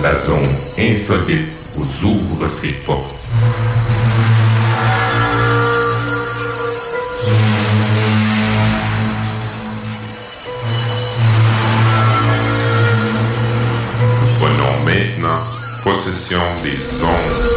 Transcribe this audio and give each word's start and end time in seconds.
La 0.00 0.14
zone 0.26 0.54
insolite 0.78 1.48
vous 1.74 2.06
ouvre 2.06 2.48
ses 2.60 2.68
portes. 2.86 3.14
Prenons 14.38 14.84
maintenant 14.84 15.42
possession 15.82 16.38
des 16.62 16.78
ondes. 17.02 17.47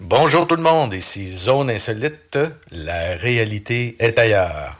Bonjour 0.00 0.46
tout 0.46 0.56
le 0.56 0.62
monde, 0.62 0.94
ici 0.94 1.26
Zone 1.26 1.70
Insolite, 1.70 2.38
la 2.72 3.16
réalité 3.16 3.96
est 3.98 4.18
ailleurs. 4.18 4.78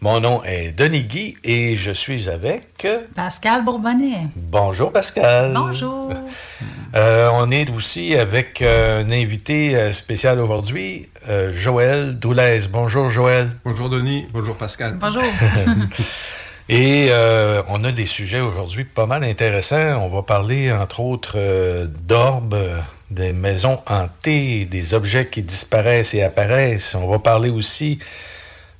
Mon 0.00 0.20
nom 0.20 0.42
est 0.44 0.72
Denis 0.72 1.04
Guy 1.04 1.36
et 1.42 1.74
je 1.74 1.90
suis 1.90 2.28
avec... 2.28 2.86
Pascal 3.14 3.64
Bourbonnais. 3.64 4.28
Bonjour 4.36 4.92
Pascal. 4.92 5.52
Bonjour. 5.54 6.12
Euh, 6.94 7.30
on 7.32 7.50
est 7.50 7.70
aussi 7.70 8.14
avec 8.14 8.62
euh, 8.62 9.04
un 9.04 9.10
invité 9.10 9.76
euh, 9.76 9.92
spécial 9.92 10.40
aujourd'hui, 10.40 11.08
euh, 11.28 11.50
Joël 11.50 12.18
Doulez. 12.18 12.68
Bonjour 12.70 13.08
Joël. 13.08 13.48
Bonjour 13.64 13.88
Denis, 13.88 14.26
bonjour 14.32 14.56
Pascal. 14.56 14.96
Bonjour. 15.00 15.22
Et 16.68 17.08
euh, 17.10 17.62
on 17.68 17.84
a 17.84 17.92
des 17.92 18.06
sujets 18.06 18.40
aujourd'hui 18.40 18.84
pas 18.84 19.06
mal 19.06 19.22
intéressants. 19.22 20.02
On 20.02 20.08
va 20.08 20.22
parler 20.22 20.72
entre 20.72 21.00
autres 21.00 21.34
euh, 21.36 21.86
d'orbes, 21.86 22.58
des 23.10 23.32
maisons 23.32 23.80
hantées, 23.86 24.64
des 24.64 24.94
objets 24.94 25.28
qui 25.28 25.42
disparaissent 25.42 26.14
et 26.14 26.22
apparaissent. 26.22 26.96
On 26.96 27.06
va 27.08 27.20
parler 27.20 27.50
aussi 27.50 28.00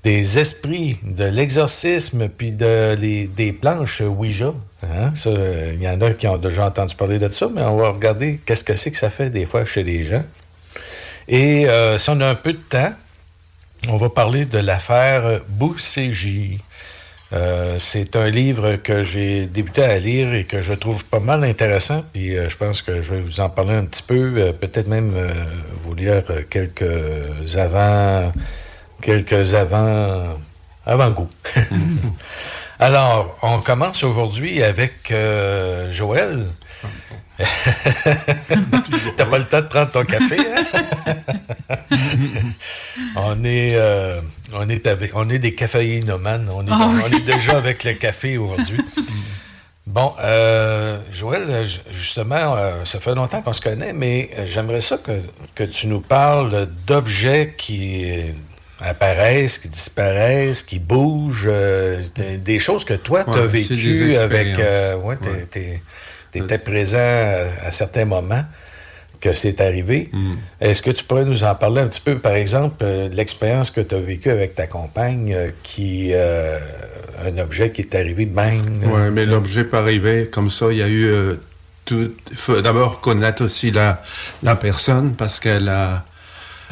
des 0.02 0.38
esprits, 0.38 0.98
de 1.02 1.24
l'exorcisme, 1.24 2.28
puis 2.28 2.52
de 2.52 2.97
les, 2.98 3.28
des 3.28 3.52
planches 3.52 4.03
Ouija. 4.03 4.53
Hein? 4.82 5.12
Il 5.24 5.82
y 5.82 5.88
en 5.88 6.00
a 6.00 6.10
qui 6.12 6.26
ont 6.26 6.36
déjà 6.36 6.66
entendu 6.66 6.94
parler 6.94 7.18
de 7.18 7.28
ça, 7.28 7.48
mais 7.53 7.62
on 7.62 7.76
va 7.76 7.91
regarder 7.91 8.41
qu'est-ce 8.44 8.64
que 8.64 8.74
c'est 8.74 8.91
que 8.91 8.98
ça 8.98 9.10
fait 9.10 9.30
des 9.30 9.47
fois 9.47 9.64
chez 9.64 9.82
les 9.82 10.03
gens. 10.03 10.24
Et 11.28 11.68
euh, 11.68 11.98
si 11.98 12.10
on 12.10 12.20
a 12.20 12.28
un 12.28 12.34
peu 12.34 12.53
de 12.53 12.58
temps, 12.58 12.92
on 13.88 13.97
va 13.97 14.08
parler 14.08 14.44
de 14.47 14.58
l'affaire 14.58 15.41
Boucégie. 15.48 16.60
Euh, 17.32 17.78
c'est 17.81 18.14
un 18.14 18.31
livre 18.31 18.76
que 18.76 19.03
j'ai 19.03 19.47
débuté 19.47 19.82
à 19.82 19.98
lire 19.98 20.32
et 20.32 20.44
que 20.44 20.60
je 20.60 20.72
trouve 20.72 21.04
pas 21.04 21.19
mal 21.19 21.42
intéressant. 21.44 22.04
Puis 22.12 22.37
euh, 22.37 22.48
je 22.48 22.56
pense 22.56 22.82
que 22.82 23.03
je 23.03 23.14
vais 23.14 23.20
vous 23.20 23.41
en 23.41 23.48
parler 23.50 23.75
un 23.75 23.84
petit 23.84 24.03
peu, 24.03 24.34
euh, 24.37 24.53
peut-être 24.53 24.87
même 24.87 25.12
vous 25.82 25.94
lire 25.94 26.22
quelques 26.48 27.56
avant, 27.56 28.32
quelques 29.03 29.54
avant, 29.54 30.38
avant-goût. 30.84 31.28
Alors, 32.78 33.36
on 33.42 33.60
commence 33.60 34.04
aujourd'hui 34.04 34.62
avec 34.62 35.12
Joël. 35.91 36.47
T'as 39.16 39.26
pas 39.26 39.38
le 39.38 39.44
temps 39.44 39.60
de 39.60 39.66
prendre 39.66 39.91
ton 39.91 40.04
café, 40.04 40.36
hein? 40.38 41.14
on 43.16 43.44
est, 43.44 43.72
euh, 43.74 44.20
on 44.54 44.69
est 44.69 44.86
avec, 44.86 45.14
on 45.14 45.28
est 45.28 45.38
des 45.38 45.54
caféinomanes. 45.54 46.48
On 46.52 46.62
est, 46.66 46.70
Ah 46.70 46.88
oui. 46.94 47.02
on 47.04 47.16
est 47.16 47.24
déjà 47.26 47.56
avec 47.56 47.84
le 47.84 47.92
café 47.94 48.38
aujourd'hui. 48.38 48.78
Bon, 49.86 50.12
euh, 50.20 50.98
Joël, 51.12 51.64
ju- 51.64 51.80
justement, 51.91 52.56
euh, 52.56 52.84
ça 52.84 52.98
fait 53.00 53.14
longtemps 53.14 53.41
qu'on 53.42 53.53
se 53.53 53.60
connaît, 53.60 53.92
mais 53.92 54.30
j'aimerais 54.44 54.80
ça 54.80 54.98
que, 54.98 55.12
que 55.54 55.64
tu 55.64 55.86
nous 55.86 56.00
parles 56.00 56.68
d'objets 56.86 57.54
qui 57.56 58.10
apparaissent, 58.80 59.58
qui 59.58 59.68
disparaissent, 59.68 60.62
qui 60.64 60.78
bougent, 60.80 61.44
euh, 61.47 62.03
des, 62.16 62.38
des 62.38 62.58
choses 62.58 62.84
que 62.84 62.94
toi, 62.94 63.24
tu 63.24 63.30
as 63.30 63.42
Ouais, 63.42 63.47
vécues 63.47 64.16
avec... 64.16 64.58
euh, 64.58 64.97
ouais, 64.97 65.16
t'es- 65.50 65.80
t'es- 66.41 66.47
t'étais 66.47 66.58
présent 66.58 66.98
à, 66.98 67.66
à 67.66 67.70
certains 67.70 68.04
moments 68.04 68.44
que 69.20 69.32
c'est 69.32 69.60
arrivé. 69.60 70.10
Mm. 70.12 70.32
Est-ce 70.60 70.82
que 70.82 70.91
tu 70.91 71.02
pourrais 71.04 71.24
nous 71.24 71.42
en 71.42 71.54
parler 71.54 71.80
un 71.80 71.86
petit 71.88 72.02
peu, 72.02 72.19
par 72.19 72.32
exemple, 72.34 72.76
euh, 72.82 73.08
de 73.08 73.16
l'expérience 73.16 73.70
que 73.70 73.80
tu 73.80 73.94
as 73.94 73.98
vécue 73.98 74.30
avec 74.30 74.54
ta 74.54 74.66
compagne, 74.66 75.33
euh, 75.34 75.48
qui 75.62 76.10
euh, 76.12 76.59
un 77.24 77.38
objet 77.38 77.71
qui 77.71 77.80
est 77.83 77.94
arrivé, 77.94 78.27
bang. 78.27 78.60
Ouais, 78.84 79.10
mais 79.10 79.22
tu 79.22 79.27
sais? 79.28 79.33
l'objet 79.33 79.65
pas 79.65 79.78
arrivé 79.78 80.28
comme 80.30 80.50
ça. 80.50 80.66
Il 80.71 80.77
y 80.78 80.83
a 80.83 80.88
eu 80.88 81.10
tout. 81.86 82.12
Il 82.30 82.36
faut 82.36 82.60
d'abord 82.60 83.00
connaître 83.00 83.42
aussi 83.44 83.71
la, 83.71 84.03
la 84.42 84.54
personne 84.54 85.15
parce 85.15 85.41
qu'elle 85.41 85.68
a. 85.71 86.04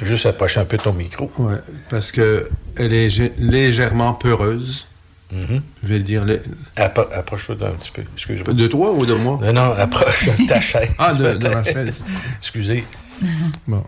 Juste 0.03 0.27
approcher 0.27 0.59
un 0.61 0.65
peu 0.65 0.77
ton 0.77 0.93
micro. 0.93 1.31
Ouais, 1.39 1.55
parce 1.89 2.11
que 2.13 2.51
elle 2.77 2.93
est 2.93 3.09
légèrement 3.39 4.13
peureuse. 4.13 4.87
Mhm. 5.35 5.63
Je 5.83 5.89
vais 5.89 5.99
le 5.99 6.05
dire. 6.05 6.25
le- 6.25 6.41
Appro- 6.77 7.13
Approche-toi 7.13 7.57
d'un 7.57 7.71
petit 7.73 7.91
peu. 7.91 8.03
Excuse-moi. 8.15 8.55
De 8.55 8.67
toi 8.69 8.93
ou 8.93 9.05
de 9.05 9.15
moi? 9.15 9.39
Non, 9.43 9.53
non, 9.53 9.73
approche 9.73 10.27
de 10.39 10.47
ta 10.47 10.61
chaise. 10.61 10.89
Ah, 10.99 11.13
de, 11.15 11.35
de 11.35 11.49
ma 11.49 11.65
chaise. 11.65 11.93
Excusez. 12.39 12.85
Bon. 13.67 13.85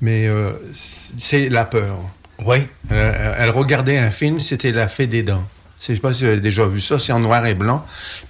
Mais 0.00 0.26
euh, 0.28 0.52
c'est 0.72 1.48
la 1.48 1.64
peur. 1.64 1.96
Oui. 2.44 2.58
Elle, 2.90 3.34
elle 3.38 3.50
regardait 3.50 3.98
un 3.98 4.10
film, 4.12 4.38
c'était 4.40 4.70
La 4.72 4.86
Fée 4.88 5.06
des 5.08 5.22
Dents. 5.24 5.44
Je 5.80 5.86
sais 5.86 5.96
pas 5.96 6.12
si 6.12 6.22
vous 6.24 6.30
avez 6.30 6.40
déjà 6.40 6.66
vu 6.66 6.80
ça, 6.80 6.98
c'est 6.98 7.12
en 7.12 7.20
noir 7.20 7.44
et 7.46 7.54
blanc, 7.54 7.84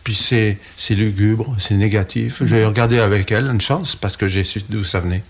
puis 0.05 0.15
c'est 0.15 0.59
c'est 0.77 0.95
lugubre, 0.95 1.55
c'est 1.59 1.75
négatif. 1.77 2.43
J'ai 2.45 2.65
regardé 2.65 2.99
avec 2.99 3.33
elle, 3.33 3.47
une 3.47 3.61
chance, 3.61 3.97
parce 3.97 4.17
que 4.19 4.29
j'ai 4.29 4.45
su 4.45 4.61
d'où 4.69 4.85
ça 4.85 5.01
venait. 5.01 5.23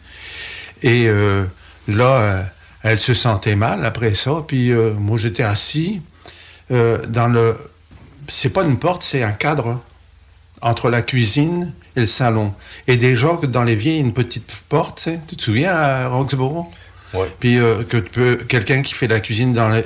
Et 0.83 1.07
euh, 1.09 1.45
là, 1.87 2.47
elle 2.83 2.99
se 2.99 3.15
sentait 3.15 3.55
mal 3.57 3.85
après 3.85 4.15
ça. 4.15 4.43
Puis 4.47 4.73
euh, 4.73 4.95
moi, 4.95 5.17
j'étais 5.17 5.45
assis 5.45 6.03
euh, 6.71 6.99
dans 7.07 7.29
le. 7.29 7.57
C'est 8.29 8.51
pas 8.51 8.63
une 8.65 8.79
porte, 8.79 9.03
c'est 9.03 9.23
un 9.23 9.33
cadre 9.33 9.81
entre 10.61 10.91
la 10.91 11.03
cuisine 11.03 11.73
et 11.97 12.01
le 12.01 12.07
salon. 12.07 12.53
Et 12.87 12.97
déjà 12.97 13.37
que 13.41 13.47
dans 13.47 13.65
l'évier, 13.65 13.93
il 13.93 13.97
y 13.97 14.01
a 14.01 14.05
une 14.05 14.13
petite 14.13 14.51
porte, 14.69 15.09
tu 15.29 15.37
te 15.37 15.43
souviens 15.43 15.73
à 15.73 16.09
Roxborough? 16.09 16.67
Ouais. 17.15 17.27
Puis 17.41 17.59
euh, 17.59 17.85
que 17.85 17.97
tu 17.97 18.11
peux, 18.11 18.37
quelqu'un 18.37 18.83
qui 18.83 18.93
fait 18.93 19.07
la 19.07 19.21
cuisine 19.21 19.55
dans 19.55 19.73
euh, 19.73 19.83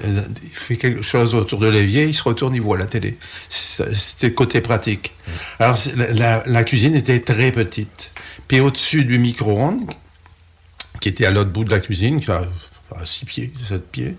fait 0.53 0.77
quelque 0.77 1.03
chose 1.03 1.35
autour 1.37 1.61
de 1.61 1.69
l'évier, 1.69 2.05
il 2.07 2.15
se 2.15 2.23
retourne, 2.23 2.55
il 2.55 2.61
voit 2.61 2.77
la 2.77 2.87
télé. 2.87 3.17
C'était 3.49 4.29
le 4.29 4.35
côté 4.35 4.61
pratique. 4.61 5.15
Alors 5.61 5.79
c'est- 5.79 5.95
la, 5.97 6.65
cuisine 6.65 6.97
était 6.97 7.21
très 7.21 7.53
petite. 7.53 8.11
Puis 8.49 8.59
au-dessus 8.59 9.05
du 9.05 9.19
micro-ondes, 9.19 9.93
qui 11.01 11.09
était 11.11 11.27
à 11.27 11.31
l'autre 11.31 11.51
bout 11.51 11.65
de 11.65 11.71
la 11.71 11.79
cuisine, 11.79 12.21
qui 12.21 12.31
a 12.31 12.43
6 13.05 13.25
pieds, 13.25 13.53
7 13.69 13.89
pieds, 13.89 14.17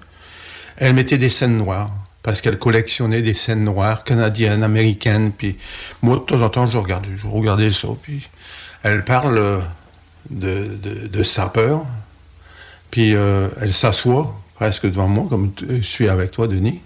elle 0.77 0.94
mettait 0.94 1.18
des 1.18 1.30
scènes 1.30 1.57
noires. 1.57 1.92
Parce 2.24 2.42
qu'elle 2.42 2.58
collectionnait 2.58 3.22
des 3.22 3.34
scènes 3.34 3.64
noires, 3.64 4.04
canadiennes, 4.04 4.64
américaines. 4.64 5.31
Puis 5.31 5.58
moi, 6.02 6.16
de 6.16 6.22
temps 6.22 6.42
en 6.42 6.50
temps, 6.50 6.68
je 6.68 6.78
regardais, 7.28 7.72
ça. 7.72 7.90
Puis 8.02 8.28
elle 8.81 9.04
parle 9.04 9.62
de, 10.30 10.68
de 11.12 11.24
sapeur. 11.24 11.86
Puis 12.92 13.16
euh, 13.16 13.50
elle 13.60 13.74
s'assoit 13.74 14.40
presque 14.56 14.86
devant 14.86 15.08
moi, 15.08 15.25
comme 15.28 15.52
je 15.68 15.81
suis 15.81 16.08
avec 16.08 16.31
toi, 16.31 16.48
Denis. 16.48 16.80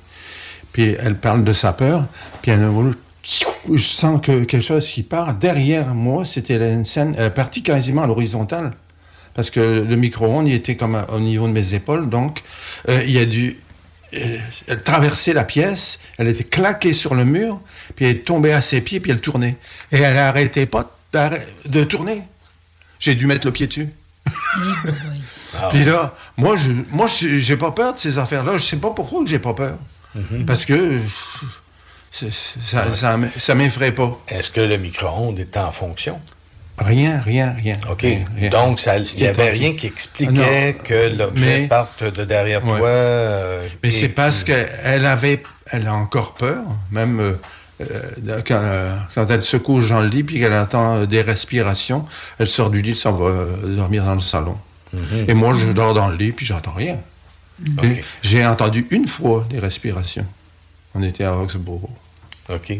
Puis 0.71 0.95
elle 0.99 1.17
parle 1.17 1.43
de 1.43 1.53
sapeur. 1.53 2.05
Puis 2.41 2.51
elle, 2.51 2.69
je 3.23 3.81
sens 3.81 4.21
que 4.21 4.45
quelque 4.45 4.63
chose 4.63 4.87
qui 4.87 5.03
part. 5.03 5.33
Derrière 5.33 5.93
moi, 5.93 6.23
c'était 6.23 6.73
une 6.73 6.85
scène, 6.85 7.13
elle 7.17 7.25
est 7.25 7.29
partie 7.29 7.61
quasiment 7.61 8.03
à 8.03 8.07
l'horizontale. 8.07 8.73
Parce 9.33 9.51
que 9.51 9.59
le 9.59 9.95
micro-ondes, 9.97 10.47
il 10.47 10.53
était 10.53 10.75
comme 10.75 10.97
au 11.09 11.19
niveau 11.19 11.45
de 11.47 11.51
mes 11.51 11.73
épaules. 11.73 12.09
Donc, 12.09 12.41
euh, 12.89 13.03
il 13.03 13.11
y 13.11 13.19
a 13.19 13.25
du. 13.25 13.57
Elle 14.11 14.83
traversait 14.83 15.33
la 15.33 15.43
pièce, 15.43 15.99
elle 16.17 16.27
était 16.27 16.43
claquée 16.43 16.93
sur 16.93 17.13
le 17.13 17.25
mur, 17.25 17.59
puis 17.95 18.05
elle 18.05 18.17
est 18.17 18.25
tombée 18.25 18.53
à 18.53 18.61
ses 18.61 18.81
pieds, 18.81 18.99
puis 18.99 19.11
elle 19.11 19.19
tournait. 19.19 19.57
Et 19.91 19.97
elle 19.97 20.15
n'arrêtait 20.15 20.65
pas 20.65 20.97
de 21.65 21.83
tourner. 21.83 22.23
J'ai 22.99 23.15
dû 23.15 23.27
mettre 23.27 23.45
le 23.45 23.53
pied 23.53 23.67
dessus. 23.67 23.89
Puis 25.69 25.85
là, 25.85 26.13
moi, 26.35 26.55
je, 26.57 26.71
moi, 26.91 27.07
j'ai 27.07 27.57
pas 27.57 27.71
peur 27.71 27.93
de 27.93 27.99
ces 27.99 28.17
affaires-là. 28.17 28.57
Je 28.57 28.65
sais 28.65 28.77
pas 28.77 28.91
pourquoi 28.91 29.23
j'ai 29.25 29.39
pas 29.39 29.53
peur. 29.53 29.77
Parce 30.45 30.65
que 30.65 30.99
ça, 32.11 32.25
ça, 32.95 33.17
ça 33.37 33.55
m'effraie 33.55 33.91
pas. 33.93 34.19
Est-ce 34.27 34.49
que 34.49 34.61
le 34.61 34.77
micro-ondes 34.77 35.39
est 35.39 35.55
en 35.57 35.71
fonction? 35.71 36.19
Rien, 36.79 37.19
rien, 37.19 37.53
rien. 37.53 37.75
OK. 37.89 38.01
Rien, 38.03 38.25
rien. 38.35 38.49
Donc, 38.51 38.79
il 38.85 39.21
n'y 39.21 39.27
avait 39.27 39.49
rien 39.49 39.73
qui 39.73 39.87
expliquait 39.87 40.73
Non, 40.77 40.83
que 40.83 41.15
l'objet 41.17 41.67
parte 41.67 42.03
de 42.03 42.23
derrière 42.23 42.63
Ouais. 42.65 42.77
toi. 42.79 42.87
euh, 42.87 43.67
Mais 43.83 43.89
c'est 43.89 44.09
parce 44.09 44.43
qu'elle 44.43 45.05
avait, 45.05 45.41
elle 45.71 45.87
a 45.87 45.95
encore 45.95 46.35
peur, 46.35 46.63
même 46.91 47.19
euh, 47.19 47.33
euh, 47.81 48.41
quand, 48.45 48.59
euh, 48.61 48.95
quand 49.15 49.25
elle 49.31 49.41
se 49.41 49.57
couche 49.57 49.89
dans 49.89 50.01
le 50.01 50.07
lit 50.07 50.23
puis 50.23 50.39
qu'elle 50.39 50.53
entend 50.53 51.05
des 51.05 51.21
respirations, 51.21 52.05
elle 52.39 52.47
sort 52.47 52.69
du 52.69 52.81
lit, 52.83 52.91
elle 52.91 52.95
s'en 52.95 53.11
va 53.13 53.31
dormir 53.63 54.05
dans 54.05 54.13
le 54.15 54.19
salon. 54.19 54.57
Et 55.27 55.33
moi, 55.33 55.53
je 55.57 55.67
dors 55.71 55.93
dans 55.95 56.09
le 56.09 56.15
lit 56.15 56.31
puis 56.31 56.45
j'entends 56.45 56.73
rien. 56.73 56.97
OK. 57.79 57.85
J'ai 58.21 58.45
entendu 58.45 58.85
une 58.91 59.07
fois 59.07 59.45
des 59.49 59.57
respirations. 59.59 60.25
On 60.93 61.01
était 61.01 61.23
à 61.23 61.31
Roxborough. 61.33 61.89
OK. 62.49 62.79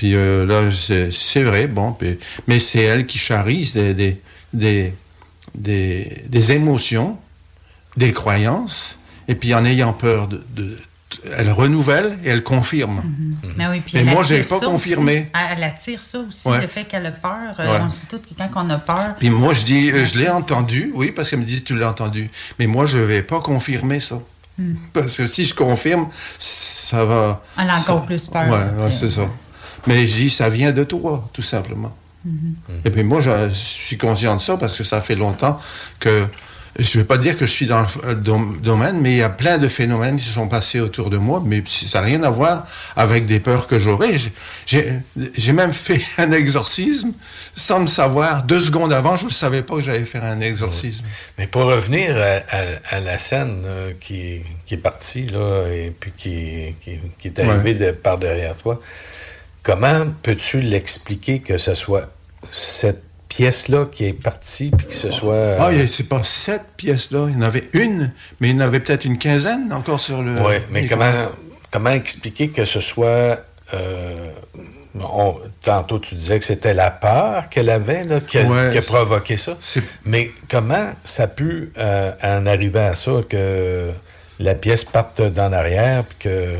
Puis 0.00 0.14
euh, 0.14 0.46
là, 0.46 0.70
c'est 1.10 1.42
vrai, 1.42 1.66
bon, 1.66 1.92
puis- 1.92 2.18
mais 2.48 2.58
c'est 2.58 2.80
elle 2.80 3.04
qui 3.04 3.18
charrie 3.18 3.70
des, 3.74 3.92
des, 3.92 4.18
des, 4.54 4.94
des, 5.54 6.22
des 6.26 6.52
émotions, 6.52 7.18
des 7.98 8.10
croyances, 8.14 8.98
et 9.28 9.34
puis 9.34 9.52
en 9.52 9.62
ayant 9.62 9.92
peur, 9.92 10.26
de, 10.26 10.42
de- 10.56 10.78
elle 11.36 11.50
renouvelle 11.50 12.16
et 12.24 12.30
elle 12.30 12.42
confirme. 12.42 13.02
Mais 13.58 13.66
oui, 13.68 13.80
puis 13.84 13.92
Mais 13.96 14.04
moi, 14.04 14.22
attire 14.22 14.36
j'ai 14.38 14.42
pas 14.44 14.58
confirmé. 14.60 15.28
aussi. 15.34 15.42
Elle, 15.54 15.62
attire 15.64 16.00
ça 16.00 16.18
aussi, 16.20 16.48
Ouais. 16.48 16.62
le 16.62 16.66
fait 16.66 16.84
qu'elle 16.84 17.04
a 17.04 17.10
peur. 17.12 17.56
Euh, 17.58 17.70
Ouais. 17.74 17.80
On 17.86 17.90
sait 17.90 18.06
tous 18.08 18.20
que 18.20 18.28
quand 18.38 18.48
on 18.64 18.70
a 18.70 18.78
peur, 18.78 19.16
Puis 19.18 19.28
moi, 19.28 19.52
je 19.52 19.64
dis, 19.66 19.90
euh, 19.90 20.06
je 20.06 20.16
l'ai 20.16 20.30
entendu, 20.30 20.92
oui, 20.94 21.12
parce 21.12 21.28
qu'elle 21.28 21.40
me 21.40 21.44
dit, 21.44 21.62
tu 21.62 21.76
l'as 21.76 21.90
entendu. 21.90 22.30
Mais 22.58 22.66
moi, 22.66 22.86
je 22.86 22.96
vais 22.96 23.20
pas 23.22 23.40
confirmer 23.42 24.00
ça. 24.00 24.18
Hmm. 24.56 24.76
Parce 24.94 25.14
que 25.18 25.26
si 25.26 25.44
je 25.44 25.52
confirme, 25.54 26.08
ça 26.38 27.04
va... 27.04 27.42
Elle 27.58 27.68
a 27.68 27.76
encore 27.78 28.00
ça- 28.00 28.06
plus 28.06 28.26
peur. 28.28 28.42
Après. 28.54 28.82
ouais, 28.84 28.90
c'est 28.90 29.10
ça. 29.10 29.28
Mais 29.86 30.06
je 30.06 30.14
dis, 30.14 30.30
ça 30.30 30.48
vient 30.48 30.72
de 30.72 30.84
toi, 30.84 31.28
tout 31.32 31.42
simplement. 31.42 31.94
Mm-hmm. 32.26 32.30
Et 32.84 32.90
puis 32.90 33.02
moi, 33.02 33.20
je, 33.20 33.30
je 33.48 33.54
suis 33.54 33.96
conscient 33.98 34.36
de 34.36 34.40
ça 34.40 34.56
parce 34.56 34.76
que 34.76 34.84
ça 34.84 35.00
fait 35.00 35.14
longtemps 35.16 35.58
que... 35.98 36.26
Je 36.78 36.96
ne 36.96 37.02
vais 37.02 37.06
pas 37.06 37.18
dire 37.18 37.36
que 37.36 37.46
je 37.46 37.50
suis 37.50 37.66
dans 37.66 37.84
le 38.06 38.14
dom- 38.14 38.60
domaine, 38.62 39.00
mais 39.00 39.10
il 39.10 39.16
y 39.16 39.22
a 39.24 39.28
plein 39.28 39.58
de 39.58 39.66
phénomènes 39.66 40.16
qui 40.16 40.24
se 40.24 40.32
sont 40.32 40.46
passés 40.46 40.78
autour 40.78 41.10
de 41.10 41.16
moi, 41.18 41.42
mais 41.44 41.64
ça 41.66 41.98
n'a 42.00 42.06
rien 42.06 42.22
à 42.22 42.30
voir 42.30 42.64
avec 42.94 43.26
des 43.26 43.40
peurs 43.40 43.66
que 43.66 43.80
j'aurais. 43.80 44.12
J'ai- 44.66 45.52
même 45.52 45.72
fait 45.72 46.00
un 46.18 46.30
exorcisme 46.30 47.10
sans 47.56 47.80
le 47.80 47.88
savoir. 47.88 48.44
Deux 48.44 48.60
secondes 48.60 48.92
avant, 48.92 49.16
je 49.16 49.24
ne 49.24 49.30
savais 49.30 49.62
pas 49.62 49.74
que 49.74 49.80
j'allais 49.80 50.04
faire 50.04 50.24
un 50.24 50.40
exorcisme. 50.40 51.04
Mais 51.38 51.48
pour 51.48 51.62
revenir 51.62 52.16
à, 52.16 52.56
à- 52.56 52.96
à 52.96 53.00
la 53.00 53.18
scène 53.18 53.62
euh, 53.66 53.92
qui, 53.98 54.42
qui 54.64 54.74
est 54.74 54.78
partie, 54.78 55.26
là, 55.26 55.64
et 55.72 55.92
puis 55.98 56.12
qui, 56.16 56.74
qui, 56.80 57.00
qui 57.18 57.28
est 57.28 57.38
arrivée 57.40 57.74
de- 57.74 57.90
par 57.90 58.16
derrière 58.16 58.56
toi, 58.56 58.80
comment 59.62 60.06
peux-tu 60.22 60.60
l'expliquer 60.60 61.40
que 61.40 61.58
ce 61.58 61.74
soit 61.74 62.08
cette 62.50 63.02
pièce-là 63.28 63.86
qui 63.92 64.06
est 64.06 64.12
partie, 64.12 64.70
puis 64.76 64.86
que 64.88 64.94
ce 64.94 65.10
soit... 65.12 65.34
euh, 65.34 65.58
Ah, 65.60 65.86
c'est 65.86 66.08
pas 66.08 66.22
sept 66.24 66.62
pièces-là. 66.76 67.26
Il 67.28 67.34
y 67.34 67.36
en 67.36 67.42
avait 67.42 67.68
une, 67.74 68.12
mais 68.40 68.48
il 68.50 68.56
y 68.56 68.58
en 68.58 68.60
avait 68.62 68.80
peut-être 68.80 69.04
une 69.04 69.18
quinzaine 69.18 69.72
encore 69.72 70.00
sur 70.00 70.20
le. 70.22 70.32
Oui, 70.42 70.54
mais 70.70 70.86
comment, 70.86 71.12
comment 71.70 71.90
expliquer 71.90 72.48
que 72.48 72.64
ce 72.64 72.80
soit... 72.80 73.38
euh, 73.74 74.30
on- 74.98 75.36
tantôt, 75.62 76.00
tu 76.00 76.16
disais 76.16 76.40
que 76.40 76.44
c'était 76.44 76.74
la 76.74 76.90
peur 76.90 77.48
qu'elle 77.48 77.70
avait 77.70 78.02
là, 78.02 78.18
qui, 78.18 78.38
a, 78.38 78.42
Ouais, 78.44 78.70
qui 78.72 78.78
a 78.78 78.82
c'est- 78.82 78.88
provoqué 78.92 79.36
ça. 79.36 79.56
Mais 80.04 80.32
comment 80.50 80.90
ça 81.04 81.24
a 81.24 81.28
pu 81.28 81.70
euh, 81.78 82.10
en 82.24 82.46
arriver 82.46 82.80
à 82.80 82.96
ça, 82.96 83.12
que 83.28 83.90
la 84.40 84.54
pièce 84.56 84.82
parte 84.82 85.22
d'en 85.22 85.52
arrière, 85.52 86.02
puis 86.02 86.18
que, 86.28 86.56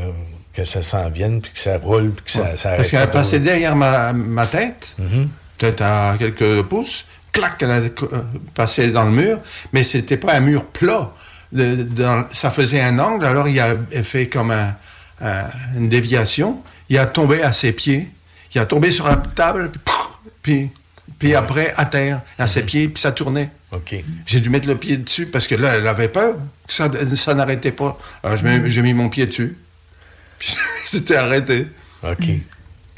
que 0.53 0.65
ça 0.65 0.81
s'en 0.83 1.09
vienne, 1.09 1.41
puis 1.41 1.51
que 1.53 1.59
ça 1.59 1.77
roule, 1.77 2.11
puis 2.11 2.25
que 2.25 2.31
ça, 2.31 2.55
ça 2.57 2.71
Parce 2.75 2.89
qu'elle 2.91 2.99
a 3.01 3.07
pas 3.07 3.13
de 3.19 3.23
passé 3.23 3.37
rouler? 3.37 3.49
derrière 3.49 3.75
ma, 3.75 4.13
ma 4.13 4.45
tête, 4.45 4.95
Mhm. 4.99 5.29
peut-être 5.57 5.81
à 5.81 6.15
quelques 6.19 6.63
pouces, 6.63 7.05
clac, 7.31 7.55
elle 7.61 7.71
a 7.71 7.75
euh, 7.77 7.89
passé 8.53 8.87
dans 8.87 9.03
le 9.05 9.11
mur, 9.11 9.39
mais 9.73 9.83
c'était 9.83 10.17
pas 10.17 10.33
un 10.33 10.39
mur 10.41 10.65
plat. 10.65 11.11
De- 11.51 11.83
dans- 11.83 12.25
ça 12.31 12.49
faisait 12.51 12.81
un 12.81 12.97
angle, 12.99 13.25
alors 13.25 13.47
il 13.47 13.59
a 13.59 13.75
fait 14.03 14.27
comme 14.27 14.51
un- 14.51 14.75
un- 15.21 15.47
une 15.77 15.89
déviation. 15.89 16.61
Il 16.89 16.97
a 16.97 17.05
tombé 17.05 17.41
à 17.43 17.51
ses 17.51 17.71
pieds, 17.73 18.09
il 18.55 18.59
a 18.59 18.65
tombé 18.65 18.91
sur 18.91 19.07
la 19.07 19.15
table, 19.17 19.69
puis, 20.41 20.69
puis, 21.19 21.35
après 21.35 21.73
à 21.77 21.85
terre, 21.85 22.21
à 22.39 22.47
ses 22.47 22.63
pieds, 22.63 22.87
puis 22.89 22.99
ça 23.01 23.11
tournait. 23.11 23.49
J'ai 24.25 24.39
dû 24.41 24.49
mettre 24.49 24.67
le 24.67 24.75
pied 24.75 24.97
dessus 24.97 25.25
parce 25.27 25.47
que 25.47 25.55
là, 25.55 25.75
elle 25.75 25.87
avait 25.87 26.09
peur 26.09 26.35
que 26.67 26.73
ça, 26.73 26.89
ça 27.15 27.33
n'arrêtait 27.33 27.71
pas. 27.71 27.97
Alors, 28.23 28.37
j'ai 28.37 28.81
mis 28.81 28.93
mon 28.93 29.07
pied 29.07 29.25
dessus. 29.25 29.55
Puis 30.41 30.55
c'était 30.87 31.15
arrêté. 31.15 31.67
OK. 32.03 32.25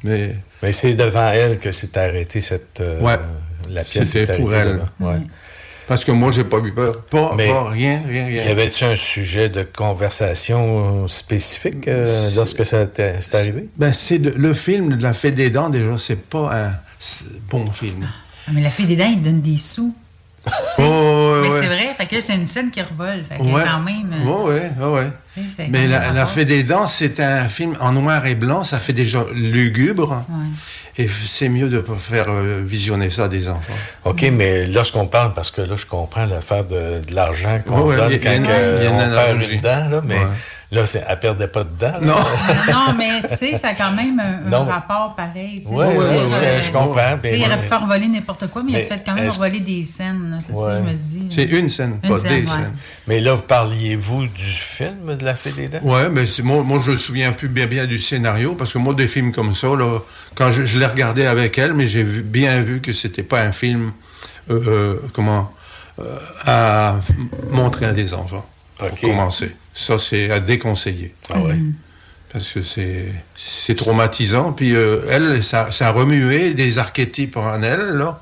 Mais 0.03 0.35
Mais 0.61 0.71
c'est 0.71 0.93
devant 0.95 1.29
elle 1.31 1.59
que 1.59 1.71
s'est 1.71 1.97
arrêtée 1.97 2.41
cette... 2.41 2.79
euh, 2.81 2.99
Ouais. 3.01 3.17
La 3.69 3.83
pièce 3.83 4.09
C'était 4.09 4.37
pour 4.37 4.53
elle. 4.53 4.73
devant. 4.99 5.11
Ouais. 5.11 5.19
parce 5.87 6.03
que 6.03 6.11
moi, 6.11 6.31
j'ai 6.31 6.43
pas 6.43 6.57
eu 6.59 6.71
peur. 6.73 7.01
Pas, 7.05 7.33
Mais- 7.37 7.47
pas 7.47 7.69
rien, 7.69 8.01
rien, 8.07 8.27
Y 8.29 8.39
rien. 8.41 8.51
avait-tu 8.51 8.83
un 8.83 8.95
sujet 8.97 9.47
de 9.49 9.63
conversation 9.63 11.07
spécifique 11.07 11.87
euh, 11.87 12.29
lorsque 12.35 12.65
ça 12.65 12.85
t'est 12.85 13.15
c'est 13.21 13.35
arrivé? 13.35 13.69
Ben, 13.77 13.93
c'est 13.93 14.17
le, 14.17 14.31
le 14.31 14.53
film 14.53 14.97
de 14.97 15.03
la 15.03 15.13
Fée 15.13 15.31
des 15.31 15.49
Dents, 15.49 15.69
déjà, 15.69 15.97
c'est 15.97 16.19
pas 16.21 16.53
un 16.67 16.71
bon 17.49 17.71
film. 17.71 18.07
Ah, 18.47 18.51
mais 18.53 18.61
la 18.61 18.69
fille 18.69 18.85
des 18.85 18.95
dents, 18.97 19.09
il 19.09 19.21
donne 19.21 19.41
des 19.41 19.57
sous. 19.57 19.95
Oh, 20.79 21.39
mais 21.41 21.49
ouais. 21.49 21.59
c'est 21.61 21.67
vrai, 21.67 21.93
fait 21.97 22.05
que 22.07 22.19
c'est 22.19 22.35
une 22.35 22.47
scène 22.47 22.69
qui 22.71 22.81
revole. 22.81 23.23
Fait 23.29 23.37
que 23.37 23.43
Ouais. 23.43 23.63
quand 23.65 23.79
même. 23.79 24.13
euh, 24.13 24.25
Ouais, 24.25 24.71
ouais, 24.79 25.11
Mais 25.69 25.87
la, 25.87 26.11
la. 26.11 26.25
Fée 26.25 26.45
des 26.45 26.63
Dents, 26.63 26.87
c'est 26.87 27.19
un 27.19 27.47
film 27.47 27.75
en 27.79 27.91
noir 27.93 28.25
et 28.25 28.35
blanc, 28.35 28.63
ça 28.63 28.77
fait 28.79 28.93
déjà 28.93 29.23
lugubre. 29.33 30.25
Ouais. 30.29 31.03
Et 31.03 31.09
c'est 31.27 31.49
mieux 31.49 31.69
de 31.69 31.79
pas 31.79 31.95
faire 31.95 32.25
euh, 32.29 32.61
visionner 32.65 33.09
ça 33.09 33.25
à 33.25 33.27
des 33.27 33.49
enfants. 33.49 33.73
OK, 34.05 34.23
mais 34.33 34.67
lorsqu'on 34.67 35.07
parle, 35.07 35.33
parce 35.33 35.49
que 35.49 35.61
là, 35.61 35.75
je 35.75 35.85
comprends 35.85 36.25
l'affaire 36.25 36.65
de, 36.65 36.99
de 37.07 37.15
l'argent 37.15 37.59
qu'on 37.65 37.81
Ouais, 37.81 37.95
donne 37.95 38.11
quand 38.11 38.15
il 38.19 38.23
y 38.23 38.27
a 38.27 38.35
une- 38.35 38.43
que 38.43 38.77
il 38.77 38.83
y 38.83 38.87
a 38.87 38.89
une 38.89 38.95
on 39.11 39.15
perd 39.15 39.51
une 39.51 39.57
dent, 39.61 39.89
là, 39.89 40.01
mais 40.03 40.15
Ouais. 40.15 40.21
Là, 40.73 40.85
c'est, 40.85 41.03
elle 41.07 41.19
perdait 41.19 41.47
pas 41.47 41.63
de 41.63 41.69
dents. 41.79 41.91
là. 41.93 41.99
Non. 42.01 42.15
non, 42.71 42.93
mais 42.97 43.21
tu 43.29 43.35
sais, 43.35 43.55
ça 43.55 43.69
a 43.69 43.73
quand 43.73 43.91
même 43.91 44.19
un, 44.19 44.63
rapport 44.63 45.15
pareil. 45.15 45.61
tu 45.61 45.67
sais. 45.69 45.73
Ouais, 45.73 45.87
Je 45.93 45.97
veux 45.97 46.07
ouais, 46.09 46.27
dire, 46.27 46.37
ouais, 46.39 46.61
je 46.61 46.71
comprends. 46.71 47.17
tu 47.23 47.29
sais, 47.29 47.39
il 47.39 47.45
aurait 47.45 47.61
pu 47.61 47.67
faire 47.67 47.85
voler 47.85 48.07
n'importe 48.07 48.47
quoi, 48.47 48.63
mais, 48.63 48.71
il 48.71 48.75
a 48.77 48.79
fait 48.83 49.03
quand 49.05 49.13
même 49.15 49.29
voler 49.29 49.59
des 49.59 49.83
scènes. 49.83 50.39
C'est 50.41 50.53
ça 50.53 50.59
Ouais. 50.59 50.71
que 50.79 50.83
je 50.85 50.89
me 50.89 50.93
dis. 50.95 51.27
C'est 51.29 51.43
une 51.45 51.69
scène, 51.69 51.99
Une 52.03 52.09
pas 52.09 52.17
scène, 52.17 52.43
des 52.43 52.49
ouais. 52.49 52.55
scènes. 52.57 52.73
Mais 53.07 53.19
là, 53.21 53.37
parliez-vous 53.37 54.27
du 54.27 54.43
film 54.43 55.15
de 55.15 55.23
La 55.25 55.35
Fée 55.35 55.51
des 55.51 55.67
Dents? 55.67 55.79
Ouais, 55.83 56.09
mais 56.09 56.25
c'est- 56.25 56.43
moi, 56.43 56.63
moi, 56.63 56.79
je 56.83 56.91
me 56.91 56.97
souviens 56.97 57.31
plus 57.31 57.47
bien, 57.49 57.67
bien 57.67 57.85
du 57.85 57.97
scénario, 57.99 58.55
parce 58.55 58.73
que 58.73 58.77
moi, 58.79 58.93
des 58.93 59.07
films 59.07 59.31
comme 59.31 59.53
ça, 59.55 59.67
là, 59.67 59.99
quand 60.35 60.51
je, 60.51 60.65
je 60.65 60.79
l'ai 60.79 60.85
regardé 60.85 61.25
avec 61.25 61.57
elle, 61.57 61.73
mais 61.73 61.85
j'ai 61.87 62.03
bien 62.03 62.61
vu 62.61 62.81
que 62.81 62.91
c'était 62.93 63.23
pas 63.23 63.41
un 63.41 63.51
film, 63.51 63.91
euh, 64.49 64.61
euh, 64.67 64.95
comment, 65.13 65.51
euh, 65.99 66.03
à 66.45 66.95
montrer 67.51 67.85
à 67.85 67.93
des 67.93 68.13
enfants. 68.13 68.45
pour 68.77 68.89
commencer. 68.99 69.55
Ça, 69.73 69.97
c'est 69.97 70.29
à 70.31 70.39
déconseiller. 70.39 71.13
Ah 71.33 71.39
ouais. 71.39 71.57
Parce 72.31 72.49
que 72.51 72.61
c'est 72.61 73.05
c'est 73.35 73.75
traumatisant. 73.75 74.53
Puis 74.53 74.75
euh, 74.75 75.01
elle, 75.09 75.43
ça, 75.43 75.71
ça 75.71 75.89
a 75.89 75.91
remué 75.91 76.53
des 76.53 76.77
archétypes 76.79 77.37
en 77.37 77.61
elle, 77.61 77.97
là. 77.97 78.21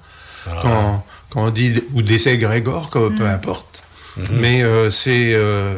Quand, 0.61 1.05
quand 1.29 1.45
on 1.45 1.49
dit, 1.51 1.83
ou 1.93 2.01
des 2.01 2.27
égrégores, 2.27 2.89
comme, 2.89 3.15
peu 3.15 3.27
importe. 3.27 3.83
Mais 4.31 4.63
euh, 4.63 4.89
c'est... 4.89 5.33
euh, 5.33 5.75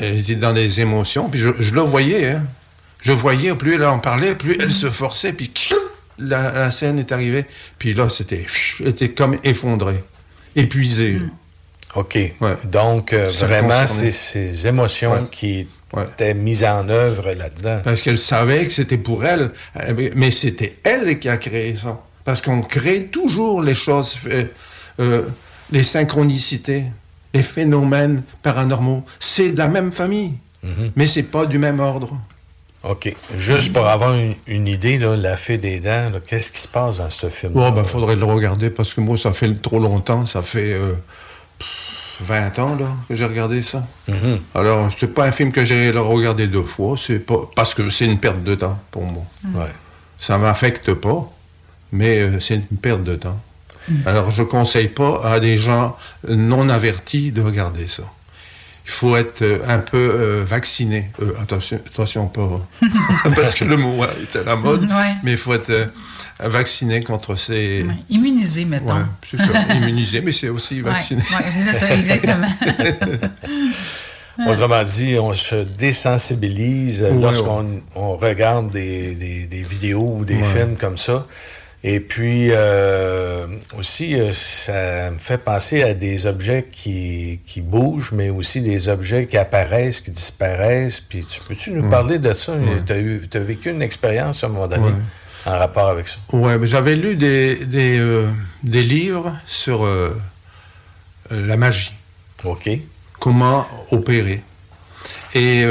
elle 0.00 0.18
était 0.18 0.34
dans 0.34 0.52
des 0.52 0.80
émotions. 0.80 1.28
Puis 1.28 1.40
je, 1.40 1.50
je 1.58 1.74
le 1.74 1.80
voyais, 1.80 2.30
hein. 2.30 2.46
Je 3.00 3.12
voyais, 3.12 3.54
plus 3.54 3.74
elle 3.74 3.84
en 3.84 3.98
parlait, 4.00 4.34
plus 4.34 4.56
elle 4.60 4.72
se 4.72 4.88
forçait, 4.90 5.32
puis 5.32 5.52
la, 6.18 6.50
la 6.52 6.70
scène 6.70 6.98
est 6.98 7.12
arrivée. 7.12 7.44
Puis 7.78 7.94
là, 7.94 8.08
c'était 8.08 8.44
elle 8.80 8.88
était 8.88 9.10
comme 9.10 9.36
effondrée, 9.44 10.02
épuisée. 10.56 11.20
OK. 11.94 12.18
Donc, 12.64 13.12
euh, 13.12 13.28
vraiment, 13.40 13.86
c'est 13.86 14.10
ces 14.10 14.66
émotions 14.66 15.12
Ouais. 15.12 15.20
qui 15.30 15.66
étaient 16.02 16.34
mises 16.34 16.64
en 16.64 16.88
œuvre 16.88 17.32
là-dedans. 17.32 17.80
Parce 17.82 18.02
qu'elle 18.02 18.18
savait 18.18 18.66
que 18.66 18.72
c'était 18.72 18.98
pour 18.98 19.24
elle, 19.24 19.52
euh, 19.80 20.10
mais 20.14 20.30
c'était 20.30 20.76
elle 20.84 21.18
qui 21.18 21.28
a 21.28 21.38
créé 21.38 21.74
ça. 21.74 21.98
Parce 22.24 22.42
qu'on 22.42 22.60
crée 22.60 23.04
toujours 23.06 23.62
les 23.62 23.74
choses, 23.74 24.18
euh, 24.30 24.44
euh, 25.00 25.22
les 25.72 25.82
synchronicités, 25.82 26.84
les 27.32 27.42
phénomènes 27.42 28.22
paranormaux. 28.42 29.02
C'est 29.18 29.50
de 29.52 29.58
la 29.58 29.68
même 29.68 29.92
famille, 29.92 30.32
mais 30.94 31.06
c'est 31.06 31.22
pas 31.22 31.46
du 31.46 31.58
même 31.58 31.80
ordre. 31.80 32.14
OK. 32.84 33.12
Juste 33.36 33.72
pour 33.72 33.86
avoir 33.86 34.14
une, 34.14 34.34
une 34.46 34.66
idée, 34.68 34.98
là, 34.98 35.16
La 35.16 35.36
Fée 35.36 35.56
des 35.56 35.80
Dents, 35.80 36.12
qu'est-ce 36.26 36.52
qui 36.52 36.60
se 36.60 36.68
passe 36.68 36.98
dans 36.98 37.10
ce 37.10 37.28
film 37.30 37.52
Bon, 37.52 37.70
ben, 37.70 37.82
faudrait 37.82 38.14
le 38.16 38.24
regarder 38.24 38.68
parce 38.70 38.92
que 38.94 39.00
moi, 39.00 39.16
ça 39.18 39.32
fait 39.32 39.52
trop 39.60 39.78
longtemps. 39.80 40.26
Ça 40.26 40.42
fait 40.42 40.76
20 42.20 42.58
ans 42.58 42.76
là, 42.76 42.86
que 43.08 43.14
j'ai 43.14 43.24
regardé 43.24 43.62
ça. 43.62 43.86
Mhm. 44.08 44.40
Alors, 44.54 44.90
c'est 44.98 45.12
pas 45.12 45.24
un 45.24 45.32
film 45.32 45.52
que 45.52 45.64
j'ai 45.64 45.90
regardé 45.90 46.46
deux 46.46 46.62
fois. 46.62 46.96
C'est 46.98 47.18
pas 47.18 47.48
parce 47.54 47.74
que 47.74 47.90
c'est 47.90 48.06
une 48.06 48.18
perte 48.18 48.42
de 48.42 48.54
temps 48.54 48.78
pour 48.90 49.04
moi. 49.04 49.24
Ouais. 49.54 49.72
Ça 50.18 50.38
m'affecte 50.38 50.94
pas, 50.94 51.30
mais 51.92 52.18
euh, 52.18 52.40
c'est 52.40 52.56
une 52.56 52.78
perte 52.78 53.02
de 53.04 53.16
temps. 53.16 53.40
Alors, 54.04 54.30
je 54.30 54.42
conseille 54.42 54.88
pas 54.88 55.22
à 55.24 55.40
des 55.40 55.56
gens 55.56 55.96
non 56.28 56.68
avertis 56.68 57.32
de 57.32 57.40
regarder 57.40 57.86
ça. 57.86 58.02
Il 58.88 58.90
faut 58.90 59.16
être 59.18 59.42
euh, 59.42 59.58
un 59.68 59.78
peu 59.80 59.98
euh, 59.98 60.44
vacciné. 60.46 61.10
Euh, 61.20 61.34
attention, 61.42 61.78
attention 61.86 62.26
pas. 62.26 62.66
parce 63.36 63.54
que 63.54 63.64
le 63.64 63.76
mot 63.76 64.02
est 64.04 64.34
à 64.36 64.44
la 64.44 64.56
mode. 64.56 64.84
Ouais. 64.84 65.14
Mais 65.22 65.32
il 65.32 65.36
faut 65.36 65.52
être 65.52 65.68
euh, 65.68 65.86
vacciné 66.40 67.02
contre 67.04 67.36
ces. 67.36 67.84
Immunisé, 68.08 68.64
mettons. 68.64 68.94
Ouais, 68.94 69.02
c'est 69.30 69.36
ça, 69.36 69.44
immunisé, 69.74 70.22
mais 70.22 70.32
c'est 70.32 70.48
aussi 70.48 70.76
Ouais, 70.80 70.90
vacciné. 70.90 71.20
ouais, 71.20 71.44
c'est 71.54 71.72
ça, 71.74 71.94
exactement. 71.94 72.48
Autrement 74.46 74.84
dit, 74.84 75.16
on 75.18 75.34
se 75.34 75.56
désensibilise 75.56 77.02
Ouais, 77.02 77.12
lorsqu'on 77.20 77.82
on 77.96 78.16
regarde 78.16 78.70
des, 78.70 79.14
des- 79.16 79.46
des 79.46 79.62
vidéos 79.62 80.16
ou 80.20 80.24
des 80.24 80.36
Ouais. 80.36 80.44
films 80.44 80.76
comme 80.76 80.96
ça. 80.96 81.26
Et 81.84 82.00
puis 82.00 82.48
euh, 82.50 83.46
aussi, 83.76 84.18
euh, 84.18 84.32
ça 84.32 85.12
me 85.12 85.18
fait 85.18 85.38
penser 85.38 85.82
à 85.82 85.94
des 85.94 86.26
objets 86.26 86.66
qui, 86.70 87.40
qui 87.46 87.60
bougent, 87.60 88.10
mais 88.12 88.30
aussi 88.30 88.60
des 88.60 88.88
objets 88.88 89.26
qui 89.26 89.36
apparaissent, 89.36 90.00
qui 90.00 90.10
disparaissent. 90.10 91.00
Puis 91.00 91.24
tu 91.24 91.40
peux-tu 91.40 91.70
nous 91.70 91.88
parler 91.88 92.18
de 92.18 92.32
ça? 92.32 92.54
Tu 92.84 92.92
as, 93.32 93.40
vécu 93.40 93.70
une 93.70 93.82
expérience 93.82 94.42
à 94.42 94.48
un 94.48 94.50
moment 94.50 94.66
donné 94.66 94.90
en 95.46 95.56
rapport 95.56 95.88
avec 95.88 96.08
ça? 96.08 96.16
Mais 96.32 96.66
j'avais 96.66 96.96
lu 96.96 97.14
des, 97.14 97.54
des, 97.64 97.98
euh, 98.00 98.26
des 98.64 98.82
livres 98.82 99.32
sur 99.46 99.84
euh, 99.84 100.16
la 101.30 101.56
magie. 101.56 101.92
OK. 102.42 102.68
Comment 103.20 103.68
opérer. 103.92 104.42
Et 105.34 105.66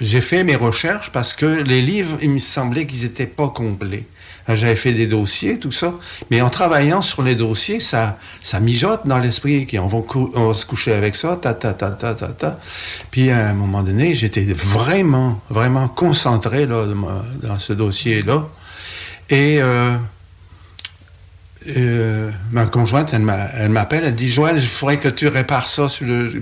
j'ai 0.00 0.20
fait 0.20 0.44
mes 0.44 0.54
recherches 0.54 1.10
parce 1.10 1.34
que 1.34 1.46
les 1.46 1.82
livres, 1.82 2.18
il 2.22 2.30
me 2.30 2.38
semblait 2.38 2.86
qu'ils 2.86 3.02
n'étaient 3.02 3.26
pas 3.26 3.48
complets. 3.48 4.04
Alors, 4.48 4.56
J'avais 4.56 4.76
fait 4.76 4.92
des 4.92 5.06
dossiers, 5.06 5.58
tout 5.58 5.72
ça. 5.72 5.92
Mais 6.30 6.40
en 6.40 6.50
travaillant 6.50 7.02
sur 7.02 7.22
les 7.22 7.34
dossiers, 7.34 7.80
ça, 7.80 8.16
ça 8.42 8.60
mijote 8.60 9.00
dans 9.06 9.18
l'esprit. 9.18 9.66
qu'on 9.66 9.86
va, 9.86 9.98
on 10.34 10.48
va 10.48 10.54
se 10.54 10.64
coucher 10.66 10.92
avec 10.92 11.16
ça, 11.16 11.36
ta, 11.36 11.52
ta, 11.54 11.72
ta, 11.72 11.90
ta, 11.90 12.14
ta, 12.14 12.28
ta. 12.28 12.58
Puis 13.10 13.30
à 13.30 13.48
un 13.48 13.54
moment 13.54 13.82
donné, 13.82 14.14
j'étais 14.14 14.44
vraiment, 14.44 15.40
vraiment 15.50 15.88
concentré 15.88 16.66
là, 16.66 16.86
dans- 17.42 17.58
ce 17.58 17.72
dossier-là. 17.72 18.44
Et 19.30 19.58
euh, 19.60 19.96
euh, 21.76 22.30
ma 22.52 22.66
conjointe, 22.66 23.10
elle 23.12 23.22
m'a- 23.22 23.48
elle 23.54 23.70
m'appelle, 23.70 24.04
elle 24.04 24.14
dit 24.14 24.28
Joël, 24.30 24.56
il 24.56 24.66
faudrait 24.68 24.98
que 24.98 25.08
tu 25.08 25.26
répares 25.28 25.68
ça 25.68 25.88
sur 25.88 26.06
le, 26.06 26.32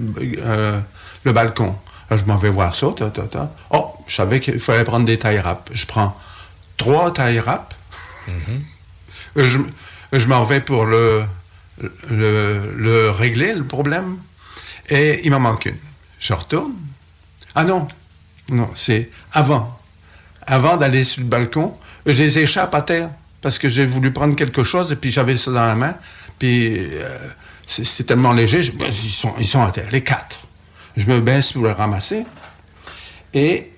euh, 0.45 0.79
le 1.25 1.33
balcon. 1.33 1.75
Alors, 2.11 2.23
je 2.23 2.29
m'en 2.31 2.37
vais 2.37 2.51
voir 2.51 2.75
ça. 2.75 2.89
ta, 2.97 3.09
ta, 3.11 3.23
ta. 3.23 3.51
Oh, 3.71 3.95
je 4.07 4.15
savais 4.17 4.41
qu'il 4.41 4.59
fallait 4.61 4.85
prendre 4.85 5.07
des 5.07 5.19
tailles 5.19 5.39
rap. 5.41 5.71
Je 5.73 5.87
prends 5.87 6.15
trois 6.77 7.13
tailles 7.13 7.41
rap. 7.41 7.74
Euh, 8.29 9.45
je 9.47 9.59
je 10.13 10.27
m'en 10.29 10.45
vais 10.45 10.61
pour 10.61 10.85
le, 10.85 11.25
le, 12.09 12.73
le 12.77 13.11
régler, 13.11 13.55
le 13.55 13.65
problème. 13.65 14.19
Et 14.91 15.23
il 15.25 15.31
m'en 15.31 15.41
manque 15.41 15.67
une. 15.67 15.77
Je 16.21 16.33
retourne. 16.33 16.75
Ah 17.55 17.65
non, 17.65 17.89
non, 18.51 18.71
c'est 18.75 19.11
avant. 19.33 19.79
Avant 20.47 20.77
d'aller 20.77 21.05
sur 21.05 21.23
le 21.23 21.29
balcon, 21.29 21.77
je 22.07 22.13
les 22.13 22.39
échappe 22.39 22.75
à 22.75 22.83
terre 22.83 23.11
parce 23.41 23.59
que 23.59 23.69
j'ai 23.69 23.87
voulu 23.87 24.13
prendre 24.13 24.37
quelque 24.37 24.63
chose 24.63 24.93
et 24.93 24.97
puis 24.97 25.11
j'avais 25.11 25.37
ça 25.37 25.51
dans 25.51 25.65
la 25.65 25.75
main. 25.75 25.97
Puis 26.39 26.77
euh, 26.79 27.29
c'est 27.67 28.05
tellement 28.05 28.33
léger, 28.33 28.71
ben, 28.73 28.89
ils, 28.89 29.11
sont, 29.11 29.35
ils 29.39 29.47
sont 29.49 29.63
à 29.63 29.71
terre, 29.71 29.91
les 29.91 30.03
quatre. 30.03 30.41
Je 30.97 31.07
me 31.07 31.21
baisse 31.21 31.53
pour 31.53 31.65
les 31.65 31.73
ramasser 31.73 32.25
et 33.33 33.73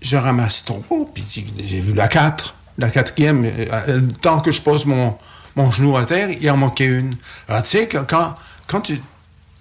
je 0.00 0.16
ramasse 0.16 0.64
trop, 0.64 1.10
puis 1.14 1.24
j'ai 1.58 1.80
vu 1.80 1.94
la 1.94 2.08
quatre. 2.08 2.54
La 2.82 2.90
quatrième, 2.90 3.44
euh, 3.44 3.86
le 3.86 4.12
temps 4.12 4.40
que 4.40 4.50
je 4.50 4.60
pose 4.60 4.86
mon, 4.86 5.14
mon 5.54 5.70
genou 5.70 5.96
à 5.96 6.04
terre, 6.04 6.28
il 6.30 6.50
en 6.50 6.56
manquait 6.56 6.86
une. 6.86 7.14
Alors 7.48 7.62
tu 7.62 7.78
sais, 7.78 7.86
que 7.86 7.98
quand, 7.98 8.34
quand 8.66 8.80
tu 8.80 9.00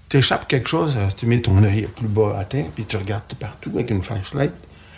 t'échappes 0.09 0.47
quelque 0.47 0.67
chose, 0.67 0.95
euh, 0.97 1.07
tu 1.15 1.27
mets 1.27 1.39
ton 1.39 1.63
œil 1.63 1.87
plus 1.95 2.07
bas 2.07 2.35
à 2.39 2.45
terre, 2.45 2.65
puis 2.73 2.83
tu 2.83 2.97
regardes 2.97 3.23
partout 3.39 3.69
avec 3.75 3.91
une 3.91 4.01
flashlight. 4.01 4.53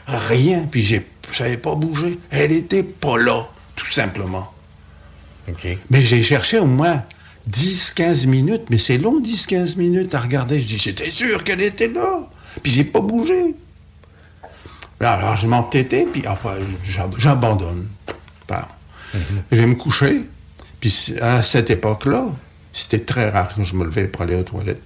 Rien, 0.07 0.65
puis 0.71 0.81
j'ai, 0.81 1.05
j'avais 1.33 1.57
pas 1.57 1.75
bougé. 1.75 2.17
Elle 2.31 2.53
était 2.53 2.83
pas 2.83 3.17
là, 3.17 3.45
tout 3.75 3.91
simplement. 3.91 4.49
Mais 5.89 6.01
j'ai 6.01 6.23
cherché 6.23 6.59
au 6.59 6.65
moins 6.65 7.03
10-15 7.51 8.25
minutes, 8.27 8.63
mais 8.69 8.77
c'est 8.77 8.97
long 8.97 9.19
10-15 9.19 9.77
minutes 9.77 10.15
à 10.15 10.21
regarder. 10.21 10.61
Je 10.61 10.67
dis, 10.67 10.77
j'étais 10.77 11.09
sûr 11.09 11.43
qu'elle 11.43 11.61
était 11.61 11.89
là, 11.89 12.29
puis 12.61 12.71
j'ai 12.71 12.85
pas 12.85 13.01
bougé. 13.01 13.53
Alors 15.05 15.35
je 15.35 15.47
m'entêtais, 15.47 16.05
puis 16.11 16.25
après, 16.25 16.57
j'ab- 16.83 17.15
j'abandonne. 17.17 17.87
Bon. 18.47 18.55
Je 19.51 19.61
vais 19.61 19.67
me 19.67 19.75
coucher, 19.75 20.23
puis 20.79 21.13
à 21.21 21.41
cette 21.41 21.69
époque-là, 21.69 22.25
c'était 22.71 22.99
très 22.99 23.29
rare 23.29 23.53
que 23.53 23.63
je 23.63 23.75
me 23.75 23.83
levais 23.85 24.05
pour 24.05 24.23
aller 24.23 24.35
aux 24.35 24.43
toilettes. 24.43 24.81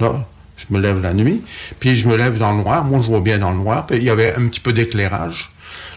Là, 0.00 0.26
je 0.56 0.66
me 0.70 0.78
lève 0.80 1.00
la 1.00 1.14
nuit, 1.14 1.42
puis 1.80 1.96
je 1.96 2.06
me 2.08 2.16
lève 2.16 2.36
dans 2.38 2.52
le 2.52 2.58
noir. 2.62 2.84
Moi, 2.84 3.00
je 3.00 3.06
vois 3.06 3.20
bien 3.20 3.38
dans 3.38 3.50
le 3.50 3.56
noir, 3.56 3.86
puis 3.86 3.96
il 3.96 4.04
y 4.04 4.10
avait 4.10 4.34
un 4.34 4.46
petit 4.48 4.60
peu 4.60 4.72
d'éclairage. 4.72 5.50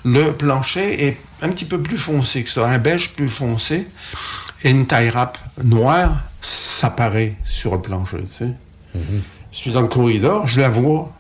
Le 0.05 0.31
plancher 0.31 1.05
est 1.07 1.17
un 1.41 1.49
petit 1.49 1.65
peu 1.65 1.81
plus 1.81 1.97
foncé 1.97 2.43
que 2.43 2.49
ça, 2.49 2.67
un 2.67 2.77
beige 2.77 3.11
plus 3.11 3.29
foncé, 3.29 3.85
et 4.63 4.69
une 4.69 4.85
taille 4.87 5.09
rap 5.09 5.37
noire 5.63 6.21
s'apparaît 6.41 7.35
sur 7.43 7.73
le 7.75 7.81
plancher, 7.81 8.23
tu 8.23 8.31
sais. 8.45 8.49
Je 9.51 9.57
suis 9.57 9.71
dans 9.71 9.81
le 9.81 9.87
corridor, 9.87 10.47
je 10.47 10.61
la 10.61 10.69
vois. 10.69 11.11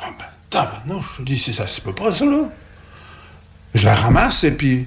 Ah 0.00 0.06
ben, 0.18 0.24
tabarnouche, 0.50 1.16
je 1.18 1.22
dis, 1.24 1.38
c'est 1.38 1.52
ça 1.52 1.66
se 1.66 1.80
peut 1.80 1.94
pas, 1.94 2.14
ça, 2.14 2.24
là. 2.24 2.48
Je 3.74 3.84
la 3.84 3.94
ramasse, 3.94 4.44
et 4.44 4.50
puis 4.50 4.86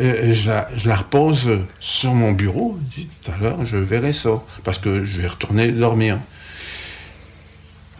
euh, 0.00 0.32
je, 0.32 0.48
la, 0.48 0.68
je 0.76 0.88
la 0.88 0.96
repose 0.96 1.48
euh, 1.48 1.58
sur 1.80 2.14
mon 2.14 2.32
bureau. 2.32 2.78
Je 2.96 3.00
dis, 3.02 3.08
tout 3.22 3.30
à 3.32 3.36
l'heure, 3.38 3.64
je 3.64 3.76
verrai 3.76 4.12
ça, 4.12 4.42
parce 4.64 4.78
que 4.78 5.04
je 5.04 5.20
vais 5.22 5.26
retourner 5.28 5.72
dormir. 5.72 6.18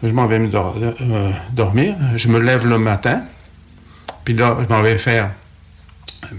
Je 0.03 0.09
m'en 0.11 0.25
vais 0.25 0.39
me 0.39 0.47
dor- 0.47 0.77
euh, 0.79 1.31
dormir. 1.53 1.95
Je 2.15 2.27
me 2.27 2.39
lève 2.39 2.65
le 2.65 2.77
matin. 2.79 3.23
Puis 4.23 4.33
là, 4.35 4.57
je 4.63 4.73
m'en 4.73 4.81
vais 4.81 4.97
faire 4.97 5.31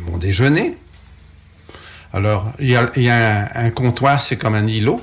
mon 0.06 0.16
déjeuner. 0.18 0.76
Alors, 2.12 2.52
il 2.58 2.68
y 2.68 2.76
a, 2.76 2.90
y 2.96 3.08
a 3.08 3.42
un, 3.54 3.66
un 3.66 3.70
comptoir, 3.70 4.20
c'est 4.20 4.36
comme 4.36 4.54
un 4.54 4.66
îlot. 4.66 5.00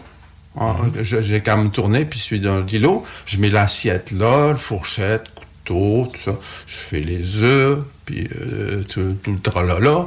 Ah, 0.59 0.75
je- 1.01 1.21
J'ai 1.21 1.41
qu'à 1.41 1.55
me 1.55 1.69
tourner, 1.69 2.05
puis 2.05 2.19
je 2.19 2.23
suis 2.23 2.39
dans 2.39 2.59
l'îlot. 2.59 3.03
Je 3.25 3.37
mets 3.37 3.49
l'assiette 3.49 4.11
là, 4.11 4.49
le 4.51 4.57
fourchette, 4.57 5.25
tout 5.73 6.19
ça. 6.23 6.35
Je 6.65 6.75
fais 6.75 6.99
les 6.99 7.37
œufs, 7.37 7.79
puis 8.05 8.27
euh, 8.39 8.83
tout, 8.83 9.15
tout 9.23 9.33
le 9.33 9.39
tralala. 9.39 10.05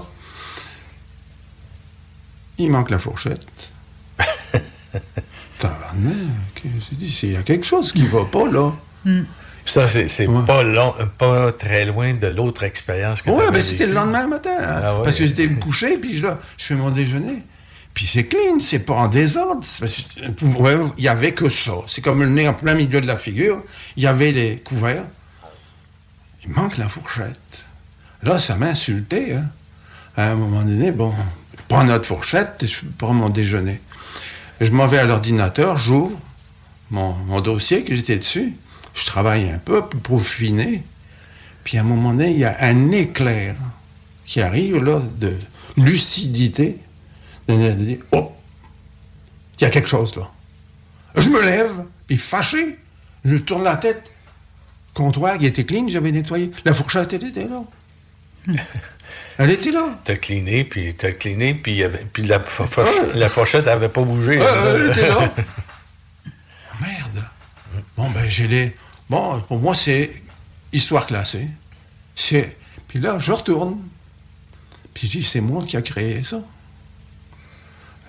Il 2.59 2.71
manque 2.71 2.91
la 2.91 2.99
fourchette. 2.99 3.47
Il 7.23 7.33
y 7.33 7.37
a 7.37 7.43
quelque 7.43 7.65
chose 7.65 7.93
qui 7.93 8.07
va 8.07 8.25
pas, 8.25 8.49
là. 8.49 8.73
Ça, 9.65 9.87
c'est 9.87 10.09
c'est 10.09 10.27
pas, 10.47 10.63
long, 10.65 10.93
pas 11.19 11.53
très 11.53 11.85
loin 11.85 12.15
de 12.15 12.27
l'autre 12.27 12.65
expérience 12.65 13.23
que 13.23 13.31
Ouais, 13.31 13.39
t'avais 13.47 13.53
ben 13.53 13.63
c'était 13.63 13.87
le 13.87 13.93
lendemain 13.95 14.27
matin. 14.27 14.51
hein, 14.59 14.81
Ah 14.85 14.97
ouais. 14.97 15.05
Parce 15.05 15.17
que 15.19 15.27
j'étais 15.27 15.47
me 15.47 15.57
coucher, 15.61 15.99
puis 15.99 16.17
je, 16.19 16.23
là, 16.23 16.41
je 16.59 16.65
fais 16.65 16.75
mon 16.75 16.91
déjeuner. 16.91 17.43
Puis 17.95 18.07
c'est 18.07 18.25
clean, 18.25 18.59
c'est 18.59 18.81
pas 18.81 18.95
en 18.95 19.09
désordre. 19.09 19.65
Ouais, 20.59 20.77
Il 20.99 21.05
y 21.05 21.09
avait 21.09 21.33
que 21.33 21.49
ça. 21.49 21.75
C'est 21.87 22.01
comme 22.01 22.23
le 22.23 22.29
nez 22.29 22.49
en 22.49 22.55
plein 22.55 22.75
milieu 22.75 23.01
de 23.01 23.07
la 23.07 23.17
figure. 23.17 23.63
Il 23.97 24.03
y 24.03 24.07
avait 24.07 24.33
les 24.33 24.57
couverts. 24.57 25.05
Il 26.45 26.51
manque 26.51 26.77
la 26.77 26.89
fourchette. 26.89 27.65
Là, 28.23 28.39
ça 28.39 28.57
m'a 28.57 28.69
insulté. 28.69 29.35
hein. 29.35 29.49
À 30.17 30.31
un 30.31 30.35
moment 30.35 30.63
donné, 30.63 30.91
bon, 30.93 31.15
prends 31.69 31.85
notre 31.85 32.07
fourchette 32.07 32.63
et 32.63 32.67
je 32.67 32.83
prends 32.99 33.15
mon 33.15 33.31
déjeuner. 33.31 33.81
Je 34.61 34.71
m'en 34.71 34.87
vais 34.87 34.99
à 34.99 35.05
l'ordinateur, 35.05 35.79
j'ouvre 35.79 36.19
mon, 36.91 37.41
dossier 37.41 37.83
que 37.85 37.95
j'étais 37.95 38.17
dessus. 38.17 38.55
Je 38.95 39.07
travaille 39.07 39.51
un 39.51 39.59
peu 39.59 39.81
pour 39.81 40.01
peaufiner. 40.01 40.83
Puis 41.65 41.79
à 41.79 41.81
un 41.81 41.85
moment 41.85 42.13
donné, 42.13 42.31
il 42.31 42.39
y 42.39 42.45
a 42.45 42.57
un 42.61 42.91
éclair 42.91 43.57
qui 44.27 44.43
arrive 44.43 44.85
là 44.85 45.01
de 45.19 45.35
lucidité. 45.77 46.79
Dire, 47.49 47.99
oh, 48.13 48.33
il 49.59 49.63
y 49.63 49.65
a 49.65 49.71
quelque 49.71 49.89
chose 49.89 50.15
là. 50.17 50.31
Je 51.17 51.29
me 51.29 51.43
lève, 51.43 51.85
puis 52.07 52.17
fâché, 52.17 52.79
je 53.25 53.37
tourne 53.37 53.65
la 53.65 53.77
tête. 53.77 54.12
Comptoir 54.95 55.39
qui 55.39 55.47
était 55.47 55.65
clean, 55.65 55.87
j'avais 55.89 56.13
nettoyé. 56.13 56.51
La 56.65 56.75
fourchette, 56.75 57.13
elle 57.13 57.25
était 57.25 57.49
là. 57.49 57.63
Elle 59.39 59.51
était 59.51 59.71
là. 59.73 59.99
T'as 60.05 60.17
cliné, 60.17 60.65
puis 60.65 60.95
t'as 60.95 61.13
cliné, 61.13 61.55
puis, 61.55 61.73
il 61.73 61.79
y 61.79 61.85
avait- 61.85 62.05
puis 62.13 62.23
la, 62.25 62.39
fo- 62.39 62.67
fourche- 62.67 63.15
la 63.15 63.29
fourchette 63.29 63.65
n'avait 63.67 63.89
pas 63.89 64.03
bougé. 64.03 64.39
Ouais, 64.39 64.47
elle 64.47 64.91
était 64.91 65.09
là. 65.09 65.33
Merde. 66.81 67.25
Bon, 67.97 68.11
ben, 68.11 68.29
j'ai 68.29 68.47
les. 68.49 68.77
Bon, 69.09 69.41
pour 69.41 69.59
moi, 69.59 69.75
c'est 69.75 70.11
histoire 70.73 71.07
classée. 71.07 71.47
C'est. 72.15 72.57
Puis 72.89 72.99
là, 73.01 73.19
je 73.19 73.33
retourne. 73.33 73.79
Puis 74.95 75.07
je 75.07 75.19
dis, 75.19 75.23
c'est 75.23 75.41
moi 75.41 75.65
qui 75.67 75.77
a 75.77 75.83
créé 75.83 76.23
ça. 76.23 76.41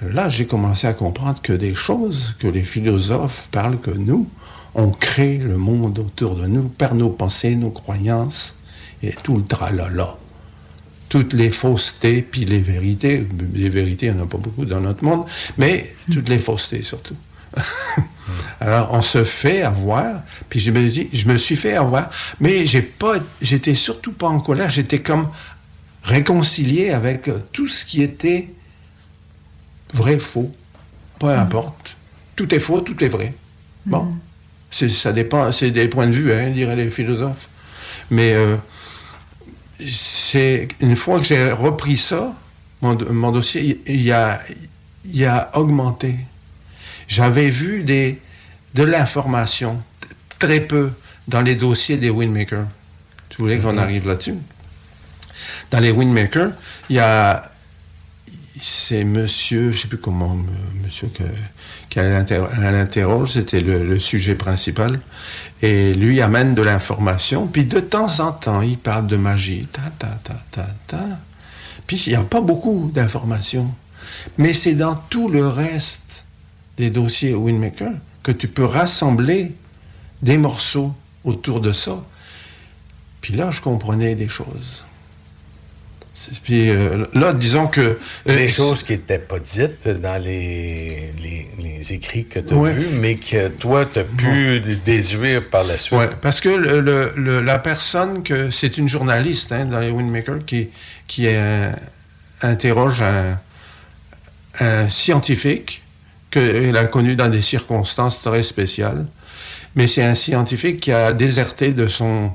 Là, 0.01 0.27
j'ai 0.27 0.45
commencé 0.47 0.87
à 0.87 0.93
comprendre 0.93 1.41
que 1.41 1.53
des 1.53 1.75
choses 1.75 2.35
que 2.39 2.47
les 2.47 2.63
philosophes 2.63 3.47
parlent 3.51 3.79
que 3.79 3.91
nous, 3.91 4.29
on 4.75 4.89
crée 4.89 5.38
le 5.38 5.58
monde 5.58 6.00
autour 6.00 6.36
de 6.36 6.48
nous 6.48 6.63
par 6.63 6.96
nos 6.96 7.10
pensées, 7.10 7.56
nos 7.56 7.70
croyances 7.70 8.58
et 9.01 9.12
tout 9.24 9.38
le 9.38 9.44
tralala. 9.44 10.18
Toutes 11.10 11.34
les 11.34 11.51
faussetés, 11.51 12.24
puis 12.24 12.46
les 12.46 12.60
vérités. 12.60 13.27
Les 13.53 13.70
vérités, 13.70 14.08
il 14.08 14.13
n'y 14.13 14.22
en 14.22 14.24
a 14.24 14.27
pas 14.27 14.39
beaucoup 14.39 14.65
dans 14.65 14.82
notre 14.82 15.03
monde, 15.03 15.25
mais 15.58 15.94
toutes 16.12 16.30
les 16.30 16.39
faussetés 16.39 16.82
surtout. 16.82 17.15
Alors, 18.60 18.94
on 18.94 19.01
se 19.01 19.24
fait 19.24 19.62
avoir, 19.62 20.24
puis 20.50 20.60
je 20.60 20.72
me 20.72 20.88
dis, 20.88 21.10
je 21.13 21.27
me 21.27 21.38
suis 21.38 21.56
fait 21.56 21.75
avoir, 21.75 22.10
mais 22.39 22.65
j'ai 22.65 22.82
pas, 22.82 23.18
j'étais 23.42 23.75
surtout 23.75 24.13
pas 24.13 24.27
en 24.27 24.39
colère, 24.39 24.72
j'étais 24.72 25.01
comme 25.01 25.27
réconcilié 26.03 26.92
avec 26.92 27.30
tout 27.51 27.68
ce 27.68 27.86
qui 27.86 28.01
était 28.01 28.50
vrai, 29.94 30.18
faux, 30.18 30.51
peu 31.20 31.30
importe. 31.30 31.96
Tout 32.36 32.53
est 32.56 32.60
faux, 32.60 32.82
tout 32.82 33.01
est 33.03 33.10
vrai. 33.10 33.34
Bon, 33.86 34.08
c'est, 34.08 34.32
ça 34.74 35.12
dépend, 35.12 35.51
c'est 35.51 35.72
des 35.72 35.88
points 35.88 36.08
de 36.08 36.13
vue, 36.13 36.34
hein, 36.34 36.50
diraient 36.50 36.75
les 36.75 36.89
philosophes. 36.89 37.48
Mais 38.10 38.34
euh, 38.34 38.58
c'est 39.80 40.68
une 40.82 40.96
fois 40.96 41.20
que 41.20 41.25
j'ai 41.25 41.51
repris 41.51 41.98
ça, 41.98 42.36
mon, 42.82 42.98
mon 43.12 43.32
dossier, 43.32 43.80
il, 43.86 44.01
il 44.01 44.12
a, 44.12 44.42
il 45.06 45.25
a 45.25 45.51
augmenté. 45.56 46.15
J'avais 47.08 47.50
vu 47.50 47.84
des, 47.84 48.20
de 48.74 48.84
l'information, 48.84 49.82
très 50.39 50.60
peu, 50.60 50.92
dans 51.27 51.42
les 51.42 51.56
dossiers 51.56 51.98
des 51.98 52.10
Windmakers. 52.10 52.68
Tu 53.30 53.38
voulais 53.42 53.60
qu'on 53.60 53.77
arrive 53.77 54.08
là-dessus? 54.08 54.36
Dans 55.72 55.80
les 55.80 55.92
Windmakers, 55.92 56.51
il 56.89 56.96
y 56.98 57.00
a. 57.00 57.51
C'est 58.60 59.03
monsieur, 59.03 59.72
je 59.72 59.77
ne 59.77 59.81
sais 59.81 59.88
plus 59.88 59.98
comment, 59.98 60.33
m- 60.33 60.45
monsieur 60.83 61.07
que- 61.07 61.24
qui 61.89 62.00
l'interroge, 62.00 63.31
c'était 63.33 63.62
le, 63.62 64.00
sujet 64.00 64.36
principal. 64.36 65.00
Et 65.62 65.93
lui 65.93 66.22
amène 66.22 66.53
de 66.53 66.62
l'information. 66.62 67.48
Puis 67.48 67.65
de 67.65 67.79
temps 67.79 68.19
en 68.19 68.31
temps, 68.31 68.62
il 68.62 68.77
parle 68.77 69.07
de 69.07 69.17
magie. 69.17 69.67
Ta, 69.72 69.81
ta, 69.98 70.07
ta, 70.24 70.36
ta, 70.51 70.67
ta. 70.88 71.03
Puis 71.87 72.03
il 72.05 72.09
n'y 72.09 72.16
a 72.16 72.22
pas 72.24 72.42
beaucoup 72.42 72.92
d'informations. 72.94 73.74
Mais 74.37 74.53
c'est 74.53 74.75
dans 74.75 74.96
tout 74.96 75.29
le 75.29 75.48
reste 75.48 76.25
des 76.77 76.89
dossiers 76.92 77.33
Windmaker 77.33 77.92
que 78.22 78.31
tu 78.31 78.48
peux 78.48 78.66
rassembler 78.66 79.53
des 80.22 80.37
morceaux 80.37 80.94
autour 81.24 81.59
de 81.59 81.72
ça. 81.72 82.03
Puis 83.22 83.33
là, 83.33 83.51
je 83.51 83.61
comprenais 83.61 84.16
des 84.16 84.27
choses. 84.29 84.83
Puis 86.43 86.69
euh, 86.69 87.05
là, 87.15 87.33
disons 87.33 87.65
que... 87.67 87.81
euh, 87.81 87.97
Des 88.25 88.47
choses 88.47 88.83
qui 88.83 88.93
n'étaient 88.93 89.17
pas 89.17 89.39
dites 89.39 89.87
dans 89.87 90.21
les, 90.23 91.11
les, 91.21 91.47
les 91.57 91.93
écrits 91.93 92.25
que 92.25 92.39
tu 92.39 92.53
as 92.53 92.57
Ouais. 92.57 92.73
vus, 92.73 92.87
mais 92.99 93.15
que 93.15 93.47
toi, 93.47 93.85
tu 93.91 93.99
as 93.99 94.03
pu 94.03 94.61
déduire 94.85 95.49
par 95.49 95.63
la 95.63 95.75
suite. 95.75 95.97
Ouais, 95.97 96.09
parce 96.21 96.39
que 96.39 96.49
le- 96.49 96.81
le- 96.81 97.13
le- 97.15 97.41
la 97.41 97.57
personne 97.57 98.21
que 98.21 98.51
c'est 98.51 98.77
une 98.77 98.87
journaliste 98.87 99.51
hein, 99.51 99.65
dans 99.65 99.79
les 99.79 99.89
Windmakers 99.89 100.45
qui, 100.45 100.69
qui 101.07 101.23
euh, 101.27 101.71
interroge 102.43 103.01
un, 103.01 103.39
un 104.59 104.89
scientifique 104.89 105.81
qu'elle 106.29 106.77
a 106.77 106.85
connu 106.85 107.15
dans 107.15 107.29
des 107.29 107.41
circonstances 107.41 108.21
très 108.21 108.43
spéciales. 108.43 109.07
Mais 109.75 109.87
c'est 109.87 110.03
un 110.03 110.13
scientifique 110.15 110.79
qui 110.79 110.91
a 110.91 111.11
déserté 111.11 111.73
de 111.73 111.87
son, 111.87 112.31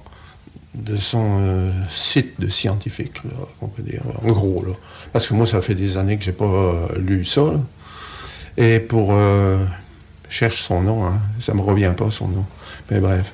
de 0.75 0.97
son 0.97 1.39
euh, 1.41 1.73
site 1.89 2.41
de 2.41 2.49
scientifique, 2.49 3.23
on 3.61 3.69
peut 3.69 3.83
dire, 3.83 4.03
en 4.23 4.33
gros. 4.33 4.65
Parce 5.13 5.27
que 5.27 5.35
moi, 5.35 5.47
ça 5.47 5.63
fait 5.63 5.75
des 5.75 5.97
années 5.97 6.19
que 6.19 6.25
j'ai 6.25 6.33
pas 6.33 6.45
euh, 6.45 6.87
lu 6.99 7.25
ça. 7.25 7.53
Et 8.57 8.79
pour... 8.79 9.13
euh, 9.13 9.65
cherche 10.29 10.63
son 10.63 10.83
nom, 10.83 11.07
hein, 11.07 11.21
ça 11.41 11.55
me 11.55 11.61
revient 11.61 11.93
pas 11.97 12.11
son 12.11 12.29
nom. 12.29 12.45
Mais 12.91 13.01
bref, 13.01 13.33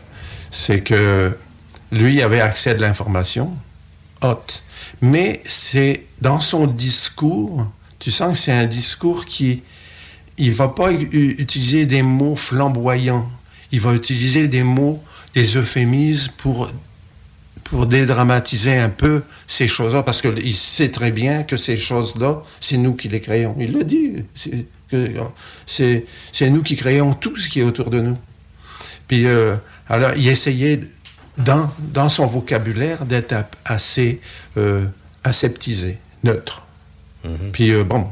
c'est 0.51 0.81
que 0.81 1.37
lui 1.93 2.23
avait 2.23 2.41
accès 2.41 2.71
à 2.71 2.75
de 2.75 2.81
l'information 2.81 3.55
haute. 4.23 4.63
Mais 5.01 5.43
c'est 5.47 6.07
dans 6.21 6.41
son 6.41 6.67
discours, 6.67 7.67
tu 7.99 8.11
sens 8.11 8.33
que 8.33 8.45
c'est 8.45 8.53
un 8.53 8.67
discours 8.67 9.25
qui 9.27 9.63
il 10.37 10.53
va 10.53 10.69
pas 10.69 10.93
utiliser 10.93 11.87
des 11.87 12.03
mots 12.03 12.35
flamboyants. 12.35 13.29
Il 13.71 13.81
va 13.81 13.95
utiliser 13.95 14.49
des 14.49 14.65
mots, 14.65 15.03
des 15.35 15.57
euphémismes 15.57 16.33
pour 16.37 16.71
pour 17.65 17.87
dédramatiser 17.87 18.77
un 18.77 18.89
peu 18.91 19.23
ces 19.47 19.69
choses-là, 19.69 20.03
parce 20.03 20.21
qu'il 20.23 20.55
sait 20.55 20.91
très 20.91 21.11
bien 21.11 21.43
que 21.43 21.57
ces 21.57 21.77
choses-là, 21.77 22.43
c'est 22.61 22.77
nous 22.77 22.95
qui 22.95 23.09
les 23.09 23.21
créons. 23.21 23.57
Il 23.59 23.73
le 23.73 23.85
dit. 23.85 24.13
C'est 25.67 26.51
nous 26.51 26.63
qui 26.63 26.77
créons 26.77 27.15
tout 27.15 27.37
ce 27.37 27.49
qui 27.49 27.61
est 27.61 27.65
autour 27.65 27.91
de 27.91 28.01
nous. 28.01 28.19
Puis, 29.09 29.27
euh, 29.27 29.57
alors, 29.89 30.13
il 30.17 30.29
essayait, 30.29 30.81
dans, 31.39 31.71
dans 31.79 32.09
son 32.09 32.27
vocabulaire, 32.27 33.05
d'être 33.07 33.35
assez 33.65 34.21
euh, 34.57 34.85
aseptisé, 35.25 35.99
neutre. 36.23 36.63
Puis, 37.53 37.71
euh, 37.73 37.85
bon, 37.85 38.07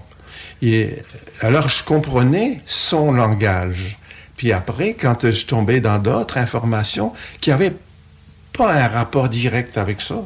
il- 0.63 0.97
alors 1.41 1.69
je 1.69 1.85
comprenais 1.85 2.63
son 2.67 3.13
langage. 3.13 3.99
Puis 4.37 4.53
après, 4.53 4.95
quand 4.95 5.31
je 5.31 5.45
tombais 5.47 5.81
dans 5.81 5.99
d'autres 5.99 6.39
informations 6.39 7.13
qui 7.41 7.51
n'avaient 7.51 7.75
pas 8.53 8.73
un 8.73 8.89
rapport 8.89 9.29
direct 9.29 9.79
avec 9.79 10.01
ça, 10.01 10.23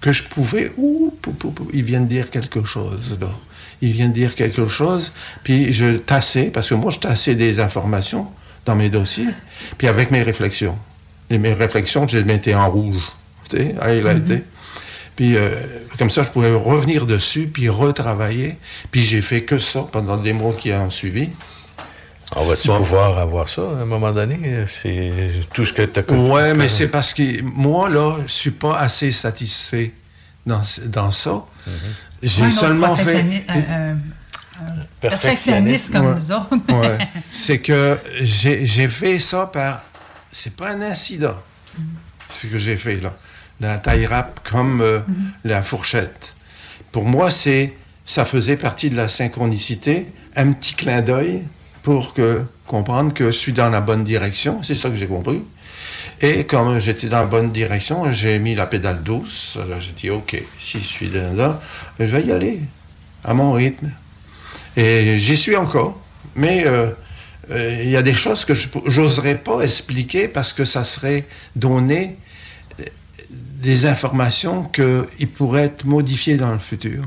que 0.00 0.12
je 0.12 0.24
pouvais, 0.24 0.72
ouh, 0.76 1.16
pou, 1.20 1.32
pou, 1.32 1.50
pou, 1.50 1.68
il 1.72 1.82
vient 1.82 2.00
de 2.00 2.08
dire 2.08 2.30
quelque 2.30 2.64
chose, 2.64 3.18
là. 3.20 3.28
Il 3.82 3.92
vient 3.92 4.08
de 4.08 4.14
dire 4.14 4.34
quelque 4.34 4.68
chose, 4.68 5.10
puis 5.42 5.72
je 5.72 5.96
tassais, 5.96 6.50
parce 6.52 6.68
que 6.68 6.74
moi, 6.74 6.90
je 6.90 6.98
tassais 6.98 7.34
des 7.34 7.60
informations 7.60 8.26
dans 8.66 8.76
mes 8.76 8.90
dossiers, 8.90 9.28
puis 9.78 9.88
avec 9.88 10.10
mes 10.10 10.22
réflexions. 10.22 10.76
Et 11.30 11.38
mes 11.38 11.54
réflexions, 11.54 12.06
je 12.06 12.18
les 12.18 12.24
mettais 12.24 12.54
en 12.54 12.68
rouge, 12.68 13.02
tu 13.48 13.56
sais, 13.56 13.74
highlighté. 13.80 14.42
Puis 15.16 15.36
euh, 15.36 15.50
comme 15.98 16.08
ça, 16.08 16.22
je 16.22 16.30
pouvais 16.30 16.50
revenir 16.54 17.06
dessus, 17.06 17.46
puis 17.52 17.68
retravailler. 17.68 18.56
Puis 18.90 19.02
j'ai 19.02 19.20
fait 19.20 19.42
que 19.42 19.58
ça 19.58 19.86
pendant 19.92 20.16
des 20.16 20.32
mois 20.32 20.54
qui 20.54 20.72
ont 20.72 20.88
suivi. 20.88 21.28
On 22.36 22.44
va-tu 22.44 22.68
pouvoir 22.68 23.18
avoir 23.18 23.48
ça 23.48 23.62
à 23.62 23.82
un 23.82 23.84
moment 23.84 24.12
donné? 24.12 24.64
C'est 24.66 25.30
tout 25.52 25.64
ce 25.64 25.72
que 25.72 25.82
tu 25.82 26.00
as 26.00 26.12
Ouais, 26.12 26.54
mais 26.54 26.68
c'est 26.68 26.88
parce 26.88 27.12
que 27.12 27.42
moi, 27.42 27.88
là, 27.90 28.16
je 28.26 28.32
suis 28.32 28.50
pas 28.52 28.78
assez 28.78 29.10
satisfait 29.10 29.92
dans, 30.46 30.60
dans 30.86 31.10
ça. 31.10 31.44
J'ai 32.22 32.42
Ouais, 32.42 32.48
un 32.48 32.50
autre 32.50 32.60
seulement 32.60 32.96
fait... 32.96 33.44
un- 33.48 33.92
un 33.92 33.96
perfectionniste 35.00 35.92
comme 35.92 36.06
Ouais. 36.06 36.14
nous 36.14 36.32
autres. 36.32 36.56
Ouais. 36.80 36.98
C'est 37.32 37.60
que 37.60 37.98
j'ai 38.20 38.66
j'ai 38.66 38.88
fait 38.88 39.18
ça 39.18 39.46
par... 39.46 39.82
C'est 40.32 40.54
pas 40.54 40.70
un 40.70 40.82
incident, 40.82 41.34
ce 42.28 42.46
que 42.46 42.58
j'ai 42.58 42.76
fait, 42.76 42.96
là. 43.00 43.12
La 43.60 43.78
taille 43.78 44.06
rap 44.06 44.40
comme 44.48 44.80
euh, 44.82 45.00
la 45.44 45.62
fourchette. 45.62 46.34
Pour 46.92 47.04
moi, 47.04 47.30
c'est 47.30 47.72
ça 48.04 48.24
faisait 48.24 48.56
partie 48.56 48.90
de 48.90 48.96
la 48.96 49.08
synchronicité, 49.08 50.06
un 50.36 50.52
petit 50.52 50.74
clin 50.74 51.00
d'œil 51.02 51.42
pour 51.82 52.14
que, 52.14 52.42
comprendre 52.66 53.12
que 53.14 53.26
je 53.26 53.36
suis 53.36 53.52
dans 53.52 53.70
la 53.70 53.80
bonne 53.80 54.04
direction. 54.04 54.62
C'est 54.62 54.74
ça 54.74 54.90
que 54.90 54.96
j'ai 54.96 55.06
compris. 55.06 55.42
Et 56.20 56.44
comme 56.44 56.78
j'étais 56.78 57.08
dans 57.08 57.20
la 57.20 57.26
bonne 57.26 57.50
direction, 57.50 58.12
j'ai 58.12 58.38
mis 58.38 58.54
la 58.54 58.66
pédale 58.66 59.02
douce. 59.02 59.58
J'ai 59.80 59.92
dit, 59.92 60.10
OK, 60.10 60.40
si 60.58 60.78
je 60.78 60.84
suis 60.84 61.08
là, 61.08 61.60
je 61.98 62.04
vais 62.04 62.22
y 62.22 62.32
aller 62.32 62.60
à 63.24 63.34
mon 63.34 63.52
rythme. 63.52 63.90
Et 64.76 65.18
j'y 65.18 65.36
suis 65.36 65.56
encore. 65.56 66.00
Mais 66.36 66.64
euh, 66.66 66.90
euh, 67.50 67.80
il 67.82 67.90
y 67.90 67.96
a 67.96 68.02
des 68.02 68.14
choses 68.14 68.44
que 68.44 68.54
je 68.54 68.68
n'oserais 69.00 69.36
pas 69.36 69.60
expliquer 69.62 70.28
parce 70.28 70.52
que 70.52 70.64
ça 70.64 70.84
serait 70.84 71.26
euh, 71.64 72.16
des 73.62 73.86
informations 73.86 74.64
qui 74.64 75.26
pourraient 75.26 75.64
être 75.64 75.84
modifiées 75.84 76.36
dans 76.36 76.52
le 76.52 76.58
futur, 76.58 77.04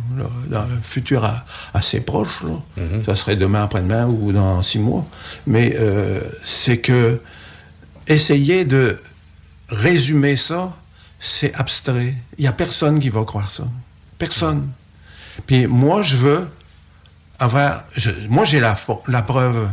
dans 0.47 0.65
le 0.65 0.79
futur 0.81 1.29
assez 1.73 2.01
proche. 2.01 2.43
Mm-hmm. 2.43 3.05
Ça 3.05 3.15
serait 3.15 3.35
demain, 3.35 3.63
après-demain 3.63 4.07
ou 4.07 4.31
dans 4.31 4.61
six 4.61 4.79
mois. 4.79 5.05
Mais 5.47 5.75
c'est 6.43 6.77
que 6.77 7.21
essayer 8.07 8.65
de 8.65 8.99
résumer 9.69 10.35
ça, 10.35 10.73
c'est 11.19 11.55
abstrait. 11.55 12.13
Il 12.37 12.41
n'y 12.41 12.47
a 12.47 12.53
personne 12.53 12.99
qui 12.99 13.09
va 13.09 13.23
croire 13.23 13.49
ça. 13.49 13.63
Personne. 14.17 14.69
Puis 15.47 15.67
moi, 15.67 16.01
je 16.01 16.17
veux 16.17 16.47
avoir. 17.39 17.83
moi, 18.29 18.45
j'ai 18.45 18.59
la, 18.59 18.75
la 19.07 19.21
preuve, 19.21 19.69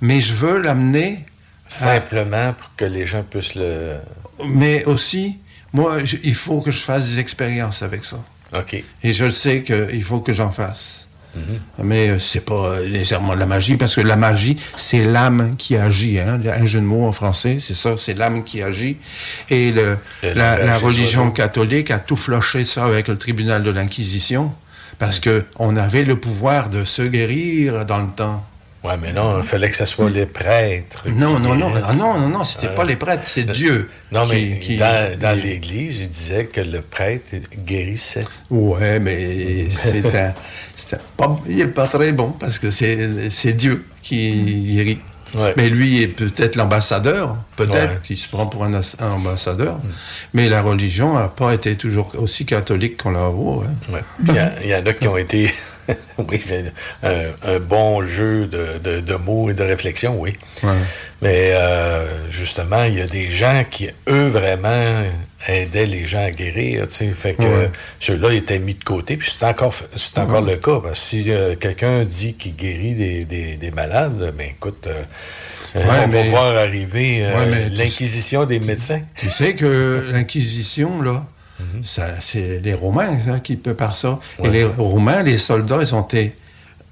mais 0.00 0.20
je 0.20 0.34
veux 0.34 0.58
l'amener. 0.60 1.24
Simplement 1.66 2.54
pour 2.54 2.70
que 2.76 2.84
les 2.86 3.04
gens 3.04 3.22
puissent 3.22 3.54
le. 3.54 3.98
Mais 4.46 4.84
aussi, 4.86 5.38
moi, 5.72 5.98
il 6.24 6.34
faut 6.34 6.60
que 6.60 6.70
je 6.70 6.80
fasse 6.80 7.10
des 7.10 7.18
expériences 7.18 7.82
avec 7.82 8.04
ça. 8.04 8.18
OK. 8.56 8.82
Et 9.02 9.12
je 9.12 9.28
sais 9.28 9.62
qu'il 9.62 10.02
faut 10.02 10.20
que 10.20 10.32
j'en 10.32 10.50
fasse. 10.50 11.08
Mhm. 11.34 11.42
Mais 11.84 12.08
euh, 12.08 12.18
c'est 12.18 12.40
pas 12.40 12.54
euh, 12.54 12.88
nécessairement 12.88 13.34
de 13.34 13.40
la 13.40 13.46
magie, 13.46 13.76
parce 13.76 13.94
que 13.94 14.00
la 14.00 14.16
magie, 14.16 14.56
c'est 14.76 15.04
l'âme 15.04 15.56
qui 15.56 15.76
agit. 15.76 16.18
Hein? 16.18 16.40
Un 16.44 16.64
jeu 16.64 16.80
de 16.80 16.84
mots 16.84 17.06
en 17.06 17.12
français, 17.12 17.58
c'est 17.60 17.74
ça, 17.74 17.96
c'est 17.96 18.14
l'âme 18.14 18.44
qui 18.44 18.62
agit. 18.62 18.96
Et 19.50 19.70
le, 19.70 19.98
la, 20.22 20.78
religion 20.78 21.30
catholique 21.30 21.90
a 21.90 21.98
tout 21.98 22.16
floché 22.16 22.64
ça 22.64 22.86
avec 22.86 23.08
le 23.08 23.18
tribunal 23.18 23.62
de 23.62 23.70
l'Inquisition, 23.70 24.52
parce 24.98 25.20
qu'on 25.20 25.76
avait 25.76 26.04
le 26.04 26.16
pouvoir 26.16 26.70
de 26.70 26.84
se 26.84 27.02
guérir 27.02 27.84
dans 27.84 27.98
le 27.98 28.08
temps. 28.08 28.44
Oui, 28.88 28.94
mais 29.02 29.12
non, 29.12 29.38
il 29.38 29.44
fallait 29.44 29.68
que 29.68 29.76
ce 29.76 29.84
soit 29.84 30.08
les 30.08 30.24
prêtres. 30.24 31.04
Non, 31.08 31.38
non, 31.38 31.54
non, 31.54 31.70
ah, 31.84 31.92
non, 31.92 32.18
non, 32.18 32.28
non, 32.28 32.44
c'était 32.44 32.74
pas 32.74 32.84
les 32.84 32.96
prêtres, 32.96 33.24
c'est 33.26 33.44
Dieu. 33.44 33.90
Non, 34.12 34.26
mais 34.26 34.58
dans, 35.18 35.38
l'Église, 35.38 36.00
il 36.00 36.08
disait 36.08 36.46
que 36.46 36.62
le 36.62 36.80
prêtre 36.80 37.36
guérissait. 37.64 38.24
Ouais, 38.50 38.98
mais 38.98 39.68
c'était 39.68 40.32
pas, 41.16 41.38
il 41.46 41.56
n'est 41.56 41.66
pas 41.66 41.86
très 41.86 42.12
bon 42.12 42.30
parce 42.30 42.58
que 42.58 42.70
c'est 42.70 43.52
Dieu 43.52 43.84
qui 44.02 44.72
guérit. 44.74 45.00
Mais 45.56 45.68
lui 45.68 46.02
est 46.02 46.08
peut-être 46.08 46.56
l'ambassadeur, 46.56 47.36
peut-être 47.56 48.02
qu'il 48.02 48.16
se 48.16 48.28
prend 48.28 48.46
pour 48.46 48.64
un, 48.64 48.80
ambassadeur, 49.00 49.76
mm. 49.76 49.90
mais 50.34 50.48
la 50.48 50.62
religion 50.62 51.18
n'a 51.18 51.28
pas 51.28 51.52
été 51.54 51.76
toujours 51.76 52.12
aussi 52.18 52.46
catholique 52.46 53.02
qu'on 53.02 53.10
l'a 53.10 53.28
vu. 53.28 53.66
Hein. 53.92 54.50
Il, 54.62 54.68
y 54.70 54.74
en 54.74 54.84
a 54.84 54.92
qui 54.92 55.08
ont 55.08 55.16
été 55.16 55.52
oui, 56.18 56.40
c'est 56.40 56.72
un, 57.02 57.58
bon 57.60 58.02
jeu 58.02 58.46
de, 58.46 59.16
mots 59.16 59.50
et 59.50 59.54
de 59.54 59.62
réflexion, 59.62 60.16
oui. 60.18 60.34
Mais 61.22 61.52
euh, 61.52 62.30
justement, 62.30 62.84
il 62.84 62.94
y 62.94 63.00
a 63.00 63.06
des 63.06 63.30
gens 63.30 63.64
qui, 63.68 63.88
eux, 64.08 64.28
vraiment 64.28 65.04
aidaient 65.46 65.86
les 65.86 66.04
gens 66.04 66.24
à 66.24 66.30
guérir. 66.30 66.86
Fait 66.90 67.34
que 67.34 67.68
ceux-là 68.00 68.32
étaient 68.32 68.58
mis 68.58 68.74
de 68.74 68.84
côté. 68.84 69.16
Puis 69.16 69.34
c'est 69.38 69.46
encore, 69.46 69.74
c'est 69.96 70.18
encore 70.18 70.42
le 70.42 70.56
cas. 70.56 70.80
Parce 70.80 71.00
que 71.00 71.06
si 71.06 71.30
euh, 71.30 71.54
quelqu'un 71.54 72.04
dit 72.04 72.34
qu'il 72.34 72.56
guérit 72.56 73.24
des, 73.24 73.70
malades, 73.70 74.34
ben 74.36 74.48
écoute. 74.50 74.86
Euh, 74.86 75.02
on 75.74 76.08
va 76.08 76.22
voir 76.24 76.56
arriver 76.56 77.24
l'inquisition 77.72 78.46
des 78.46 78.58
médecins. 78.58 79.02
Tu 79.16 79.28
sais 79.28 79.54
que 79.54 80.06
l'inquisition, 80.12 81.02
là, 81.02 81.24
Mhm. 81.60 81.82
C'est 82.20 82.60
les 82.60 82.74
Romains 82.74 83.18
hein, 83.28 83.40
qui 83.40 83.56
par 83.56 83.96
ça. 83.96 84.20
Et 84.42 84.48
les 84.48 84.64
Romains, 84.64 85.22
les 85.22 85.38
soldats, 85.38 85.80
ils 85.80 85.94
ont 85.94 86.02
été 86.02 86.36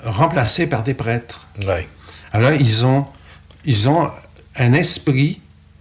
remplacés 0.04 0.66
par 0.66 0.82
des 0.82 0.94
prêtres. 0.94 1.46
Alors, 2.32 2.52
ils 2.52 2.84
ont, 2.84 3.06
ils 3.64 3.88
ont 3.88 4.10
un 4.56 4.72
esprit 4.72 5.40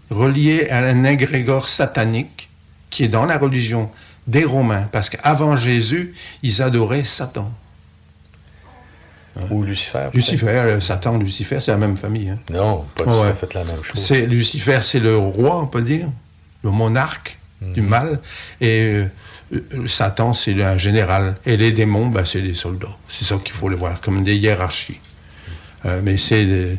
relié 0.09 0.69
à 0.69 0.79
un 0.79 1.03
égrégore 1.03 1.67
satanique 1.67 2.49
qui 2.95 3.03
est 3.03 3.09
dans 3.09 3.25
la 3.25 3.37
religion 3.37 3.89
des 4.25 4.45
Romains. 4.45 4.87
Parce 4.89 5.09
qu'avant 5.09 5.57
Jésus, 5.57 6.13
ils 6.43 6.61
adoraient 6.61 7.03
Satan. 7.03 7.51
Ou 9.49 9.63
Lucifer. 9.63 10.07
Lucifer, 10.13 10.47
euh, 10.47 10.79
Satan, 10.79 11.17
Lucifer, 11.17 11.59
c'est 11.59 11.71
la 11.71 11.77
même 11.77 11.97
famille. 11.97 12.29
Hein. 12.29 12.39
Non, 12.53 12.85
pas 12.95 13.03
tout 13.03 13.09
à 13.09 13.33
fait 13.33 13.53
la 13.53 13.65
même 13.65 13.83
chose. 13.83 14.09
Lucifer, 14.11 14.79
c'est 14.81 15.01
le 15.01 15.17
roi, 15.17 15.59
on 15.59 15.67
peut 15.67 15.81
dire, 15.81 16.09
le 16.63 16.69
monarque 16.69 17.37
du 17.59 17.81
mhm. 17.81 17.89
mal. 17.89 18.19
Et 18.61 19.03
euh, 19.51 19.87
Satan, 19.87 20.33
c'est 20.33 20.63
un 20.63 20.77
général. 20.77 21.35
Et 21.45 21.57
les 21.57 21.73
démons, 21.73 22.07
ben, 22.07 22.23
c'est 22.23 22.41
des 22.41 22.53
soldats. 22.53 22.95
C'est 23.09 23.25
ça 23.25 23.35
qu'il 23.43 23.53
faut 23.53 23.67
les 23.67 23.75
voir, 23.75 23.99
comme 23.99 24.23
des 24.23 24.37
hiérarchies. 24.37 25.01
Euh, 25.85 25.99
mais 26.01 26.15
c'est 26.15 26.77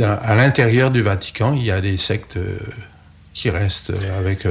à 0.00 0.36
l'intérieur 0.36 0.92
du 0.92 1.02
Vatican, 1.02 1.52
il 1.54 1.64
y 1.64 1.72
a 1.72 1.80
des 1.80 1.96
sectes 1.96 2.36
euh, 2.36 2.60
qui 3.38 3.50
restent 3.50 3.92
avec. 4.18 4.46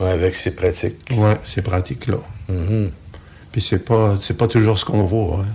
avec 0.00 0.34
ces 0.34 0.54
pratiques. 0.54 1.10
Oui, 1.10 1.32
ces 1.44 1.62
pratiques-là. 1.62 2.18
Mhm. 2.48 2.90
Puis 3.52 3.60
c'est 3.60 3.78
pas, 3.78 4.16
c'est 4.20 4.36
pas 4.36 4.48
toujours 4.48 4.78
ce 4.78 4.84
qu'on 4.84 5.04
voit. 5.04 5.40
Hein. 5.40 5.46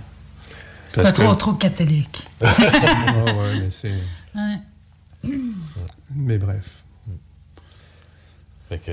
C'est 0.88 1.02
pas 1.02 1.12
trop, 1.12 1.34
trop 1.34 1.52
catholique. 1.54 2.28
ouais, 2.40 2.50
mais 3.60 3.70
c'est. 3.70 3.92
Mais 6.16 6.38
bref 6.38 6.84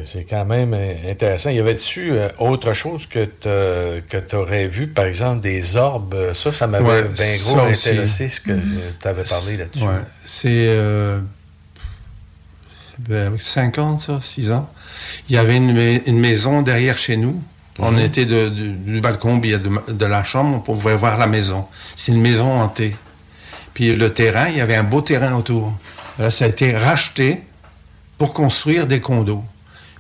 c'est 0.03 0.25
quand 0.25 0.45
même 0.45 0.73
euh, 0.73 1.09
intéressant. 1.09 1.49
Y 1.49 1.59
avait-tu 1.59 2.11
euh, 2.11 2.29
autre 2.39 2.73
chose 2.73 3.05
que 3.05 3.25
tu 3.25 4.35
aurais 4.35 4.67
vu, 4.67 4.87
par 4.87 5.05
exemple, 5.05 5.41
des 5.41 5.75
orbes? 5.75 6.33
Ça, 6.33 6.51
ça 6.51 6.67
m'avait 6.67 7.03
bien 7.03 7.37
gros 7.43 7.59
intéressé 7.59 8.29
ce 8.29 8.41
que 8.41 8.51
tu 8.51 9.07
avais 9.07 9.23
parlé 9.23 9.57
là-dessus. 9.57 9.85
C'est 10.25 10.65
euh, 10.67 11.19
5 13.37 13.77
ans, 13.79 13.97
ça, 13.97 14.19
6 14.21 14.51
ans. 14.51 14.69
Il 15.29 15.35
y 15.35 15.37
avait 15.37 15.57
une, 15.57 16.19
maison 16.19 16.61
derrière 16.61 16.97
chez 16.97 17.17
nous. 17.17 17.41
On 17.79 17.91
mhm. 17.91 17.99
était 17.99 18.25
du 18.25 19.01
balcon, 19.01 19.37
de, 19.37 19.91
de, 19.93 20.05
la 20.05 20.23
chambre, 20.23 20.57
on 20.57 20.59
pouvait 20.59 20.95
voir 20.95 21.17
la 21.17 21.27
maison. 21.27 21.65
C'est 21.95 22.11
une 22.11 22.21
maison 22.21 22.59
hantée. 22.59 22.95
Puis 23.73 23.95
le 23.95 24.09
terrain, 24.09 24.47
il 24.49 24.57
y 24.57 24.61
avait 24.61 24.75
un 24.75 24.83
beau 24.83 25.01
terrain 25.01 25.35
autour. 25.35 25.73
Là, 26.19 26.29
ça 26.29 26.45
a 26.45 26.47
été 26.49 26.77
racheté 26.77 27.43
pour 28.17 28.33
construire 28.33 28.87
des 28.87 28.99
condos. 28.99 29.43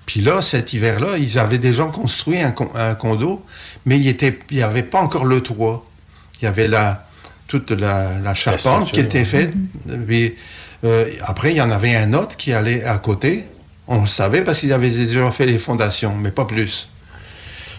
Puis 0.05 0.21
là, 0.21 0.41
cet 0.41 0.73
hiver-là, 0.73 1.17
ils 1.17 1.39
avaient 1.39 1.57
déjà 1.57 1.85
construit 1.85 2.39
un, 2.39 2.51
condo, 2.51 3.45
mais 3.85 3.97
il 3.99 4.33
n'y 4.51 4.61
avait 4.61 4.83
pas 4.83 4.99
encore 4.99 5.25
le 5.25 5.41
toit. 5.41 5.85
Il 6.41 6.45
y 6.45 6.47
avait 6.47 6.67
la, 6.67 7.07
toute 7.47 7.71
la, 7.71 8.33
charpente 8.33 8.91
qui 8.91 8.99
était 8.99 9.25
faite. 9.25 9.53
Euh, 10.83 11.09
après, 11.25 11.51
il 11.51 11.57
y 11.57 11.61
en 11.61 11.71
avait 11.71 11.95
un 11.95 12.13
autre 12.13 12.37
qui 12.37 12.53
allait 12.53 12.83
à 12.83 12.97
côté. 12.97 13.45
On 13.87 14.01
le 14.01 14.07
savait 14.07 14.43
parce 14.43 14.59
qu'ils 14.59 14.73
avaient 14.73 14.89
déjà 14.89 15.29
fait 15.31 15.45
les 15.45 15.57
fondations, 15.57 16.15
mais 16.15 16.31
pas 16.31 16.45
plus. 16.45 16.89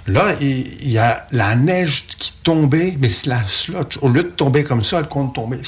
Là, 0.07 0.35
il, 0.41 0.91
y 0.91 0.99
a 0.99 1.27
la 1.31 1.55
neige 1.55 2.07
qui 2.19 2.33
tombait, 2.43 2.97
mais 2.99 3.09
c'est 3.09 3.29
la 3.29 3.43
slotch. 3.47 3.99
Au 4.03 4.09
lieu 4.09 4.25
de 4.25 4.29
tomber 4.29 4.65
comme 4.65 4.83
ça, 4.83 4.99
elle 4.99 5.09
compte 5.09 5.35
tomber 5.35 5.59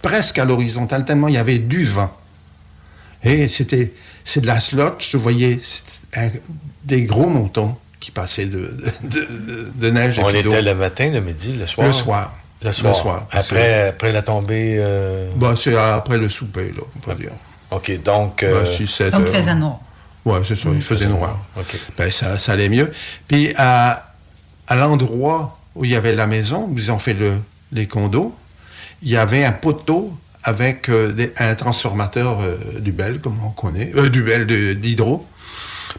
presque 0.00 0.38
à 0.38 0.44
l'horizontale, 0.44 1.04
tellement 1.04 1.28
il 1.28 1.34
y 1.34 1.38
avait 1.38 1.58
du 1.58 1.84
vent. 1.84 2.10
Et 3.22 3.48
c'était 3.48 3.92
c'est 4.24 4.40
de 4.40 4.46
la 4.46 4.60
slot. 4.60 4.96
Je 4.98 5.16
voyais 5.18 5.60
des 6.84 7.02
gros 7.02 7.28
montons 7.28 7.76
qui 8.00 8.10
passaient 8.10 8.46
de, 8.46 8.74
de, 9.74 9.90
neige. 9.90 10.18
On 10.18 10.30
était 10.30 10.62
le 10.62 10.74
matin, 10.74 11.10
le 11.10 11.20
midi, 11.20 11.52
le 11.52 11.66
soir? 11.66 11.86
Le 11.86 11.92
soir. 11.92 12.34
Le 12.62 12.72
soir. 12.72 13.26
Après, 13.32 13.88
après 13.88 14.12
la 14.12 14.22
tombée? 14.22 14.76
Euh... 14.78 15.30
Ben, 15.36 15.56
c'est 15.56 15.76
après 15.76 16.18
le 16.18 16.28
souper, 16.28 16.72
là, 16.76 16.82
on 16.96 16.98
peut 16.98 17.14
dire. 17.14 17.32
OK, 17.70 18.02
donc... 18.02 18.42
Euh... 18.42 18.62
Ben, 18.62 19.10
donc, 19.10 19.22
il 19.26 19.34
faisait 19.34 19.54
noir. 19.54 19.78
Oui, 20.24 20.38
c'est 20.44 20.56
ça, 20.56 20.68
il 20.72 20.82
faisait 20.82 21.06
noir. 21.06 21.38
Ben, 21.96 22.10
ça, 22.10 22.38
ça, 22.38 22.52
allait 22.52 22.68
mieux. 22.68 22.92
Puis, 23.26 23.54
à, 23.56 24.12
à 24.68 24.76
l'endroit 24.76 25.58
où 25.74 25.84
il 25.84 25.92
y 25.92 25.96
avait 25.96 26.14
la 26.14 26.26
maison, 26.26 26.68
où 26.70 26.76
ils 26.76 26.92
ont 26.92 26.98
fait 26.98 27.14
le, 27.14 27.38
les 27.72 27.86
condos, 27.86 28.34
il 29.02 29.08
y 29.08 29.16
avait 29.16 29.44
un 29.44 29.52
poteau 29.52 30.12
avec 30.42 30.88
euh, 30.88 31.14
un 31.38 31.54
transformateur 31.54 32.40
euh, 32.40 32.56
du 32.78 32.92
Bell, 32.92 33.20
comme 33.20 33.38
on 33.44 33.50
connaît, 33.50 33.92
euh, 33.94 34.08
du 34.08 34.22
Bell 34.22 34.46
d'hydro. 34.76 35.26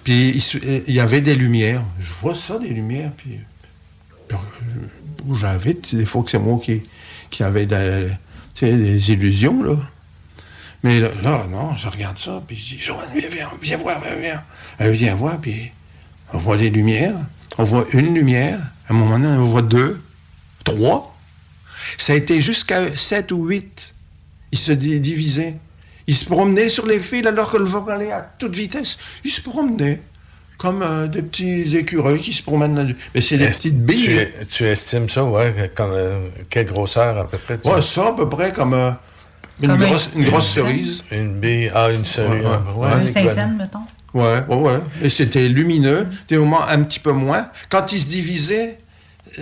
Puis 0.04 0.42
il, 0.88 0.94
y 0.94 1.00
avait 1.00 1.22
des 1.22 1.36
lumières. 1.36 1.84
Je 2.00 2.14
vois 2.14 2.34
ça, 2.34 2.58
des 2.58 2.70
lumières. 2.70 3.12
Puis 3.16 3.40
j'avais 5.34 5.74
des 5.74 6.06
fois 6.06 6.24
que 6.24 6.30
c'est 6.30 6.40
moi 6.40 6.60
qui, 6.64 6.82
qui 7.30 7.44
avait 7.44 7.66
des, 7.66 8.10
des 8.62 9.12
illusions, 9.12 9.64
là. 9.64 9.78
Mais 10.84 11.00
là, 11.00 11.46
non, 11.50 11.76
je 11.78 11.88
regarde 11.88 12.18
ça, 12.18 12.42
puis 12.48 12.56
je 12.56 12.76
dis, 12.76 12.82
Joanne, 12.82 13.10
viens, 13.16 13.30
viens, 13.30 13.50
viens 13.62 13.78
voir, 13.78 14.02
viens, 14.02 14.16
viens. 14.16 14.44
Elle 14.80 14.92
vient 14.92 15.14
voir, 15.14 15.38
puis 15.40 15.72
on 16.34 16.40
voit 16.40 16.58
les 16.58 16.72
lumières. 16.72 17.18
On 17.60 17.64
voit 17.64 17.86
une 17.94 18.16
lumière. 18.16 18.60
À 18.88 18.94
un 18.94 18.96
moment 18.96 19.20
donné, 19.20 19.38
on 19.38 19.52
voit 19.52 19.62
deux, 19.62 20.02
trois. 20.64 21.16
Ça 21.98 22.14
a 22.14 22.16
été 22.16 22.42
jusqu'à 22.42 22.96
sept 22.98 23.32
ou 23.32 23.46
huit 23.46 23.94
il 24.52 24.58
se 24.58 24.72
divisait. 24.72 25.56
Il 26.08 26.16
se 26.16 26.26
promenait 26.26 26.70
sur 26.70 26.86
les 26.86 27.00
fils 27.00 27.26
alors 27.26 27.52
que 27.52 27.58
le 27.58 27.66
vent 27.66 27.86
allait 27.88 28.12
à 28.12 28.22
toute 28.22 28.56
vitesse. 28.56 28.98
Il 29.24 29.32
se 29.32 29.42
promenait 29.42 30.02
comme 30.62 30.84
euh, 30.84 31.08
des 31.08 31.24
petits 31.24 31.76
écureuils 31.76 32.20
qui 32.20 32.32
se 32.34 32.44
promènent 32.44 32.76
dans 32.76 32.84
du... 32.84 32.96
Mais 33.16 33.22
c'est 33.22 33.38
des 33.38 33.48
petites 33.48 33.84
billes. 33.84 34.28
Tu, 34.42 34.46
tu 34.46 34.66
estimes 34.68 35.10
ça, 35.10 35.24
ouais, 35.24 35.72
comme 35.74 35.90
euh, 35.92 36.20
quelle 36.52 36.68
grosseur 36.68 37.18
à 37.18 37.28
peu 37.28 37.40
près? 37.40 37.58
tu- 37.58 37.68
Ouais, 37.68 37.82
ça 37.82 38.10
à 38.10 38.12
peu 38.12 38.30
près 38.30 38.52
comme 38.52 38.76
euh, 38.76 38.92
une, 39.62 39.70
Comme 39.70 39.80
grosse, 39.80 40.10
une 40.16 40.26
grosse 40.26 40.56
une 40.56 40.64
cerise. 40.64 41.04
Une 41.12 41.40
bille, 41.40 41.72
ah, 41.74 41.90
une 41.92 42.06
cerise. 42.06 42.44
Ouais, 42.44 42.50
ouais. 42.50 42.86
ouais, 42.86 42.88
Un 42.94 43.00
Ouais, 43.02 43.08
5 43.08 43.30
cents, 43.30 43.50
mettons. 43.58 43.80
Ouais, 44.14 44.44
ouais, 44.48 44.56
ouais. 44.56 44.80
Et 45.02 45.10
c'était 45.10 45.48
lumineux, 45.48 46.06
des 46.30 46.38
moments 46.38 46.68
un 46.68 46.84
petit 46.84 47.00
peu 47.00 47.12
moins. 47.14 47.48
Quand 47.70 47.92
ils 47.92 48.00
se 48.00 48.08
divisaient, 48.08 48.78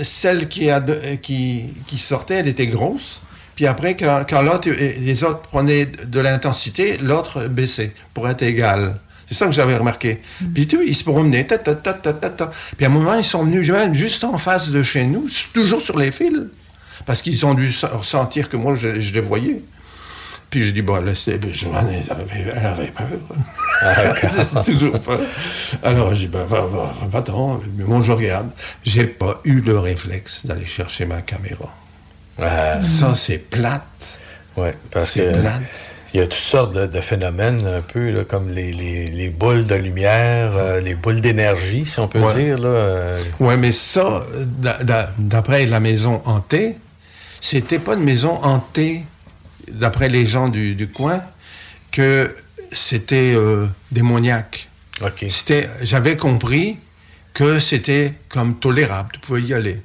celle 0.04 0.48
qui, 0.48 0.70
a 0.70 0.80
de- 0.80 1.16
qui, 1.22 1.64
qui 1.86 1.98
sortait, 1.98 2.36
elle 2.36 2.48
était 2.48 2.68
grosse. 2.68 3.20
Puis 3.56 3.68
après, 3.68 3.96
quand, 3.96 4.24
quand 4.30 4.42
l'autre, 4.42 4.70
les 4.70 5.24
autres 5.26 5.42
prenaient 5.42 5.86
de 5.86 6.20
l'intensité, 6.22 6.98
l'autre 6.98 7.48
baissait 7.48 7.92
pour 8.14 8.30
être 8.30 8.42
égal. 8.44 8.96
C'est 9.30 9.36
ça 9.36 9.46
que 9.46 9.52
j'avais 9.52 9.78
remarqué. 9.78 10.22
Puis 10.56 10.66
tu 10.66 10.78
vois, 10.78 10.86
ils 10.86 10.96
se 10.96 11.04
promenaient. 11.04 11.46
ta, 11.46 11.60
ta, 11.60 11.76
ta, 11.76 11.94
ta, 11.94 12.14
ta, 12.14 12.30
ta. 12.32 12.52
Puis 12.76 12.86
à 12.86 12.90
un 12.90 12.92
moment, 12.92 13.14
ils 13.16 13.24
sont 13.24 13.44
venus 13.44 13.70
même 13.70 13.94
juste 13.94 14.24
en 14.24 14.38
face 14.40 14.70
de 14.70 14.82
chez 14.82 15.06
nous, 15.06 15.28
toujours 15.54 15.82
sur 15.82 15.98
les 16.00 16.12
fils. 16.12 16.48
Parce 17.06 17.22
qu'ils 17.22 17.46
ont 17.46 17.54
dû 17.54 17.72
ressentir 17.94 18.50
que 18.50 18.58
moi, 18.58 18.74
je, 18.76 19.00
je 19.00 19.14
les 19.14 19.22
voyais. 19.22 19.62
Puis 20.50 20.64
j'ai 20.64 20.72
dit, 20.72 20.82
bon, 20.82 21.00
laissez, 21.04 21.38
ben, 21.38 21.54
Joanne, 21.54 21.90
elle 21.92 22.12
avait, 22.12 22.54
elle 22.60 22.66
avait 22.66 22.88
peur. 22.92 24.16
C'est 24.32 24.64
toujours 24.74 25.00
peur. 25.00 25.20
Alors 25.84 26.16
j'ai 26.16 26.26
dit, 26.26 26.32
ben, 26.34 26.44
va, 26.46 26.62
va, 26.62 26.92
va-t'en. 27.08 27.60
Mais 27.78 27.84
moi, 27.84 28.02
je 28.02 28.12
regarde. 28.12 28.50
J'ai 28.84 29.06
pas 29.06 29.42
eu 29.44 29.62
le 29.62 29.78
réflexe 29.78 30.46
d'aller 30.48 30.66
chercher 30.66 31.06
ma 31.06 31.22
caméra. 31.22 31.72
Ah, 32.42 32.82
Ça, 32.82 33.14
c'est 33.16 33.38
plate. 33.38 34.20
ouais, 34.58 34.76
parce 34.92 35.12
C'est 35.12 35.22
que 35.26 35.40
plate. 35.40 35.62
Il 36.14 36.20
y 36.20 36.24
a 36.24 36.26
toutes 36.28 36.34
sortes 36.34 36.74
de, 36.74 36.86
de 36.88 37.02
phénomènes, 37.02 37.66
un 37.68 37.82
peu 37.82 38.12
là, 38.12 38.24
comme 38.24 38.52
les, 38.52 38.72
les- 38.72 39.10
les 39.10 39.30
boules 39.30 39.66
de 39.68 39.76
lumière, 39.76 40.52
euh, 40.56 40.80
les 40.82 40.96
boules 40.96 41.22
d'énergie, 41.22 41.86
si 41.86 42.00
on 42.00 42.08
peut 42.08 42.20
Ouais. 42.20 42.34
dire. 42.36 42.58
Euh, 42.64 43.20
Ouais, 43.40 43.58
mais 43.58 43.72
ça, 43.72 44.24
d'a- 44.46 44.84
d'a- 44.84 45.12
d'après 45.20 45.66
la 45.66 45.80
maison 45.80 46.22
hantée, 46.26 46.78
c'était 47.42 47.80
pas 47.80 47.94
une 47.96 48.04
maison 48.04 48.40
hantée, 48.44 49.04
d'après 49.68 50.10
les 50.10 50.26
gens 50.26 50.48
du, 50.50 50.74
du 50.76 50.88
coin, 50.88 51.22
que 51.92 52.36
c'était 52.72 53.34
euh, 53.36 53.68
démoniaque. 53.92 54.68
C'était, 55.30 55.70
j'avais 55.84 56.18
compris 56.18 56.78
que 57.34 57.60
c'était 57.60 58.14
comme 58.30 58.56
tolérable, 58.60 59.10
tu 59.14 59.20
pouvais 59.20 59.42
y 59.42 59.54
aller. 59.54 59.82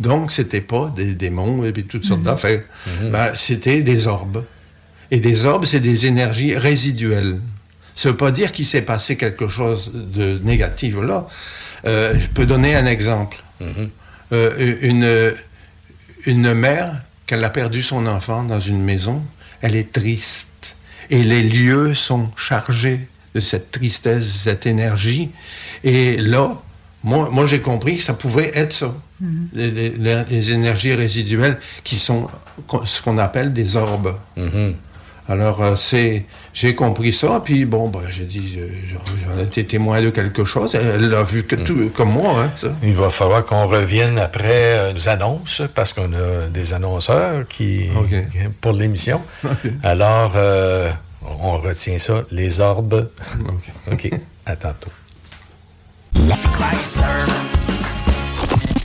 Donc, 0.00 0.30
c'était 0.30 0.60
pas 0.60 0.92
des 0.94 1.14
démons 1.14 1.64
et 1.64 1.72
puis 1.72 1.84
toutes 1.84 2.04
sortes 2.04 2.22
d'affaires. 2.22 2.62
Ben, 3.10 3.32
c'était 3.34 3.80
des 3.80 4.06
orbes. 4.06 4.44
Et 5.10 5.20
des 5.20 5.44
orbes, 5.44 5.64
c'est 5.64 5.80
des 5.80 6.06
énergies 6.06 6.56
résiduelles. 6.56 7.40
Ça 7.94 8.10
veut 8.10 8.16
pas 8.16 8.30
dire 8.30 8.52
qu'il 8.52 8.66
s'est 8.66 8.82
passé 8.82 9.16
quelque 9.16 9.48
chose 9.48 9.90
de 9.94 10.38
négatif 10.44 10.96
là. 11.02 11.26
Euh, 11.86 12.14
je 12.18 12.26
peux 12.28 12.46
donner 12.46 12.74
un 12.76 12.86
exemple. 12.86 13.42
Euh, 14.32 14.76
une, 14.82 15.34
une 16.26 16.52
mère, 16.54 17.00
qu'elle 17.26 17.44
a 17.44 17.50
perdu 17.50 17.82
son 17.82 18.06
enfant 18.06 18.42
dans 18.42 18.60
une 18.60 18.82
maison, 18.82 19.22
elle 19.62 19.76
est 19.76 19.92
triste. 19.92 20.76
Et 21.10 21.22
les 21.22 21.42
lieux 21.42 21.94
sont 21.94 22.30
chargés 22.36 23.00
de 23.34 23.40
cette 23.40 23.70
tristesse, 23.70 24.20
de 24.24 24.38
cette 24.50 24.66
énergie. 24.66 25.30
Et 25.84 26.16
là, 26.18 26.60
moi, 27.04 27.28
moi 27.30 27.46
j'ai 27.46 27.60
compris 27.60 27.96
que 27.96 28.02
ça 28.02 28.14
pouvait 28.14 28.50
être 28.54 28.72
ça. 28.72 28.94
Les, 29.52 29.70
les- 29.70 29.90
les- 29.90 30.24
les 30.30 30.52
énergies 30.52 30.94
résiduelles 30.94 31.58
qui 31.84 31.96
sont 31.96 32.28
ce 32.86 33.02
qu'on 33.02 33.18
appelle 33.18 33.52
des 33.52 33.76
orbes. 33.76 34.14
Mhm. 34.36 34.74
Alors, 35.28 35.62
euh, 35.62 35.76
c'est, 35.76 36.24
j'ai 36.54 36.74
compris 36.74 37.12
ça, 37.12 37.42
puis 37.44 37.66
bon, 37.66 37.88
ben, 37.88 38.00
j'ai 38.08 38.24
dit, 38.24 38.56
euh, 38.58 38.66
j'en 38.88 39.42
étais 39.42 39.64
témoin 39.64 40.00
de 40.00 40.08
quelque 40.08 40.44
chose. 40.44 40.74
Elle 40.74 41.10
l'a 41.10 41.22
vu 41.22 41.44
que 41.44 41.54
tout, 41.54 41.90
comme 41.94 42.14
moi, 42.14 42.44
hein, 42.44 42.50
ça. 42.56 42.68
Il 42.82 42.94
va 42.94 43.10
falloir 43.10 43.44
qu'on 43.44 43.66
revienne 43.66 44.18
après 44.18 44.78
euh, 44.78 44.92
nos 44.94 45.08
annonces, 45.08 45.62
parce 45.74 45.92
qu'on 45.92 46.14
a 46.14 46.48
des 46.48 46.72
annonceurs 46.72 47.46
qui, 47.46 47.88
OK. 47.94 48.14
pour 48.62 48.72
l'émission. 48.72 49.20
Alors, 49.82 50.32
euh, 50.36 50.90
on 51.22 51.58
retient 51.58 51.98
ça, 51.98 52.24
les 52.30 52.60
orbes. 52.60 53.10
OK. 53.92 54.10
À 54.46 54.56
tantôt. 54.56 54.90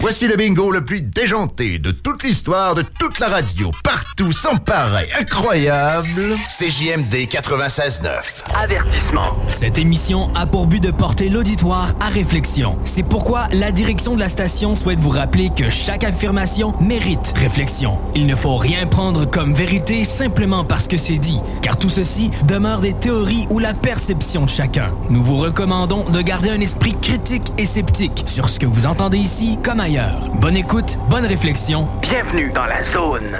Voici 0.03 0.27
le 0.27 0.35
bingo 0.35 0.69
le 0.69 0.83
plus 0.83 1.01
déjanté 1.01 1.79
de 1.79 1.91
toute 1.91 2.23
l'histoire 2.23 2.75
de 2.75 2.81
toute 2.81 3.19
la 3.19 3.29
radio, 3.29 3.71
partout, 3.85 4.33
sans 4.33 4.57
pareil, 4.57 5.07
incroyable. 5.17 6.35
CJMD 6.49 7.29
96.9. 7.29 8.09
Avertissement. 8.53 9.29
Cette 9.47 9.77
émission 9.77 10.29
a 10.35 10.45
pour 10.45 10.67
but 10.67 10.83
de 10.83 10.91
porter 10.91 11.29
l'auditoire 11.29 11.93
à 12.01 12.09
réflexion. 12.09 12.77
C'est 12.83 13.03
pourquoi 13.03 13.47
la 13.53 13.71
direction 13.71 14.13
de 14.13 14.19
la 14.19 14.27
station 14.27 14.75
souhaite 14.75 14.99
vous 14.99 15.07
rappeler 15.07 15.49
que 15.55 15.69
chaque 15.69 16.03
affirmation 16.03 16.73
mérite 16.81 17.33
réflexion. 17.37 17.97
Il 18.13 18.25
ne 18.25 18.35
faut 18.35 18.57
rien 18.57 18.85
prendre 18.87 19.23
comme 19.23 19.53
vérité 19.53 20.03
simplement 20.03 20.65
parce 20.65 20.89
que 20.89 20.97
c'est 20.97 21.17
dit, 21.17 21.39
car 21.61 21.79
tout 21.79 21.89
ceci 21.89 22.29
demeure 22.45 22.81
des 22.81 22.91
théories 22.91 23.47
ou 23.51 23.59
la 23.59 23.73
perception 23.73 24.43
de 24.43 24.49
chacun. 24.49 24.91
Nous 25.09 25.23
vous 25.23 25.37
recommandons 25.37 26.09
de 26.09 26.21
garder 26.21 26.49
un 26.49 26.59
esprit 26.59 26.93
critique 27.01 27.53
et 27.57 27.65
sceptique 27.65 28.25
sur 28.27 28.49
ce 28.49 28.59
que 28.59 28.65
vous 28.65 28.85
entendez 28.85 29.17
ici 29.17 29.57
comme 29.63 29.79
ailleurs. 29.79 29.92
Bonne 30.41 30.57
écoute, 30.57 30.97
bonne 31.07 31.25
réflexion. 31.25 31.87
Bienvenue 32.01 32.51
dans 32.51 32.65
la 32.65 32.81
zone. 32.81 33.37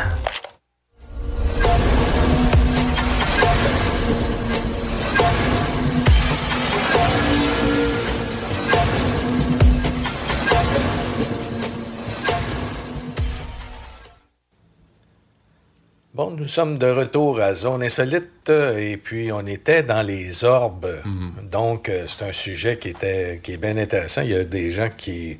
Bon, 16.13 16.30
nous 16.30 16.48
sommes 16.48 16.78
de 16.78 16.86
retour 16.86 17.42
à 17.42 17.56
Zone 17.56 17.82
Insolite 17.82 18.50
euh, 18.50 18.78
et 18.78 18.98
puis 18.98 19.32
on 19.32 19.48
était 19.48 19.82
dans 19.82 20.04
les 20.04 20.44
orbes. 20.44 21.02
Donc, 21.50 21.89
euh, 21.89 22.06
c'est 22.06 22.26
un 22.26 22.32
sujet 22.32 22.78
qui, 22.78 22.89
était, 22.89 23.39
qui 23.42 23.54
est 23.54 23.58
bien 23.58 23.76
intéressant. 23.76 24.22
Il 24.22 24.30
y 24.30 24.36
a 24.36 24.44
des 24.44 24.70
gens 24.70 24.89
qui, 24.96 25.39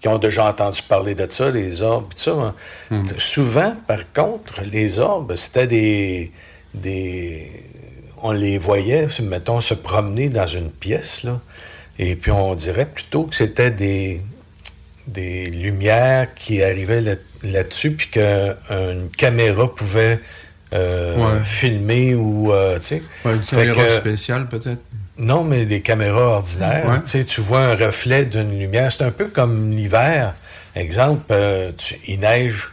qui 0.00 0.08
ont 0.08 0.18
déjà 0.18 0.46
entendu 0.48 0.80
parler 0.82 1.14
de 1.14 1.26
ça, 1.30 1.50
les 1.50 1.82
orbes, 1.82 2.08
tout 2.14 2.22
ça. 2.22 2.54
hein. 2.90 3.02
Souvent, 3.18 3.74
par 3.86 4.10
contre, 4.12 4.62
les 4.62 4.98
orbes, 4.98 5.36
c'était 5.36 5.66
des, 5.66 6.32
des... 6.74 7.50
On 8.22 8.32
les 8.32 8.58
voyait, 8.58 9.08
mettons, 9.22 9.60
se 9.60 9.74
promener 9.74 10.28
dans 10.28 10.46
une 10.46 10.70
pièce, 10.70 11.22
là. 11.22 11.40
Et 11.98 12.16
puis 12.16 12.30
on 12.30 12.54
dirait 12.54 12.86
plutôt 12.86 13.24
que 13.24 13.34
c'était 13.34 13.70
des, 13.70 14.22
des 15.06 15.50
lumières 15.50 16.32
qui 16.34 16.62
arrivaient 16.62 17.00
là- 17.02 17.14
là-dessus, 17.42 17.90
puis 17.92 18.08
qu'une 18.08 19.08
caméra 19.16 19.74
pouvait 19.74 20.18
euh, 20.72 21.16
Ouais. 21.16 21.42
filmer 21.44 22.14
ou, 22.14 22.52
euh, 22.52 22.78
tu 22.78 22.86
sais. 22.86 23.02
Ouais, 23.24 23.34
une 23.34 23.42
caméra 23.42 23.82
que- 23.84 23.98
spéciale, 23.98 24.48
peut-être. 24.48 24.80
Non, 25.20 25.44
mais 25.44 25.66
des 25.66 25.80
caméras 25.80 26.36
ordinaires. 26.36 26.86
Ouais. 26.88 27.00
Tu 27.04 27.10
sais, 27.10 27.24
tu 27.24 27.40
vois 27.40 27.60
un 27.60 27.76
reflet 27.76 28.24
d'une 28.24 28.58
lumière. 28.58 28.90
C'est 28.90 29.04
un 29.04 29.10
peu 29.10 29.26
comme 29.26 29.70
l'hiver. 29.70 30.34
Exemple, 30.74 31.24
euh, 31.30 31.70
tu- 31.76 31.98
il 32.06 32.20
neige. 32.20 32.70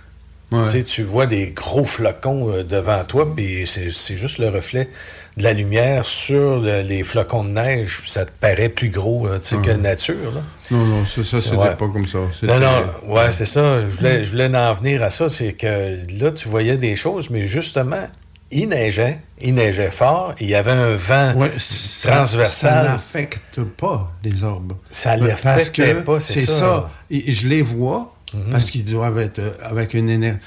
Ouais. 0.49 0.63
Tu 0.65 0.69
sais, 0.71 0.83
tu 0.83 1.03
vois 1.03 1.25
des 1.25 1.47
gros 1.47 1.83
flocons 1.83 2.49
euh, 2.53 2.63
devant 2.63 3.03
toi, 3.03 3.27
puis 3.35 3.67
c'est 3.67 4.15
juste 4.15 4.37
le 4.37 4.47
reflet 4.47 4.87
de 5.35 5.43
la 5.43 5.51
lumière 5.51 6.05
sur 6.05 6.59
le- 6.61 6.83
les 6.83 7.03
flocons 7.03 7.43
de 7.43 7.49
neige. 7.49 7.99
Ça 8.05 8.23
te 8.25 8.31
paraît 8.31 8.69
plus 8.69 8.87
gros 8.89 9.27
euh, 9.27 9.39
tu 9.39 9.55
sais, 9.55 9.61
que 9.61 9.71
nature. 9.71 10.15
Là. 10.33 10.41
Non, 10.71 10.85
non, 10.85 11.05
ça, 11.05 11.21
ça 11.25 11.41
c'était 11.41 11.55
Ouais. 11.57 11.75
pas 11.75 11.87
comme 11.89 12.05
ça. 12.07 12.19
Non, 12.43 12.59
non, 12.59 13.13
ouais, 13.13 13.29
c'est 13.31 13.45
ça. 13.45 13.81
Je 13.81 13.87
voulais, 13.87 14.23
je 14.23 14.31
voulais 14.31 14.55
en 14.55 14.73
venir 14.73 15.03
à 15.03 15.09
ça. 15.09 15.27
C'est 15.27 15.51
que 15.51 15.97
là, 16.17 16.31
tu 16.31 16.47
voyais 16.47 16.77
des 16.77 16.95
choses, 16.95 17.29
mais 17.29 17.45
justement, 17.45 18.07
il 18.51 18.69
neigeait, 18.69 19.19
il 19.41 19.53
neigeait 19.55 19.91
fort, 19.91 20.33
il 20.39 20.47
y 20.49 20.55
avait 20.55 20.71
un 20.71 20.95
vent 20.95 21.33
Ouais, 21.35 21.51
ça- 21.57 22.11
transversal. 22.11 22.85
Ça 22.85 22.91
n'affecte 22.91 23.61
pas 23.61 24.11
les 24.23 24.43
orbes. 24.43 24.73
Ça 24.91 25.11
Parce 25.17 25.21
l'affectait 25.21 25.95
pas, 25.95 26.19
c'est 26.19 26.45
ça. 26.45 26.51
Mhm. 26.51 26.57
ça. 26.59 26.89
Et, 27.11 27.33
je 27.33 27.47
les 27.47 27.61
vois 27.61 28.13
parce 28.51 28.69
qu'ils 28.71 28.85
doivent 28.85 29.19
être 29.19 29.39
euh, 29.39 29.51
avec 29.63 29.93
une 29.93 30.09
énergie. 30.09 30.39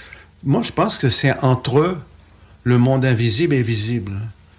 Moi, 0.44 0.62
je 0.62 0.72
pense 0.72 0.98
que 0.98 1.08
c'est 1.10 1.32
entre 1.42 1.78
eux 1.78 1.98
le 2.64 2.78
monde 2.78 3.04
invisible 3.04 3.54
et 3.54 3.62
visible. 3.62 4.12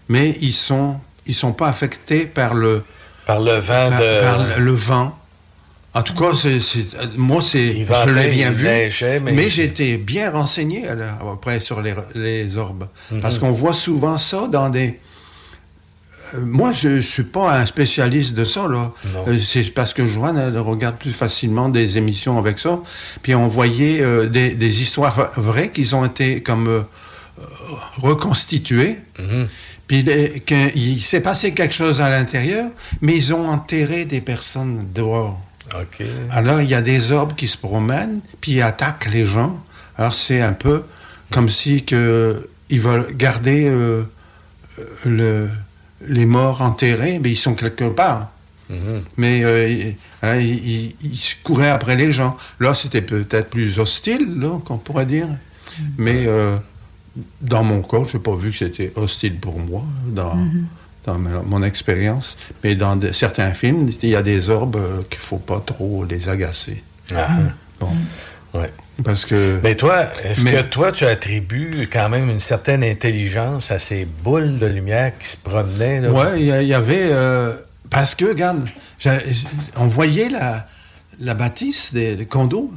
Mais 0.10 0.36
ils 0.42 0.54
sont, 0.54 0.98
ils 1.26 1.34
sont 1.36 1.54
pas 1.54 1.68
affectés 1.70 2.26
par 2.26 2.54
le, 2.54 2.84
Par 3.26 3.40
le 3.40 3.54
vent 3.58 3.90
par, 3.90 4.00
de. 4.00 4.22
par 4.22 4.38
le- 4.58 4.64
le 4.64 4.72
vent. 4.74 5.18
En 5.94 6.04
tout 6.04 6.14
cas, 6.14 6.32
c'est, 6.42 6.62
c'est- 6.62 6.96
moi, 7.18 7.42
c'est, 7.44 7.74
je 8.06 8.10
l'ai 8.12 8.30
bien 8.30 8.52
vu. 8.52 8.64
mais- 8.64 8.90
mais 9.34 9.50
j'étais 9.50 9.98
bien 9.98 10.32
renseigné 10.32 10.88
à 10.88 10.96
la- 10.96 11.60
sur 11.60 11.82
les, 11.82 11.94
les 12.16 12.56
orbes. 12.58 12.88
Mhm. 13.12 13.20
Parce 13.22 13.40
qu'on 13.40 13.52
voit 13.52 13.74
souvent 13.74 14.18
ça 14.18 14.48
dans 14.48 14.70
des. 14.70 15.00
Euh, 16.34 16.40
Moi, 16.46 16.72
je 16.72 16.88
ne 16.88 17.02
suis 17.02 17.24
pas 17.24 17.58
un 17.60 17.66
spécialiste 17.66 18.34
de 18.36 18.46
ça. 18.46 18.68
Là. 18.70 18.94
Euh, 19.28 19.38
c'est 19.38 19.70
parce 19.74 19.94
que 19.94 20.08
Joanne, 20.08 20.38
elle 20.38 20.58
regarde 20.60 20.96
plus 20.98 21.12
facilement 21.12 21.68
des 21.68 21.98
émissions 21.98 22.38
avec 22.38 22.58
ça. 22.58 22.80
Puis 23.22 23.36
on 23.36 23.50
voyait 23.50 24.02
euh, 24.02 24.28
des, 24.28 24.56
des 24.56 24.82
histoires 24.82 25.32
vraies 25.36 25.72
qui 25.72 25.94
ont 25.94 26.06
été 26.06 26.42
comme 26.42 26.86
reconstituées. 27.98 28.98
Mhm. 29.20 29.48
Puis 29.88 30.06
il 30.76 31.02
s'est 31.02 31.20
passé 31.22 31.54
quelque 31.54 31.74
chose 31.74 32.00
à 32.00 32.10
l'intérieur, 32.10 32.70
mais 33.02 33.14
ils 33.16 33.34
ont 33.34 33.50
enterré 33.50 34.06
des 34.06 34.22
personnes 34.22 34.88
dehors. 34.96 35.38
Alors, 36.30 36.62
il 36.62 36.70
y 36.70 36.74
a 36.74 36.82
des 36.82 37.12
orbes 37.12 37.34
qui 37.36 37.48
se 37.48 37.58
promènent, 37.58 38.20
puis 38.42 38.54
ils 38.54 38.62
attaquent 38.62 39.10
les 39.12 39.26
gens. 39.26 39.58
Alors, 39.98 40.16
c'est 40.16 40.42
un 40.42 40.54
peu 40.54 40.84
comme 41.32 41.50
si 41.50 41.84
que 41.86 42.50
ils 42.70 42.80
veulent 42.82 43.14
garder 43.16 43.68
euh, 43.68 44.04
le, 45.06 45.50
les 46.08 46.26
morts 46.26 46.62
enterrés, 46.62 47.20
mais 47.22 47.32
ils 47.32 47.36
sont 47.38 47.54
quelque 47.56 47.86
part. 47.90 48.32
Mhm. 48.70 49.04
Mais 49.18 49.44
euh, 49.44 49.68
ils, 49.68 49.96
hein, 50.22 50.38
ils- 50.38 50.66
ils- 50.66 50.96
ils 51.02 51.22
couraient 51.44 51.70
après 51.70 51.96
les 51.96 52.12
gens. 52.12 52.38
Là, 52.60 52.74
c'était 52.74 53.02
peut-être 53.02 53.50
plus 53.50 53.80
hostile, 53.80 54.28
qu'on 54.66 54.78
pourrait 54.78 55.06
dire. 55.06 55.28
Mais 55.98 56.26
euh, 56.28 56.58
dans 57.42 57.64
mon 57.64 57.82
cas, 57.82 58.04
je 58.10 58.16
n'ai 58.18 58.24
pas 58.24 58.36
vu 58.36 58.52
que 58.52 58.58
c'était 58.58 58.94
hostile 58.96 59.38
pour 59.40 59.60
moi, 59.60 59.84
dans, 60.08 60.36
Mhm. 60.36 60.66
Dans 61.06 61.18
ma- 61.18 61.42
mon 61.46 61.64
expérience. 61.64 62.38
Mais 62.64 62.76
dans 62.76 62.96
de- 62.96 63.12
certains 63.12 63.52
films, 63.54 63.90
il 64.02 64.10
y 64.10 64.16
a 64.16 64.22
des 64.22 64.50
orbes 64.50 64.76
euh, 64.78 65.02
qu'il 65.10 65.20
ne 65.20 65.24
faut 65.26 65.38
pas 65.38 65.60
trop 65.66 66.06
les 66.06 66.30
agacer. 66.30 66.84
Ah. 67.16 67.28
Bon. 67.80 67.90
Ouais. 68.54 68.72
Parce 69.04 69.26
que. 69.26 69.60
Mais 69.64 69.76
toi, 69.76 70.04
est-ce 70.24 70.44
Mais- 70.44 70.54
que 70.54 70.62
toi, 70.62 70.92
tu 70.92 71.06
attribues 71.06 71.90
quand 71.92 72.10
même 72.10 72.30
une 72.30 72.40
certaine 72.40 72.84
intelligence 72.84 73.72
à 73.72 73.80
ces 73.80 74.06
boules 74.06 74.60
de 74.60 74.68
lumière 74.68 75.18
qui 75.18 75.28
se 75.28 75.38
promenaient? 75.38 76.08
Ouais, 76.08 76.40
il 76.40 76.46
y, 76.68 76.74
avait. 76.74 77.08
euh, 77.12 77.54
parce 77.90 78.14
que, 78.14 78.26
regarde, 78.26 78.68
j'- 79.00 79.10
on 79.78 79.88
voyait 79.88 80.30
la, 80.30 80.68
la 81.20 81.34
bâtisse 81.34 81.94
des, 81.94 82.16
des 82.16 82.26
condos, 82.28 82.72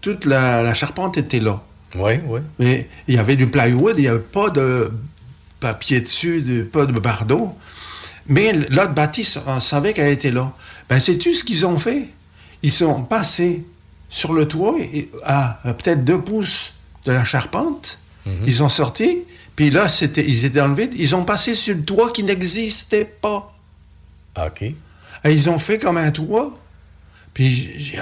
toute 0.00 0.24
la, 0.26 0.62
la 0.62 0.74
charpente 0.74 1.16
était 1.18 1.40
là. 1.40 1.60
Oui, 1.96 2.20
oui. 2.26 2.40
Mais 2.58 2.86
il 3.08 3.14
y 3.14 3.18
avait 3.18 3.36
du 3.36 3.46
plywood, 3.46 3.94
il 3.96 4.02
n'y 4.02 4.08
avait 4.08 4.18
pas 4.20 4.50
de 4.50 4.90
papier 5.72 6.00
dessus, 6.00 6.42
de- 6.42 6.62
pas 6.62 6.86
de 6.86 6.98
bardeau. 6.98 7.56
Mais 8.28 8.52
l'autre 8.70 8.92
bâtisse, 8.94 9.38
on 9.46 9.60
savait 9.60 9.92
qu'elle 9.92 10.12
était 10.12 10.30
là. 10.30 10.52
Ben, 10.88 11.00
sais-tu 11.00 11.34
ce 11.34 11.42
qu'ils 11.44 11.64
ont 11.66 11.78
fait? 11.78 12.08
Ils 12.62 12.72
sont 12.72 13.02
passés 13.02 13.64
sur 14.08 14.32
le 14.32 14.46
toit 14.46 14.76
et, 14.80 15.10
à 15.24 15.60
peut-être 15.64 16.04
deux 16.04 16.20
pouces 16.20 16.72
de 17.04 17.12
la 17.12 17.24
charpente. 17.24 17.98
Ils 18.46 18.62
ont 18.62 18.68
sorti, 18.68 19.22
puis 19.54 19.70
là, 19.70 19.88
c'était, 19.88 20.24
ils 20.28 20.44
étaient 20.44 20.58
dans 20.58 20.66
le 20.68 20.74
vide. 20.74 20.92
Ils 20.96 21.14
ont 21.14 21.24
passé 21.24 21.54
sur 21.54 21.74
le 21.76 21.82
toit 21.84 22.10
qui 22.10 22.24
n'existait 22.24 23.04
pas. 23.04 23.54
OK. 24.44 24.62
Et 24.62 24.74
ils 25.32 25.48
ont 25.48 25.58
fait 25.60 25.78
comme 25.78 25.96
un 25.96 26.10
toit. 26.10 26.56
Puis 27.36 27.70
j'ai 27.78 27.96
Il 27.96 28.00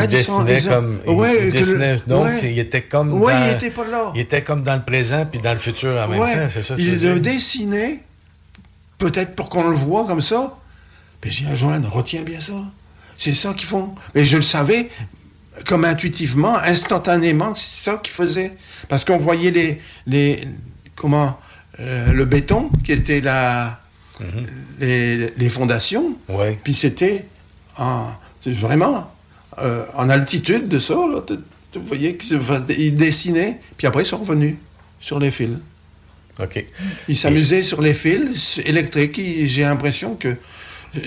Regarde, 0.00 0.22
sont- 0.22 0.44
dessinait 0.44 0.74
comme. 0.74 1.00
il- 1.06 1.10
Ouais, 1.12 1.36
il 1.40 1.44
le- 1.46 1.52
dessinait- 1.52 2.00
donc, 2.06 2.24
ouais. 2.24 2.52
il 2.52 2.58
était 2.58 2.80
comme. 2.80 3.10
Dans- 3.20 3.28
il 3.28 3.50
était 3.52 3.70
pas 3.70 3.84
là. 3.86 4.12
Il 4.14 4.20
était 4.22 4.42
comme 4.42 4.62
dans 4.62 4.76
le 4.76 4.82
présent 4.82 5.26
puis 5.30 5.38
dans 5.42 5.52
le 5.52 5.58
futur 5.58 5.90
en 6.00 6.08
même 6.08 6.18
Ouais, 6.18 6.34
temps, 6.34 6.48
c'est 6.48 6.62
ça? 6.62 6.74
dire? 6.74 7.12
ont 7.12 7.18
dessiné, 7.18 8.02
peut-être 8.96 9.36
pour 9.36 9.50
qu'on 9.50 9.68
le 9.68 9.76
voit 9.76 10.06
comme 10.06 10.22
ça. 10.22 10.56
Puis 11.20 11.30
j'ai 11.30 11.44
dit, 11.44 11.54
Joanne, 11.54 11.84
retiens 11.84 12.22
bien 12.22 12.40
ça. 12.40 12.54
C'est 13.14 13.34
ça 13.34 13.52
qu'ils 13.52 13.66
font. 13.68 13.94
Mais 14.14 14.24
je 14.24 14.36
le 14.36 14.42
savais, 14.42 14.88
comme 15.66 15.84
intuitivement, 15.84 16.56
instantanément, 16.56 17.54
c'est 17.54 17.90
ça 17.90 17.98
qu'ils 17.98 18.14
faisaient. 18.14 18.54
Parce 18.88 19.04
qu'on 19.04 19.18
voyait 19.18 19.50
les, 19.50 19.82
les 20.06 20.40
comment, 20.94 21.38
euh, 21.80 22.10
le 22.10 22.24
béton 22.24 22.70
qui 22.82 22.92
était 22.92 23.20
la, 23.20 23.80
les, 24.80 25.30
les 25.36 25.48
fondations. 25.50 26.16
Puis 26.64 26.72
c'était 26.72 27.26
en, 27.76 28.08
vraiment 28.52 29.10
euh, 29.58 29.84
en 29.94 30.08
altitude 30.08 30.68
de 30.68 30.78
ça. 30.78 30.94
Là, 30.94 31.22
tu 31.72 31.78
voyais 31.78 32.16
qu'ils 32.16 32.94
dessinaient, 32.94 33.60
puis 33.76 33.86
après 33.86 34.02
ils 34.02 34.06
sont 34.06 34.18
revenus 34.18 34.56
sur 35.00 35.18
les 35.18 35.30
fils. 35.30 35.58
OK. 36.42 36.64
Ils 37.08 37.16
s'amusaient 37.16 37.62
sur 37.62 37.80
les 37.80 37.94
fils 37.94 38.60
électriques. 38.64 39.20
J'ai 39.46 39.62
l'impression 39.62 40.14
que 40.14 40.36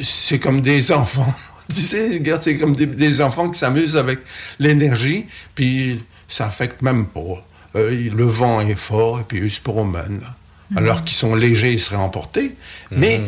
c'est 0.02 0.40
comme 0.40 0.62
des 0.62 0.92
enfants. 0.92 1.34
tu 1.74 1.82
sais, 1.82 2.10
regarde, 2.10 2.42
c'est 2.42 2.58
comme 2.58 2.76
des, 2.76 2.88
des 2.88 3.22
enfants 3.22 3.50
qui 3.50 3.60
s'amusent 3.60 3.98
avec 3.98 4.20
l'énergie, 4.58 5.26
puis 5.54 6.02
ça 6.28 6.48
affecte 6.48 6.82
même 6.82 7.08
pas. 7.08 7.46
Euh, 7.76 8.10
le 8.10 8.26
vent 8.26 8.62
est 8.62 8.76
fort, 8.76 9.20
et 9.20 9.24
puis 9.24 9.40
ils 9.40 9.52
se 9.52 9.62
promènent. 9.62 10.22
Alors 10.76 11.04
qu'ils 11.04 11.18
sont 11.18 11.34
légers, 11.34 11.72
ils 11.72 11.80
seraient 11.80 11.96
emportés. 11.96 12.56
Mais, 12.92 13.22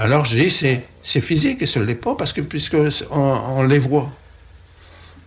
alors 0.00 0.24
je 0.24 0.36
dis, 0.38 0.50
c'est, 0.50 0.82
c'est 1.02 1.20
physique, 1.20 1.62
et 1.62 1.66
ce 1.66 1.78
ne 1.78 1.84
l'est 1.84 1.94
pas, 1.94 2.14
parce 2.16 2.32
que 2.32 2.40
puisque 2.40 2.76
on, 3.10 3.18
on 3.58 3.62
les 3.62 3.78
voit. 3.78 4.10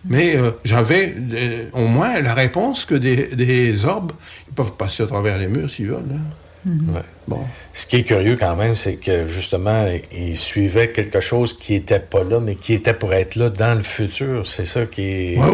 Mais 0.06 0.36
euh, 0.36 0.50
j'avais 0.64 1.14
euh, 1.32 1.64
au 1.72 1.86
moins 1.86 2.20
la 2.20 2.34
réponse 2.34 2.84
que 2.84 2.94
des, 2.94 3.34
des 3.34 3.84
orbes, 3.86 4.12
ils 4.48 4.54
peuvent 4.54 4.72
passer 4.74 5.02
à 5.02 5.06
travers 5.06 5.38
les 5.38 5.46
murs 5.48 5.70
s'ils 5.70 5.86
veulent. 5.88 6.04
hein. 6.14 6.20
Ouais. 6.66 7.02
Bon. 7.28 7.44
Ce 7.74 7.84
qui 7.86 7.96
est 7.96 8.04
curieux 8.04 8.36
quand 8.40 8.56
même, 8.56 8.74
c'est 8.74 8.96
que 8.96 9.28
justement, 9.28 9.86
il 10.12 10.34
suivait 10.36 10.88
quelque 10.92 11.20
chose 11.20 11.52
qui 11.58 11.74
n'était 11.74 12.00
pas 12.00 12.24
là, 12.24 12.40
mais 12.40 12.54
qui 12.56 12.72
était 12.72 12.94
pour 12.94 13.12
être 13.12 13.36
là 13.36 13.50
dans 13.50 13.74
le 13.76 13.82
futur. 13.82 14.46
C'est 14.46 14.64
ça 14.64 14.86
qui 14.86 15.02
est. 15.02 15.36
Ben, 15.36 15.50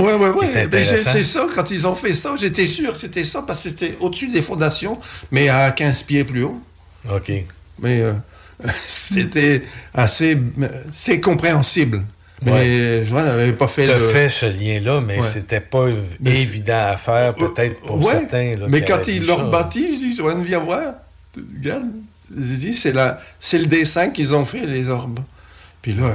c'est 0.52 0.62
intéressant. 0.62 1.10
c'est 1.12 1.22
ça, 1.24 1.48
quand 1.52 1.68
ils 1.72 1.84
ont 1.86 1.96
fait 1.96 2.14
ça, 2.14 2.34
j'étais 2.40 2.66
sûr 2.66 2.92
que 2.92 2.98
c'était 2.98 3.24
ça, 3.24 3.42
parce 3.42 3.64
que 3.64 3.70
c'était 3.70 3.96
au-dessus 4.00 4.28
des 4.28 4.42
fondations, 4.42 4.98
mais 5.32 5.48
à 5.48 5.72
15 5.72 6.04
pieds 6.04 6.22
plus 6.24 6.44
haut. 6.44 6.60
OK. 7.12 7.32
Mais 7.80 8.02
euh, 8.02 8.12
c'était 8.86 9.62
assez. 9.94 10.36
C'est 10.92 11.20
compréhensible. 11.20 12.02
Mais 12.42 13.04
je 13.04 13.14
n'avais 13.14 13.52
pas 13.52 13.68
fait 13.68 13.84
Tu 13.84 13.90
as 13.90 13.98
le- 13.98 14.08
fait 14.08 14.28
ce 14.30 14.46
lien-là, 14.46 15.02
mais 15.06 15.16
Ouais. 15.16 15.22
c'était 15.22 15.60
pas 15.60 15.88
Mais 16.20 16.40
évident 16.40 16.86
à 16.92 16.96
faire, 16.96 17.34
peut-être 17.34 17.80
pour 17.80 17.98
Ouais, 17.98 18.12
certains. 18.12 18.56
là, 18.56 18.66
mais 18.68 18.82
quand 18.82 19.06
l'ont 19.26 19.36
ça. 19.36 19.42
rebâti, 19.44 19.92
je 19.92 19.98
dis, 20.06 20.16
Joanne, 20.16 20.42
viens 20.42 20.58
voir. 20.60 20.94
Regarde. 21.36 21.84
C'est 22.72 22.92
la- 22.92 23.20
c'est 23.38 23.58
le 23.58 23.66
dessin 23.66 24.08
qu'ils 24.08 24.34
ont 24.34 24.44
fait, 24.46 24.64
les 24.64 24.88
orbes. 24.88 25.20
Puis 25.82 25.94
là, 25.94 26.12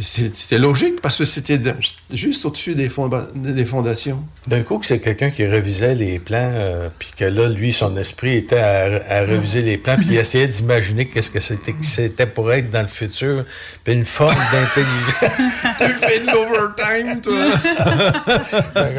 c'était 0.00 0.56
logique 0.56 1.02
parce 1.02 1.18
que 1.18 1.26
c'était 1.26 1.58
de- 1.58 1.74
juste 2.10 2.46
au-dessus 2.46 2.74
des, 2.74 2.88
fonda- 2.88 3.28
des 3.34 3.64
fondations. 3.66 4.24
D'un 4.46 4.62
coup, 4.62 4.78
que 4.78 4.86
c'est 4.86 4.98
quelqu'un 4.98 5.28
qui 5.30 5.44
révisait 5.44 5.94
les 5.94 6.18
plans, 6.18 6.50
euh, 6.54 6.88
puis 6.98 7.10
que 7.14 7.26
là, 7.26 7.48
lui, 7.50 7.70
son 7.70 7.98
esprit 7.98 8.36
était 8.36 8.58
à, 8.60 8.84
à 9.10 9.20
réviser 9.20 9.60
les 9.60 9.76
plans, 9.76 9.96
puis 9.96 10.06
il 10.08 10.16
essayait 10.16 10.48
d'imaginer 10.48 11.06
qu'est-ce 11.08 11.30
que 11.30 11.40
c'était 11.40 11.72
que 11.74 11.84
c'était 11.84 12.24
pour 12.24 12.50
être 12.50 12.70
dans 12.70 12.80
le 12.80 12.88
futur, 12.88 13.44
puis 13.84 13.92
une 13.92 14.06
forme 14.06 14.34
d'intelligence. 14.52 15.20
tu 15.78 15.84
fais 16.06 16.20
de 16.20 16.26
l'overtime, 16.32 17.20
toi. 17.20 17.46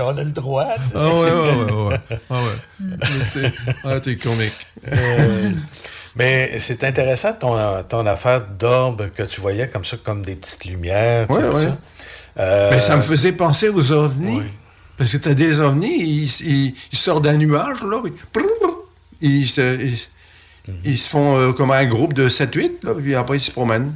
On 0.05 0.17
a 0.19 0.23
le 0.23 0.31
droit, 0.31 0.67
tu 0.77 0.83
sais. 0.83 0.91
Ah 0.95 1.07
ouais, 1.15 1.31
ouais, 1.31 1.63
ouais, 1.63 1.87
ouais. 1.87 2.17
Ah 2.29 2.35
ouais. 2.35 2.97
C'est- 3.33 3.51
Ah, 3.83 3.99
t'es 3.99 4.17
comique. 4.17 4.53
Euh, 4.91 5.49
mais 6.15 6.57
c'est 6.59 6.83
intéressant 6.83 7.33
ton, 7.33 7.83
ton 7.83 8.05
affaire 8.05 8.45
d'orbe 8.47 9.09
que 9.15 9.23
tu 9.23 9.41
voyais 9.41 9.67
comme 9.69 9.85
ça, 9.85 9.97
comme 9.97 10.23
des 10.23 10.35
petites 10.35 10.65
lumières. 10.65 11.27
tu 11.27 11.35
ouais. 11.35 11.63
ça. 11.65 11.77
Euh, 12.39 12.69
Mais 12.71 12.79
ça 12.79 12.97
me 12.97 13.01
faisait 13.01 13.31
penser 13.31 13.69
aux 13.69 13.91
ovnis. 13.91 14.37
Oui. 14.39 14.43
Parce 14.97 15.11
que 15.11 15.17
t'as 15.17 15.33
des 15.33 15.59
ovnis, 15.59 15.95
ils, 15.99 16.47
ils- 16.47 16.75
ils 16.91 16.97
sortent 16.97 17.23
d'un 17.23 17.37
nuage, 17.37 17.81
là. 17.83 18.01
Ils 19.21 19.47
se, 19.47 19.81
ils, 19.81 19.97
ils 20.83 20.97
se 20.97 21.09
font 21.09 21.37
euh, 21.37 21.51
comme 21.53 21.71
un 21.71 21.85
groupe 21.85 22.13
de 22.13 22.29
7-8, 22.29 22.83
là, 22.83 22.93
puis 22.95 23.15
après 23.15 23.37
ils 23.37 23.41
se 23.41 23.51
promènent. 23.51 23.93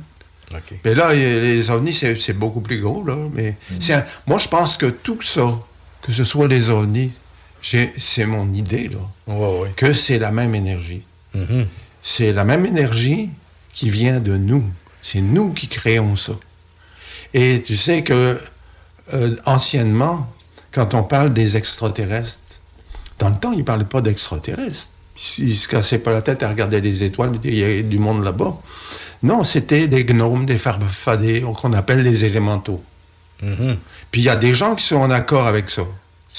Mais 0.83 0.95
là, 0.95 1.13
les 1.13 1.69
ovnis, 1.69 1.93
c'est 1.93 2.33
beaucoup 2.33 2.61
plus 2.61 2.79
gros, 2.79 3.03
là. 3.05 3.15
Mais 3.33 3.55
c'est 3.79 3.93
un- 3.93 4.05
moi, 4.25 4.39
je 4.39 4.47
pense 4.47 4.77
que 4.77 4.87
tout 4.87 5.21
ça, 5.21 5.47
que 6.01 6.11
ce 6.11 6.23
soit 6.23 6.47
les 6.47 6.69
ovnis, 6.69 7.11
c'est 7.61 8.25
mon 8.25 8.51
idée, 8.53 8.89
là, 8.89 8.97
Ouais, 9.33 9.59
ouais. 9.61 9.71
que 9.75 9.93
c'est 9.93 10.17
la 10.17 10.31
même 10.31 10.55
énergie. 10.55 11.03
Mhm. 11.35 11.67
C'est 12.01 12.31
la 12.33 12.43
même 12.45 12.65
énergie 12.65 13.29
qui 13.73 13.89
vient 13.89 14.19
de 14.19 14.35
nous. 14.37 14.63
C'est 15.01 15.21
nous 15.21 15.51
qui 15.53 15.67
créons 15.67 16.15
ça. 16.15 16.33
Et 17.33 17.61
tu 17.61 17.77
sais 17.77 18.03
que, 18.03 18.39
euh, 19.13 19.35
anciennement, 19.45 20.27
quand 20.71 20.93
on 20.93 21.03
parle 21.03 21.33
des 21.33 21.57
extraterrestres, 21.57 22.39
dans 23.19 23.29
le 23.29 23.35
temps, 23.35 23.51
ils 23.51 23.59
ne 23.59 23.63
parlaient 23.63 23.85
pas 23.85 24.01
d'extraterrestres. 24.01 24.89
Ils 25.37 25.49
ne 25.49 25.53
se 25.53 25.67
cassaient 25.67 25.99
pas 25.99 26.13
la 26.13 26.21
tête 26.21 26.43
à 26.43 26.49
regarder 26.49 26.79
les 26.79 27.03
étoiles, 27.03 27.31
il 27.43 27.53
y 27.57 27.63
a 27.63 27.81
du 27.81 27.99
monde 27.99 28.23
là-bas. 28.23 28.55
Non, 29.21 29.43
c'était 29.43 29.87
des 29.89 30.05
gnomes, 30.05 30.45
des 30.45 30.57
farfadés, 30.57 31.41
qu'on 31.61 31.73
appelle 31.73 32.01
les 32.03 32.23
élémentaux. 32.23 32.81
Mhm. 33.41 33.77
Puis 34.11 34.21
il 34.21 34.23
y 34.25 34.29
a 34.29 34.37
des 34.37 34.53
gens 34.53 34.75
qui 34.75 34.85
sont 34.85 34.97
en 34.97 35.11
accord 35.11 35.45
avec 35.45 35.69
ça. 35.69 35.83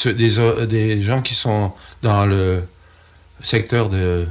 Des, 0.07 0.39
o- 0.39 0.65
des 0.67 1.03
gens 1.03 1.21
qui 1.21 1.35
sont 1.35 1.73
dans 2.03 2.25
le 2.25 2.63
secteur 3.43 3.91
de, 3.91 4.27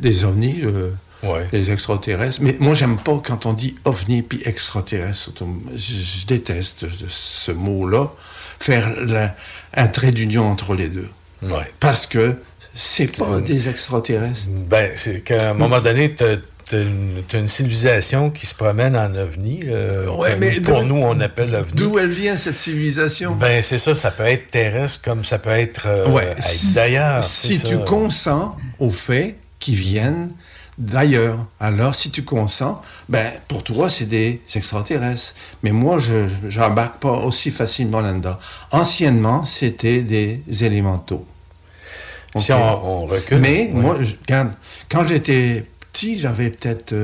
des 0.00 0.24
ovnis, 0.24 0.60
euh, 0.64 0.90
Ouais. 1.22 1.46
les 1.52 1.70
extraterrestres. 1.70 2.40
Mais 2.42 2.56
moi, 2.60 2.72
j'aime 2.74 2.96
pas 2.96 3.20
quand 3.24 3.44
on 3.46 3.52
dit 3.52 3.76
ovni 3.84 4.22
puis 4.22 4.40
extraterrestre. 4.46 5.30
Je, 5.74 5.78
je 5.78 6.26
déteste 6.26 6.86
ce 7.08 7.52
mot-là. 7.52 8.10
Faire 8.58 8.94
la- 9.04 9.34
un 9.74 9.86
trait 9.88 10.12
d'union 10.12 10.48
entre 10.48 10.74
les 10.74 10.88
deux. 10.88 11.08
Ouais. 11.42 11.70
Parce 11.78 12.06
que 12.06 12.36
c'est 12.74 13.14
pas 13.18 13.40
des 13.40 13.68
extraterrestres. 13.68 14.48
Ben, 14.68 14.92
c'est 14.94 15.20
qu'à 15.20 15.50
un 15.50 15.54
moment 15.54 15.80
donné, 15.80 16.14
tu 16.14 16.24
as 16.24 16.36
une, 16.72 17.22
une 17.34 17.48
civilisation 17.48 18.30
qui 18.30 18.46
se 18.46 18.54
promène 18.54 18.96
en 18.96 19.14
ovni. 19.14 19.60
Ouais, 20.16 20.36
mais 20.36 20.60
pour 20.60 20.84
nous, 20.84 20.96
on 20.96 21.18
appelle 21.20 21.54
ovni. 21.54 21.72
D'où 21.74 21.98
elle 21.98 22.10
vient, 22.10 22.36
cette 22.36 22.58
civilisation? 22.58 23.34
Ben, 23.34 23.60
c'est 23.62 23.78
ça, 23.78 23.94
ça 23.94 24.10
peut 24.10 24.24
être 24.24 24.48
terrestre 24.50 25.02
comme 25.02 25.24
ça 25.24 25.38
peut 25.38 25.50
être 25.50 25.82
euh, 25.86 26.06
Ouais. 26.08 26.34
d'ailleurs. 26.74 27.24
Si 27.24 27.60
tu 27.60 27.76
consens 27.78 28.56
au 28.78 28.90
fait 28.90 29.36
qu'ils 29.60 29.76
viennent 29.76 30.32
d'ailleurs. 30.78 31.38
Alors, 31.60 31.94
si 31.94 32.10
tu 32.10 32.24
consens, 32.24 32.80
ben, 33.08 33.32
pour 33.48 33.62
toi, 33.62 33.88
c'est 33.90 34.06
des 34.06 34.40
extraterrestres. 34.54 35.34
Mais 35.62 35.70
moi, 35.72 35.98
je 36.00 36.26
n'embarque 36.58 36.96
pas 36.98 37.12
aussi 37.12 37.50
facilement 37.50 38.00
là-dedans. 38.00 38.38
Anciennement, 38.72 39.44
c'était 39.44 40.00
des 40.02 40.42
élémentaux. 40.64 41.26
Si 42.36 42.52
on, 42.52 43.02
on 43.02 43.06
recule. 43.06 43.38
Mais 43.40 43.70
moi, 43.72 43.98
je- 44.02 44.14
regarde, 44.22 44.52
quand 44.90 45.04
j'étais 45.04 45.66
petit, 45.92 46.18
j'avais 46.18 46.50
peut-être 46.50 46.94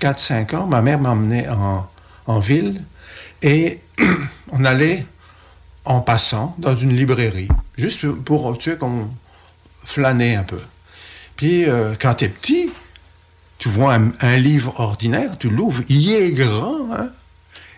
4-5 0.00 0.54
ans, 0.54 0.66
ma 0.66 0.82
mère 0.82 0.98
m'emmenait 0.98 1.48
en, 1.48 1.86
en 2.26 2.38
ville 2.40 2.84
et 3.42 3.80
on 4.52 4.64
allait 4.64 5.06
en 5.84 6.00
passant 6.00 6.54
dans 6.58 6.76
une 6.76 6.94
librairie, 6.94 7.48
juste 7.76 8.06
pour, 8.10 8.58
tu 8.58 8.70
sais, 8.72 8.76
qu'on 8.76 9.08
flânait 9.84 10.34
un 10.34 10.42
peu. 10.42 10.58
Puis 11.38 11.64
euh, 11.66 11.94
quand 11.98 12.14
tu 12.14 12.24
es 12.24 12.28
petit, 12.28 12.68
tu 13.58 13.68
vois 13.68 13.94
un, 13.94 14.10
un 14.20 14.36
livre 14.36 14.78
ordinaire, 14.80 15.38
tu 15.38 15.48
l'ouvres, 15.48 15.82
il 15.88 16.12
est 16.12 16.32
grand, 16.32 16.92
hein? 16.92 17.10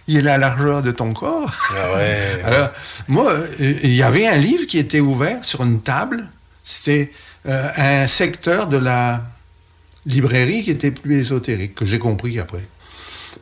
il 0.09 0.17
est 0.17 0.23
la 0.23 0.39
largeur 0.39 0.83
de 0.83 0.91
ton 0.91 1.13
corps. 1.13 1.55
Ah 1.77 1.95
ouais. 1.95 2.43
Alors, 2.45 2.71
moi, 3.07 3.31
euh, 3.31 3.75
il 3.83 3.95
y 3.95 4.03
avait 4.03 4.27
un 4.27 4.39
livre 4.39 4.65
qui 4.65 4.79
était 4.79 5.01
ouvert 5.01 5.45
sur 5.45 5.63
une 5.63 5.83
table. 5.83 6.27
C'était 6.63 7.13
euh, 7.47 7.69
un 7.77 8.07
secteur 8.07 8.67
de 8.67 8.79
la 8.79 9.25
librairie 10.07 10.65
qui 10.65 10.71
était 10.71 10.91
plus 10.91 11.21
ésotérique, 11.21 11.75
que 11.75 11.85
j'ai 11.85 11.99
compris 11.99 12.41
après. 12.41 12.65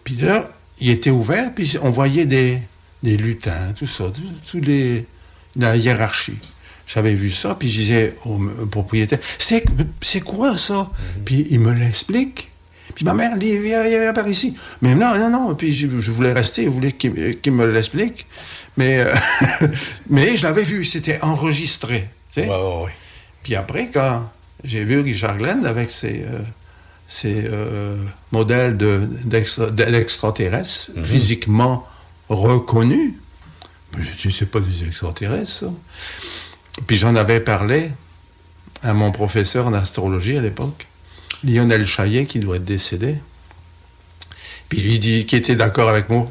Puis 0.02 0.16
là, 0.16 0.50
il 0.80 0.90
était 0.90 1.10
ouvert, 1.10 1.54
puis 1.54 1.76
on 1.80 1.90
voyait 1.90 2.26
des, 2.26 2.58
des 3.04 3.16
lutins, 3.16 3.72
tout 3.78 3.86
ça, 3.86 4.12
tous 4.50 4.60
les, 4.60 5.06
la 5.54 5.76
hiérarchie. 5.76 6.38
J'avais 6.88 7.12
vu 7.14 7.30
ça, 7.30 7.54
puis 7.54 7.70
je 7.70 7.80
disais 7.82 8.14
au, 8.24 8.38
propriétaire, 8.70 9.18
c'est, 9.38 9.62
c'est 10.00 10.22
quoi 10.22 10.56
ça? 10.56 10.90
Puis 11.24 11.46
il 11.50 11.60
me 11.60 11.72
l'explique. 11.74 12.48
Puis 12.94 13.04
ma 13.04 13.12
mère 13.12 13.36
dit, 13.36 13.58
viens, 13.58 13.86
viens, 13.86 14.12
par 14.14 14.26
ici. 14.26 14.54
Mais 14.80 14.94
non, 14.94 15.16
non, 15.18 15.28
non. 15.30 15.54
Puis 15.54 15.72
je, 15.72 15.86
je 16.00 16.10
voulais 16.10 16.32
rester, 16.32 16.64
je 16.64 16.70
voulais 16.70 16.92
qu'il, 16.92 17.38
qu'il 17.40 17.52
me 17.52 17.70
l'explique. 17.70 18.24
Mais, 18.78 19.00
euh, 19.00 19.14
mais 20.08 20.36
je 20.36 20.44
l'avais 20.44 20.62
vu, 20.62 20.84
c'était 20.86 21.20
enregistré. 21.22 22.08
tu 22.32 22.40
sais. 22.42 22.48
Ouais, 22.48 22.56
ouais, 22.56 22.84
ouais. 22.86 22.92
Puis 23.42 23.54
après, 23.54 23.90
quand 23.92 24.28
j'ai 24.64 24.82
vu 24.84 25.00
Richard 25.00 25.36
Glenn 25.36 25.66
avec 25.66 25.90
ses, 25.90 26.22
euh, 26.22 26.38
ses 27.06 27.44
euh, 27.44 27.96
modèles 28.32 28.76
de- 28.78 29.06
d'extra- 29.24 29.70
d'extraterrestres 29.70 30.90
Mhm. 30.96 31.04
physiquement 31.04 31.86
reconnus, 32.30 33.12
j'ai 33.98 34.28
dit, 34.30 34.34
c'est 34.36 34.46
pas 34.50 34.60
des 34.60 34.86
extraterrestres, 34.88 35.50
ça. 35.50 35.66
Puis 36.86 36.96
j'en 36.96 37.16
avais 37.16 37.40
parlé 37.40 37.90
à 38.82 38.94
mon 38.94 39.10
professeur 39.12 39.66
en 39.66 39.72
astrologie 39.72 40.36
à 40.36 40.40
l'époque, 40.40 40.86
Lionel 41.44 41.84
Chaillet, 41.86 42.26
qui 42.26 42.38
doit 42.38 42.56
être 42.56 42.64
décédé. 42.64 43.16
Puis 44.68 44.80
lui 44.80 44.98
dit, 44.98 45.26
qui 45.26 45.36
était 45.36 45.56
d'accord 45.56 45.88
avec 45.88 46.08
moi, 46.08 46.30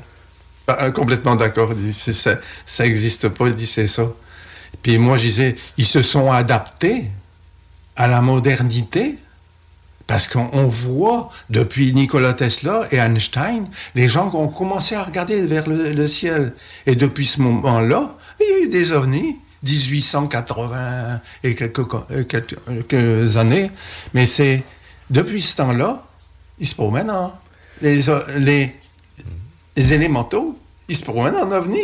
Pas- 0.65 0.91
complètement 0.91 1.35
d'accord, 1.35 1.71
il 1.71 1.91
dit, 1.91 1.93
ça, 1.93 2.37
n'existe 2.79 3.29
pas, 3.29 3.47
il 3.47 3.55
dit, 3.55 3.65
c'est 3.67 3.87
ça. 3.87 4.07
Puis 4.83 4.97
moi, 4.97 5.17
je 5.17 5.23
disais, 5.23 5.55
ils 5.77 5.85
se 5.85 6.01
sont 6.01 6.31
adaptés 6.31 7.05
à 7.95 8.07
la 8.07 8.21
modernité. 8.21 9.17
Parce 10.07 10.27
qu'on 10.29 10.49
on 10.53 10.67
voit, 10.67 11.29
depuis 11.49 11.91
Nikola 11.91 12.33
Tesla 12.33 12.87
et 12.91 12.97
Einstein, 12.97 13.67
les 13.93 14.07
gens 14.07 14.29
qui 14.29 14.37
ont 14.37 14.47
commencé 14.47 14.95
à 14.95 15.03
regarder 15.03 15.45
vers 15.45 15.67
le 15.67 16.07
ciel. 16.07 16.53
Et 16.85 16.95
depuis 16.95 17.25
ce 17.25 17.41
moment-là, 17.41 18.15
il 18.39 18.45
y 18.45 18.53
a 18.53 18.65
eu 18.65 18.69
des 18.69 18.93
ovnis, 18.93 19.35
1880 19.63 21.21
et 21.43 21.55
quelques, 21.55 21.79
euh, 22.11 22.23
quelques, 22.23 23.37
années. 23.37 23.71
Mais 24.13 24.25
c'est 24.25 24.63
depuis 25.09 25.41
ce 25.41 25.55
temps-là, 25.57 26.03
ils 26.59 26.67
se 26.67 26.75
promènent 26.75 27.11
en... 27.11 27.33
Les, 27.81 28.09
o- 28.09 28.19
les, 28.37 28.75
les 29.75 29.93
élémentaux, 29.93 30.57
ils 30.87 30.97
se 30.97 31.03
promènent 31.03 31.35
en 31.35 31.51
ovni. 31.51 31.79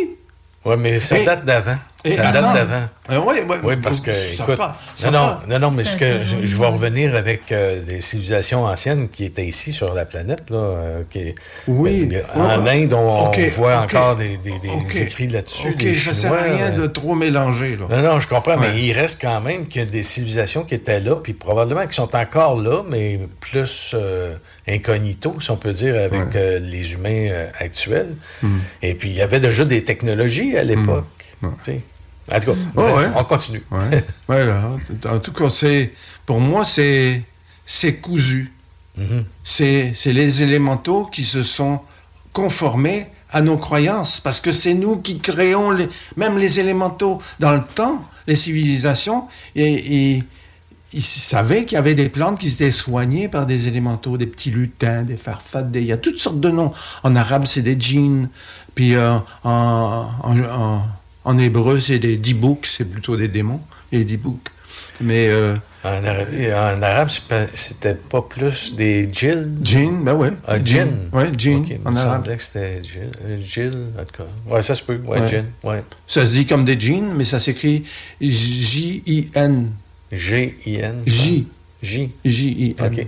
Ouais, 0.64 0.76
mais 0.76 0.98
ça 1.00 1.22
date 1.24 1.44
d'avant. 1.44 1.76
Et 2.04 2.10
Ça 2.10 2.28
attends. 2.28 2.52
date 2.52 2.68
d'avant. 2.68 3.26
Ouais, 3.26 3.42
ouais, 3.44 3.56
Oui, 3.64 3.76
parce 3.76 4.00
que, 4.00 4.12
ça 4.12 4.42
écoute, 4.44 4.56
part, 4.56 4.78
ça 4.96 5.10
non, 5.10 5.20
non, 5.20 5.36
non, 5.48 5.58
non, 5.58 5.70
mais 5.70 5.84
ce 5.84 5.96
que 5.96 6.22
je, 6.22 6.36
je 6.46 6.56
vais 6.56 6.66
revenir 6.66 7.14
avec 7.16 7.50
euh, 7.52 7.82
des 7.82 8.00
civilisations 8.00 8.64
anciennes 8.64 9.08
qui 9.08 9.24
étaient 9.24 9.44
ici 9.46 9.72
sur 9.72 9.94
la 9.94 10.04
planète, 10.04 10.50
là, 10.50 10.56
euh, 10.56 11.02
qui, 11.10 11.34
Oui. 11.68 12.08
euh, 12.12 12.22
en 12.34 12.62
Ouais, 12.62 12.82
Inde, 12.84 12.92
on, 12.94 13.30
voit 13.56 13.78
encore 13.80 14.16
des, 14.16 14.36
des- 14.38 14.58
des 14.58 14.68
ok. 14.68 14.96
écrits 14.96 15.28
là-dessus. 15.28 15.68
Ok, 15.68 15.82
sert 15.94 16.10
à 16.10 16.14
Chinois, 16.14 16.42
rien 16.56 16.72
euh, 16.72 16.82
de 16.82 16.86
trop 16.86 17.14
mélanger, 17.14 17.76
là. 17.76 17.86
Non, 17.90 18.02
non, 18.14 18.20
je 18.20 18.28
comprends, 18.28 18.56
mais 18.58 18.78
il 18.82 18.92
reste 18.92 19.20
quand 19.20 19.40
même 19.40 19.66
qu'il 19.66 19.82
y 19.82 19.84
a 19.84 19.88
des 19.88 20.02
civilisations 20.02 20.64
qui 20.64 20.74
étaient 20.74 21.00
là, 21.00 21.16
puis 21.16 21.32
probablement 21.34 21.86
qui 21.86 21.94
sont 21.94 22.14
encore 22.14 22.58
là, 22.60 22.82
mais 22.88 23.18
plus 23.40 23.92
euh, 23.94 24.34
incognito, 24.68 25.34
si 25.40 25.50
on 25.50 25.56
peut 25.56 25.72
dire, 25.72 25.94
avec 25.96 26.12
Ouais. 26.12 26.26
euh, 26.36 26.58
les 26.58 26.92
humains 26.94 27.28
euh, 27.30 27.46
actuels. 27.58 28.14
Hmm. 28.42 28.58
Et 28.82 28.94
puis, 28.94 29.10
il 29.10 29.16
y 29.16 29.22
avait 29.22 29.40
déjà 29.40 29.64
des 29.64 29.84
technologies 29.84 30.56
à 30.56 30.64
l'époque. 30.64 31.04
Ouais. 31.42 31.80
Tu 32.28 32.30
sais. 32.30 32.36
En 32.36 32.40
tout 32.40 32.52
cas, 32.52 32.58
Oh, 32.76 32.82
bref, 32.82 32.94
ouais. 33.08 33.12
on 33.16 33.24
continue. 33.24 33.62
Ouais. 33.70 34.04
Ouais, 34.28 34.46
là, 34.46 34.70
en 35.10 35.18
tout 35.18 35.32
cas, 35.32 35.50
c'est 35.50 35.92
pour 36.26 36.40
moi, 36.40 36.64
c'est 36.64 37.22
c'est 37.66 37.94
cousu. 37.96 38.52
Mhm. 38.96 39.24
C'est 39.42 39.92
c'est 39.94 40.12
les 40.12 40.42
élémentaux 40.42 41.06
qui 41.06 41.24
se 41.24 41.42
sont 41.42 41.80
conformés 42.32 43.06
à 43.30 43.40
nos 43.42 43.56
croyances, 43.58 44.20
parce 44.20 44.38
que 44.40 44.52
c'est 44.52 44.74
nous 44.74 44.98
qui 44.98 45.18
créons 45.18 45.70
les, 45.72 45.88
même 46.16 46.38
les 46.38 46.60
élémentaux 46.60 47.20
dans 47.40 47.50
le 47.52 47.62
temps, 47.62 48.04
les 48.28 48.36
civilisations, 48.36 49.24
et, 49.56 50.14
et 50.14 50.22
ils 50.92 51.02
savaient 51.02 51.64
qu'il 51.64 51.74
y 51.74 51.78
avait 51.78 51.96
des 51.96 52.08
plantes 52.08 52.38
qui 52.38 52.46
étaient 52.48 52.70
soignées 52.70 53.28
par 53.28 53.46
des 53.46 53.66
élémentaux, 53.66 54.16
des 54.18 54.26
petits 54.26 54.50
lutins, 54.52 55.02
des 55.02 55.16
farfades, 55.16 55.72
des- 55.72 55.80
il 55.80 55.86
y 55.86 55.92
a 55.92 55.96
toutes 55.96 56.18
sortes 56.20 56.38
de 56.38 56.50
noms. 56.50 56.72
En 57.02 57.16
arabe, 57.16 57.46
c'est 57.46 57.62
des 57.62 57.74
djinns, 57.78 58.28
puis 58.76 58.94
euh, 58.94 59.16
en, 59.42 60.08
en, 60.22 60.38
en- 60.44 60.86
en 61.24 61.38
hébreu, 61.38 61.80
c'est 61.80 61.98
des 61.98 62.16
dibouks, 62.16 62.66
c'est 62.66 62.84
plutôt 62.84 63.16
des 63.16 63.28
démons, 63.28 63.60
les 63.92 64.04
dibouks. 64.04 64.48
Mais 65.00 65.28
euh, 65.28 65.54
En 65.82 66.04
arabe, 66.04 66.28
en 66.78 66.82
arabe, 66.82 67.08
c'était 67.54 67.94
pas 67.94 68.22
plus 68.22 68.74
des 68.76 69.08
djinns? 69.10 69.58
djinn, 69.62 70.04
ben 70.04 70.14
ouais. 70.14 70.30
Ah, 70.46 70.58
djinn? 70.62 71.08
Ouais, 71.12 71.30
djinn, 71.36 71.64
il 71.68 71.78
en 71.84 71.90
me 71.90 71.96
arabe. 71.96 72.14
semblait 72.18 72.36
que 72.36 72.42
c'était 72.42 72.82
djinn. 72.82 73.10
euh, 73.24 73.36
djinn, 73.38 73.90
en 73.98 74.04
tout 74.04 74.22
cas. 74.22 74.28
Ouais, 74.54 74.62
ça 74.62 74.74
se 74.74 74.82
peut. 74.82 75.00
Ouais, 75.04 75.20
Ouais. 75.20 75.28
djinn. 75.28 75.46
Ouais. 75.64 75.82
Ça 76.06 76.24
se 76.26 76.32
dit 76.32 76.46
comme 76.46 76.64
des 76.64 76.78
djinns, 76.78 77.12
mais 77.16 77.24
ça 77.24 77.40
s'écrit 77.40 77.82
J-I-N. 78.20 79.72
G-I-N. 80.12 81.02
J. 81.06 81.48
J. 81.82 82.10
J-I-N. 82.24 82.86
OK. 82.86 83.06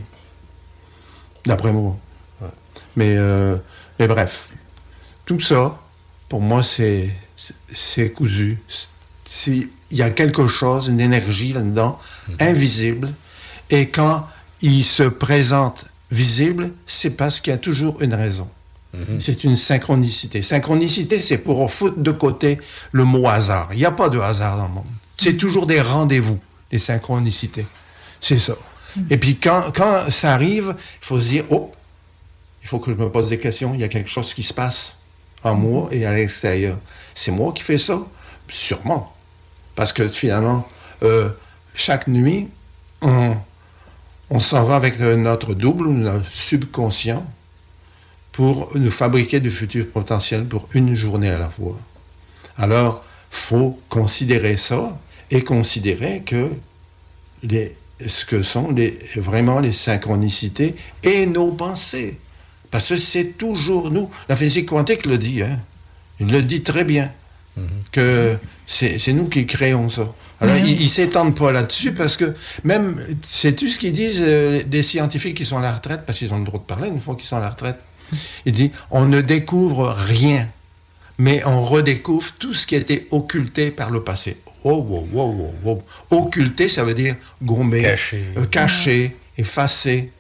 D'après 1.47 1.73
moi. 1.73 1.97
Mais, 2.97 3.15
euh, 3.17 3.57
mais 3.99 4.09
bref, 4.09 4.49
tout 5.25 5.39
ça, 5.41 5.79
pour 6.29 6.41
moi, 6.41 6.63
c'est 6.63 7.11
c'est- 7.37 8.11
cousu. 8.11 8.59
Il 9.45 9.69
y 9.91 10.03
a 10.03 10.11
quelque 10.11 10.47
chose, 10.49 10.89
une 10.89 11.01
énergie 11.01 11.53
là-dedans, 11.53 11.99
invisible. 12.41 13.13
Et 13.71 13.89
quand 13.89 14.27
il 14.63 14.85
se 14.85 15.03
présente 15.03 15.85
visible, 16.11 16.71
c'est 16.87 17.11
parce 17.11 17.41
qu'il 17.41 17.53
y 17.53 17.55
a 17.55 17.59
toujours 17.59 18.01
une 18.03 18.15
raison. 18.15 18.49
C'est 19.19 19.45
une 19.45 19.57
synchronicité. 19.57 20.41
Synchronicité, 20.41 21.21
c'est 21.21 21.37
pour 21.37 21.71
foutre 21.71 21.99
de 21.99 22.11
côté 22.13 22.59
le 22.93 23.05
mot 23.05 23.29
hasard. 23.29 23.69
Il 23.73 23.79
n'y 23.79 23.85
a 23.85 23.91
pas 23.91 24.09
de 24.09 24.19
hasard 24.19 24.57
dans 24.57 24.69
le 24.69 24.73
monde. 24.73 24.87
C'est 25.19 25.37
toujours 25.37 25.67
des 25.67 25.83
rendez-vous, 25.83 26.39
des 26.71 26.79
synchronicités. 26.79 27.67
C'est 28.21 28.39
ça. 28.39 28.55
Et 29.11 29.19
puis 29.19 29.37
quand, 29.37 29.65
quand 29.75 30.09
ça 30.09 30.33
arrive, 30.33 30.75
il 30.79 31.05
faut 31.05 31.21
se 31.21 31.29
dire, 31.29 31.45
oh, 31.51 31.71
il 32.63 32.69
faut 32.69 32.79
que 32.79 32.91
je 32.91 32.97
me 32.97 33.11
pose 33.11 33.29
des 33.29 33.39
questions. 33.39 33.75
Il 33.75 33.81
y 33.81 33.85
a 33.85 33.89
quelque 33.89 34.09
chose 34.09 34.33
qui 34.33 34.43
se 34.43 34.55
passe 34.55 34.97
en 35.43 35.55
moi 35.55 35.89
et 35.93 36.07
à 36.07 36.15
l'extérieur. 36.15 36.79
C'est 37.17 37.33
moi 37.33 37.53
qui 37.55 37.63
fais 37.63 37.79
ça? 37.79 38.07
Sûrement. 38.47 39.17
Parce 39.75 39.93
que 39.93 40.07
finalement, 40.07 40.69
euh, 41.03 41.31
chaque 41.75 42.09
nuit, 42.09 42.49
on, 43.01 44.39
s'en 44.39 44.65
va 44.65 44.77
avec 44.77 45.01
notre 45.01 45.55
double, 45.55 45.89
notre 45.89 46.31
subconscient, 46.31 47.27
pour 48.33 48.71
nous 48.75 48.91
fabriquer 48.91 49.41
du 49.41 49.51
futur 49.51 49.89
potentiel 49.89 50.45
pour 50.45 50.69
une 50.75 50.95
journée 50.95 51.31
à 51.31 51.39
la 51.39 51.49
fois. 51.49 51.79
Alors, 52.59 53.03
faut 53.31 53.81
considérer 53.89 54.59
ça 54.59 55.01
et 55.31 55.43
considérer 55.43 56.23
que 56.23 56.51
ce 58.07 58.27
que 58.27 58.43
sont 58.43 58.75
vraiment 59.17 59.59
les 59.59 59.73
synchronicités 59.73 60.77
et 61.03 61.25
nos 61.25 61.53
pensées. 61.53 62.19
Parce 62.71 62.91
que 62.91 62.97
c'est 62.97 63.39
toujours 63.39 63.91
nous. 63.91 64.11
La 64.29 64.37
physique 64.37 64.69
quantique 64.69 65.07
le 65.07 65.17
dit, 65.17 65.43
hein. 65.43 65.59
Il 66.21 66.29
le 66.29 66.43
dit 66.43 66.63
très 66.63 66.85
bien. 66.85 67.11
Que 67.93 68.37
c'est 68.67 69.13
nous 69.15 69.29
qui 69.29 69.47
créons 69.47 69.89
ça. 69.89 70.13
Alors, 70.41 70.55
Mais- 70.57 70.71
ils 70.73 70.83
ne 70.83 70.89
s'étendent 70.89 71.35
pas 71.35 71.51
là-dessus 71.53 71.93
parce 71.93 72.19
que 72.19 72.35
même, 72.65 73.03
sais-tu 73.27 73.71
ce 73.71 73.79
qu'ils 73.79 73.93
disent 73.95 74.21
euh, 74.23 74.63
des 74.63 74.83
scientifiques 74.83 75.37
qui 75.39 75.47
sont 75.47 75.57
à 75.57 75.63
la 75.63 75.73
retraite, 75.73 76.03
parce 76.05 76.19
qu'ils 76.19 76.35
ont 76.35 76.39
le 76.39 76.45
droit 76.45 76.61
de 76.61 76.65
parler 76.67 76.89
une 76.89 77.01
fois 77.01 77.15
qu'ils 77.15 77.25
sont 77.25 77.37
à 77.39 77.41
la 77.41 77.49
retraite? 77.49 77.79
Ils 78.45 78.53
disent, 78.53 78.71
on 78.91 79.07
ne 79.07 79.23
découvre 79.23 79.97
rien, 79.99 80.47
mais 81.17 81.43
on 81.47 81.65
redécouvre 81.65 82.31
tout 82.39 82.53
ce 82.53 82.67
qui 82.67 82.75
a 82.75 82.79
été 82.79 83.09
occulté 83.11 83.71
par 83.71 83.91
le 83.91 84.03
passé. 84.05 84.37
Oh, 84.63 84.75
wow, 84.87 85.09
wow, 85.13 85.33
wow, 85.33 85.55
wow. 85.65 85.83
Occulté, 86.11 86.69
ça 86.69 86.85
veut 86.85 86.93
dire 86.95 87.15
gommer, 87.43 87.81
Caché. 87.81 88.23
euh, 88.37 88.45
caché, 88.45 89.17
effacé. 89.39 90.11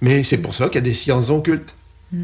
Mais 0.00 0.22
c'est 0.22 0.38
pour 0.38 0.54
ça 0.54 0.66
qu'il 0.66 0.76
y 0.76 0.78
a 0.78 0.82
des 0.82 0.94
sciences 0.94 1.28
occultes. 1.30 1.74
Eh 2.14 2.18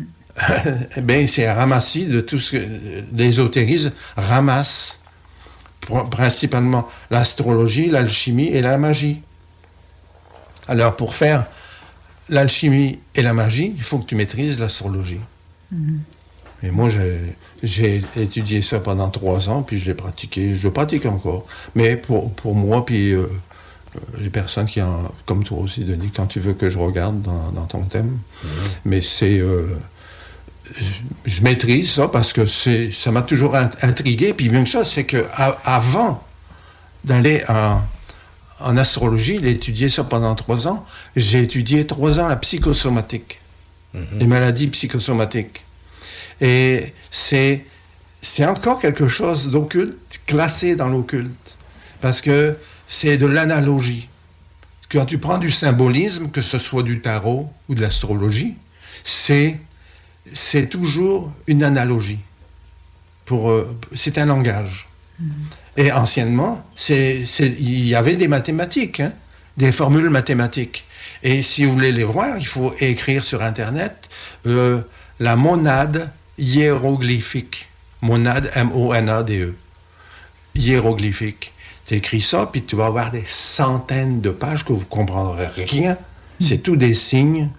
ben, 1.03 1.27
c'est 1.27 1.51
ramassis 1.51 2.07
de 2.07 2.21
tout 2.21 2.39
ce 2.39 2.53
que 2.57 2.67
l'ésotérisme 3.13 3.93
ramasse. 4.17 5.01
Pr- 5.87 6.09
Principalement 6.09 6.89
l'astrologie, 7.11 7.89
l'alchimie 7.89 8.49
et 8.49 8.61
la 8.63 8.79
magie. 8.79 9.23
Alors, 10.69 10.97
pour 10.97 11.15
faire 11.15 11.47
l'alchimie 12.29 12.99
et 13.15 13.23
la 13.23 13.33
magie, 13.33 13.73
il 13.77 13.83
faut 13.83 13.99
que 13.99 14.07
tu 14.07 14.15
maîtrises 14.15 14.59
l'astrologie. 14.61 15.21
Et 16.63 16.71
moi, 16.71 16.89
j'ai, 17.63 18.03
étudié 18.17 18.63
ça 18.63 18.81
pendant 18.81 19.09
trois 19.11 19.49
ans, 19.49 19.63
puis 19.63 19.79
je 19.79 19.87
l'ai 19.87 19.95
pratiqué. 19.95 20.55
Je 20.55 20.67
le 20.67 20.73
pratique 20.73 21.07
encore. 21.07 21.47
Mais 21.75 21.97
pour, 21.97 22.33
pour 22.33 22.55
moi, 22.55 22.85
puis 22.85 23.13
euh, 23.13 23.23
euh, 23.97 24.01
les 24.21 24.31
personnes 24.31 24.67
qui 24.67 24.83
en, 24.83 25.11
comme 25.25 25.45
toi 25.45 25.59
aussi, 25.59 25.85
Denis, 25.85 26.11
quand 26.15 26.27
tu 26.27 26.41
veux 26.41 26.53
que 26.55 26.69
je 26.69 26.79
regarde 26.79 27.23
dans, 27.23 27.51
dans 27.53 27.67
ton 27.67 27.83
thème. 27.83 28.19
Mais 28.85 29.01
c'est. 29.03 29.39
euh, 29.39 29.69
je- 31.27 31.43
maîtrise 31.43 31.91
ça 31.91 32.09
parce 32.09 32.33
que 32.33 32.47
c'est, 32.47 32.91
ça 32.93 33.11
m'a 33.11 33.23
toujours 33.23 33.55
int- 33.55 33.71
intrigué. 33.83 34.33
Puis 34.35 34.49
bien 34.49 34.65
que 34.65 34.71
ça, 34.71 34.85
c'est 34.85 35.05
que 35.05 35.25
a- 35.33 35.59
avant 35.65 36.23
d'aller 37.05 37.43
en, 37.49 37.81
en 38.61 38.77
astrologie, 38.77 39.39
d'étudier 39.41 39.89
ça 39.91 40.05
pendant 40.05 40.35
trois 40.35 40.67
ans, 40.67 40.85
j'ai 41.17 41.43
étudié 41.43 41.87
trois 41.87 42.19
ans 42.21 42.29
la 42.29 42.37
psychosomatique, 42.37 43.41
les 44.19 44.27
maladies 44.27 44.69
psychosomatiques. 44.69 45.63
Et 46.41 46.93
c'est, 47.11 47.65
c'est 48.23 48.45
encore 48.47 48.79
quelque 48.79 49.09
chose 49.09 49.51
d'occulte, 49.51 50.21
classé 50.27 50.77
dans 50.77 50.89
l'occulte, 50.89 51.57
parce 52.01 52.21
que 52.21 52.57
c'est 52.87 53.17
de 53.17 53.27
l'analogie. 53.27 54.09
Quand 54.91 55.05
tu 55.05 55.19
prends 55.19 55.39
du 55.39 55.51
symbolisme, 55.51 56.29
que 56.31 56.43
ce 56.43 56.59
soit 56.59 56.83
du 56.83 57.01
tarot 57.01 57.51
ou 57.69 57.75
de 57.75 57.81
l'astrologie, 57.81 58.55
c'est, 59.05 59.59
c'est 60.33 60.67
toujours 60.69 61.31
une 61.47 61.63
analogie. 61.63 62.19
Pour, 63.25 63.51
euh, 63.51 63.77
c'est 63.95 64.19
un 64.19 64.27
langage. 64.27 64.89
Et 65.77 65.91
anciennement, 65.93 66.65
c'est, 66.77 67.25
c'est- 67.27 67.55
il 67.59 67.87
y 67.87 67.95
avait 67.95 68.17
des 68.17 68.29
mathématiques, 68.29 69.01
hein, 69.01 69.13
des 69.57 69.73
formules 69.73 70.11
mathématiques. 70.11 70.85
Et 71.23 71.43
si 71.43 71.65
vous 71.65 71.73
voulez 71.73 71.93
les 71.93 72.05
voir, 72.05 72.39
il 72.39 72.47
faut 72.47 72.73
écrire 72.81 73.25
sur 73.25 73.43
Internet 73.43 74.09
euh, 74.47 74.81
la 75.21 75.35
monade 75.37 76.13
hiéroglyphique. 76.39 77.69
Monade, 78.01 78.51
M-O-N-A-D-E. 78.55 79.57
Hiéroglyphique. 80.55 81.53
Tu 81.87 81.95
écris 81.95 82.21
ça, 82.21 82.49
puis 82.51 82.63
tu 82.63 82.77
vas 82.77 82.87
avoir 82.87 83.11
des 83.11 83.25
centaines 83.25 84.21
de 84.21 84.31
pages 84.31 84.65
que 84.65 84.73
vous 84.73 84.85
comprendrez 84.85 85.47
rien. 85.49 85.97
C'est 86.41 86.59
tout 86.59 86.77
des 86.77 86.95
signes. 86.95 87.51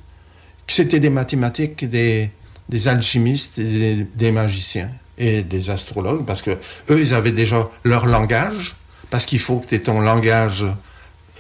C'était 0.68 1.00
des 1.00 1.10
mathématiques, 1.10 1.84
des, 1.90 2.30
des 2.70 2.88
alchimistes, 2.88 3.60
des, 3.60 4.32
magiciens 4.32 4.90
et 5.18 5.42
des 5.42 5.70
astrologues, 5.70 6.26
parce 6.26 6.42
que 6.42 6.52
eux, 6.90 7.00
ils 7.00 7.14
avaient 7.14 7.32
déjà 7.32 7.70
leur 7.84 8.06
langage, 8.06 8.76
parce 9.10 9.26
qu'il 9.26 9.40
faut 9.40 9.60
que 9.60 9.68
tu 9.68 9.76
aies 9.76 9.80
ton 9.80 10.00
langage 10.00 10.66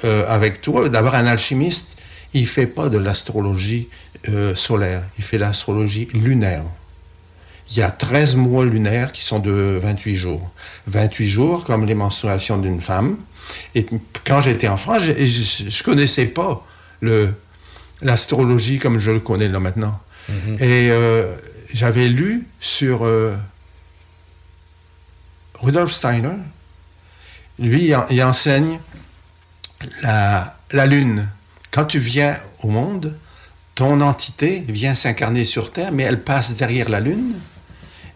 euh, 0.03 0.25
avec 0.27 0.61
toi. 0.61 0.89
D'abord, 0.89 1.15
un 1.15 1.27
alchimiste, 1.27 1.95
il 2.33 2.47
fait 2.47 2.67
pas 2.67 2.89
de 2.89 2.97
l'astrologie 2.97 3.87
euh, 4.27 4.55
solaire, 4.55 5.03
il 5.17 5.23
fait 5.23 5.37
l'astrologie 5.37 6.07
lunaire. 6.13 6.63
Il 7.71 7.77
y 7.77 7.83
a 7.83 7.91
13 7.91 8.35
mois 8.35 8.65
lunaires 8.65 9.11
qui 9.11 9.21
sont 9.21 9.37
de 9.37 9.79
28 9.81 10.15
jours. 10.15 10.49
28 10.87 11.29
jours 11.29 11.65
comme 11.65 11.85
les 11.85 11.93
menstruations 11.93 12.57
d'une 12.57 12.81
femme. 12.81 13.17
Et 13.75 13.85
quand 14.25 14.41
j'étais 14.41 14.67
enfant, 14.67 14.97
je 14.97 15.11
ne 15.11 15.83
connaissais 15.83 16.25
pas 16.25 16.65
l'astrologie 18.01 18.79
comme 18.79 18.97
je 18.97 19.11
le 19.11 19.19
connais 19.19 19.47
là 19.47 19.59
maintenant. 19.59 19.99
Et 20.59 20.89
euh, 20.91 21.35
j'avais 21.73 22.07
lu 22.07 22.47
sur 22.59 23.05
euh, 23.05 23.35
Rudolf 25.55 25.91
Steiner. 25.91 26.35
Lui, 27.57 27.85
il, 27.85 27.95
en- 27.95 28.05
il 28.09 28.23
enseigne 28.23 28.79
la, 30.01 30.57
la 30.71 30.85
Lune. 30.85 31.27
Quand 31.71 31.85
tu 31.85 31.99
viens 31.99 32.37
au 32.63 32.67
monde, 32.69 33.15
ton 33.75 34.01
entité 34.01 34.63
vient 34.67 34.95
s'incarner 34.95 35.45
sur 35.45 35.71
Terre, 35.71 35.91
mais 35.91 36.03
elle 36.03 36.21
passe 36.21 36.55
derrière 36.55 36.89
la 36.89 36.99
Lune. 36.99 37.33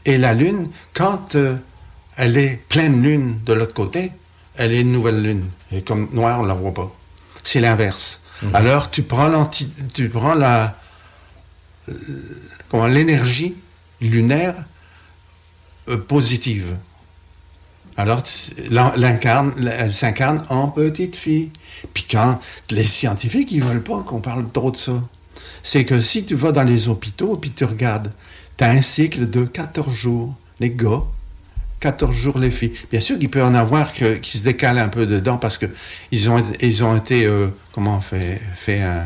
Et 0.06 0.18
la 0.18 0.34
Lune, 0.34 0.70
quand 0.94 1.36
euh, 1.36 1.56
elle 2.18 2.38
est 2.38 2.58
pleine 2.70 3.02
Lune 3.02 3.40
de 3.46 3.54
l'autre 3.54 3.74
côté, 3.76 4.12
elle 4.56 4.74
est 4.74 4.82
une 4.82 4.92
nouvelle 4.92 5.22
Lune. 5.22 5.50
Et 5.72 5.82
comme 5.82 6.10
noire, 6.14 6.40
on 6.40 6.44
ne 6.44 6.48
la 6.48 6.54
voit 6.54 6.74
pas. 6.74 6.92
C'est 7.44 7.60
l'inverse. 7.60 8.22
Alors, 8.54 8.92
tu 8.92 9.04
prends, 9.04 9.50
tu 9.94 10.10
prends 10.10 10.34
la, 10.34 10.78
comment, 12.70 12.88
l'énergie 12.88 13.56
lunaire 14.02 14.56
euh, 15.88 15.98
positive. 15.98 16.76
Alors, 17.96 18.24
elle 18.58 19.94
s'incarne 19.94 20.44
en 20.50 20.68
petite 20.70 21.16
fille. 21.16 21.52
Puis 21.94 22.06
quand 22.10 22.40
les 22.72 22.84
scientifiques, 22.84 23.52
ils 23.52 23.64
veulent 23.64 23.84
pas 23.84 24.02
qu'on 24.02 24.20
parle 24.20 24.52
trop 24.52 24.72
de 24.72 24.78
ça. 24.78 25.02
C'est 25.62 25.86
que 25.86 26.02
si 26.02 26.26
tu 26.26 26.36
vas 26.36 26.52
dans 26.52 26.64
les 26.64 26.90
hôpitaux, 26.90 27.38
puis 27.38 27.52
tu 27.52 27.66
regardes, 27.66 28.12
tu 28.58 28.64
as 28.64 28.70
un 28.70 28.82
cycle 28.82 29.30
de 29.30 29.46
14 29.46 29.94
jours. 29.94 30.34
Les 30.60 30.72
gars, 30.72 31.04
14 31.82 32.16
jours 32.16 32.40
les 32.40 32.50
filles. 32.50 32.74
Bien 32.92 33.00
sûr 33.00 33.20
qu'il 33.20 33.30
peut 33.30 33.44
en 33.44 33.54
avoir 33.54 33.94
qui 33.94 34.38
se 34.38 34.44
décalent 34.44 34.80
un 34.80 34.90
peu 34.90 35.06
dedans 35.06 35.38
parce 35.38 35.58
que 35.58 35.68
ils 36.12 36.30
ont, 36.30 36.44
ils 36.62 36.84
ont 36.84 36.98
été, 36.98 37.26
euh, 37.26 37.50
comment, 37.74 38.02
fait, 38.02 38.42
fait 38.56 38.82
un, 38.82 39.06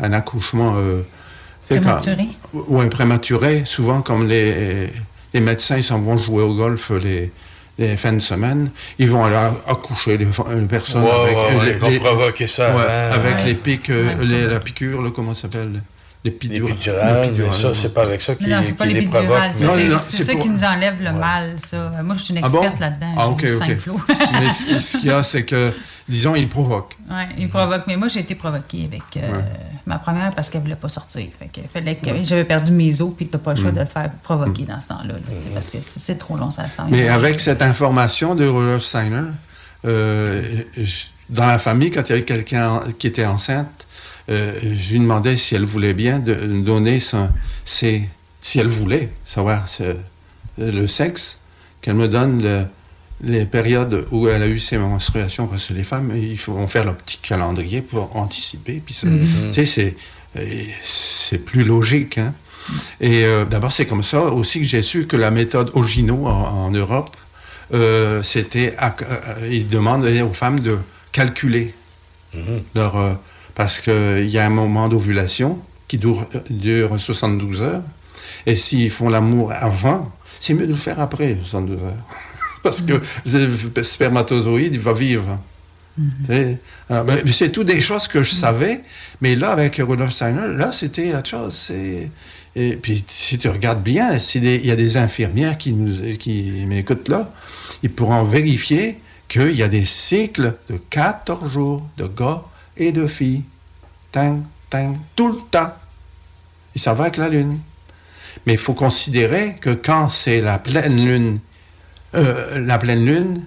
un 0.00 0.12
accouchement... 0.12 0.76
euh, 0.76 1.02
Prématuré? 1.76 2.28
oui, 2.52 2.88
prématuré. 2.88 3.62
Souvent, 3.64 4.02
comme 4.02 4.26
les, 4.28 4.88
les 5.34 5.40
médecins, 5.40 5.76
ils 5.76 5.84
s'en 5.84 6.00
vont 6.00 6.16
jouer 6.18 6.42
au 6.42 6.54
golf 6.54 6.90
les, 7.02 7.30
les 7.78 7.96
fins 7.96 8.12
de 8.12 8.18
semaine, 8.18 8.70
ils 8.98 9.08
vont 9.10 9.24
aller 9.24 9.36
accoucher 9.66 10.18
les, 10.18 10.24
les 10.26 10.66
personnes 10.66 11.02
Ouais, 11.04 11.10
avec, 11.10 11.64
les, 11.64 11.70
ils 11.72 11.78
vont 11.78 11.88
les- 11.88 11.98
provoquer 11.98 12.46
ça 12.46 12.74
ouais, 12.76 12.82
avant. 12.82 13.14
avec 13.14 13.36
Ouais. 13.38 13.44
les 13.46 13.54
pics, 13.54 13.88
Ouais. 13.88 14.16
les- 14.24 14.46
la 14.46 14.60
piqûre, 14.60 15.00
là, 15.02 15.10
comment 15.14 15.34
ça 15.34 15.42
s'appelle? 15.42 15.82
L'épidural. 16.22 16.72
L'épidural, 16.72 17.32
mais 17.38 17.50
ça, 17.50 17.72
c'est 17.74 17.94
pas 17.94 18.02
avec 18.02 18.20
ça 18.20 18.34
Mais 18.38 18.44
qui, 18.46 18.52
non, 18.52 18.58
c'est 18.62 18.76
pas 18.76 18.86
qui 18.86 18.92
les 18.92 19.00
l'épidural. 19.00 19.26
provoque. 19.26 19.54
ça, 19.54 19.66
Non, 19.88 19.98
C'est 19.98 20.22
ça 20.22 20.32
pour- 20.34 20.42
qui 20.42 20.48
nous 20.50 20.64
enlève 20.64 20.96
le 21.02 21.12
mal, 21.12 21.54
ça. 21.56 21.90
Moi, 22.04 22.14
je 22.18 22.24
suis 22.24 22.34
une 22.34 22.44
Ah 22.44 22.48
bon? 22.50 22.58
experte 22.58 22.80
là-dedans. 22.80 23.14
Ah, 23.16 23.20
là, 23.20 23.28
ok, 23.28 23.42
ok. 23.44 23.48
cinq 23.66 23.78
flots. 23.78 24.00
Mais 24.32 24.78
ce 24.80 24.98
qu'il 24.98 25.06
y 25.06 25.10
a, 25.12 25.22
c'est 25.22 25.44
que, 25.44 25.72
disons, 26.10 26.34
ils 26.34 26.48
provoquent. 26.48 26.96
Ouais, 27.10 27.28
il 27.38 27.48
provoque. 27.48 27.82
Mais 27.86 27.96
moi, 27.96 28.08
j'ai 28.08 28.20
été 28.20 28.34
provoquée 28.34 28.84
avec 28.90 29.02
euh, 29.16 29.32
Ouais. 29.38 29.44
ma 29.86 29.98
première 29.98 30.34
parce 30.34 30.50
qu'elle 30.50 30.60
voulait 30.62 30.74
pas 30.76 30.88
sortir. 30.88 31.26
Fait 31.38 31.46
que 31.46 31.66
fallait 31.72 31.96
que 31.96 32.08
j'avais 32.22 32.44
perdu 32.44 32.72
mes 32.72 33.00
os, 33.00 33.12
puis 33.16 33.26
t'as 33.28 33.38
pas 33.38 33.54
le 33.54 33.58
Mm. 33.60 33.62
choix 33.62 33.72
de 33.72 33.84
te 33.84 33.88
faire 33.90 34.10
provoquer 34.22 34.64
dans 34.64 34.80
ce 34.80 34.88
temps-là. 34.88 35.14
là, 35.14 35.20
tu 35.42 35.48
parce 35.48 35.70
que 35.70 35.78
c'est 35.80 36.16
trop 36.18 36.36
long, 36.36 36.50
ça 36.50 36.68
sent. 36.68 36.82
Mais 36.90 37.08
avec 37.08 37.40
cette 37.40 37.62
information 37.62 38.34
de 38.34 38.46
Rudolf 38.46 38.82
Steiner, 38.82 39.22
euh, 39.84 40.42
je- 40.76 41.04
dans 41.28 41.46
la 41.46 41.58
famille, 41.58 41.90
quand 41.90 42.02
il 42.02 42.10
y 42.10 42.12
avait 42.12 42.24
quelqu'un 42.24 42.80
qui 42.98 43.06
était 43.06 43.24
enceinte, 43.24 43.86
euh, 44.28 44.52
je 44.62 44.92
lui 44.92 45.00
demandais 45.00 45.36
si 45.36 45.54
elle 45.54 45.64
voulait 45.64 45.94
bien 45.94 46.18
de 46.18 46.34
me 46.34 46.62
donner 46.62 47.00
son, 47.00 47.30
ses- 47.64 48.08
si 48.40 48.58
elle 48.58 48.66
voulait 48.68 49.10
savoir 49.24 49.68
ce- 49.68 49.96
le 50.58 50.86
sexe, 50.86 51.38
qu'elle 51.80 51.94
me 51.94 52.08
donne 52.08 52.42
le- 52.42 52.66
les 53.22 53.44
périodes 53.44 54.06
où 54.10 54.28
elle 54.28 54.42
a 54.42 54.46
eu 54.48 54.58
ses 54.58 54.78
menstruations, 54.78 55.46
parce 55.46 55.66
que 55.66 55.74
les 55.74 55.84
femmes, 55.84 56.12
ils 56.16 56.36
vont 56.38 56.66
faire 56.66 56.84
leur 56.84 56.96
petit 56.96 57.18
calendrier 57.18 57.82
pour 57.82 58.16
anticiper. 58.16 58.82
Puis 58.84 58.96
Mhm. 59.04 59.50
tu 59.52 59.66
sais, 59.66 59.66
c'est, 59.66 59.96
c'est 60.82 61.38
plus 61.38 61.64
logique. 61.64 62.18
hein. 62.18 62.32
Et 63.00 63.24
euh, 63.24 63.44
d'abord, 63.44 63.72
c'est 63.72 63.86
comme 63.86 64.02
ça 64.02 64.20
aussi 64.22 64.60
que 64.60 64.66
j'ai 64.66 64.82
su 64.82 65.06
que 65.06 65.16
la 65.16 65.30
méthode 65.30 65.70
Ogino 65.74 66.26
en, 66.26 66.66
en 66.66 66.70
Europe, 66.70 67.16
euh, 67.74 68.22
c'était. 68.22 68.74
euh, 68.80 69.48
ils 69.50 69.66
demandent 69.66 70.04
aux 70.06 70.32
femmes 70.34 70.60
de 70.60 70.78
calculer 71.12 71.74
leur. 72.74 72.96
euh, 72.96 73.12
parce 73.54 73.80
qu'il 73.80 74.28
y 74.30 74.38
a 74.38 74.46
un 74.46 74.50
moment 74.50 74.88
d'ovulation 74.88 75.58
qui 75.88 75.98
dure, 75.98 76.26
dure 76.48 76.98
72 77.00 77.60
heures. 77.62 77.82
Et 78.46 78.54
s'ils 78.54 78.90
font 78.90 79.08
l'amour 79.10 79.52
avant, 79.52 80.10
c'est 80.38 80.54
mieux 80.54 80.66
de 80.66 80.72
le 80.72 80.76
faire 80.78 81.00
après 81.00 81.36
72 81.42 81.82
heures. 81.82 81.92
parce 82.62 82.82
que 82.82 83.00
le 83.26 83.82
spermatozoïde, 83.82 84.74
il 84.74 84.80
va 84.80 84.92
vivre. 84.92 85.38
Sais, 86.26 86.58
alors, 86.88 87.04
ben, 87.04 87.20
c'est 87.30 87.50
tout 87.50 87.64
des 87.64 87.80
choses 87.80 88.08
que 88.08 88.22
je 88.22 88.32
savais, 88.32 88.82
mais 89.20 89.34
là, 89.34 89.50
avec 89.50 89.76
Rudolf 89.76 90.12
Steiner, 90.12 90.54
là, 90.56 90.72
c'était 90.72 91.14
autre 91.14 91.28
chose. 91.28 91.70
Et 92.56 92.76
puis, 92.76 93.04
si 93.06 93.38
tu 93.38 93.48
regardes 93.48 93.82
bien, 93.82 94.18
s'il 94.18 94.44
y 94.44 94.70
a 94.70 94.76
des 94.76 94.96
infirmières 94.96 95.58
qui, 95.58 95.72
nous, 95.72 96.16
qui 96.16 96.64
m'écoutent 96.66 97.08
là, 97.08 97.32
ils 97.82 97.90
pourront 97.90 98.24
vérifier 98.24 98.98
qu'il 99.28 99.54
y 99.54 99.62
a 99.62 99.68
des 99.68 99.84
cycles 99.84 100.54
de 100.68 100.76
14 100.90 101.50
jours 101.50 101.86
de 101.96 102.06
gars 102.06 102.42
et 102.76 102.92
de 102.92 103.06
filles. 103.06 103.42
Tang, 104.10 104.42
tang, 104.68 104.96
tout 105.14 105.28
le 105.28 105.38
temps. 105.50 105.72
Et 106.74 106.78
ça 106.78 106.94
va 106.94 107.04
avec 107.04 107.16
la 107.16 107.28
Lune. 107.28 107.58
Mais 108.46 108.54
il 108.54 108.58
faut 108.58 108.74
considérer 108.74 109.56
que 109.60 109.70
quand 109.70 110.08
c'est 110.08 110.40
la 110.40 110.58
pleine 110.58 111.04
Lune, 111.04 111.38
euh, 112.14 112.58
la 112.58 112.78
pleine 112.78 113.04
Lune, 113.04 113.42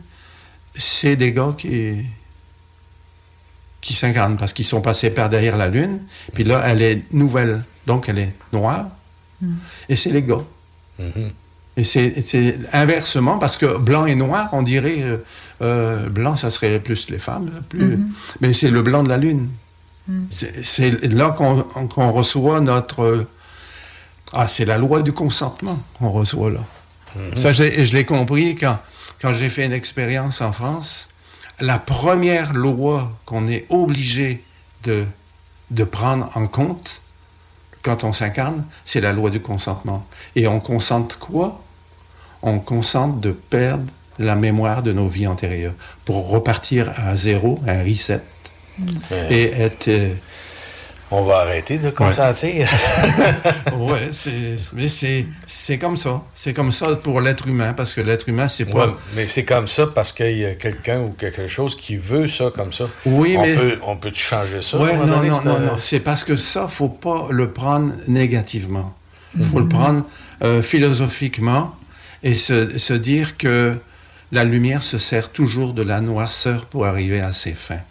c'est 0.75 1.15
des 1.15 1.31
gars 1.33 1.53
qui, 1.57 1.97
qui 3.81 3.93
s'incarne 3.93 4.37
parce 4.37 4.53
qu'ils 4.53 4.65
sont 4.65 4.81
passés 4.81 5.09
par 5.11 5.29
derrière 5.29 5.57
la 5.57 5.67
Lune. 5.69 5.99
Puis 6.33 6.43
là, 6.43 6.61
elle 6.65 6.81
est 6.81 7.03
nouvelle. 7.13 7.63
Donc, 7.85 8.07
elle 8.09 8.19
est 8.19 8.33
noire. 8.53 8.87
Mm. 9.41 9.53
Et 9.89 9.95
c'est 9.95 10.11
les 10.11 10.23
gars. 10.23 10.43
Mhm. 10.99 11.31
Et 11.75 11.83
c'est 11.83 12.21
c'est 12.21 12.59
inversement, 12.71 13.39
parce 13.39 13.57
que 13.57 13.77
blanc 13.77 14.05
et 14.05 14.13
noir, 14.13 14.47
on 14.51 14.61
dirait, 14.61 15.01
euh, 15.01 15.17
euh, 15.63 16.07
blanc, 16.07 16.35
ça 16.37 16.51
serait 16.51 16.79
plus 16.79 17.09
les 17.09 17.17
femmes, 17.17 17.49
là, 17.51 17.61
plus, 17.67 17.83
Mhm. 17.97 18.11
mais 18.41 18.53
c'est 18.53 18.69
le 18.69 18.83
blanc 18.83 19.01
de 19.01 19.09
la 19.09 19.17
Lune. 19.17 19.49
Mm. 20.07 20.25
C'est 20.29 20.63
c'est 20.63 20.91
là 21.11 21.31
qu'on 21.31 21.63
qu'on 21.87 22.11
reçoit 22.11 22.59
notre... 22.61 23.25
ah, 24.33 24.47
c'est 24.47 24.65
la 24.65 24.77
loi 24.77 25.01
du 25.01 25.13
consentement 25.13 25.79
qu'on 25.97 26.11
reçoit 26.11 26.51
là. 26.51 26.59
Ça, 27.35 27.51
j'ai- 27.51 27.85
je 27.85 27.95
l'ai 27.95 28.05
compris 28.05 28.55
quand, 28.55 28.79
quand 29.21 29.33
j'ai 29.33 29.49
fait 29.49 29.65
une 29.65 29.73
expérience 29.73 30.41
en 30.41 30.51
France. 30.53 31.07
La 31.59 31.77
première 31.79 32.53
loi 32.53 33.11
qu'on 33.25 33.47
est 33.47 33.65
obligé 33.69 34.43
de, 34.83 35.05
de 35.71 35.83
prendre 35.83 36.29
en 36.35 36.47
compte 36.47 37.01
quand 37.83 38.03
on 38.03 38.13
s'incarne, 38.13 38.65
c'est 38.83 39.01
la 39.01 39.13
loi 39.13 39.29
du 39.29 39.39
consentement. 39.39 40.05
Et 40.35 40.47
on 40.47 40.59
consente 40.59 41.17
quoi? 41.19 41.61
On 42.41 42.59
consente 42.59 43.19
de 43.21 43.31
perdre 43.31 43.85
la 44.19 44.35
mémoire 44.35 44.83
de 44.83 44.91
nos 44.93 45.07
vies 45.07 45.27
antérieures 45.27 45.73
pour 46.05 46.29
repartir 46.29 46.91
à 46.97 47.15
zéro, 47.15 47.61
un 47.67 47.83
reset, 47.83 48.21
et 49.29 49.43
être... 49.51 49.89
On 51.15 51.25
va 51.25 51.41
arrêter 51.41 51.77
de 51.77 51.91
consentir. 51.91 52.67
ouais, 53.77 54.09
c'est, 54.11 54.57
mais 54.73 54.89
c'est, 54.89 55.27
c'est 55.45 55.77
comme 55.77 55.95
ça. 55.95 56.23
C'est 56.33 56.53
comme 56.53 56.71
ça 56.71 56.95
pour 56.95 57.21
l'être 57.21 57.47
humain, 57.47 57.73
parce 57.73 57.93
que 57.93 58.01
l'être 58.01 58.27
humain, 58.27 58.47
c'est 58.47 58.65
pas... 58.65 58.87
Ouais, 58.87 58.93
mais 59.15 59.27
c'est 59.27 59.45
comme 59.45 59.67
ça 59.67 59.85
parce 59.85 60.11
qu'il 60.11 60.39
y 60.39 60.45
a 60.45 60.55
quelqu'un 60.55 61.01
ou 61.01 61.09
quelque 61.11 61.45
chose 61.45 61.75
qui 61.75 61.97
veut 61.97 62.27
ça 62.27 62.45
comme 62.49 62.73
ça. 62.73 62.85
Oui, 63.05 63.35
on 63.37 63.41
mais- 63.43 63.53
Peut, 63.55 63.77
on 63.83 63.95
peut 63.95 64.11
changer 64.11 64.63
ça? 64.63 64.77
moment 64.79 65.05
non, 65.05 65.17
donné, 65.17 65.29
non, 65.29 65.41
non, 65.43 65.59
non. 65.59 65.75
C'est 65.77 65.99
parce 65.99 66.23
que 66.23 66.35
ça, 66.35 66.67
faut 66.67 66.89
pas 66.89 67.27
le 67.29 67.51
prendre 67.51 67.93
négativement. 68.07 68.95
Il 69.37 69.45
faut 69.45 69.59
le 69.59 69.67
prendre 69.67 70.03
euh, 70.43 70.63
philosophiquement 70.63 71.75
et 72.23 72.33
se, 72.33 72.79
se 72.79 72.93
dire 72.93 73.37
que 73.37 73.77
la 74.31 74.43
lumière 74.43 74.81
se 74.81 74.97
sert 74.97 75.29
toujours 75.29 75.73
de 75.75 75.83
la 75.83 76.01
noirceur 76.01 76.65
pour 76.65 76.87
arriver 76.87 77.21
à 77.21 77.33
ses 77.33 77.53
fins. 77.53 77.81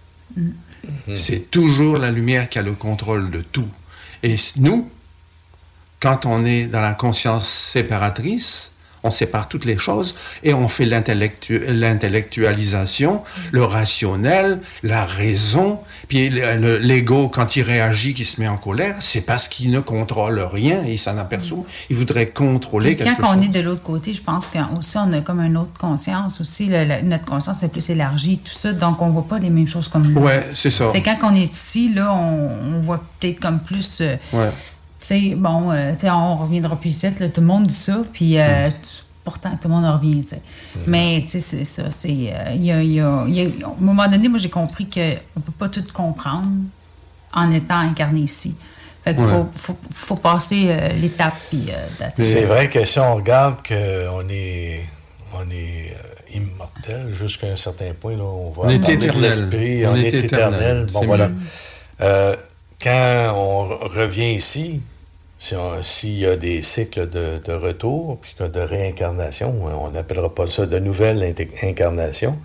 C'est 1.14 1.50
toujours 1.50 1.98
la 1.98 2.10
lumière 2.10 2.48
qui 2.48 2.58
a 2.58 2.62
le 2.62 2.72
contrôle 2.72 3.30
de 3.30 3.40
tout. 3.40 3.68
Et 4.22 4.36
nous, 4.56 4.90
quand 6.00 6.26
on 6.26 6.44
est 6.44 6.66
dans 6.66 6.80
la 6.80 6.94
conscience 6.94 7.48
séparatrice, 7.48 8.72
on 9.04 9.10
sépare 9.10 9.48
toutes 9.48 9.64
les 9.64 9.78
choses 9.78 10.14
et 10.44 10.54
on 10.54 10.68
fait 10.68 10.84
l'intellectu- 10.86 11.64
l'intellectualisation, 11.68 13.22
le 13.50 13.64
rationnel, 13.64 14.60
la 14.82 15.04
raison. 15.04 15.80
Puis 16.08 16.28
le- 16.30 16.56
le- 16.58 16.78
l'ego, 16.78 17.28
quand 17.28 17.56
il 17.56 17.62
réagit, 17.62 18.14
qui 18.14 18.24
se 18.24 18.40
met 18.40 18.48
en 18.48 18.56
colère, 18.56 18.96
c'est 19.00 19.22
parce 19.22 19.48
qu'il 19.48 19.70
ne 19.70 19.80
contrôle 19.80 20.38
rien. 20.40 20.82
Il 20.86 20.98
s'en 20.98 21.16
aperçoit. 21.18 21.64
Il 21.90 21.96
voudrait 21.96 22.26
contrôler 22.26 22.96
quelque 22.96 23.20
quand 23.20 23.30
on 23.30 23.34
chose. 23.34 23.44
est 23.46 23.48
de 23.48 23.60
l'autre 23.60 23.82
côté, 23.82 24.12
je 24.12 24.22
pense 24.22 24.48
qu'aussi 24.50 24.96
on 24.98 25.12
a 25.12 25.20
comme 25.20 25.40
une 25.40 25.56
autre 25.56 25.78
conscience 25.78 26.40
aussi. 26.40 26.66
le- 26.66 26.84
le- 26.84 27.02
notre 27.02 27.24
conscience 27.24 27.62
est 27.62 27.68
plus 27.68 27.88
élargie, 27.90 28.38
tout 28.38 28.52
ça. 28.52 28.72
Donc 28.72 29.02
on 29.02 29.10
voit 29.10 29.26
pas 29.26 29.38
les 29.38 29.50
mêmes 29.50 29.68
choses 29.68 29.88
comme 29.88 30.06
lui. 30.08 30.14
Ouais, 30.16 30.46
c'est 30.54 30.70
ça. 30.70 30.86
C'est 30.92 31.02
quand 31.02 31.16
on 31.24 31.34
est 31.34 31.52
ici, 31.52 31.92
là, 31.92 32.12
on, 32.12 32.76
on 32.76 32.80
voit 32.80 33.02
peut-être 33.20 33.40
comme 33.40 33.58
plus. 33.60 33.98
euh, 34.00 34.16
Ouais. 34.32 34.50
Tu 35.02 35.08
sais, 35.08 35.34
bon, 35.36 35.70
euh, 35.72 35.92
tu 35.92 35.98
sais, 36.00 36.10
on 36.10 36.36
reviendra 36.36 36.76
plus 36.76 36.90
ici, 36.90 37.08
là, 37.18 37.28
tout 37.28 37.40
le 37.42 37.46
monde 37.46 37.66
dit 37.66 37.74
ça, 37.74 37.98
puis 38.12 38.38
euh, 38.38 38.68
Mm. 38.68 38.72
pourtant, 39.24 39.50
tout 39.60 39.68
le 39.68 39.74
monde 39.74 39.84
en 39.84 39.94
revient, 39.98 40.22
tu 40.22 40.28
sais. 40.30 40.42
Mais, 40.86 41.20
tu 41.22 41.28
sais, 41.28 41.40
c'est 41.40 41.64
ça, 41.64 41.90
c'est... 41.90 42.08
euh, 42.08 42.52
il 42.54 42.64
y 42.64 42.72
a, 42.72 42.82
il 42.82 42.92
y 42.92 43.00
a- 43.00 43.24
il 43.28 43.34
y 43.34 43.40
a- 43.42 43.66
à 43.66 43.70
un 43.70 43.74
moment 43.84 44.08
donné, 44.08 44.28
moi, 44.28 44.38
j'ai 44.38 44.48
compris 44.48 44.86
qu'on 44.88 45.00
ne 45.00 45.42
peut 45.42 45.52
pas 45.58 45.68
tout 45.68 45.84
comprendre 45.92 46.48
en 47.34 47.50
étant 47.52 47.78
incarné 47.78 48.20
ici. 48.20 48.54
Fait 49.04 49.14
qu'il 49.14 49.24
Ouais. 49.24 49.30
faut, 49.30 49.48
faut, 49.52 49.76
faut 49.92 50.14
passer 50.16 50.66
euh, 50.68 50.88
l'étape, 51.00 51.34
puis... 51.50 51.66
euh. 51.70 52.08
C'est 52.14 52.44
vrai 52.44 52.70
que 52.70 52.84
si 52.84 52.98
on 53.00 53.16
regarde 53.16 53.56
qu'on 53.66 54.28
est, 54.30 54.84
on 55.34 55.50
est 55.50 55.96
immortel 56.34 57.10
jusqu'à 57.12 57.48
un 57.48 57.56
certain 57.56 57.92
point, 58.00 58.16
là, 58.16 58.22
on 58.24 58.50
va 58.50 58.62
On 58.64 58.68
est 58.70 58.88
éternel. 58.88 59.32
on, 59.86 59.90
On 59.92 59.96
est, 59.96 60.00
est 60.02 60.14
éternel. 60.14 60.24
éternel. 60.24 60.86
Bon, 60.92 61.04
voilà. 61.04 61.28
Euh, 62.00 62.36
quand 62.82 63.32
on 63.36 63.68
re- 63.68 63.88
revient 63.98 64.34
ici, 64.34 64.80
s'il 65.82 66.18
y 66.18 66.26
a 66.26 66.36
des 66.36 66.62
cycles 66.62 67.08
de, 67.08 67.52
retour, 67.52 68.18
puis 68.20 68.34
de 68.38 68.60
réincarnation, 68.60 69.52
on 69.64 69.90
n'appellera 69.90 70.32
pas 70.32 70.46
ça 70.46 70.66
de 70.66 70.78
nouvelle 70.78 71.34
incarnation. 71.62 72.38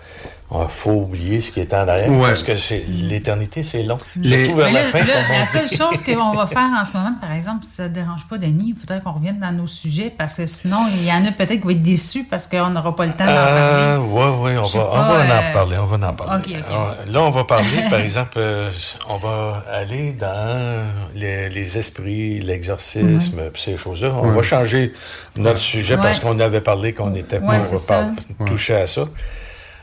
Il 0.49 0.65
faut 0.69 0.91
oublier 0.91 1.41
ce 1.41 1.51
qui 1.51 1.59
est 1.59 1.73
en 1.73 1.85
arrière, 1.89 2.09
Ouais. 2.09 2.27
parce 2.27 2.41
que 2.41 2.55
c'est 2.55 2.85
l'éternité, 2.87 3.63
c'est 3.63 3.83
long. 3.83 3.97
Les- 4.15 4.45
Surtout 4.45 4.55
vers 4.55 4.71
la 4.71 4.83
fin, 4.85 4.99
là, 4.99 5.13
la 5.39 5.45
seule 5.45 5.67
chose 5.67 6.01
qu'on 6.05 6.31
va 6.31 6.47
faire 6.47 6.69
en 6.79 6.85
ce 6.85 6.93
moment, 6.93 7.15
par 7.19 7.33
exemple, 7.33 7.65
si 7.65 7.71
ça 7.75 7.83
ne 7.83 7.89
dérange 7.89 8.25
pas 8.29 8.37
Denis, 8.37 8.67
il 8.69 8.75
faudrait 8.75 9.01
qu'on 9.01 9.11
revienne 9.11 9.39
dans 9.39 9.51
nos 9.51 9.67
sujets 9.67 10.09
parce 10.17 10.37
que 10.37 10.45
sinon, 10.45 10.87
il 10.93 11.03
y 11.03 11.11
en 11.11 11.25
a 11.25 11.33
peut-être 11.33 11.51
qui 11.51 11.57
vont 11.59 11.69
être 11.71 11.81
déçus 11.83 12.23
parce 12.23 12.47
qu'on 12.47 12.69
n'aura 12.69 12.95
pas 12.95 13.05
le 13.07 13.11
temps 13.11 13.25
d'en 13.25 13.31
Euh, 13.31 13.97
parler. 13.97 14.09
ouais, 14.09 14.53
ouais, 14.53 14.57
on 14.57 14.65
va, 14.67 14.79
on 14.79 15.01
va 15.01 15.17
en 15.17 15.29
euh, 15.29 15.51
parler, 15.53 15.77
on 15.79 15.85
va 15.85 16.07
en 16.07 16.13
parler. 16.13 16.55
Alors, 16.65 16.95
là, 17.09 17.21
on 17.23 17.31
va 17.31 17.43
parler, 17.43 17.83
par 17.89 17.99
exemple, 18.07 18.31
euh, 18.37 18.71
on 19.09 19.17
va 19.17 19.65
aller 19.73 20.13
dans 20.13 20.85
les, 21.13 21.49
les 21.49 21.77
esprits, 21.77 22.39
l'exorcisme, 22.39 23.41
puis 23.51 23.61
ces 23.61 23.75
choses-là. 23.75 24.11
On 24.15 24.29
Ouais. 24.29 24.35
va 24.35 24.41
changer 24.43 24.93
notre 25.35 25.59
sujet 25.59 25.97
parce 25.97 26.19
Ouais. 26.19 26.23
qu'on 26.23 26.39
avait 26.39 26.61
parlé 26.61 26.93
qu'on 26.93 27.13
était 27.15 27.39
Ouais, 27.39 27.59
pas 27.85 28.07
touché 28.45 28.75
à 28.75 28.87
ça. 28.87 29.03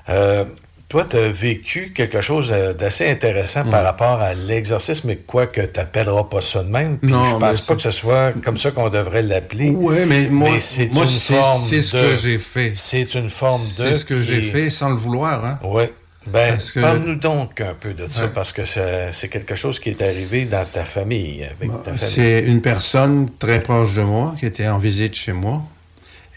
Euh, 0.08 0.44
toi, 0.88 1.04
tu 1.08 1.16
as 1.16 1.28
vécu 1.30 1.92
quelque 1.94 2.20
chose 2.20 2.52
euh, 2.54 2.72
d'assez 2.72 3.08
intéressant 3.08 3.64
par 3.64 3.82
rapport 3.82 4.20
à 4.20 4.34
l'exorcisme, 4.34 5.08
mais 5.08 5.16
quoi 5.16 5.46
que 5.46 5.62
tu 5.62 5.80
n'appelleras 5.80 6.24
pas 6.24 6.40
ça 6.40 6.62
de 6.62 6.68
même. 6.68 6.98
Puis 6.98 7.10
Non, 7.10 7.24
je 7.24 7.36
pense 7.36 7.60
pas 7.62 7.74
que 7.74 7.82
ce 7.82 7.90
soit 7.90 8.32
comme 8.44 8.58
ça 8.58 8.70
qu'on 8.70 8.90
devrait 8.90 9.22
l'appeler. 9.22 9.70
Ouais, 9.70 10.06
mais 10.06 10.28
moi, 10.28 10.50
c'est 10.60 10.84
une 10.86 10.94
forme 11.06 11.62
c'est 11.68 11.82
ce 11.82 11.96
de- 11.96 12.02
que 12.10 12.16
j'ai 12.16 12.38
fait. 12.38 12.72
C'est 12.74 13.14
une 13.14 13.30
forme 13.30 13.62
de. 13.78 13.90
C'est 13.90 13.96
ce 13.96 14.04
que 14.04 14.20
j'ai 14.20 14.42
fait 14.52 14.70
sans 14.70 14.90
le 14.90 14.96
vouloir. 14.96 15.44
Hein. 15.44 15.58
oui. 15.64 15.84
Ben, 16.26 16.56
que- 16.56 16.80
parle-nous 16.80 17.16
donc 17.16 17.60
un 17.60 17.74
peu 17.78 17.92
de 17.92 18.06
ça, 18.06 18.22
Ouais. 18.22 18.30
parce 18.34 18.50
que 18.52 18.62
c'est 18.64 19.28
quelque 19.28 19.54
chose 19.54 19.78
qui 19.78 19.90
est 19.90 20.00
arrivé 20.00 20.46
dans 20.46 20.64
ta 20.64 20.86
famille, 20.86 21.44
avec 21.44 21.70
ta 21.84 21.92
famille. 21.92 21.98
C'est 22.14 22.40
une 22.40 22.62
personne 22.62 23.28
très 23.38 23.62
proche 23.62 23.92
de 23.94 24.00
moi 24.04 24.34
qui 24.40 24.46
était 24.46 24.66
en 24.66 24.78
visite 24.78 25.14
chez 25.14 25.34
moi 25.34 25.62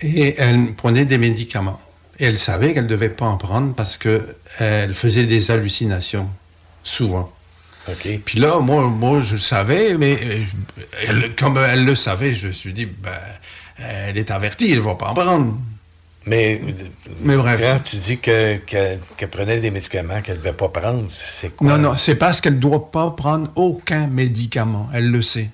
et 0.02 0.36
elle 0.40 0.74
prenait 0.76 1.06
des 1.06 1.18
médicaments. 1.18 1.80
Et 2.20 2.26
elle 2.26 2.38
savait 2.38 2.74
qu'elle 2.74 2.84
ne 2.86 2.90
devait 2.90 3.10
pas 3.10 3.26
en 3.26 3.38
prendre 3.38 3.74
parce 3.74 3.98
qu'elle 3.98 4.94
faisait 4.94 5.26
des 5.26 5.52
hallucinations, 5.52 6.28
souvent. 6.84 7.32
Puis 8.26 8.40
là, 8.40 8.60
moi, 8.60 8.84
moi 8.84 9.22
je 9.22 9.36
le 9.36 9.40
savais, 9.40 9.98
mais 9.98 10.18
euh, 10.22 10.44
elle- 11.08 11.36
comme 11.36 11.58
elle 11.58 11.86
le 11.86 11.96
savait, 11.96 12.34
je 12.34 12.48
me 12.48 12.52
suis 12.54 12.74
dit, 12.74 12.86
ben, 12.86 13.12
elle 13.78 14.18
est 14.18 14.30
avertie, 14.32 14.72
elle 14.72 14.80
ne 14.80 14.84
va 14.84 14.96
pas 14.96 15.10
en 15.10 15.14
prendre. 15.14 15.58
Mais, 16.26 16.60
Mais 17.22 17.38
bref. 17.38 17.62
quand 17.62 17.80
tu 17.86 17.96
dis 17.96 18.18
que- 18.18 18.58
que- 18.58 18.98
qu'elle 19.16 19.30
prenait 19.30 19.60
des 19.60 19.72
médicaments 19.72 20.22
qu'elle 20.22 20.36
ne 20.36 20.42
devait 20.42 20.52
pas 20.52 20.68
prendre, 20.68 21.06
c'est 21.08 21.56
quoi? 21.56 21.66
Non, 21.70 21.78
non, 21.78 21.96
c'est 21.96 22.16
parce 22.16 22.42
qu'elle 22.42 22.56
ne 22.56 22.60
doit 22.60 22.92
pas 22.92 23.12
prendre 23.12 23.50
aucun 23.56 24.08
médicament. 24.08 24.90
Elle 24.94 25.10
le 25.10 25.22
sait. 25.22 25.50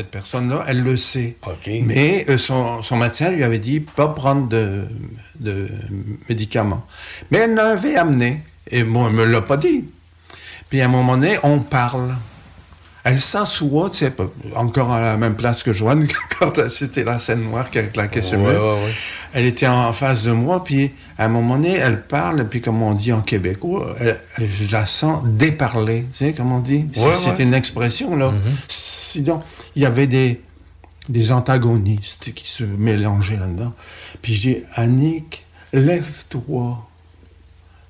Cette 0.00 0.10
personne-là, 0.10 0.64
elle 0.66 0.82
le 0.82 0.96
sait. 0.96 1.36
Mais 1.84 2.24
euh, 2.30 2.38
son, 2.38 2.82
son 2.82 2.96
médecin 2.96 3.30
lui 3.30 3.44
avait 3.44 3.58
dit 3.58 3.80
pas 3.80 4.08
prendre 4.08 4.48
de, 4.48 4.84
de 5.40 5.68
médicaments. 6.26 6.86
Mais 7.30 7.40
elle 7.40 7.54
l'avait 7.54 7.96
amené. 7.96 8.40
Et 8.70 8.82
moi, 8.82 9.08
elle 9.10 9.16
ne 9.16 9.20
me 9.26 9.30
l'a 9.30 9.42
pas 9.42 9.58
dit. 9.58 9.84
Puis 10.70 10.80
à 10.80 10.86
un 10.86 10.88
moment 10.88 11.18
donné, 11.18 11.36
on 11.42 11.58
parle. 11.58 12.14
Elle 13.04 13.20
s'assoit, 13.20 13.90
tu 13.90 13.98
sais, 13.98 14.12
encore 14.56 14.90
à 14.92 15.00
la 15.02 15.16
même 15.18 15.34
place 15.34 15.62
que 15.62 15.72
Joanne, 15.74 16.06
quand 16.38 16.68
c'était 16.70 17.04
la 17.04 17.18
scène 17.18 17.44
noire 17.44 17.70
qui 17.70 17.78
a 17.78 17.82
claqué 17.82 18.22
sur 18.22 18.36
le 18.38 18.44
Ouais, 18.44 18.52
mur. 18.52 18.62
ouais, 18.62 18.72
ouais. 18.84 18.92
Elle 19.34 19.46
était 19.46 19.66
en 19.66 19.92
face 19.94 20.24
de 20.24 20.32
moi, 20.32 20.64
puis 20.64 20.92
à 21.18 21.24
un 21.26 21.28
moment 21.28 21.56
donné, 21.56 21.74
elle 21.76 22.02
parle, 22.02 22.46
puis 22.48 22.60
comme 22.62 22.82
on 22.82 22.92
dit 22.92 23.12
en 23.12 23.20
québécois, 23.22 23.94
elle- 24.00 24.20
je 24.38 24.70
la 24.72 24.84
sens 24.86 25.24
déparler. 25.26 26.06
Tu 26.12 26.18
sais, 26.26 26.32
comme 26.32 26.52
on 26.52 26.58
dit? 26.60 26.86
C'est 26.94 27.42
une 27.42 27.52
expression, 27.54 28.16
là. 28.16 28.32
Sinon, 28.68 29.40
il 29.76 29.82
y 29.82 29.86
avait 29.86 30.06
des, 30.06 30.40
des 31.08 31.32
antagonistes 31.32 32.32
qui 32.34 32.46
se 32.48 32.64
mélangeaient 32.64 33.36
là-dedans. 33.36 33.72
Puis 34.22 34.38
dis, 34.38 34.58
Annick, 34.74 35.44
lève-toi. 35.72 36.86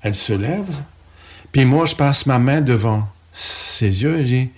Elle 0.03 0.15
se 0.15 0.33
lève, 0.33 0.65
puis 1.51 1.63
moi, 1.65 1.85
je 1.85 1.95
passe 1.95 2.25
ma 2.25 2.39
main 2.39 2.61
devant 2.61 3.07
ses 3.33 4.01
yeux 4.01 4.17
et 4.17 4.25
je 4.25 4.35
dis, 4.35 4.49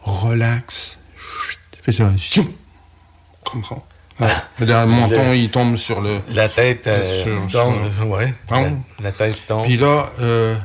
relax. 0.00 0.98
Fais 1.82 1.92
ça. 1.92 2.10
Ça. 2.18 2.40
Ouais. 4.18 4.28
Le 4.60 4.86
menton, 4.86 5.32
il 5.34 5.50
tombe 5.50 5.76
sur 5.76 6.00
le... 6.00 6.20
La 6.32 6.48
tête 6.48 6.86
euh, 6.86 7.22
Sur- 7.22 7.60
tombe, 7.60 7.90
sur- 7.90 8.08
ouais. 8.08 8.32
La 9.02 9.12
tête 9.12 9.36
tombe. 9.46 9.64
Puis 9.64 9.76
là, 9.76 10.10
euh, 10.20 10.56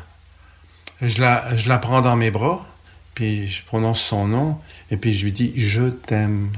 je, 1.01 1.19
la, 1.19 1.55
je 1.57 1.67
la 1.67 1.77
prends 1.77 2.01
dans 2.01 2.15
mes 2.15 2.31
bras, 2.31 2.65
puis 3.13 3.47
je 3.47 3.63
prononce 3.65 3.99
son 3.99 4.25
nom, 4.25 4.57
et 4.91 4.97
puis 4.97 5.13
je 5.13 5.23
lui 5.25 5.31
dis 5.31 5.53
«Je 5.55 5.89
t'aime». 5.89 6.51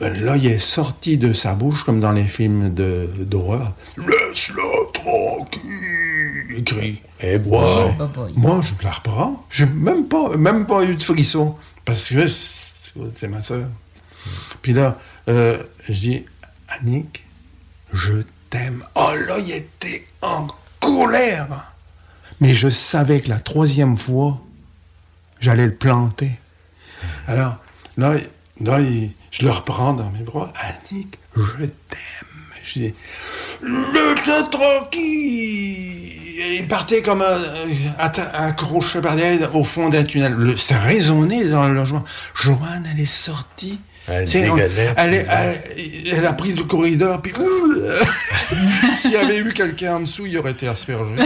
Là, 0.00 0.36
il 0.36 0.46
est 0.46 0.58
sorti 0.58 1.16
de 1.16 1.32
sa 1.32 1.54
bouche, 1.54 1.84
comme 1.84 2.00
dans 2.00 2.12
les 2.12 2.24
films 2.26 2.74
d'horreur. 2.74 3.72
«Laisse-la 3.96 4.92
tranquille». 4.92 5.60
écrit. 6.56 7.00
Eh 7.20 7.36
Wow. 7.36 7.40
boy. 7.40 7.94
Bah, 7.98 8.10
boy. 8.14 8.32
Moi, 8.36 8.60
je 8.62 8.84
la 8.84 8.90
reprends. 8.92 9.44
J'ai 9.50 9.66
même 9.66 10.06
pas, 10.06 10.36
même 10.36 10.66
pas 10.66 10.84
eu 10.84 10.94
de 10.96 11.02
frisson. 11.02 11.54
Parce 11.84 12.08
que 12.10 12.26
c'est 12.26 12.74
c'est 13.14 13.28
ma 13.28 13.42
soeur. 13.42 13.66
Puis 14.62 14.72
là, 14.72 14.98
euh, 15.28 15.58
je 15.88 15.92
dis, 15.92 16.24
Annick, 16.68 17.24
je 17.92 18.14
t'aime. 18.50 18.84
Oh 18.94 19.12
là, 19.26 19.38
il 19.38 19.50
était 19.52 20.06
en 20.22 20.46
colère. 20.80 21.72
Mais 22.40 22.54
je 22.54 22.68
savais 22.68 23.20
que 23.20 23.28
la 23.28 23.38
troisième 23.38 23.96
fois, 23.96 24.40
j'allais 25.40 25.66
le 25.66 25.74
planter. 25.74 26.30
Alors, 27.28 27.56
là, 27.96 28.12
là 28.60 28.80
il- 28.80 29.10
je 29.30 29.44
le 29.44 29.50
reprends 29.50 29.92
dans 29.94 30.10
mes 30.10 30.20
bras. 30.24 30.52
Annick, 30.60 31.18
je 31.36 31.64
t'aime. 31.66 31.70
Je 32.66 32.78
dis, 32.78 32.94
le 33.62 34.50
tranquille. 34.50 36.00
Il 36.60 36.66
partait 36.68 37.02
comme 37.02 37.22
accroché 37.98 39.00
par 39.00 39.16
derrière 39.16 39.54
au 39.54 39.64
fond 39.64 39.88
d'un 39.88 40.04
tunnel. 40.04 40.32
Le- 40.34 40.56
ça 40.56 40.78
résonnait 40.78 41.44
dans 41.44 41.66
le 41.68 41.74
logement. 41.74 42.04
Joanne, 42.34 42.88
elle 42.92 43.00
est 43.00 43.04
sortie. 43.06 43.80
On- 44.50 44.56
est- 45.14 45.26
elle 46.12 46.26
a 46.26 46.32
pris 46.32 46.52
le 46.54 46.64
corridor, 46.64 47.20
puis 47.22 47.32
s'il 48.96 49.12
y 49.12 49.16
avait 49.16 49.38
eu 49.38 49.52
quelqu'un 49.52 49.96
en 49.96 50.00
dessous, 50.00 50.26
il 50.26 50.36
aurait 50.38 50.50
été 50.52 50.68
aspergé. 50.68 51.10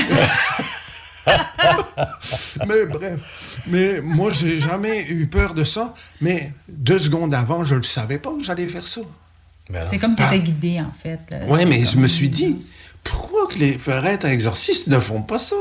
mais 2.66 2.86
bref, 2.86 3.20
mais 3.68 4.00
moi 4.00 4.30
j'ai 4.32 4.58
jamais 4.58 5.06
eu 5.08 5.26
peur 5.26 5.54
de 5.54 5.64
ça. 5.64 5.94
Mais 6.20 6.52
deux 6.68 6.98
secondes 6.98 7.34
avant, 7.34 7.64
je 7.64 7.74
ne 7.76 7.82
savais 7.82 8.18
pas 8.18 8.30
que 8.36 8.42
j'allais 8.44 8.66
faire 8.66 8.86
ça. 8.86 9.00
Mais 9.70 9.78
alors, 9.78 9.90
C'est 9.90 9.98
comme 9.98 10.16
tu 10.16 10.22
Ah. 10.22 10.34
étais 10.34 10.44
guidé, 10.44 10.80
en 10.80 10.92
fait. 11.02 11.20
Oui, 11.46 11.66
mais 11.66 11.84
je 11.84 11.98
me 11.98 12.06
suis 12.08 12.28
dit, 12.30 12.56
pourquoi 13.04 13.46
que 13.48 13.58
les 13.58 13.72
prêtres 13.76 14.26
exorcistes 14.26 14.86
ne 14.88 14.98
font 14.98 15.20
pas 15.22 15.38
ça? 15.38 15.56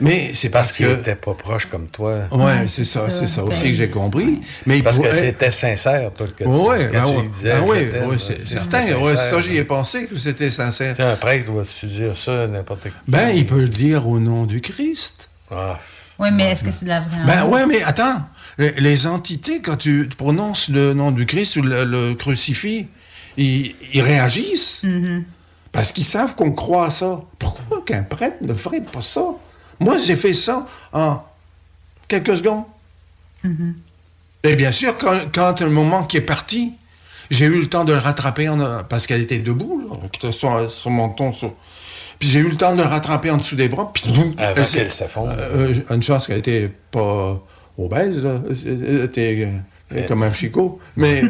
Mais 0.00 0.32
c'est 0.34 0.48
parce 0.48 0.68
parce 0.68 0.76
qu'il 0.76 0.86
que. 0.86 0.92
n'était 0.94 1.14
pas 1.14 1.34
proche 1.34 1.66
comme 1.66 1.88
toi. 1.88 2.20
Ouais, 2.30 2.66
c'est 2.68 2.84
ça, 2.84 3.10
c'est 3.10 3.26
ça 3.26 3.42
aussi 3.44 3.64
que 3.64 3.74
j'ai 3.74 3.88
compris. 3.88 4.40
Mais 4.66 4.82
Parce 4.82 4.98
que 4.98 5.12
c'était 5.12 5.50
sincère, 5.50 6.12
toi, 6.12 6.26
que 6.36 6.44
tu, 6.44 6.48
Ouais, 6.48 6.88
quand 6.92 7.02
ben 7.02 7.10
tu 7.10 7.16
ouais. 7.18 7.28
disais. 7.28 7.52
Ah 7.52 7.62
ouais, 7.62 7.68
ouais, 7.90 8.00
là, 8.00 8.16
c'est 8.18 8.60
ça, 8.60 9.40
j'y 9.40 9.56
ai 9.56 9.64
pensé 9.64 10.06
que 10.06 10.16
c'était 10.16 10.50
sincère. 10.50 10.90
Tu 10.94 11.02
sais, 11.02 11.02
un 11.02 11.16
prêtre 11.16 11.46
doit-tu 11.46 11.86
dire 11.86 12.16
ça 12.16 12.44
à 12.44 12.46
n'importe 12.46 12.84
qui? 12.84 12.90
Ben, 13.08 13.30
il 13.30 13.46
peut 13.46 13.60
le 13.60 13.68
dire 13.68 14.06
au 14.08 14.18
nom 14.18 14.46
du 14.46 14.60
Christ. 14.60 15.28
Ah, 15.50 15.78
Oui, 16.18 16.28
mais 16.32 16.52
est-ce 16.52 16.64
que 16.64 16.70
c'est 16.70 16.84
de 16.84 16.90
la 16.90 17.00
vraie 17.00 17.24
Ben 17.26 17.44
ouais, 17.46 17.66
mais 17.66 17.82
attends. 17.82 18.22
Les, 18.58 18.72
les 18.78 19.06
entités, 19.06 19.60
quand 19.60 19.76
tu 19.76 20.08
prononces 20.16 20.68
le 20.68 20.92
nom 20.94 21.10
du 21.10 21.26
Christ 21.26 21.56
ou 21.56 21.62
le, 21.62 21.84
le 21.84 22.14
crucifix, 22.14 22.86
ils, 23.36 23.74
ils 23.92 24.02
réagissent. 24.02 24.84
Mm-hmm. 24.84 25.22
Parce 25.72 25.90
qu'ils 25.92 26.04
savent 26.04 26.34
qu'on 26.34 26.52
croit 26.52 26.86
à 26.86 26.90
ça. 26.90 27.20
Pourquoi 27.38 27.82
qu'un 27.84 28.02
prêtre 28.02 28.36
ne 28.42 28.52
ferait 28.52 28.82
pas 28.82 29.00
ça? 29.00 29.22
Moi, 29.82 29.96
j'ai 30.04 30.16
fait 30.16 30.34
ça 30.34 30.66
en 30.92 31.22
quelques 32.08 32.36
secondes. 32.36 32.64
Mm-hmm. 33.44 33.72
Et 34.44 34.56
bien 34.56 34.72
sûr, 34.72 34.96
quand, 34.98 35.18
quand 35.32 35.60
le 35.60 35.70
moment 35.70 36.04
qui 36.04 36.16
est 36.16 36.20
parti, 36.22 36.72
j'ai 37.30 37.46
eu 37.46 37.60
le 37.60 37.68
temps 37.68 37.84
de 37.84 37.92
le 37.92 37.98
rattraper 37.98 38.48
en- 38.48 38.84
parce 38.88 39.06
qu'elle 39.06 39.22
était 39.22 39.38
debout, 39.38 39.82
là, 40.22 40.32
sur, 40.32 40.70
sur 40.70 40.90
mon 40.90 41.06
menton. 41.08 41.32
sur- 41.32 41.54
Puis 42.18 42.28
j'ai 42.28 42.40
eu 42.40 42.48
le 42.48 42.56
temps 42.56 42.72
de 42.72 42.82
le 42.82 42.88
rattraper 42.88 43.30
en 43.30 43.36
dessous 43.38 43.56
des 43.56 43.68
bras. 43.68 43.90
Puis 43.92 44.04
boum, 44.12 44.32
Avant 44.38 44.64
qu'elle 44.72 44.90
s'effondre. 44.90 45.32
euh, 45.36 45.72
euh, 45.90 45.94
une 45.94 46.02
chance 46.02 46.26
qu'elle 46.26 46.38
était 46.38 46.70
pas 46.90 47.40
obèse, 47.78 48.22
là. 48.22 48.40
Elle 48.66 49.04
était 49.04 49.48
euh, 49.94 50.06
comme 50.08 50.22
un 50.24 50.32
chicot. 50.32 50.80
Mais 50.96 51.22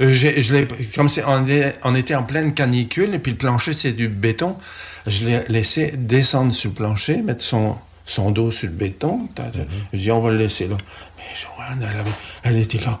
euh, 0.00 0.12
j'ai- 0.12 0.40
je 0.42 0.54
l'ai, 0.54 0.68
comme 0.94 1.08
c'est, 1.08 1.24
on, 1.26 1.46
est- 1.48 1.74
on 1.84 1.94
était 1.94 2.14
en 2.14 2.22
pleine 2.22 2.52
canicule, 2.54 3.14
et 3.14 3.18
puis 3.18 3.32
le 3.32 3.38
plancher, 3.38 3.72
c'est 3.72 3.92
du 3.92 4.08
béton, 4.08 4.56
je 5.06 5.24
l'ai 5.24 5.40
laissé 5.48 5.92
descendre 5.96 6.52
sur 6.52 6.70
le 6.70 6.74
plancher, 6.74 7.22
mettre 7.22 7.42
son, 7.42 7.76
son 8.10 8.30
dos 8.30 8.50
sur 8.50 8.68
le 8.68 8.74
béton. 8.74 9.28
T'as- 9.34 9.50
Je 9.92 9.98
dis, 9.98 10.10
on 10.10 10.20
va 10.20 10.30
le 10.30 10.36
laisser 10.38 10.66
là. 10.66 10.76
Mais 11.16 11.24
Joanne, 11.34 11.78
elle, 11.92 12.00
avait- 12.00 12.10
elle 12.42 12.56
était 12.58 12.78
là. 12.80 12.98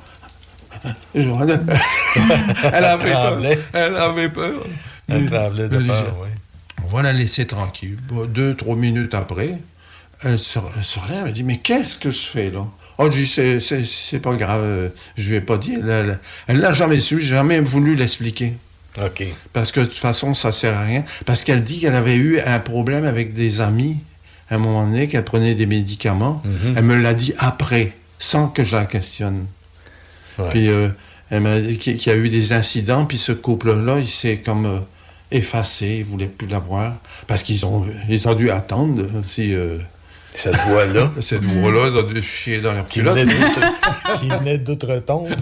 Joanne, 1.14 1.66
elle 2.72 2.84
avait 2.84 3.10
peur. 3.12 3.40
Elle 3.72 3.96
avait 3.96 4.28
peur. 4.28 4.62
Elle 5.08 5.26
tremblait 5.30 5.68
de 5.68 5.78
peur, 5.78 6.16
oui. 6.22 6.28
on 6.84 6.88
va 6.88 7.02
la 7.02 7.12
laisser 7.12 7.46
tranquille. 7.46 7.96
Deux, 8.28 8.54
trois 8.54 8.76
minutes 8.76 9.14
après, 9.14 9.56
elle 10.22 10.38
se, 10.38 10.58
relève, 10.58 11.24
elle 11.26 11.32
dit 11.32 11.44
Mais 11.44 11.56
qu'est-ce 11.56 11.98
que 11.98 12.10
je 12.10 12.26
fais 12.26 12.50
là? 12.50 12.66
Oh, 12.98 13.10
je 13.10 13.18
dis 13.22 13.26
C'est- 13.26 14.18
pas 14.18 14.34
grave, 14.34 14.90
je 15.16 15.30
lui 15.30 15.36
ai 15.36 15.40
pas 15.40 15.56
dit. 15.56 15.78
Elle 16.46 16.60
l'a 16.60 16.72
jamais 16.72 17.00
su, 17.00 17.20
j'ai 17.20 17.28
jamais 17.36 17.60
voulu 17.60 17.94
l'expliquer. 17.94 18.54
OK. 19.02 19.24
Parce 19.52 19.70
que 19.72 19.80
de 19.80 19.84
toute 19.86 19.96
façon, 19.98 20.34
ça 20.34 20.50
sert 20.52 20.76
à 20.76 20.82
rien. 20.82 21.04
Parce 21.24 21.44
qu'elle 21.44 21.62
dit 21.64 21.78
qu'elle 21.80 21.94
avait 21.94 22.16
eu 22.16 22.40
un 22.40 22.58
problème 22.58 23.04
avec 23.04 23.32
des 23.32 23.60
amis 23.60 23.96
à 24.50 24.54
un 24.54 24.58
moment 24.58 24.84
donné, 24.84 25.08
qu'elle 25.08 25.24
prenait 25.24 25.54
des 25.54 25.66
médicaments. 25.66 26.42
Elle 26.76 26.84
me 26.84 26.96
l'a 27.00 27.14
dit 27.14 27.34
après, 27.38 27.92
sans 28.18 28.48
que 28.48 28.64
je 28.64 28.74
la 28.76 28.84
questionne. 28.86 29.46
Ouais. 30.38 30.48
Puis 30.50 30.68
euh, 30.68 30.88
elle 31.30 31.40
m'a 31.42 31.60
dit 31.60 31.76
qu'il 31.78 32.00
y 32.06 32.10
a 32.10 32.16
eu 32.16 32.28
des 32.28 32.52
incidents, 32.52 33.04
puis 33.04 33.18
ce 33.18 33.32
couple-là, 33.32 33.98
il 33.98 34.06
s'est 34.08 34.38
comme 34.38 34.66
euh, 34.66 34.78
effacé, 35.30 35.96
il 35.98 36.04
voulait 36.04 36.26
plus 36.26 36.46
la 36.46 36.58
voir. 36.60 36.94
Parce 37.26 37.42
qu'ils 37.42 37.66
ont, 37.66 37.84
ils 38.08 38.26
ont 38.28 38.34
dû 38.34 38.50
attendre 38.50 39.02
euh, 39.02 39.22
si. 39.26 39.52
euh, 39.54 39.78
Cette 40.32 40.56
voix-là. 40.56 41.10
cette 41.20 41.44
voix-là, 41.44 41.88
ils 41.90 41.96
ont 41.96 42.02
dû 42.06 42.22
chier 42.22 42.60
dans 42.60 42.72
leur 42.72 42.86
qui 42.88 43.00
culotte. 43.00 43.18
qui 44.20 44.28
venait 44.28 44.58
d'outre-tombe. 44.58 45.28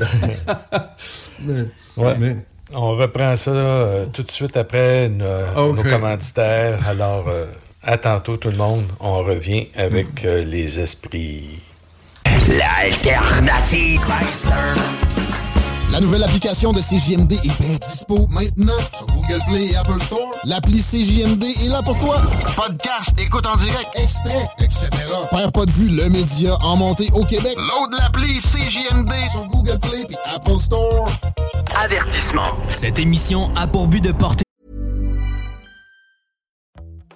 Mais- 1.45 1.65
Ouais. 1.97 2.17
mais- 2.19 2.37
On 2.75 2.91
reprend 2.97 3.37
ça 3.37 3.51
euh, 3.53 4.07
tout 4.13 4.23
de 4.25 4.31
suite 4.31 4.57
après 4.57 5.09
nos, 5.09 5.25
Ok. 5.71 5.77
nos 5.77 5.83
commanditaires. 5.85 6.81
Alors, 6.89 7.27
euh, 7.29 7.45
à 7.87 7.97
tantôt 7.97 8.37
tout 8.37 8.51
le 8.51 8.57
monde. 8.57 8.85
On 9.01 9.19
revient 9.19 9.69
avec 9.75 10.25
euh, 10.25 10.45
les 10.45 10.81
esprits. 10.81 11.61
L'alternative. 12.49 14.01
La 15.93 16.01
nouvelle 16.01 16.25
application 16.25 16.73
de 16.73 16.81
CJMD 16.81 17.33
est 17.33 17.61
bien 17.61 17.77
dispo 17.77 18.27
maintenant 18.29 18.77
sur 18.93 19.07
Google 19.07 19.41
Play 19.49 19.67
et 19.67 19.77
Apple 19.77 20.01
Store. 20.01 20.31
L'appli 20.45 20.83
CJMD 20.83 21.45
est 21.45 21.69
là 21.69 21.81
pour 21.83 21.99
toi. 22.01 22.21
Podcast, 22.57 23.13
écoute 23.19 23.47
en 23.47 23.55
direct, 23.57 23.89
extrait, 23.95 24.49
etc. 24.59 24.89
Père 25.31 25.53
pas 25.53 25.65
de 25.65 25.71
vue, 25.71 25.89
le 25.89 26.09
média 26.11 26.57
en 26.63 26.77
montée 26.77 27.09
au 27.15 27.25
Québec. 27.25 27.57
Load 27.57 27.99
l'appli 27.99 28.39
CJMD 28.41 29.13
sur 29.31 29.47
Google 29.49 29.79
Play 29.79 30.03
et 30.11 30.35
Apple 30.35 30.61
Store. 30.61 31.09
Avertissement. 31.83 32.51
Cette 32.69 32.99
émission 32.99 33.51
a 33.55 33.67
pour 33.67 33.87
but 33.87 34.03
de 34.03 34.13
porter 34.13 34.46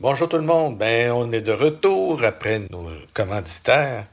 Bonjour 0.00 0.28
tout 0.28 0.36
le 0.36 0.44
monde. 0.44 0.78
Ben, 0.78 1.10
on 1.10 1.32
est 1.32 1.40
de 1.40 1.52
retour 1.52 2.22
après 2.24 2.60
nos 2.70 2.88
commanditaires. 3.14 4.04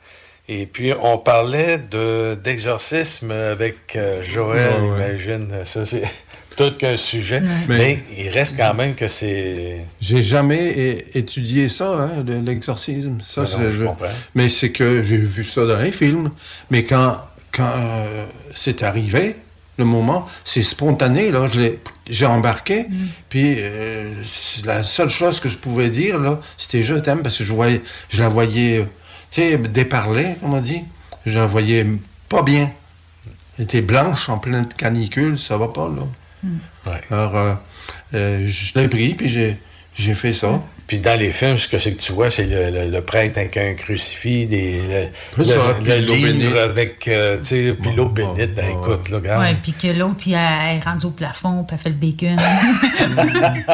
Et 0.48 0.66
puis, 0.68 0.94
on 1.02 1.18
parlait 1.18 1.80
de, 1.80 2.36
d'exorcisme 2.44 3.32
avec 3.32 3.96
euh, 3.96 4.22
Joël, 4.22 4.82
Ouais, 4.82 4.90
ouais. 4.90 4.96
imagine. 5.08 5.48
Ça, 5.64 5.86
c'est 5.86 6.04
tout 6.58 6.72
qu'un 6.78 6.98
sujet. 6.98 7.42
Mais, 7.68 7.78
Mais- 7.78 8.00
il 8.18 8.30
reste 8.30 8.56
quand 8.58 8.74
même 8.76 8.94
que 8.96 9.08
c'est... 9.08 9.80
J'ai 10.02 10.22
jamais 10.24 10.68
é- 10.72 11.18
étudié 11.18 11.68
ça, 11.70 11.90
hein, 11.94 12.24
le- 12.26 12.40
l'exorcisme. 12.42 13.20
Ça, 13.22 13.42
Ben 13.44 13.50
non, 13.50 13.58
c'est- 13.58 13.72
je 13.72 13.84
comprends. 13.84 14.06
Mais 14.36 14.50
c'est 14.50 14.72
que 14.72 15.02
j'ai 15.04 15.18
vu 15.18 15.44
ça 15.44 15.66
dans 15.66 15.80
les 15.80 15.92
films. 15.92 16.30
Mais 16.70 16.84
quand, 16.84 17.18
quand 17.52 17.72
euh, 17.78 18.26
c'est 18.54 18.84
arrivé, 18.84 19.36
le 19.78 19.86
moment, 19.86 20.26
c'est 20.43 20.61
spontané. 20.61 21.32
Là, 21.32 21.47
je 21.47 21.59
l'ai- 21.59 21.80
j'ai 22.09 22.26
embarqué. 22.26 22.86
Puis 23.30 23.55
euh, 23.59 24.13
la 24.65 24.84
seule 24.84 25.09
chose 25.09 25.39
que 25.39 25.49
je 25.49 25.57
pouvais 25.57 25.89
dire, 25.89 26.19
là, 26.19 26.39
c'était 26.57 26.84
je 26.84 26.93
t'aime 26.95 27.21
parce 27.23 27.38
que 27.38 27.43
je 27.43 27.53
voyais, 27.53 27.82
je 28.09 28.21
la 28.21 28.30
voyais, 28.30 28.80
euh, 28.80 28.86
tu 29.32 29.41
sais, 29.41 29.57
déparler, 29.57 30.36
comme 30.41 30.53
on 30.53 30.61
dit. 30.61 30.82
Je 31.26 31.38
la 31.39 31.45
voyais 31.47 31.86
pas 32.30 32.43
bien. 32.43 32.71
Elle 33.57 33.63
était 33.65 33.82
blanche 33.82 34.30
en 34.30 34.38
pleine 34.38 34.67
canicule, 34.67 35.39
ça 35.39 35.57
va 35.57 35.67
pas, 35.69 35.88
là. 35.89 36.03
Alors, 37.09 37.36
euh, 37.36 37.53
euh, 38.13 38.47
je 38.47 38.78
l'ai 38.80 38.88
pris, 38.88 39.15
puis 39.15 39.28
j'ai, 39.28 39.57
j'ai 39.95 40.13
fait 40.13 40.34
ça. 40.34 40.61
Puis 40.88 41.00
dans 41.00 41.20
les 41.20 41.32
films, 41.32 41.58
ce 41.58 41.68
que 41.68 41.80
c'est 41.80 41.94
que 41.94 42.02
tu 42.02 42.12
vois, 42.14 42.30
c'est 42.30 42.46
le, 42.46 42.70
le- 42.70 42.92
le 42.92 43.02
prêtre 43.02 43.40
avec 43.40 43.58
un 43.58 43.74
crucifix, 43.74 44.46
des, 44.46 44.82
le, 45.38 45.46
ça, 45.46 45.54
livre 45.82 46.14
bénite. 46.28 46.56
avec, 46.58 47.08
euh, 47.08 47.38
tu 47.40 47.46
sais, 47.46 47.74
puis 47.82 47.92
l'eau 47.96 48.08
bénite. 48.10 48.54
Ben, 48.54 48.66
écoute, 48.70 49.10
là, 49.10 49.18
regarde. 49.18 49.42
Ouais, 49.44 49.56
puis 49.64 49.74
que 49.74 49.88
l'autre, 49.88 50.24
il 50.28 50.36
a- 50.36 50.74
est 50.76 50.80
rendu 50.82 51.08
au 51.08 51.10
plafond, 51.10 51.64
puis 51.64 51.76
a 51.76 51.78
fait 51.80 51.90
le 51.90 51.96
bacon. 51.96 52.36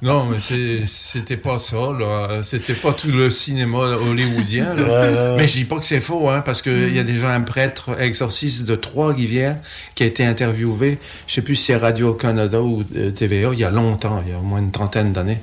Non, 0.00 0.26
mais 0.26 0.38
c'est- 0.40 0.86
c'était 0.86 1.36
pas 1.36 1.58
ça, 1.58 1.76
là. 1.98 2.40
C'était 2.42 2.74
pas 2.74 2.92
tout 2.92 3.08
le 3.08 3.30
cinéma 3.30 3.78
hollywoodien, 3.78 4.74
là. 4.74 5.34
Mais 5.36 5.46
je 5.46 5.52
dis 5.58 5.64
pas 5.64 5.78
que 5.78 5.84
c'est 5.84 6.00
faux, 6.00 6.28
hein, 6.28 6.40
parce 6.40 6.60
qu'il 6.62 6.94
y 6.94 6.98
a 6.98 7.04
déjà 7.04 7.30
un 7.32 7.40
prêtre 7.42 8.00
exorciste 8.00 8.64
de 8.64 8.74
Trois-Rivières 8.74 9.58
qui 9.94 10.02
a 10.02 10.06
été 10.06 10.24
interviewé, 10.24 10.98
je 11.26 11.34
sais 11.34 11.42
plus 11.42 11.54
si 11.56 11.66
c'est 11.66 11.76
Radio-Canada 11.76 12.60
ou 12.62 12.82
euh, 12.96 13.10
TVA, 13.10 13.50
il 13.52 13.58
y 13.60 13.64
a 13.64 13.70
longtemps, 13.70 14.22
il 14.26 14.32
y 14.32 14.34
a 14.34 14.38
au 14.38 14.42
moins 14.42 14.58
une 14.58 14.72
trentaine 14.72 15.12
d'années. 15.12 15.38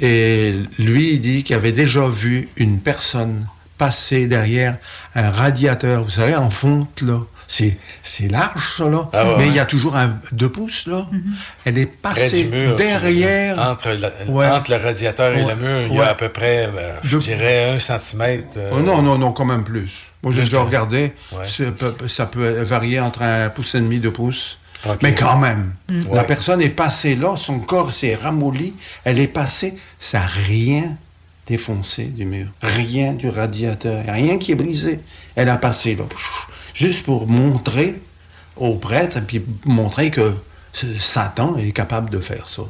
Et 0.00 0.54
lui, 0.78 1.14
il 1.14 1.20
dit 1.20 1.42
qu'il 1.42 1.56
avait 1.56 1.72
déjà 1.72 2.06
vu 2.08 2.48
une 2.56 2.78
personne 2.80 3.46
passer 3.78 4.26
derrière 4.26 4.76
un 5.14 5.30
radiateur, 5.30 6.02
vous 6.04 6.10
savez, 6.10 6.34
en 6.34 6.50
fonte, 6.50 7.02
là. 7.02 7.20
C'est, 7.48 7.76
c'est 8.02 8.26
large, 8.26 8.74
ça, 8.76 8.88
là. 8.88 9.08
Ah 9.12 9.24
ouais, 9.24 9.34
mais 9.38 9.46
il 9.46 9.54
y 9.54 9.60
a 9.60 9.66
toujours 9.66 9.96
un 9.96 10.18
deux 10.32 10.48
pouces, 10.48 10.86
là. 10.88 11.06
Elle 11.64 11.78
est 11.78 11.86
passée 11.86 12.44
mur, 12.44 12.74
derrière. 12.74 13.58
Entre, 13.60 13.90
la- 13.90 14.10
Ouais. 14.26 14.48
entre 14.48 14.72
le 14.72 14.78
radiateur 14.78 15.32
et 15.36 15.44
Ouais. 15.44 15.54
le 15.54 15.60
mur, 15.62 15.80
il 15.88 15.94
y 15.94 15.98
Ouais. 15.98 16.04
a 16.04 16.10
à 16.10 16.14
peu 16.14 16.28
près, 16.28 16.64
euh, 16.66 16.96
je 17.04 17.10
Je- 17.18 17.18
dirais, 17.18 17.70
un 17.70 17.78
centimètre. 17.78 18.56
euh, 18.56 18.70
Oh 18.72 18.80
non, 18.80 19.00
non, 19.00 19.16
non, 19.16 19.30
quand 19.32 19.44
même 19.44 19.62
plus. 19.62 19.90
Moi, 20.24 20.32
j'ai 20.34 20.42
déjà 20.42 20.60
regardé. 20.62 21.12
Ça 22.08 22.26
peut 22.26 22.62
varier 22.62 22.98
entre 22.98 23.22
un 23.22 23.48
pouce 23.50 23.74
et 23.76 23.80
demi, 23.80 24.00
deux 24.00 24.10
pouces. 24.10 24.58
Mais 25.02 25.14
quand 25.14 25.36
même, 25.38 25.72
Mm. 25.88 26.02
la 26.12 26.20
Ouais. 26.20 26.26
personne 26.26 26.60
est 26.62 26.68
passée 26.70 27.16
là, 27.16 27.36
son 27.36 27.58
corps 27.60 27.92
s'est 27.92 28.14
ramolli, 28.14 28.74
elle 29.04 29.18
est 29.18 29.28
passée, 29.28 29.74
ça 29.98 30.20
n'a 30.20 30.26
rien 30.26 30.96
défoncé 31.46 32.04
du 32.04 32.24
mur. 32.24 32.46
Rien 32.62 33.12
du 33.12 33.28
radiateur, 33.28 34.02
rien 34.08 34.36
qui 34.38 34.52
est 34.52 34.56
brisé. 34.56 35.00
Elle 35.36 35.48
a 35.48 35.56
passé 35.56 35.94
là, 35.94 36.04
juste 36.74 37.04
pour 37.04 37.26
montrer 37.26 38.00
au 38.56 38.74
prêtre, 38.74 39.18
et 39.18 39.20
puis 39.22 39.44
montrer 39.64 40.10
que 40.10 40.32
Satan 40.98 41.56
est 41.58 41.72
capable 41.72 42.10
de 42.10 42.20
faire 42.20 42.48
ça. 42.48 42.62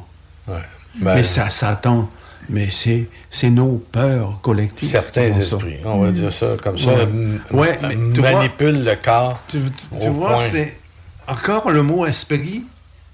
Ouais. 0.47 0.55
Ben, 0.99 1.15
mais 1.15 1.23
ça, 1.23 1.49
Satan, 1.49 2.09
mais 2.49 2.69
c'est 2.69 3.07
c'est 3.29 3.49
nos 3.49 3.83
peurs 3.91 4.39
collectives. 4.41 4.89
certains 4.89 5.31
ça? 5.31 5.39
esprits, 5.39 5.77
on 5.85 5.99
va 5.99 6.11
dire 6.11 6.31
ça 6.31 6.55
comme 6.63 6.77
ça, 6.77 6.93
Ouais. 7.51 7.77
manipulent 7.81 8.83
le 8.83 8.95
corps. 8.95 9.39
Tu, 9.47 9.59
tu- 9.61 9.99
tu 9.99 10.07
au 10.07 10.13
vois, 10.13 10.37
c'est 10.37 10.77
encore 11.27 11.71
le 11.71 11.83
mot 11.83 12.05
esprit 12.05 12.63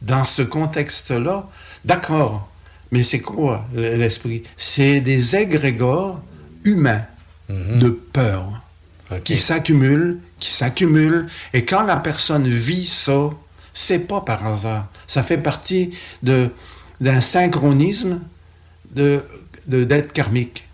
dans 0.02 0.26
ce 0.26 0.42
contexte-là. 0.42 1.48
D'accord, 1.86 2.50
mais 2.92 3.04
c'est 3.04 3.20
quoi 3.20 3.66
l'esprit? 3.74 4.44
C'est 4.58 5.00
des 5.02 5.36
égrégores 5.36 6.22
humains 6.64 7.04
de 7.50 7.90
peur 7.90 8.62
qui 9.24 9.36
s'accumulent, 9.38 10.20
qui 10.40 10.50
s'accumulent, 10.50 11.28
et 11.54 11.66
quand 11.66 11.84
la 11.84 11.98
personne 11.98 12.48
vit 12.48 12.86
ça, 12.86 13.30
c'est 13.74 14.00
pas 14.00 14.22
par 14.22 14.46
hasard. 14.46 14.88
Ça 15.08 15.24
fait 15.24 15.38
partie 15.38 15.92
de 16.22 16.50
d'un 17.02 17.22
synchronisme 17.22 18.22
de 18.96 19.24
de 19.68 19.84
dette 19.84 20.14
karmique. 20.14 20.68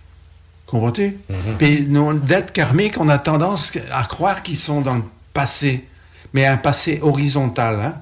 Comprends-tu? 0.68 1.18
Puis 1.58 1.88
nos 1.88 2.14
dettes 2.14 2.52
karmiques, 2.52 3.00
on 3.00 3.10
a 3.10 3.18
tendance 3.18 3.72
à 3.92 4.04
croire 4.04 4.44
qu'ils 4.44 4.58
sont 4.58 4.82
dans 4.82 4.96
le 4.96 5.04
passé, 5.34 5.86
mais 6.34 6.45
un 6.45 6.57
passé 6.57 6.99
horizontal, 7.01 7.80
hein? 7.82 7.95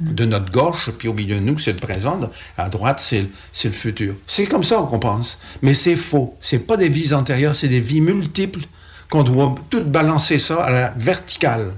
De 0.00 0.24
notre 0.24 0.52
gauche, 0.52 0.90
puis 0.96 1.08
au 1.08 1.12
milieu 1.12 1.34
de 1.34 1.40
nous, 1.40 1.58
c'est 1.58 1.72
le 1.72 1.78
présent, 1.78 2.20
à 2.56 2.68
droite, 2.68 3.00
c'est 3.00 3.22
le, 3.64 3.70
futur. 3.72 4.14
C'est 4.28 4.46
comme 4.46 4.62
ça 4.62 4.86
qu'on 4.88 5.00
pense. 5.00 5.40
Mais 5.60 5.74
c'est 5.74 5.96
faux. 5.96 6.36
C'est 6.40 6.60
pas 6.60 6.76
des 6.76 6.88
vies 6.88 7.12
antérieures, 7.14 7.56
c'est 7.56 7.66
des 7.66 7.80
vies 7.80 8.00
multiples 8.00 8.60
qu'on 9.10 9.24
doit 9.24 9.56
toutes 9.70 9.90
balancer 9.90 10.38
ça 10.38 10.62
à 10.62 10.70
la 10.70 10.94
verticale. 10.96 11.72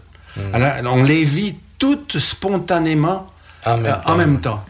À 0.53 0.59
la- 0.59 0.83
on 0.93 1.03
les 1.03 1.25
vit 1.25 1.55
toutes 1.79 2.19
spontanément 2.19 3.31
En 3.65 3.79
même 3.79 3.87
euh, 3.87 3.93
temps. 3.95 4.13
en 4.13 4.17
même 4.17 4.41
temps. 4.41 4.65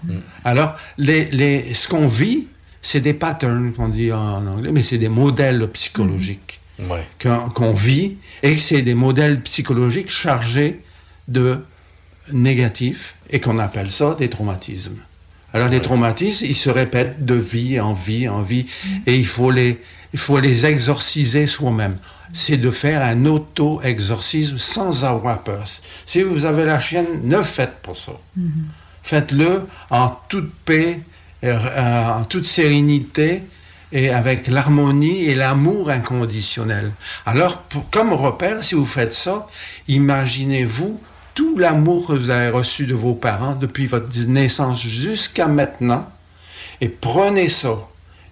Alors, 0.44 0.76
les, 0.96 1.24
les, 1.32 1.74
ce 1.74 1.88
qu'on 1.88 2.06
vit, 2.06 2.46
c'est 2.82 3.00
des 3.00 3.14
patterns 3.14 3.72
qu'on 3.72 3.88
dit 3.88 4.12
en 4.12 4.46
anglais, 4.46 4.70
mais 4.72 4.82
c'est 4.82 4.98
des 4.98 5.08
modèles 5.08 5.66
psychologiques 5.70 6.60
qu'on 7.54 7.72
vit 7.74 8.16
et 8.44 8.56
c'est 8.56 8.82
des 8.82 8.94
modèles 8.94 9.40
psychologiques 9.42 10.10
chargés 10.10 10.80
de 11.30 11.64
négatifs 12.32 13.14
et 13.30 13.40
qu'on 13.40 13.58
appelle 13.58 13.90
ça 13.90 14.14
des 14.18 14.28
traumatismes. 14.28 14.96
Alors 15.54 15.68
les 15.68 15.80
traumatismes, 15.80 16.44
ils 16.46 16.54
se 16.54 16.70
répètent 16.70 17.24
de 17.24 17.34
vie 17.34 17.80
en 17.80 17.92
vie 17.94 18.28
en 18.28 18.42
vie 18.42 18.66
et 19.06 19.16
il 19.16 19.26
faut 19.26 19.50
les, 19.50 19.80
il 20.12 20.18
faut 20.18 20.38
les 20.38 20.66
exorciser 20.66 21.46
soi-même. 21.46 21.96
C'est 22.32 22.56
de 22.58 22.70
faire 22.70 23.02
un 23.02 23.24
auto-exorcisme 23.26 24.58
sans 24.58 25.04
avoir 25.04 25.42
peur. 25.42 25.64
Si 26.06 26.22
vous 26.22 26.44
avez 26.44 26.64
la 26.64 26.78
chienne, 26.78 27.06
ne 27.24 27.42
faites 27.42 27.78
pas 27.82 27.94
ça. 27.94 28.12
Faites-le 29.02 29.62
en 29.90 30.08
toute 30.28 30.52
paix, 30.64 31.00
et, 31.42 31.48
euh, 31.48 32.08
en 32.20 32.24
toute 32.24 32.44
sérénité 32.44 33.42
et 33.92 34.10
avec 34.10 34.46
l'harmonie 34.46 35.24
et 35.24 35.34
l'amour 35.34 35.90
inconditionnel. 35.90 36.92
Alors, 37.26 37.62
pour- 37.62 37.90
comme 37.90 38.12
repère, 38.12 38.62
si 38.62 38.76
vous 38.76 38.86
faites 38.86 39.12
ça, 39.12 39.48
imaginez-vous 39.88 41.00
tout 41.40 41.56
l'amour 41.56 42.06
que 42.08 42.12
vous 42.12 42.28
avez 42.28 42.50
reçu 42.50 42.84
de 42.86 42.92
vos 42.94 43.14
parents 43.14 43.54
depuis 43.54 43.86
votre 43.86 44.08
naissance 44.28 44.82
jusqu'à 44.82 45.48
maintenant 45.48 46.06
et 46.82 46.88
prenez 46.90 47.48
ça 47.48 47.78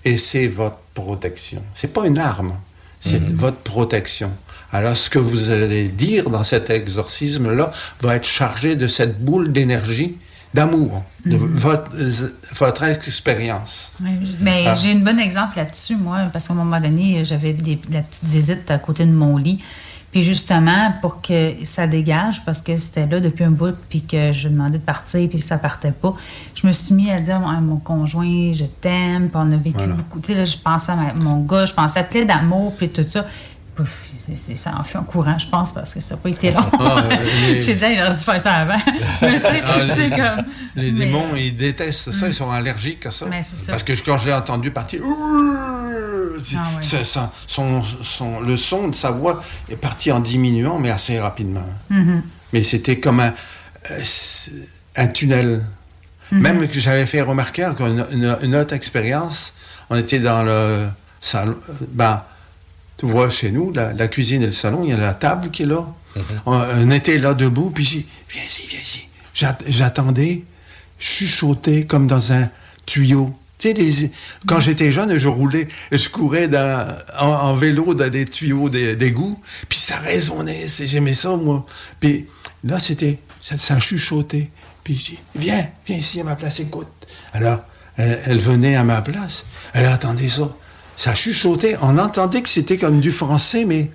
et 0.05 0.19
c'est 0.19 0.47
votre 0.47 0.77
protection. 0.93 1.63
C'est 1.75 1.91
pas 1.91 2.07
une 2.07 2.19
arme, 2.19 2.53
c'est 3.01 3.23
votre 3.33 3.57
protection. 3.61 4.31
Alors, 4.75 4.95
ce 4.95 5.09
que 5.09 5.19
vous 5.19 5.49
allez 5.51 5.89
dire 5.89 6.29
dans 6.29 6.45
cet 6.45 6.69
exorcisme-là 6.69 7.71
va 8.03 8.17
être 8.17 8.27
chargé 8.27 8.77
de 8.77 8.87
cette 8.87 9.19
boule 9.25 9.53
d'énergie, 9.53 10.19
d'amour, 10.53 11.03
de 11.25 11.37
votre, 11.37 11.89
euh, 11.95 12.13
votre 12.59 12.83
expérience. 12.83 13.93
Mais 14.41 14.65
Ah. 14.67 14.75
j'ai 14.75 14.93
un 14.93 14.97
bon 14.97 15.19
exemple 15.19 15.57
là-dessus, 15.57 15.97
moi, 15.97 16.19
parce 16.31 16.47
qu'à 16.49 16.53
un 16.53 16.57
moment 16.57 16.79
donné, 16.81 17.25
j'avais 17.25 17.55
des- 17.55 17.81
la 17.91 18.03
petite 18.03 18.25
visite 18.25 18.71
à 18.71 18.77
côté 18.79 19.07
de 19.07 19.13
mon 19.13 19.39
lit. 19.39 19.63
Puis 20.11 20.23
justement, 20.23 20.93
pour 21.03 21.21
que 21.21 21.53
ça 21.65 21.87
dégage, 21.87 22.43
parce 22.45 22.63
que 22.63 22.75
c'était 22.77 23.07
là 23.07 23.21
depuis 23.21 23.45
un 23.45 23.51
bout, 23.51 23.77
puis 23.91 24.01
que 24.03 24.33
je 24.33 24.49
demandais 24.49 24.79
de 24.79 24.83
partir, 24.83 25.29
puis 25.29 25.39
que 25.39 25.45
ça 25.45 25.59
partait 25.59 25.93
pas, 25.93 26.15
je 26.55 26.67
me 26.67 26.73
suis 26.73 26.95
mis 26.95 27.11
à 27.11 27.21
dire 27.21 27.37
à 27.47 27.61
mon 27.61 27.77
conjoint, 27.77 28.53
je 28.55 28.65
t'aime, 28.65 29.29
puis 29.29 29.37
on 29.37 29.53
a 29.53 29.57
vécu 29.57 29.77
Voilà. 29.77 29.93
beaucoup. 29.95 30.19
Tu 30.21 30.29
sais, 30.29 30.35
là, 30.39 30.45
je 30.45 30.57
pensais 30.57 30.93
à 30.93 30.97
ma- 30.97 31.13
mon 31.13 31.41
gars, 31.45 31.67
je 31.67 31.75
pensais 31.75 32.01
à 32.01 32.05
plein 32.05 32.25
d'amour, 32.25 32.75
puis 32.77 32.89
tout 32.89 33.05
ça. 33.07 33.27
Ça 34.55 34.75
en 34.79 34.83
fait 34.83 34.99
un 34.99 35.03
courant, 35.03 35.39
je 35.39 35.47
pense, 35.49 35.73
parce 35.73 35.95
que 35.95 36.01
ça 36.01 36.15
n'a 36.15 36.21
pas 36.21 36.29
été 36.29 36.51
long. 36.51 36.61
Ah, 36.81 37.03
les- 37.47 37.63
J'ai 37.63 37.75
dit, 37.75 37.85
Hey, 37.85 37.97
j'aurais 37.97 38.15
dû 38.15 38.23
faire 38.23 38.41
ça 38.41 38.53
avant. 38.55 38.79
Mais 39.23 39.41
Ah, 39.65 39.85
les- 39.97 40.11
comme. 40.11 40.45
Les 40.77 40.93
mais- 40.93 41.07
démons, 41.07 41.35
ils 41.37 41.57
détestent 41.57 42.13
ça, 42.13 42.29
ils 42.29 42.35
sont 42.35 42.51
allergiques 42.51 43.07
à 43.07 43.11
ça. 43.11 43.27
Mais 43.27 43.43
c'est 43.43 43.57
ça. 43.57 43.73
Parce 43.73 43.83
que 43.83 43.93
quand 44.05 44.19
je 44.19 44.27
l'ai 44.27 44.33
entendu 44.35 44.71
partir, 44.71 45.01
Ah 46.57 46.83
ça- 46.83 47.31
son, 47.47 47.83
son- 48.03 48.41
le 48.41 48.57
son 48.57 48.89
de 48.89 48.95
sa 48.95 49.11
voix 49.11 49.41
est 49.69 49.77
parti 49.77 50.11
en 50.13 50.21
diminuant, 50.21 50.79
mais 50.79 50.91
assez 50.91 51.19
rapidement. 51.19 51.67
Mhm. 51.91 52.23
Mais 52.53 52.63
c'était 52.63 52.99
comme 52.99 53.21
un, 53.21 53.33
euh, 53.91 54.01
un 54.97 55.07
tunnel. 55.09 55.65
Mhm. 56.31 56.41
Même 56.41 56.69
que 56.69 56.79
j'avais 56.81 57.07
fait 57.07 57.23
remarquer 57.23 57.67
encore 57.67 57.87
une, 57.89 58.05
une- 58.13 58.37
une 58.43 58.55
autre 58.57 58.75
expérience. 58.75 59.55
On 59.91 59.97
était 59.97 60.19
dans 60.21 60.43
le 60.43 60.89
salon. 61.21 61.57
euh, 61.69 61.73
Ben, 61.91 62.23
tu 62.99 63.07
vois, 63.07 63.31
chez 63.31 63.51
nous, 63.51 63.73
la, 63.73 63.93
la 63.95 64.09
cuisine 64.09 64.43
et 64.43 64.47
le 64.47 64.53
salon, 64.53 64.83
il 64.85 64.91
y 64.91 64.93
a 64.93 64.97
la 64.99 65.15
table 65.15 65.51
qui 65.51 65.63
est 65.63 65.67
là. 65.67 65.87
on, 66.47 66.53
on 66.55 66.91
était 66.91 67.17
là 67.19 67.33
debout, 67.35 67.71
puis 67.71 67.85
j'ai 67.85 67.99
dit, 67.99 68.07
viens 68.31 68.43
ici, 68.45 68.65
viens 68.69 68.81
ici. 68.81 69.09
J'at- 69.35 69.59
J'attendais, 69.69 70.43
chuchoté 70.99 71.87
comme 71.87 72.07
dans 72.07 72.33
un 72.33 72.49
tuyau 72.87 73.35
Tu 73.61 73.69
sais, 73.69 73.75
les- 73.75 74.11
quand 74.47 74.61
j'étais 74.61 74.93
jeune, 74.93 75.17
je 75.19 75.27
roulais, 75.29 75.67
je 75.91 76.09
courais 76.09 76.47
dans- 76.47 76.95
en, 77.19 77.27
en 77.27 77.55
vélo 77.57 77.93
dans 77.93 78.09
des 78.09 78.25
tuyaux 78.25 78.69
d'é- 78.69 78.95
d'égout, 78.95 79.41
puis 79.69 79.77
ça 79.79 79.97
résonnait, 79.97 80.69
c'est- 80.69 80.87
j'aimais 80.87 81.15
ça, 81.15 81.35
moi. 81.37 81.67
Puis 81.99 82.27
là, 82.63 82.79
c'était, 82.79 83.19
ça, 83.43 83.59
ça 83.59 83.81
chuchotait. 83.81 84.51
Puis 84.85 84.97
je 84.97 85.05
dis, 85.11 85.19
viens, 85.35 85.67
viens 85.89 85.97
ici 85.97 86.21
à 86.21 86.25
ma 86.25 86.37
place, 86.37 86.61
écoute. 86.61 86.87
Alors, 87.33 87.59
elle, 87.97 88.21
elle 88.27 88.39
venait 88.39 88.77
à 88.77 88.85
ma 88.85 89.03
place, 89.03 89.45
elle 89.75 89.87
attendait 89.87 90.29
ça. 90.29 90.49
Ça 90.99 91.15
chuchotait, 91.15 91.77
on 91.81 91.97
entendait 91.97 92.43
que 92.43 92.49
c'était 92.49 92.77
comme 92.77 92.99
du 92.99 93.13
français, 93.13 93.65
mais 93.65 93.89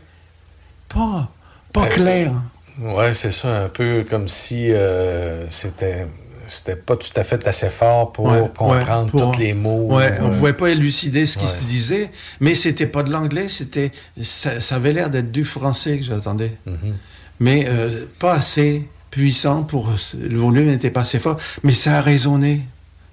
pas, 0.88 1.30
pas 1.74 1.84
Euh, 1.84 1.90
clair. 1.90 2.32
Ouais, 2.80 3.14
c'est 3.14 3.34
ça, 3.34 3.64
un 3.66 3.68
peu 3.70 4.06
comme 4.10 4.30
si 4.30 4.72
euh, 4.72 5.50
c'était 5.50 6.08
c'était 6.48 6.76
pas 6.78 6.96
tout 6.96 7.10
à 7.18 7.24
fait 7.26 7.46
assez 7.46 7.70
fort 7.70 8.12
pour 8.14 8.26
Ouais, 8.26 8.40
comprendre 8.58 9.06
ouais, 9.06 9.22
pour- 9.22 9.32
tous 9.34 9.40
les 9.40 9.54
mots. 9.54 9.88
Ouais, 9.96 10.14
on 10.22 10.26
euh, 10.26 10.30
ne 10.30 10.38
pouvait 10.38 10.54
pas 10.54 10.70
élucider 10.70 11.26
ce 11.26 11.38
qui 11.38 11.48
se 11.48 11.64
disait, 11.66 12.10
mais 12.40 12.56
c'était 12.56 12.88
pas 12.88 13.04
de 13.04 13.12
l'anglais, 13.12 13.48
c'était 13.50 13.92
ça, 14.22 14.62
ça 14.62 14.76
avait 14.76 14.94
l'air 14.94 15.10
d'être 15.10 15.32
du 15.32 15.44
français 15.46 15.98
que 15.98 16.04
j'attendais. 16.06 16.56
Mhm. 16.66 16.96
Mais 17.42 17.66
euh, 17.68 18.06
pas 18.20 18.34
assez 18.36 18.88
puissant 19.12 19.64
pour 19.64 19.92
le 20.18 20.38
volume 20.40 20.68
n'était 20.68 20.90
pas 20.90 21.02
assez 21.02 21.20
fort, 21.20 21.36
mais 21.64 21.74
ça 21.74 21.98
a 21.98 22.02
résonné, 22.02 22.62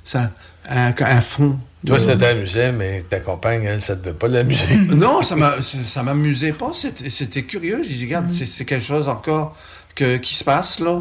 ça 0.05 0.31
un, 0.69 0.93
un 1.01 1.21
fond. 1.21 1.59
Toi, 1.87 1.99
ça 1.99 2.15
t'amusait, 2.17 2.73
mais 2.73 3.03
ta 3.09 3.21
compagne, 3.21 3.65
elle, 3.65 3.81
ça 3.81 3.95
devait 3.95 4.13
pas 4.13 4.29
l'amuser. 4.29 4.77
non, 4.95 5.23
ça 5.23 5.35
m'a- 5.37 5.57
ça 5.63 6.03
m'amusait 6.03 6.53
pas, 6.53 6.73
c'était 6.75 7.09
c'était 7.09 7.43
curieux. 7.43 7.81
J'ai 7.83 7.95
dit, 7.95 8.05
regarde, 8.05 8.33
c'est- 8.33 8.45
c'est 8.47 8.65
quelque 8.67 8.85
chose 8.85 9.09
encore 9.09 9.57
que, 9.95 10.19
qui 10.19 10.35
se 10.35 10.45
passe 10.45 10.79
là. 10.81 11.01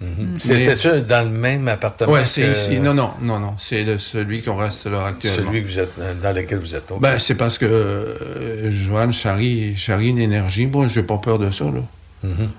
Mhm. 0.00 0.38
C'était-tu 0.38 1.02
dans 1.02 1.24
le 1.24 1.30
même 1.30 1.66
appartement 1.68 2.12
Ouais, 2.12 2.24
c'est 2.26 2.42
que 2.42 2.50
ici. 2.52 2.78
Non, 2.80 2.94
non, 2.94 3.10
non, 3.20 3.38
non. 3.40 3.54
C'est 3.58 3.82
le- 3.84 3.98
celui 3.98 4.42
qu'on 4.42 4.54
reste 4.56 4.86
là 4.86 5.06
actuellement. 5.06 5.50
celui 5.50 5.62
que 5.62 5.66
vous 5.68 5.78
êtes, 5.80 5.92
dans 6.22 6.34
lequel 6.36 6.58
vous 6.58 6.74
êtes. 6.74 6.90
ok. 6.90 7.00
Ben, 7.00 7.18
c'est 7.18 7.34
parce 7.34 7.58
que 7.58 7.64
euh, 7.66 8.70
Joanne 8.70 9.12
charrie, 9.12 9.76
charrie 9.76 10.08
une 10.08 10.20
énergie. 10.20 10.66
Moi, 10.66 10.86
j'ai 10.88 11.02
pas 11.02 11.18
peur 11.18 11.38
de 11.38 11.50
ça, 11.50 11.64
là. 11.64 11.80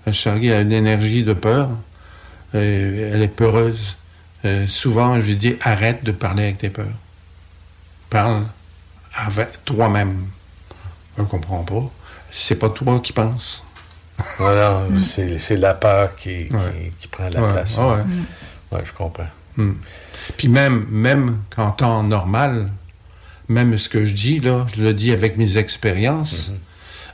Elle 0.05 0.13
charrie 0.13 0.51
a 0.51 0.61
une 0.61 0.71
énergie 0.71 1.23
de 1.23 1.33
peur. 1.33 1.69
Et 2.53 2.57
elle 3.13 3.21
est 3.21 3.27
peureuse. 3.27 3.97
Euh, 4.45 4.65
souvent, 4.67 5.19
je 5.21 5.25
lui 5.27 5.35
dis, 5.35 5.55
arrête 5.61 6.03
de 6.03 6.11
parler 6.11 6.43
avec 6.43 6.57
tes 6.57 6.69
peurs. 6.69 6.85
Parle 8.09 8.43
avec 9.15 9.63
toi-même. 9.65 10.25
Elle 11.17 11.23
ne 11.23 11.29
comprend 11.29 11.63
pas. 11.63 11.83
C'est 12.31 12.55
pas 12.55 12.69
toi 12.69 12.99
qui 12.99 13.13
penses. 13.13 13.63
Voilà, 14.37 14.83
c'est 15.01 15.39
c'est 15.39 15.55
la 15.57 15.73
peur 15.73 16.15
qui, 16.15 16.47
qui- 16.47 16.53
Ouais. 16.53 16.91
qui 16.99 17.07
prend 17.07 17.29
la 17.29 17.41
Ouais, 17.41 17.53
place. 17.53 17.77
ouais. 17.77 18.03
Ouais, 18.71 18.81
je 18.85 18.91
comprends. 18.93 19.27
Hmm. 19.55 19.73
Puis 20.37 20.47
même, 20.47 20.85
même 20.89 21.37
qu'en 21.55 21.71
temps 21.71 22.03
normal, 22.03 22.71
même 23.47 23.77
ce 23.77 23.87
que 23.89 24.03
je 24.05 24.13
dis, 24.13 24.39
là, 24.39 24.65
je 24.75 24.81
le 24.83 24.93
dis 24.93 25.11
avec 25.11 25.37
mes 25.37 25.57
expériences, 25.57 26.51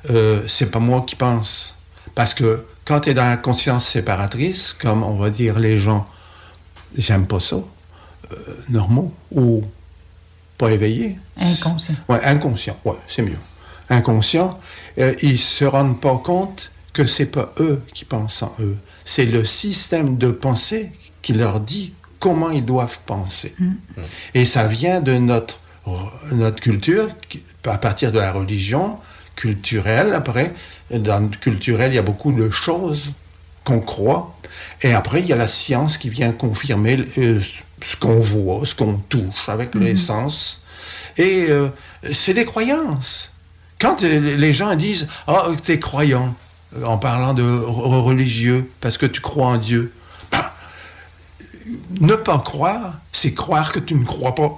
euh, 0.09 0.41
c'est 0.47 0.71
pas 0.71 0.79
moi 0.79 1.03
qui 1.07 1.15
pense. 1.15 1.75
Parce 2.15 2.33
que 2.33 2.65
quand 2.85 3.01
tu 3.01 3.09
es 3.11 3.13
dans 3.13 3.29
la 3.29 3.37
conscience 3.37 3.85
séparatrice, 3.87 4.73
comme 4.73 5.03
on 5.03 5.15
va 5.15 5.29
dire 5.29 5.59
les 5.59 5.79
gens, 5.79 6.07
j'aime 6.97 7.25
pas 7.27 7.39
ça, 7.39 7.57
euh, 7.57 8.35
normaux 8.69 9.13
ou 9.31 9.63
pas 10.57 10.71
éveillés. 10.71 11.17
Inconscient. 11.37 11.95
Ouais, 12.07 12.23
inconscient, 12.23 12.77
ouais, 12.85 12.95
c'est 13.07 13.21
mieux. 13.21 13.37
Inconscient, 13.89 14.59
euh, 14.97 15.13
ils 15.21 15.37
se 15.37 15.65
rendent 15.65 15.99
pas 15.99 16.17
compte 16.17 16.71
que 16.93 17.05
c'est 17.05 17.25
pas 17.25 17.53
eux 17.59 17.81
qui 17.93 18.05
pensent 18.05 18.41
en 18.41 18.55
eux. 18.59 18.77
C'est 19.03 19.25
le 19.25 19.43
système 19.43 20.17
de 20.17 20.31
pensée 20.31 20.91
qui 21.21 21.33
leur 21.33 21.59
dit 21.59 21.93
comment 22.19 22.49
ils 22.49 22.65
doivent 22.65 22.99
penser. 23.05 23.53
Et 24.33 24.45
ça 24.45 24.65
vient 24.65 25.01
de 25.01 25.13
notre, 25.13 25.59
notre 26.31 26.61
culture, 26.61 27.09
à 27.65 27.77
partir 27.77 28.11
de 28.11 28.19
la 28.19 28.31
religion 28.31 28.97
culturelle. 29.35 30.13
Après, 30.13 30.53
dans 30.89 31.19
le 31.19 31.27
culturel, 31.27 31.91
il 31.91 31.95
y 31.95 31.99
a 31.99 32.03
beaucoup 32.03 32.31
de 32.31 32.49
choses 32.49 33.11
qu'on 33.63 33.79
croit. 33.79 34.35
Et 34.81 34.93
après, 34.93 35.19
il 35.19 35.27
y 35.27 35.33
a 35.33 35.35
la 35.35 35.47
science 35.47 35.97
qui 35.97 36.09
vient 36.09 36.31
confirmer 36.31 36.97
euh, 37.17 37.39
ce 37.81 37.95
qu'on 37.95 38.19
voit, 38.19 38.65
ce 38.65 38.73
qu'on 38.75 38.95
touche 39.09 39.47
avec 39.47 39.75
les 39.75 39.95
sens. 39.95 40.61
Et 41.17 41.47
euh, 41.49 41.67
c'est 42.13 42.33
des 42.33 42.45
croyances. 42.45 43.31
Quand 43.79 44.01
euh, 44.03 44.35
les 44.37 44.53
gens 44.53 44.75
disent 44.75 45.07
Ah, 45.27 45.47
tu 45.63 45.71
es 45.73 45.79
croyant, 45.79 46.35
euh, 46.77 46.83
en 46.85 46.97
parlant 46.97 47.33
de 47.33 47.43
re- 47.43 48.01
religieux, 48.01 48.69
parce 48.81 48.97
que 48.97 49.05
tu 49.05 49.21
crois 49.21 49.47
en 49.47 49.57
Dieu, 49.57 49.93
ben, 50.31 50.45
ne 52.01 52.15
pas 52.15 52.39
croire, 52.39 52.95
c'est 53.11 53.33
croire 53.33 53.71
que 53.71 53.79
tu 53.79 53.95
ne 53.95 54.05
crois 54.05 54.35
pas. 54.35 54.51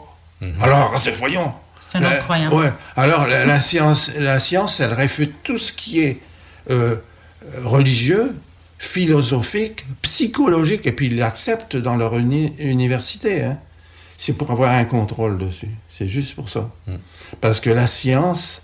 Alors, 0.61 0.99
c'est- 1.01 1.11
voyons. 1.11 1.53
C'est 1.80 1.97
un 1.99 2.01
La- 2.01 2.18
croyant. 2.18 2.51
ouais. 2.53 2.72
Alors, 2.95 3.28
la, 3.28 3.45
la 3.45 3.59
science, 3.59 4.11
la 4.18 4.39
science, 4.39 4.80
elle 4.82 4.93
réfute 4.93 5.34
tout 5.43 5.57
ce 5.57 5.72
qui 5.72 6.01
est 6.01 6.20
euh, 6.70 6.95
religieux, 7.63 8.36
philosophique, 8.78 9.86
psychologique, 10.02 10.86
et 10.86 10.92
puis 10.92 11.08
ils 11.08 11.18
l'acceptent 11.18 11.78
dans 11.78 11.96
leur 11.96 12.18
uni- 12.18 12.54
université. 12.60 13.44
hein. 13.44 13.58
C'est 14.18 14.34
pour 14.34 14.50
avoir 14.52 14.72
un 14.72 14.86
contrôle 14.86 15.38
dessus. 15.38 15.70
C'est 15.90 16.08
juste 16.08 16.34
pour 16.36 16.50
ça. 16.50 16.70
Parce 17.40 17.60
que 17.60 17.70
la 17.70 17.86
science, 17.86 18.64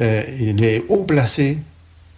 euh, 0.00 0.22
il 0.38 0.62
est 0.62 0.84
haut 0.88 1.02
placé 1.04 1.58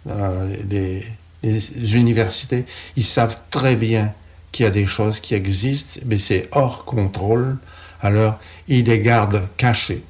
dans 0.05 0.47
les, 0.69 1.03
les 1.41 1.95
universités. 1.95 2.65
Ils 2.95 3.03
savent 3.05 3.37
très 3.49 3.75
bien 3.75 4.13
qu'il 4.51 4.65
y 4.65 4.67
a 4.67 4.71
des 4.71 4.85
choses 4.85 5.19
qui 5.19 5.33
existent, 5.33 5.99
mais 6.05 6.17
c'est 6.19 6.47
hors 6.51 6.85
contrôle. 6.85 7.57
Alors, 8.01 8.39
ils 8.67 8.85
les 8.85 8.99
gardent 8.99 9.47
cachés 9.57 10.03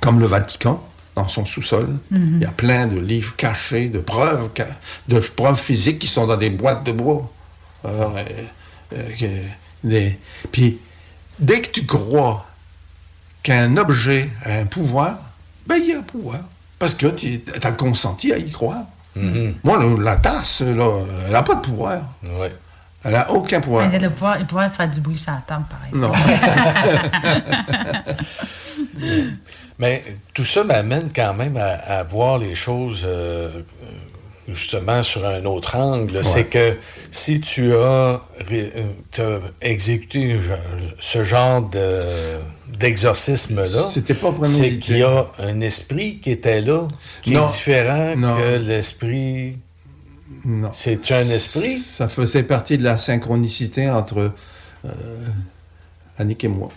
comme 0.00 0.18
le 0.20 0.26
Vatican, 0.26 0.82
dans 1.14 1.28
son 1.28 1.44
sous-sol. 1.44 1.88
Mhm. 2.10 2.32
Il 2.36 2.42
y 2.42 2.46
a 2.46 2.50
plein 2.50 2.86
de 2.86 2.98
livres 2.98 3.34
cachés, 3.36 3.88
de 3.88 3.98
preuves, 3.98 4.48
de 5.08 5.18
preuves 5.18 5.60
physiques 5.60 5.98
qui 5.98 6.06
sont 6.08 6.26
dans 6.26 6.36
des 6.36 6.50
boîtes 6.50 6.84
de 6.84 6.92
bois. 6.92 7.30
Alors, 7.84 8.14
euh, 8.16 8.22
euh, 8.96 9.42
des- 9.84 10.18
Puis, 10.52 10.78
dès 11.38 11.60
que 11.60 11.70
tu 11.70 11.84
crois 11.86 12.46
qu'un 13.42 13.76
objet 13.76 14.30
a 14.44 14.54
un 14.54 14.66
pouvoir, 14.66 15.18
ben 15.66 15.76
il 15.76 15.90
y 15.90 15.94
a 15.94 15.98
un 15.98 16.02
pouvoir. 16.02 16.40
Parce 16.78 16.94
que 16.94 17.08
tu 17.08 17.42
as 17.62 17.72
consenti 17.72 18.32
à 18.32 18.38
y 18.38 18.50
croire. 18.50 18.84
Moi, 19.16 19.78
le- 19.78 20.02
la 20.02 20.16
tasse, 20.16 20.62
là, 20.62 20.88
elle 21.26 21.32
n'a 21.32 21.42
pas 21.42 21.56
de 21.56 21.60
pouvoir. 21.60 22.02
Ouais. 22.22 22.52
Elle 23.04 23.12
n'a 23.12 23.30
aucun 23.32 23.60
pouvoir. 23.60 23.88
Il, 23.90 23.96
a 23.96 23.98
le 23.98 24.10
pouvoir, 24.10 24.38
il 24.38 24.46
pourrait 24.46 24.70
faire 24.70 24.88
du 24.88 25.00
bruit 25.00 25.18
sur 25.18 25.32
la 25.32 25.42
table, 25.46 25.64
par 25.68 25.80
Non. 25.92 26.12
Mais 29.78 30.02
tout 30.34 30.44
ça 30.44 30.64
m'amène 30.64 31.10
quand 31.14 31.34
même 31.34 31.56
à, 31.56 31.70
à 31.74 32.02
voir 32.02 32.38
les 32.38 32.54
choses 32.54 33.02
euh, 33.04 33.62
justement 34.48 35.02
sur 35.02 35.26
un 35.26 35.44
autre 35.44 35.76
angle. 35.76 36.16
Ouais. 36.18 36.22
C'est 36.22 36.44
que 36.44 36.76
si 37.10 37.40
tu 37.40 37.74
as, 37.74 38.20
euh, 38.50 39.40
exécuté 39.60 40.38
ce 41.00 41.22
genre 41.24 41.62
de- 41.62 42.02
d'exorcisme-là, 42.78 43.88
C'était 43.92 44.14
pas 44.14 44.34
c'est 44.44 44.78
qu'il 44.78 44.98
y 44.98 45.02
a 45.02 45.26
un 45.38 45.60
esprit 45.60 46.18
qui 46.20 46.30
était 46.30 46.60
là, 46.60 46.88
qui 47.22 47.32
Non. 47.32 47.46
est 47.48 47.52
différent 47.52 48.14
Non. 48.16 48.36
que 48.36 48.56
l'esprit. 48.56 49.58
Non. 50.44 50.70
C'est-tu 50.72 51.12
un 51.12 51.28
esprit? 51.28 51.78
Ça 51.78 52.08
faisait 52.08 52.42
partie 52.42 52.76
de 52.78 52.82
la 52.82 52.96
synchronicité 52.96 53.88
entre 53.88 54.32
euh, 54.84 54.90
Annick 56.18 56.42
et 56.44 56.48
moi. 56.48 56.68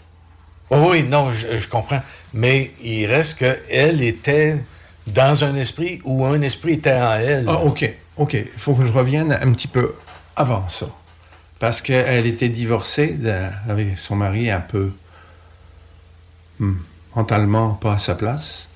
Oui, 0.71 0.79
oui, 0.89 1.03
non, 1.03 1.31
je, 1.31 1.59
je 1.59 1.67
comprends. 1.67 2.01
Mais 2.33 2.71
il 2.83 3.05
reste 3.05 3.37
qu'elle 3.37 4.01
était 4.01 4.57
dans 5.07 5.43
un 5.43 5.55
esprit 5.55 6.01
ou 6.03 6.25
un 6.25 6.41
esprit 6.41 6.73
était 6.73 6.93
en 6.93 7.13
elle. 7.13 7.45
Ah, 7.47 7.59
OK, 7.63 7.87
OK. 8.17 8.33
Il 8.33 8.47
faut 8.59 8.73
que 8.73 8.83
je 8.85 8.91
revienne 8.91 9.31
un 9.31 9.51
petit 9.53 9.67
peu 9.67 9.93
avant 10.35 10.67
ça. 10.67 10.87
Parce 11.59 11.81
qu'elle 11.81 12.25
était 12.25 12.49
divorcée 12.49 13.09
de- 13.13 13.31
avec 13.69 13.97
son 13.97 14.15
mari 14.15 14.49
un 14.49 14.59
peu 14.59 14.91
hmm, 16.59 16.73
mentalement 17.15 17.69
pas 17.75 17.93
à 17.93 17.99
sa 17.99 18.15
place. 18.15 18.67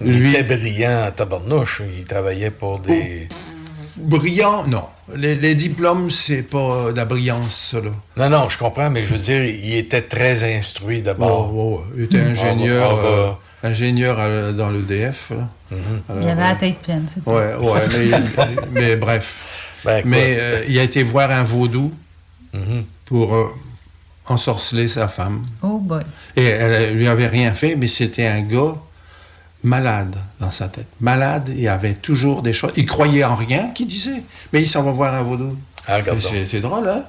Il 0.00 0.26
était 0.26 0.42
brillant 0.42 1.04
à 1.04 1.10
tabarnouche. 1.10 1.82
Il 1.96 2.04
travaillait 2.04 2.50
pour 2.50 2.78
des... 2.80 3.28
Brillant, 3.96 4.66
non. 4.66 4.84
Les, 5.14 5.36
les 5.36 5.54
diplômes, 5.54 6.10
c'est 6.10 6.42
pas 6.42 6.90
de 6.90 6.96
la 6.96 7.04
brillance, 7.04 7.70
ça, 7.72 7.80
là. 7.80 7.90
Non, 8.16 8.28
non, 8.40 8.48
je 8.48 8.58
comprends, 8.58 8.90
mais 8.90 9.04
je 9.04 9.14
veux 9.14 9.20
dire, 9.20 9.44
il 9.44 9.74
était 9.76 10.02
très 10.02 10.56
instruit 10.56 11.00
d'abord. 11.02 11.52
Oh, 11.54 11.80
oh, 11.84 11.84
il 11.96 12.04
était 12.04 12.18
va- 12.18 12.30
ingénieur, 12.30 12.90
on 12.92 12.96
va- 12.96 13.08
euh, 13.08 13.30
ingénieur 13.62 14.18
à- 14.18 14.52
dans 14.52 14.70
l'EDF. 14.70 15.30
Alors, 15.30 16.22
il 16.22 16.28
avait 16.28 16.40
la 16.40 16.52
euh, 16.52 16.58
tête 16.58 16.78
pleine. 16.78 17.06
c'est. 17.12 17.24
Ouais, 17.30 17.54
ouais, 17.54 17.80
mais, 18.74 18.80
mais 18.80 18.96
bref. 18.96 19.34
Ben, 19.84 20.02
mais 20.04 20.36
euh, 20.40 20.64
il 20.68 20.76
a 20.78 20.82
été 20.82 21.04
voir 21.04 21.30
un 21.30 21.44
vaudou 21.44 21.92
pour 23.04 23.34
euh, 23.34 23.44
ensorceler 24.26 24.88
sa 24.88 25.06
femme. 25.06 25.44
Oh 25.62 25.78
boy. 25.78 26.02
Et 26.34 26.44
elle 26.46 26.94
lui 26.96 27.06
avait 27.06 27.28
rien 27.28 27.52
fait, 27.52 27.76
mais 27.76 27.86
c'était 27.86 28.26
un 28.26 28.40
gars 28.40 28.74
malade 29.62 30.16
dans 30.40 30.50
sa 30.50 30.68
tête. 30.68 30.86
Malade, 31.00 31.52
il 31.56 31.66
avait 31.68 31.94
toujours 31.94 32.42
des 32.42 32.52
choses. 32.52 32.72
Il 32.76 32.86
croyait 32.86 33.24
en 33.24 33.36
rien 33.36 33.70
qu'il 33.70 33.88
disait, 33.88 34.22
mais 34.52 34.62
il 34.62 34.68
s'en 34.68 34.82
va 34.82 34.92
voir 34.92 35.14
un 35.14 35.22
vaudou. 35.22 35.56
Ah, 35.88 35.98
c'est, 36.46 36.60
drôle, 36.60 36.88
hein? 36.88 37.04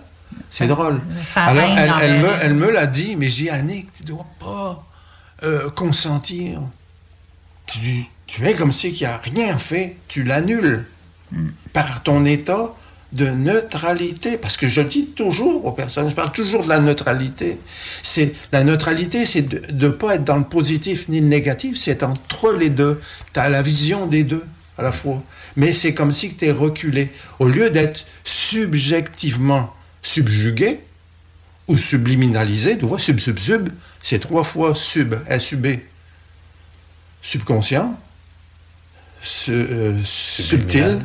C'est 0.52 0.68
drôle. 0.68 1.02
Ça 1.24 1.46
Alors, 1.46 1.64
elle, 2.02 2.22
me, 2.22 2.30
elle 2.42 2.54
me 2.54 2.70
l'a 2.70 2.86
dit, 2.86 3.16
mais 3.16 3.28
j'ai 3.28 3.46
dit, 3.46 3.50
Annick, 3.50 3.92
tu 3.94 4.04
dois 4.04 4.26
pas 4.40 4.86
euh, 5.44 5.70
consentir. 5.72 6.62
Tu, 7.66 8.06
tu 8.28 8.42
fais 8.42 8.54
comme 8.54 8.72
si 8.72 8.94
qu'il 8.94 9.08
n'y 9.08 9.14
a 9.14 9.18
rien 9.18 9.58
fait, 9.58 9.98
tu 10.08 10.24
l'annules 10.24 10.86
par 11.74 12.04
ton 12.04 12.26
état 12.26 12.74
de 13.14 13.28
neutralité. 13.28 14.38
Parce 14.38 14.58
que 14.58 14.68
je 14.70 14.82
dis 14.82 15.08
toujours 15.08 15.66
aux 15.66 15.72
personnes, 15.72 16.10
je 16.10 16.16
parle 16.16 16.32
toujours 16.32 16.64
de 16.64 16.70
la 16.70 16.80
neutralité. 16.80 17.58
C'est 18.04 18.34
La 18.52 18.64
neutralité, 18.64 19.26
c'est 19.26 19.42
de 19.44 19.86
ne 19.86 19.90
pas 19.92 20.16
être 20.16 20.24
dans 20.24 20.38
le 20.38 20.44
positif 20.44 21.08
ni 21.10 21.20
le 21.22 21.28
négatif, 21.28 21.78
c'est 21.78 22.04
entre 22.04 22.54
les 22.54 22.70
deux. 22.70 23.00
Tu 23.34 23.40
as 23.40 23.50
la 23.50 23.62
vision 23.62 24.08
des 24.08 24.24
deux 24.24 24.44
à 24.78 24.84
la 24.84 24.92
fois. 24.92 25.24
Mais 25.56 25.74
c'est 25.74 25.94
comme 25.94 26.14
si 26.14 26.34
tu 26.36 26.46
es 26.46 26.52
reculé. 26.52 27.10
Au 27.40 27.48
lieu 27.48 27.70
d'être 27.70 28.06
subjectivement 28.24 29.74
subjugué 30.04 30.80
ou 31.68 31.78
subliminalisé, 31.78 32.78
tu 32.78 32.86
vois, 32.86 33.00
sub, 33.00 33.20
sub, 33.20 33.40
sub, 33.40 33.70
c'est 34.02 34.20
trois 34.20 34.44
fois 34.44 34.74
sub, 34.76 35.16
S-U-B. 35.28 35.80
Subconscient, 37.22 38.00
su- 39.22 39.52
euh, 39.52 39.98
subtil. 40.04 41.00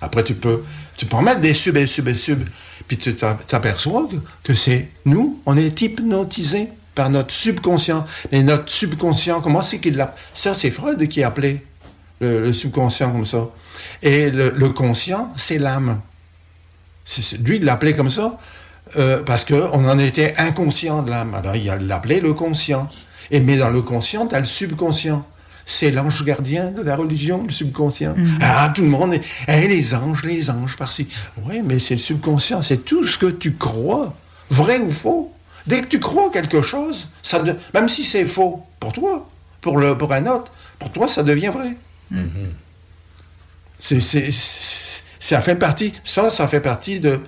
Après, 0.00 0.22
tu 0.24 0.34
peux, 0.34 0.62
tu 0.96 1.06
peux 1.06 1.16
en 1.16 1.22
mettre 1.22 1.40
des 1.40 1.54
sub 1.54 1.76
et 1.76 1.86
sub 1.86 2.08
et 2.08 2.14
sub. 2.14 2.42
Puis 2.86 2.98
tu 2.98 3.14
t'a- 3.14 3.38
t'aperçois 3.46 4.08
que, 4.42 4.54
c'est 4.54 4.88
nous, 5.04 5.40
on 5.46 5.56
est 5.56 5.80
hypnotisés 5.80 6.68
par 6.94 7.10
notre 7.10 7.32
subconscient. 7.32 8.04
Et 8.30 8.42
notre 8.42 8.70
subconscient, 8.70 9.40
comment 9.40 9.62
c'est 9.62 9.80
qu'il 9.80 9.96
l'a... 9.96 10.14
Ça, 10.32 10.54
c'est 10.54 10.70
Freud 10.70 11.08
qui 11.08 11.22
a 11.22 11.28
appelé 11.28 11.64
le, 12.20 12.42
le 12.42 12.52
subconscient 12.52 13.10
comme 13.10 13.26
ça. 13.26 13.48
Et 14.02 14.30
le, 14.30 14.68
conscient, 14.70 15.32
c'est 15.36 15.58
l'âme. 15.58 16.00
Lui, 17.40 17.56
il 17.56 17.64
l'appelait 17.64 17.94
comme 17.94 18.10
ça 18.10 18.38
euh, 18.96 19.22
parce 19.22 19.44
qu'on 19.44 19.84
en 19.88 19.98
était 19.98 20.34
inconscient 20.38 21.02
de 21.02 21.10
l'âme. 21.10 21.34
Alors, 21.34 21.56
il 21.56 21.66
l'appelait 21.86 22.20
le 22.20 22.32
conscient. 22.34 22.88
Et 23.30 23.40
mais 23.40 23.56
dans 23.56 23.70
le 23.70 23.82
conscient, 23.82 24.26
tu 24.26 24.34
as 24.34 24.40
le 24.40 24.46
subconscient. 24.46 25.26
C'est 25.66 25.90
l'ange 25.90 26.24
gardien 26.24 26.70
de 26.70 26.82
la 26.82 26.94
religion, 26.96 27.44
le 27.44 27.52
subconscient. 27.52 28.14
Ah, 28.40 28.70
tout 28.74 28.82
le 28.82 28.88
monde 28.88 29.14
est. 29.14 29.22
Hey, 29.48 29.66
les 29.68 29.94
anges, 29.94 30.22
les 30.24 30.50
anges, 30.50 30.76
par-ci. 30.76 31.08
Oui, 31.44 31.62
mais 31.64 31.78
c'est 31.78 31.94
le 31.94 32.00
subconscient. 32.00 32.62
C'est 32.62 32.84
tout 32.84 33.06
ce 33.06 33.16
que 33.18 33.26
tu 33.26 33.54
crois, 33.54 34.14
vrai 34.50 34.78
ou 34.78 34.90
faux. 34.92 35.32
Dès 35.66 35.80
que 35.80 35.86
tu 35.86 35.98
crois 36.00 36.30
quelque 36.30 36.60
chose, 36.60 37.08
ça 37.22 37.38
de- 37.38 37.56
même 37.72 37.88
si 37.88 38.02
c'est 38.04 38.26
faux 38.26 38.62
pour 38.78 38.92
toi, 38.92 39.26
pour, 39.62 39.78
le, 39.78 39.96
pour 39.96 40.12
un 40.12 40.26
autre, 40.26 40.52
pour 40.78 40.92
toi, 40.92 41.08
ça 41.08 41.22
devient 41.22 41.50
vrai. 41.54 41.74
C'est- 43.78 44.00
ça 45.18 45.40
fait 45.40 45.56
partie, 45.56 45.92
ça, 46.04 46.28
ça 46.30 46.46
fait 46.48 46.60
partie 46.60 47.00
de 47.00 47.20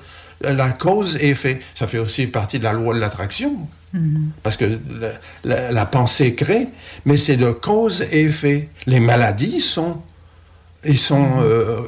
la 0.43 0.69
cause 0.71 1.17
et 1.17 1.31
effet. 1.31 1.61
Ça 1.75 1.87
fait 1.87 1.99
aussi 1.99 2.27
partie 2.27 2.59
de 2.59 2.65
la 2.65 2.75
loi 2.75 2.95
de 2.95 3.01
l'attraction. 3.01 3.67
Parce 4.43 4.57
que 4.57 4.65
la, 4.65 5.09
la- 5.45 5.73
la 5.73 5.87
pensée 5.87 6.35
crée, 6.35 6.69
mais 7.05 7.17
c'est 7.17 7.37
de 7.37 7.51
cause 7.51 8.03
et 8.11 8.23
effet. 8.23 8.69
Les 8.87 9.01
maladies 9.01 9.61
sont, 9.61 10.03
ils 10.85 10.99
sont 10.99 11.27
euh, 11.41 11.81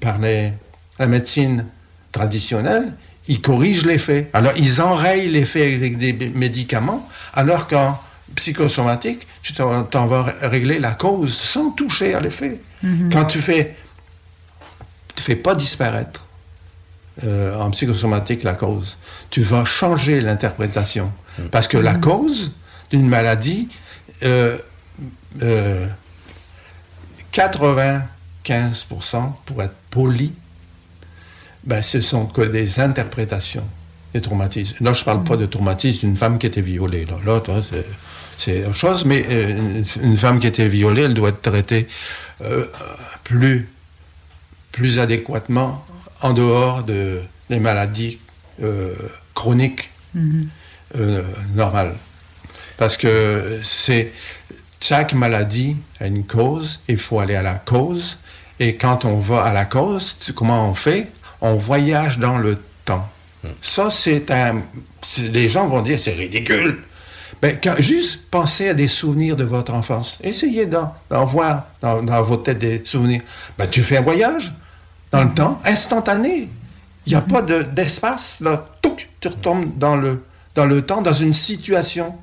par 0.00 0.18
les- 0.18 0.52
la 0.98 1.06
médecine 1.06 1.66
traditionnelle, 2.12 2.92
ils 3.28 3.40
corrigent 3.40 3.84
l'effet. 3.86 4.30
Alors, 4.32 4.52
ils 4.56 4.80
enrayent 4.80 5.28
l'effet 5.30 5.74
avec 5.74 5.98
des 5.98 6.12
médicaments, 6.34 7.06
alors 7.34 7.66
qu'en 7.66 8.00
psychosomatique, 8.36 9.26
tu 9.42 9.52
t'en 9.52 9.84
t'en 9.84 10.06
vas 10.06 10.22
régler 10.42 10.78
la 10.78 10.92
cause 10.92 11.34
sans 11.36 11.70
toucher 11.70 12.14
à 12.14 12.20
l'effet. 12.20 12.60
Mhm. 12.82 13.10
Quand 13.12 13.24
tu 13.24 13.40
fais, 13.40 13.74
tu 15.14 15.22
fais 15.22 15.36
pas 15.36 15.54
disparaître 15.54 16.26
euh, 17.24 17.56
en 17.58 17.70
psychosomatique 17.70 18.42
la 18.42 18.54
cause, 18.54 18.98
tu 19.30 19.42
vas 19.42 19.64
changer 19.64 20.20
l'interprétation. 20.20 21.10
Parce 21.50 21.68
que 21.68 21.76
la 21.78 21.94
cause 21.94 22.52
d'une 22.90 23.08
maladie, 23.08 23.68
euh, 24.24 24.58
euh, 25.42 25.86
95%, 27.32 28.02
pour 29.46 29.62
être 29.62 29.74
poli, 29.90 30.32
ben, 31.64 31.82
ce 31.82 32.00
sont 32.00 32.26
que 32.26 32.42
des 32.42 32.80
interprétations 32.80 33.66
des 34.14 34.22
traumatismes. 34.22 34.76
Là, 34.84 34.94
je 34.94 35.00
ne 35.00 35.04
parle 35.04 35.22
pas 35.22 35.36
de 35.36 35.44
traumatisme 35.46 36.00
d'une 36.00 36.16
femme 36.16 36.38
qui 36.38 36.46
était 36.46 36.62
violée. 36.62 37.06
Là, 37.26 37.42
c'est- 37.70 37.84
c'est 38.38 38.64
autre 38.64 38.74
chose, 38.74 39.04
mais 39.04 39.24
euh, 39.28 39.50
une, 40.00 40.10
une 40.10 40.16
femme 40.16 40.38
qui 40.40 40.46
était 40.46 40.66
violée, 40.68 41.02
elle 41.02 41.14
doit 41.14 41.28
être 41.30 41.42
traitée 41.42 41.86
euh, 42.40 42.64
plus, 43.24 43.68
plus 44.72 44.98
adéquatement 44.98 45.84
en 46.22 46.32
dehors 46.32 46.82
de, 46.84 47.20
des 47.50 47.60
maladies 47.60 48.18
euh, 48.62 48.94
chroniques 49.34 49.90
euh, 50.96 51.22
normales. 51.54 51.94
Parce 52.76 52.96
que 52.96 53.58
c'est 53.62 54.12
chaque 54.80 55.12
maladie 55.12 55.76
a 56.00 56.06
une 56.06 56.24
cause, 56.24 56.80
il 56.88 56.98
faut 56.98 57.20
aller 57.20 57.34
à 57.34 57.42
la 57.42 57.54
cause. 57.54 58.18
Et 58.60 58.74
quand 58.76 59.04
on 59.04 59.18
va 59.18 59.42
à 59.44 59.52
la 59.52 59.64
cause, 59.64 60.16
tu- 60.20 60.32
comment 60.32 60.68
on 60.70 60.74
fait? 60.74 61.08
On 61.40 61.54
voyage 61.56 62.18
dans 62.18 62.38
le 62.38 62.56
temps. 62.84 63.08
Ça, 63.62 63.90
c'est 63.90 64.30
un. 64.32 64.62
c'est- 65.00 65.28
Les 65.28 65.48
gens 65.48 65.68
vont 65.68 65.82
dire 65.82 65.98
c'est 65.98 66.12
ridicule. 66.12 66.78
Ben, 67.40 67.56
quand- 67.62 67.76
juste 67.80 68.20
pensez 68.30 68.70
à 68.70 68.74
des 68.74 68.88
souvenirs 68.88 69.36
de 69.36 69.44
votre 69.44 69.72
enfance. 69.72 70.18
Essayez 70.24 70.66
d'en, 70.66 70.92
d'en 71.10 71.24
voir 71.24 71.66
dans, 71.80 72.02
dans 72.02 72.20
votre 72.22 72.42
tête 72.44 72.58
des 72.58 72.82
souvenirs. 72.84 73.20
Ben, 73.56 73.68
tu 73.68 73.82
fais 73.84 73.98
un 73.98 74.02
voyage 74.02 74.52
dans 75.12 75.24
le 75.24 75.32
temps, 75.32 75.60
instantané. 75.64 76.48
Il 77.06 77.10
n'y 77.10 77.14
a 77.14 77.20
pas 77.22 77.42
de- 77.42 77.62
d'espace, 77.62 78.40
là. 78.40 78.64
Touc, 78.82 79.08
tu 79.20 79.28
retombes 79.28 79.78
dans 79.78 79.96
le, 79.96 80.22
dans 80.54 80.66
le 80.66 80.82
temps, 80.82 81.00
dans 81.02 81.14
une 81.14 81.34
situation. 81.34 82.14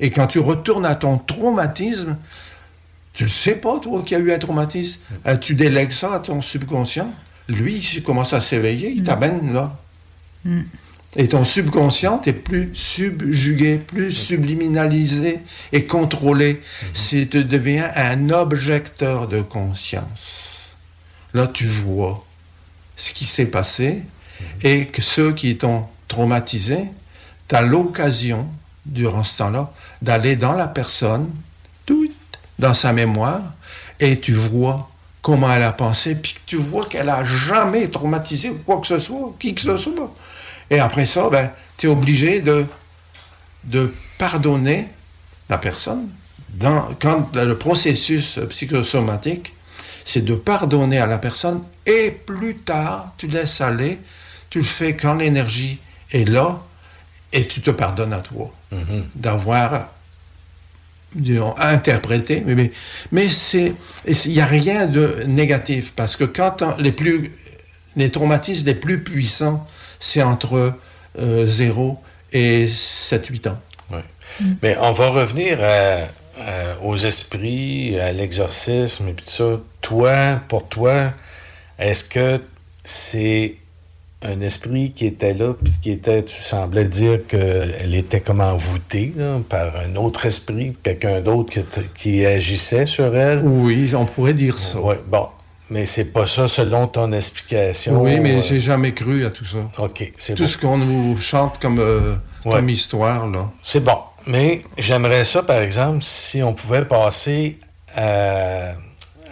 Et 0.00 0.10
quand 0.10 0.26
tu 0.26 0.40
retournes 0.40 0.86
à 0.86 0.94
ton 0.96 1.18
traumatisme, 1.18 2.16
tu 3.12 3.24
ne 3.24 3.28
sais 3.28 3.54
pas, 3.56 3.78
toi, 3.78 4.02
qu'il 4.02 4.18
y 4.18 4.20
a 4.20 4.24
eu 4.24 4.32
un 4.32 4.38
traumatisme. 4.38 4.98
Euh, 5.26 5.36
tu 5.36 5.54
délègues 5.54 5.92
ça 5.92 6.14
à 6.14 6.18
ton 6.18 6.42
subconscient. 6.42 7.12
Lui, 7.48 7.76
il 7.76 8.02
commence 8.02 8.32
à 8.32 8.40
s'éveiller, 8.40 8.90
il 8.90 9.02
t'amène 9.02 9.52
là. 9.52 9.76
Et 11.14 11.26
ton 11.28 11.44
subconscient 11.44 12.22
est 12.24 12.32
plus 12.32 12.70
subjugué, 12.74 13.76
plus 13.78 14.10
subliminalisé 14.12 15.40
et 15.72 15.84
contrôlé. 15.84 16.62
C'est 16.94 17.28
tu 17.28 17.44
deviens 17.44 17.90
un 17.94 18.30
objecteur 18.30 19.28
de 19.28 19.42
conscience. 19.42 20.74
Là, 21.34 21.46
tu 21.46 21.66
vois 21.66 22.24
ce 23.02 23.12
qui 23.12 23.24
s'est 23.24 23.46
passé 23.46 24.02
et 24.62 24.86
que 24.86 25.02
ceux 25.02 25.32
qui 25.32 25.56
t'ont 25.56 25.86
traumatisé, 26.06 26.84
tu 27.48 27.56
as 27.56 27.62
l'occasion, 27.62 28.46
durant 28.86 29.24
ce 29.24 29.38
temps-là, 29.38 29.72
d'aller 30.02 30.36
dans 30.36 30.52
la 30.52 30.68
personne, 30.68 31.28
dans 32.60 32.74
sa 32.74 32.92
mémoire, 32.92 33.42
et 33.98 34.20
tu 34.20 34.32
vois 34.32 34.88
comment 35.20 35.52
elle 35.52 35.64
a 35.64 35.72
pensé, 35.72 36.14
puis 36.14 36.36
tu 36.46 36.56
vois 36.56 36.84
qu'elle 36.84 37.08
a 37.08 37.24
jamais 37.24 37.88
traumatisé 37.88 38.52
quoi 38.64 38.80
que 38.80 38.86
ce 38.86 39.00
soit, 39.00 39.34
qui 39.40 39.52
que 39.52 39.62
ce 39.62 39.76
soit. 39.78 40.14
Et 40.70 40.78
après 40.78 41.06
ça, 41.06 41.28
ben, 41.28 41.50
tu 41.76 41.88
es 41.88 41.90
obligé 41.90 42.40
de, 42.40 42.66
de 43.64 43.92
pardonner 44.16 44.86
la 45.48 45.58
personne. 45.58 46.08
Dans, 46.50 46.88
quand 47.00 47.34
le 47.34 47.56
processus 47.56 48.38
psychosomatique, 48.48 49.54
c'est 50.04 50.24
de 50.24 50.34
pardonner 50.34 50.98
à 50.98 51.06
la 51.06 51.18
personne 51.18 51.62
et 51.86 52.10
plus 52.10 52.56
tard, 52.56 53.14
tu 53.18 53.26
laisses 53.26 53.60
aller, 53.60 53.98
tu 54.50 54.58
le 54.58 54.64
fais 54.64 54.94
quand 54.96 55.14
l'énergie 55.14 55.78
est 56.12 56.28
là 56.28 56.60
et 57.32 57.46
tu 57.46 57.60
te 57.60 57.70
pardonnes 57.70 58.12
à 58.12 58.20
toi 58.20 58.52
d'avoir 59.14 59.88
disons, 61.14 61.54
interprété. 61.58 62.42
Mais, 62.46 62.54
mais, 62.54 62.72
mais 63.10 63.28
c'est, 63.28 63.74
il 64.06 64.32
n'y 64.32 64.40
a 64.40 64.46
rien 64.46 64.86
de 64.86 65.24
négatif 65.26 65.92
parce 65.94 66.16
que 66.16 66.24
quand 66.24 66.62
on- 66.62 66.76
les, 66.78 66.92
plus, 66.92 67.32
les 67.96 68.10
traumatismes 68.10 68.66
les 68.66 68.74
plus 68.74 69.02
puissants, 69.02 69.66
c'est 70.00 70.22
entre 70.22 70.74
euh, 71.18 71.46
0 71.46 72.02
et 72.32 72.66
7-8 72.66 73.48
ans. 73.48 73.60
Mais 74.62 74.76
on 74.80 74.92
va 74.92 75.08
revenir 75.10 75.58
à- 75.62 76.06
à- 76.40 76.84
aux 76.84 76.96
esprits, 76.96 77.98
à 78.00 78.12
l'exorcisme 78.12 79.08
et 79.08 79.12
puis 79.12 79.24
tout 79.24 79.30
ça. 79.30 79.60
Toi, 79.80 80.40
pour 80.48 80.68
toi, 80.68 81.12
est-ce 81.78 82.04
que 82.04 82.40
c'est 82.84 83.56
un 84.24 84.40
esprit 84.40 84.92
qui 84.92 85.06
était 85.06 85.34
là, 85.34 85.52
puis 85.52 85.72
qui 85.82 85.90
était, 85.90 86.22
tu 86.22 86.40
semblais 86.42 86.84
dire 86.84 87.26
qu'elle 87.26 87.92
était 87.94 88.20
comme 88.20 88.40
envoûtée 88.40 89.12
là, 89.16 89.38
par 89.48 89.72
un 89.76 89.96
autre 89.96 90.26
esprit, 90.26 90.76
quelqu'un 90.82 91.20
d'autre 91.20 91.54
qui, 91.96 92.24
agissait 92.24 92.86
sur 92.86 93.16
elle? 93.16 93.40
Oui, 93.44 93.92
on 93.96 94.06
pourrait 94.06 94.34
dire 94.34 94.56
ça. 94.58 94.78
Oui, 94.80 94.94
bon. 95.08 95.26
Mais 95.70 95.86
c'est 95.86 96.12
pas 96.12 96.26
ça 96.26 96.46
selon 96.48 96.86
ton 96.86 97.12
explication. 97.12 98.00
Oui, 98.02 98.20
mais 98.20 98.36
euh, 98.36 98.40
j'ai 98.42 98.60
jamais 98.60 98.92
cru 98.92 99.24
à 99.24 99.30
tout 99.30 99.44
ça. 99.46 99.58
OK, 99.78 100.12
c'est 100.18 100.34
Tout 100.34 100.42
bon. 100.44 100.48
ce 100.48 100.58
qu'on 100.58 100.76
nous 100.76 101.16
chante 101.18 101.58
comme, 101.60 101.78
euh, 101.78 102.14
Ouais. 102.44 102.56
comme 102.56 102.68
histoire, 102.68 103.26
là. 103.28 103.50
C'est 103.62 103.80
bon. 103.82 103.96
Mais 104.26 104.62
j'aimerais 104.78 105.24
ça, 105.24 105.42
par 105.42 105.58
exemple, 105.62 106.02
si 106.02 106.42
on 106.42 106.52
pouvait 106.52 106.84
passer 106.84 107.58
à, 107.94 108.72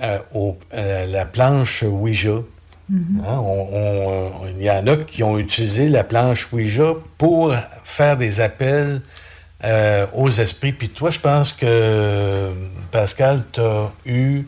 à- 0.00 0.18
au- 0.34 0.58
à 0.72 1.06
la 1.06 1.24
planche 1.24 1.82
Ouija. 1.86 2.38
Mhm. 2.88 3.22
Hein, 3.26 3.38
on- 3.38 3.68
on- 3.72 4.26
on- 4.42 4.48
Il 4.58 4.64
y 4.64 4.70
en 4.70 4.86
a 4.88 4.96
qui 4.96 5.22
ont 5.22 5.38
utilisé 5.38 5.88
la 5.88 6.02
planche 6.04 6.52
Ouija 6.52 6.92
pour 7.18 7.54
faire 7.84 8.16
des 8.16 8.40
appels 8.40 9.00
euh, 9.62 10.06
aux 10.14 10.30
esprits. 10.30 10.72
Puis 10.72 10.88
toi, 10.88 11.10
je 11.10 11.18
pense 11.20 11.52
que, 11.52 12.50
Pascal, 12.90 13.42
tu 13.52 13.60
as 13.60 13.90
eu, 14.06 14.44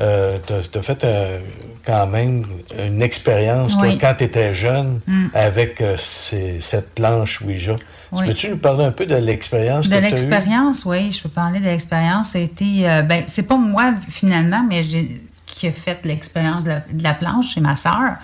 euh, 0.00 0.38
tu 0.46 0.78
as, 0.78 0.82
fait 0.82 1.04
euh, 1.04 1.40
quand 1.84 2.06
même 2.06 2.44
une 2.78 3.00
expérience 3.02 3.76
Oui. 3.80 3.96
quand 3.98 4.14
tu 4.18 4.24
étais 4.24 4.52
jeune 4.54 5.00
Mm. 5.06 5.26
avec 5.34 5.80
euh, 5.80 5.96
ces- 5.96 6.60
cette 6.60 6.94
planche 6.94 7.40
Ouija. 7.40 7.76
Oui. 8.12 8.26
Peux-tu 8.26 8.50
nous 8.50 8.58
parler 8.58 8.84
un 8.84 8.92
peu 8.92 9.06
de 9.06 9.14
l'expérience 9.16 9.86
que 9.88 9.94
De 9.94 9.98
l'expérience, 9.98 10.84
oui, 10.84 11.10
je 11.10 11.22
peux 11.22 11.28
parler 11.28 11.60
de 11.60 11.64
l'expérience. 11.64 12.34
Euh, 12.36 13.02
ben, 13.02 13.24
c'est 13.26 13.42
pas 13.44 13.56
moi 13.56 13.94
finalement, 14.10 14.64
mais 14.68 14.82
j'ai 14.82 15.20
qui 15.46 15.68
a 15.68 15.72
fait 15.72 15.98
l'expérience 16.04 16.64
de, 16.64 16.68
la- 16.70 16.82
de 16.92 17.02
la 17.02 17.14
planche, 17.14 17.54
c'est 17.54 17.60
ma 17.60 17.76
sœur. 17.76 18.16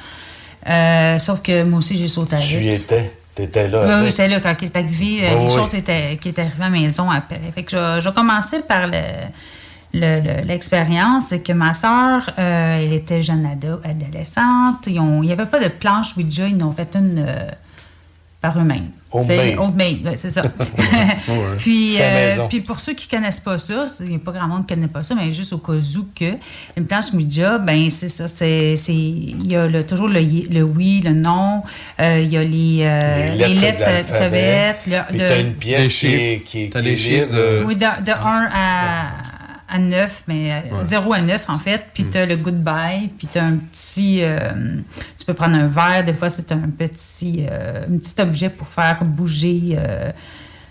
Sauf 1.18 1.40
que 1.42 1.62
moi 1.64 1.78
aussi, 1.78 1.96
j'ai 1.98 2.08
sauté 2.08 2.36
avec. 2.36 2.46
Tu 2.48 2.58
y 2.62 2.68
étais. 2.70 3.12
Tu 3.34 3.42
étais 3.44 3.66
là. 3.68 4.00
Oui, 4.02 4.10
j'étais 4.10 4.28
là 4.28 4.40
quand 4.40 4.54
il 4.60 4.66
est 4.66 4.76
arrivé. 4.76 5.20
les 5.22 5.34
oui. 5.46 5.54
choses 5.54 5.74
étaient, 5.74 6.18
qui 6.20 6.28
étaient 6.28 6.42
arrivées 6.42 6.64
à 6.64 6.68
la 6.68 6.70
maison 6.70 7.10
après. 7.10 7.40
Fait 7.54 7.62
que 7.62 7.70
je, 7.70 8.00
je 8.02 8.08
vais 8.08 8.14
commencer 8.14 8.60
par 8.60 8.86
le- 8.86 8.92
le- 9.94 10.20
le- 10.20 10.46
l'expérience. 10.46 11.26
C'est 11.28 11.40
que 11.40 11.52
ma 11.52 11.72
soeur, 11.74 12.30
elle 12.36 12.92
était 12.92 13.22
jeune 13.22 13.46
ado, 13.46 13.80
adolescente. 13.84 14.86
Ils 14.86 15.00
ont- 15.00 15.22
il 15.22 15.26
n'y 15.26 15.32
avait 15.32 15.46
pas 15.46 15.60
de 15.60 15.68
planche 15.68 16.16
Ouija. 16.16 16.46
Ils 16.48 16.62
en 16.62 16.68
ont 16.68 16.72
fait 16.72 16.94
une 16.96 17.24
euh, 17.26 17.50
par 18.40 18.58
eux-mêmes. 18.58 18.88
Homemade. 19.14 19.58
Homemade, 19.58 19.98
ouais, 20.06 20.16
c'est 20.16 20.30
ça. 20.30 20.42
Ouais. 21.28 21.56
puis, 21.58 21.96
euh, 22.00 22.46
puis 22.48 22.60
pour 22.62 22.80
ceux 22.80 22.94
qui 22.94 23.06
ne 23.14 23.18
connaissent 23.18 23.40
pas 23.40 23.58
ça, 23.58 23.84
il 24.00 24.06
n'y 24.08 24.16
a 24.16 24.18
pas 24.18 24.32
grand 24.32 24.48
monde 24.48 24.66
qui 24.66 24.72
ne 24.72 24.78
connaît 24.80 24.88
pas 24.92 25.02
ça, 25.02 25.14
mais 25.14 25.32
juste 25.34 25.52
au 25.52 25.58
cas 25.58 25.74
où 25.74 26.08
que 26.18 26.32
une 26.76 26.86
planche 26.86 27.12
Ouija, 27.12 27.58
ben 27.58 27.90
c'est 27.90 28.08
ça. 28.08 28.26
c'est 28.26 28.74
c'est- 28.76 28.94
Il 28.94 29.46
y 29.46 29.54
a 29.54 29.66
le- 29.66 29.84
toujours 29.84 30.08
le, 30.08 30.20
y- 30.22 30.48
le 30.50 30.62
oui, 30.62 31.02
le 31.04 31.12
non. 31.12 31.62
euh, 32.00 32.20
il 32.24 32.32
y 32.32 32.36
a 32.38 32.42
les, 32.42 32.78
euh, 32.80 33.34
Les 33.36 33.48
les 33.48 33.54
lettres 33.60 33.80
l'alphabet. 33.80 34.76
le- 34.86 35.18
de- 35.18 35.28
t'as 35.28 35.40
une 35.40 35.52
pièce 35.54 35.88
qui 35.98 36.06
est, 36.06 36.42
qui 36.44 36.62
est- 36.64 36.70
qui 36.70 36.96
chiffres 36.96 37.26
libre. 37.26 37.34
de- 37.36 37.64
Oui, 37.66 37.76
de, 37.76 37.80
de 38.04 38.12
1 38.12 38.48
à, 38.52 39.08
à 39.72 39.78
9, 39.78 40.24
mais 40.28 40.52
euh, 40.52 40.82
0 40.84 41.12
à 41.14 41.20
9 41.22 41.48
en 41.48 41.58
fait. 41.58 41.86
Puis 41.94 42.04
tu 42.10 42.18
as 42.18 42.26
le 42.26 42.36
goodbye, 42.36 43.08
puis 43.16 43.26
tu 43.26 43.38
as 43.38 43.44
un 43.44 43.56
petit. 43.56 44.18
euh, 44.22 44.38
tu 45.18 45.24
peux 45.24 45.34
prendre 45.34 45.56
un 45.56 45.66
verre, 45.66 46.04
des 46.04 46.12
fois 46.12 46.28
c'est 46.30 46.52
un 46.52 46.58
petit, 46.58 47.46
euh, 47.50 47.86
un 47.92 47.96
petit 47.98 48.20
objet 48.20 48.50
pour 48.50 48.68
faire 48.68 49.04
bouger. 49.04 49.76
euh, 49.78 50.10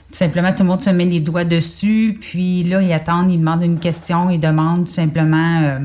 tout 0.10 0.18
simplement, 0.18 0.52
tout 0.52 0.64
le 0.64 0.70
monde 0.70 0.82
se 0.82 0.90
met 0.90 1.06
les 1.06 1.22
doigts 1.22 1.46
dessus, 1.46 2.18
puis 2.20 2.64
là, 2.66 2.82
ils 2.82 2.92
attendent, 2.92 3.32
ils 3.32 3.40
demandent 3.40 3.64
une 3.64 3.80
question, 3.80 4.30
ils 4.30 4.42
demandent 4.42 4.86
tout 4.86 4.92
simplement 4.94 5.80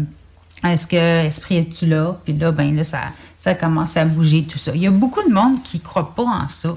est-ce 0.64 0.86
que 0.86 1.26
Esprit 1.26 1.58
es-tu 1.58 1.86
là? 1.86 2.18
Puis 2.24 2.32
là, 2.32 2.50
ben 2.50 2.74
là, 2.74 2.82
ça, 2.82 3.00
ça 3.38 3.54
commence 3.54 3.96
à 3.96 4.04
bouger, 4.04 4.44
tout 4.44 4.58
ça. 4.58 4.72
Il 4.74 4.80
y 4.82 4.86
a 4.86 4.90
beaucoup 4.90 5.22
de 5.22 5.32
monde 5.32 5.62
qui 5.62 5.78
ne 5.78 5.82
croit 5.82 6.14
pas 6.14 6.24
en 6.24 6.48
ça. 6.48 6.74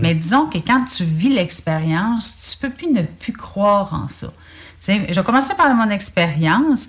Mais 0.00 0.14
disons 0.14 0.46
que 0.46 0.58
quand 0.58 0.84
tu 0.84 1.04
vis 1.04 1.28
l'expérience, 1.28 2.50
tu 2.50 2.66
peux 2.66 2.72
plus 2.74 2.88
ne 2.90 3.02
plus 3.02 3.32
croire 3.32 3.92
en 3.94 4.08
ça. 4.08 4.28
Je 4.80 5.14
vais 5.14 5.22
commencer 5.22 5.54
par 5.54 5.74
mon 5.74 5.90
expérience. 5.90 6.88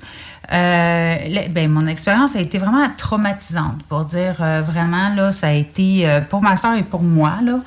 Euh, 0.52 1.48
ben, 1.49 1.70
mon 1.70 1.86
expérience 1.86 2.36
a 2.36 2.41
été 2.41 2.57
vraiment 2.57 2.90
traumatisante, 2.98 3.84
pour 3.88 4.06
dire 4.06 4.38
euh, 4.41 4.61
vraiment, 4.66 5.14
là, 5.14 5.32
ça 5.32 5.48
a 5.48 5.52
été, 5.52 6.10
euh, 6.10 6.22
pour 6.22 6.41
ma 6.41 6.57
soeur 6.57 6.76
et 6.76 6.84
pour 6.84 7.03
moi, 7.03 7.38
là, 7.44 7.60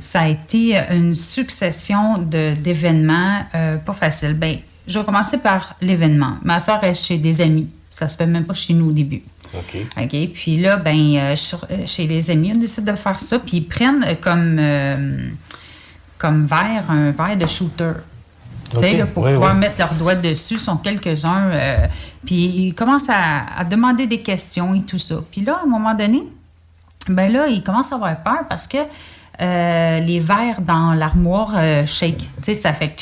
ça 0.00 0.20
a 0.20 0.28
été 0.28 0.78
une 0.90 1.14
succession 1.14 2.18
d'événements 2.18 3.42
pas 3.84 3.92
faciles. 3.92 4.34
Ben, 4.34 4.58
je 4.86 4.98
vais 4.98 5.04
commencer 5.04 5.38
par 5.38 5.74
l'événement. 5.80 6.36
Ma 6.42 6.60
soeur 6.60 6.82
est 6.84 6.94
chez 6.94 7.18
des 7.18 7.40
amis. 7.40 7.68
Ça 7.90 8.06
se 8.06 8.16
fait 8.16 8.26
même 8.26 8.44
pas 8.44 8.54
chez 8.54 8.74
nous 8.74 8.90
au 8.90 8.92
début. 8.92 9.22
OK. 9.54 9.76
OK. 9.96 10.30
Puis 10.34 10.56
là, 10.58 10.76
ben, 10.76 11.34
chez 11.86 12.06
les 12.06 12.30
amis, 12.30 12.52
on 12.54 12.58
décide 12.58 12.84
de 12.84 12.92
faire 12.92 13.18
ça. 13.18 13.38
Puis 13.38 13.58
ils 13.58 13.66
prennent 13.66 14.04
comme, 14.20 14.60
comme 16.18 16.46
verre 16.46 16.90
un 16.90 17.10
verre 17.10 17.36
de 17.38 17.46
shooter. 17.46 17.92
Là, 18.74 19.06
pour 19.06 19.24
Oui, 19.24 19.32
pouvoir 19.32 19.52
oui. 19.54 19.58
mettre 19.60 19.78
leurs 19.78 19.94
doigts 19.94 20.14
dessus, 20.14 20.58
sont 20.58 20.76
quelques-uns. 20.76 21.46
euh, 21.50 21.86
puis 22.24 22.44
ils 22.68 22.74
commencent 22.74 23.08
à, 23.08 23.58
à 23.58 23.64
demander 23.64 24.06
des 24.06 24.20
questions 24.20 24.74
et 24.74 24.82
tout 24.82 24.98
ça. 24.98 25.16
Puis 25.30 25.42
là, 25.42 25.60
à 25.60 25.64
un 25.64 25.68
moment 25.68 25.94
donné, 25.94 26.22
ben 27.08 27.32
là, 27.32 27.46
ils 27.48 27.62
commencent 27.62 27.92
à 27.92 27.96
avoir 27.96 28.16
peur 28.22 28.40
parce 28.48 28.66
que 28.66 28.78
euh, 29.38 30.00
les 30.00 30.18
verres 30.18 30.62
dans 30.62 30.94
l'armoire 30.94 31.52
euh, 31.56 31.84
shake. 31.84 32.16
Tu 32.18 32.26
sais, 32.42 32.54
ça 32.54 32.72
fait 32.72 32.96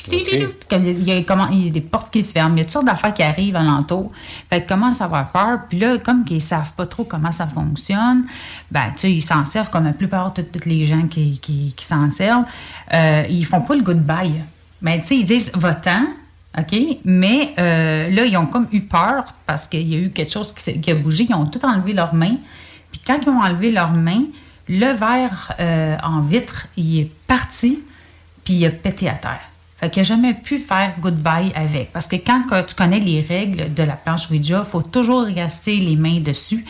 comme 0.69 0.83
il 0.85 1.05
y, 1.05 1.13
a, 1.13 1.19
il 1.53 1.65
y 1.65 1.69
a 1.69 1.71
des 1.71 1.81
portes 1.81 2.13
qui 2.13 2.25
se 2.25 2.33
ferment. 2.33 2.57
Il 2.57 2.59
y 2.59 2.61
a 2.63 2.65
toutes 2.65 2.73
sortes 2.73 2.87
d'affaires 2.87 3.15
qui 3.15 3.23
arrivent 3.23 3.55
alentour. 3.55 4.11
Fait 4.51 4.59
qu'ils 4.59 4.67
commencent 4.67 5.01
à 5.01 5.05
avoir 5.05 5.29
peur. 5.31 5.61
Puis 5.69 5.79
là, 5.79 5.97
comme 5.99 6.25
qu'ils 6.25 6.41
savent 6.41 6.73
pas 6.73 6.87
trop 6.87 7.05
comment 7.05 7.31
ça 7.31 7.47
fonctionne, 7.47 8.25
ben, 8.71 8.87
tu 8.91 8.93
sais, 9.03 9.13
ils 9.13 9.21
s'en 9.23 9.45
servent 9.45 9.71
comme 9.71 9.85
la 9.85 9.93
plupart 9.93 10.33
de 10.33 10.43
tous 10.43 10.69
les 10.69 10.85
gens 10.87 11.07
qui, 11.07 11.39
qui, 11.39 11.73
qui 11.77 11.85
s'en 11.85 12.11
servent. 12.11 12.45
Euh, 12.93 13.23
ils 13.31 13.47
font 13.47 13.61
pas 13.61 13.77
le 13.77 13.83
goodbye. 13.83 14.43
Mais 14.85 15.01
tu 15.01 15.07
sais, 15.09 15.17
ils 15.17 15.25
disent 15.25 15.51
va-t'en. 15.55 16.05
OK? 16.57 16.79
Mais 17.05 17.53
euh, 17.59 18.11
là, 18.11 18.25
ils 18.25 18.37
ont 18.37 18.47
comme 18.47 18.69
eu 18.71 18.83
peur 18.83 19.25
parce 19.45 19.67
qu'il 19.67 19.89
y 19.89 19.97
a 19.97 19.99
eu 19.99 20.11
quelque 20.11 20.31
chose 20.31 20.53
qui, 20.53 20.91
a 20.91 20.95
bougé. 20.95 21.27
Ils 21.29 21.35
ont 21.35 21.47
tout 21.47 21.65
enlevé 21.65 21.95
leurs 21.95 22.15
mains. 22.15 22.37
Puis 22.93 23.01
quand 23.05 23.19
ils 23.21 23.29
ont 23.29 23.41
enlevé 23.41 23.73
leurs 23.73 23.93
mains, 23.93 24.25
le 24.69 24.93
verre 24.93 25.53
euh, 25.59 25.97
en 26.05 26.21
vitre, 26.21 26.69
il 26.77 27.01
est 27.01 27.11
parti, 27.27 27.81
puis 28.45 28.55
il 28.55 28.67
a 28.67 28.71
pété 28.71 29.09
à 29.09 29.15
terre. 29.15 29.41
Fait 29.81 29.91
qu'il 29.91 30.03
n'a 30.03 30.05
jamais 30.05 30.35
pu 30.35 30.59
faire 30.59 30.93
goodbye 31.01 31.51
avec. 31.57 31.91
Parce 31.93 32.07
que 32.07 32.17
quand 32.17 32.45
tu 32.67 32.75
connais 32.75 33.01
les 33.01 33.21
règles 33.21 33.75
de 33.75 33.83
la 33.83 33.95
planche 33.95 34.31
Ouija, 34.31 34.65
il 34.65 34.71
faut 34.71 34.83
toujours 34.83 35.25
rester 35.25 35.79
les 35.79 35.97
mains 35.97 36.21
dessus. 36.21 36.65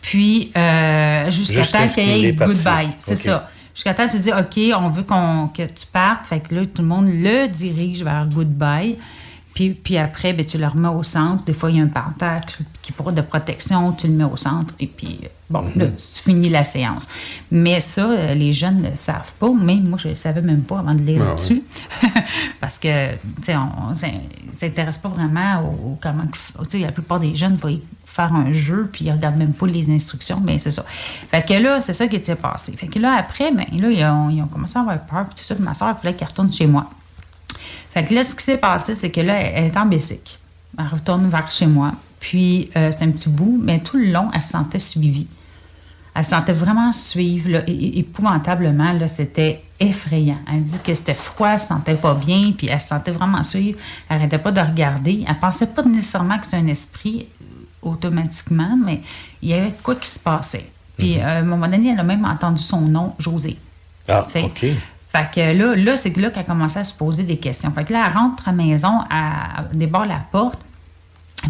Puis 0.00 0.52
euh, 0.56 1.30
jusqu'à 1.30 1.64
temps 1.64 1.88
ce 1.88 1.94
qu'il 1.94 2.18
y 2.18 2.26
ait 2.26 2.32
goodbye. 2.32 2.90
C'est 2.98 3.16
ça. 3.16 3.50
Jusqu'à 3.74 3.94
temps 3.94 4.08
tu 4.08 4.18
dis, 4.18 4.32
OK, 4.32 4.58
on 4.78 4.88
veut 4.88 5.02
qu'on, 5.02 5.48
que 5.48 5.62
tu 5.66 5.86
partes. 5.92 6.26
Fait 6.26 6.40
que 6.40 6.54
là, 6.54 6.64
tout 6.64 6.82
le 6.82 6.88
monde 6.88 7.08
le 7.08 7.48
dirige 7.48 8.02
vers 8.02 8.26
goodbye. 8.26 8.96
Puis, 9.54 9.70
puis 9.70 9.98
après, 9.98 10.32
ben, 10.32 10.44
tu 10.44 10.58
le 10.58 10.66
remets 10.66 10.88
au 10.88 11.02
centre. 11.02 11.44
Des 11.44 11.52
fois, 11.52 11.70
il 11.70 11.76
y 11.76 11.80
a 11.80 11.84
un 11.84 11.88
pentacle 11.88 12.62
qui 12.82 12.92
pour 12.92 13.12
de 13.12 13.20
protection, 13.20 13.92
tu 13.92 14.08
le 14.08 14.12
mets 14.12 14.24
au 14.24 14.36
centre. 14.36 14.74
Et 14.80 14.86
puis, 14.86 15.20
bon, 15.50 15.64
là, 15.76 15.86
tu 15.86 16.22
finis 16.22 16.48
la 16.48 16.64
séance. 16.64 17.08
Mais 17.50 17.80
ça, 17.80 18.08
euh, 18.08 18.34
les 18.34 18.52
jeunes 18.52 18.82
ne 18.82 18.94
savent 18.94 19.32
pas. 19.38 19.50
Mais 19.52 19.76
moi, 19.76 19.98
je 19.98 20.08
ne 20.08 20.14
savais 20.14 20.42
même 20.42 20.62
pas 20.62 20.78
avant 20.80 20.94
de 20.94 21.02
lire 21.02 21.22
Ah 21.22 21.30
là-dessus. 21.30 21.62
Parce 22.60 22.78
que, 22.78 23.12
tu 23.12 23.18
sais, 23.42 23.56
on 23.56 23.90
ne 23.90 24.52
s'intéresse 24.52 24.98
pas 24.98 25.08
vraiment 25.08 25.60
au, 25.60 25.90
au 25.90 25.98
comment. 26.00 26.24
Tu 26.32 26.64
sais, 26.68 26.78
la 26.78 26.92
plupart 26.92 27.20
des 27.20 27.34
jeunes 27.34 27.56
vont 27.56 27.68
y 27.68 27.82
faire 28.14 28.32
un 28.32 28.52
jeu, 28.52 28.88
puis 28.92 29.06
ils 29.06 29.12
regardent 29.12 29.36
même 29.38 29.52
pas 29.52 29.66
les 29.66 29.90
instructions, 29.90 30.40
mais 30.42 30.58
c'est 30.58 30.70
ça. 30.70 30.84
Fait 31.28 31.44
que 31.44 31.54
là, 31.54 31.80
c'est 31.80 31.92
ça 31.92 32.06
qui 32.06 32.16
était 32.16 32.36
passé. 32.36 32.72
Fait 32.76 32.86
que 32.86 32.98
là, 32.98 33.16
après, 33.18 33.50
ben, 33.50 33.66
là, 33.72 33.90
ils 33.90 34.04
ont, 34.04 34.30
ils 34.30 34.40
ont 34.40 34.46
commencé 34.46 34.78
à 34.78 34.82
avoir 34.82 35.00
peur, 35.00 35.26
puis 35.26 35.36
tout 35.36 35.44
ça. 35.44 35.54
Puis 35.54 35.64
ma 35.64 35.74
soeur, 35.74 35.94
il 35.96 36.00
fallait 36.00 36.14
qu'elle 36.14 36.28
retourne 36.28 36.52
chez 36.52 36.66
moi. 36.66 36.88
Fait 37.90 38.04
que 38.04 38.14
là, 38.14 38.22
ce 38.22 38.34
qui 38.34 38.44
s'est 38.44 38.56
passé, 38.56 38.94
c'est 38.94 39.10
que 39.10 39.20
là, 39.20 39.34
elle 39.40 39.64
est 39.64 39.76
en 39.76 39.86
Bessic. 39.86 40.38
Elle 40.78 40.86
retourne 40.86 41.28
vers 41.28 41.50
chez 41.50 41.66
moi. 41.66 41.92
Puis, 42.24 42.70
euh, 42.74 42.90
c'était 42.90 43.04
un 43.04 43.10
petit 43.10 43.28
bout, 43.28 43.60
mais 43.62 43.80
tout 43.80 43.98
le 43.98 44.06
long, 44.06 44.30
elle 44.34 44.40
se 44.40 44.48
sentait 44.48 44.78
suivie. 44.78 45.28
Elle 46.14 46.24
se 46.24 46.30
sentait 46.30 46.54
vraiment 46.54 46.90
suivre, 46.90 47.50
là, 47.50 47.62
épouvantablement. 47.66 48.92
Là, 48.94 49.08
c'était 49.08 49.62
effrayant. 49.78 50.38
Elle 50.50 50.62
dit 50.62 50.78
que 50.78 50.94
c'était 50.94 51.12
froid, 51.12 51.50
elle 51.50 51.58
se 51.58 51.66
sentait 51.66 51.96
pas 51.96 52.14
bien, 52.14 52.52
puis 52.56 52.68
elle 52.68 52.80
se 52.80 52.86
sentait 52.86 53.10
vraiment 53.10 53.42
suivre. 53.42 53.78
Elle 54.08 54.16
n'arrêtait 54.16 54.38
pas 54.38 54.52
de 54.52 54.60
regarder. 54.62 55.22
Elle 55.28 55.38
pensait 55.38 55.66
pas 55.66 55.82
nécessairement 55.82 56.38
que 56.38 56.46
c'était 56.46 56.56
un 56.56 56.66
esprit 56.66 57.26
euh, 57.42 57.90
automatiquement, 57.90 58.74
mais 58.82 59.02
il 59.42 59.50
y 59.50 59.52
avait 59.52 59.72
de 59.72 59.82
quoi 59.82 59.94
qui 59.96 60.08
se 60.08 60.18
passait. 60.18 60.64
Puis, 60.96 61.18
euh, 61.18 61.26
à 61.26 61.32
un 61.40 61.42
moment 61.42 61.68
donné, 61.68 61.90
elle 61.90 62.00
a 62.00 62.04
même 62.04 62.24
entendu 62.24 62.62
son 62.62 62.80
nom, 62.80 63.14
José. 63.18 63.58
Ah. 64.08 64.24
OK. 64.34 64.64
Fait 65.10 65.30
que 65.30 65.58
là, 65.58 65.76
là 65.76 65.96
c'est 65.96 66.10
que 66.10 66.20
là 66.20 66.30
qu'elle 66.30 66.46
commençait 66.46 66.78
à 66.78 66.84
se 66.84 66.94
poser 66.94 67.22
des 67.22 67.36
questions. 67.36 67.70
Fait 67.70 67.84
que 67.84 67.92
là, 67.92 68.04
elle 68.06 68.16
rentre 68.16 68.48
à 68.48 68.50
la 68.50 68.56
maison, 68.56 69.00
elle, 69.10 69.68
elle 69.70 69.78
débarre 69.78 70.06
la 70.06 70.22
porte. 70.32 70.58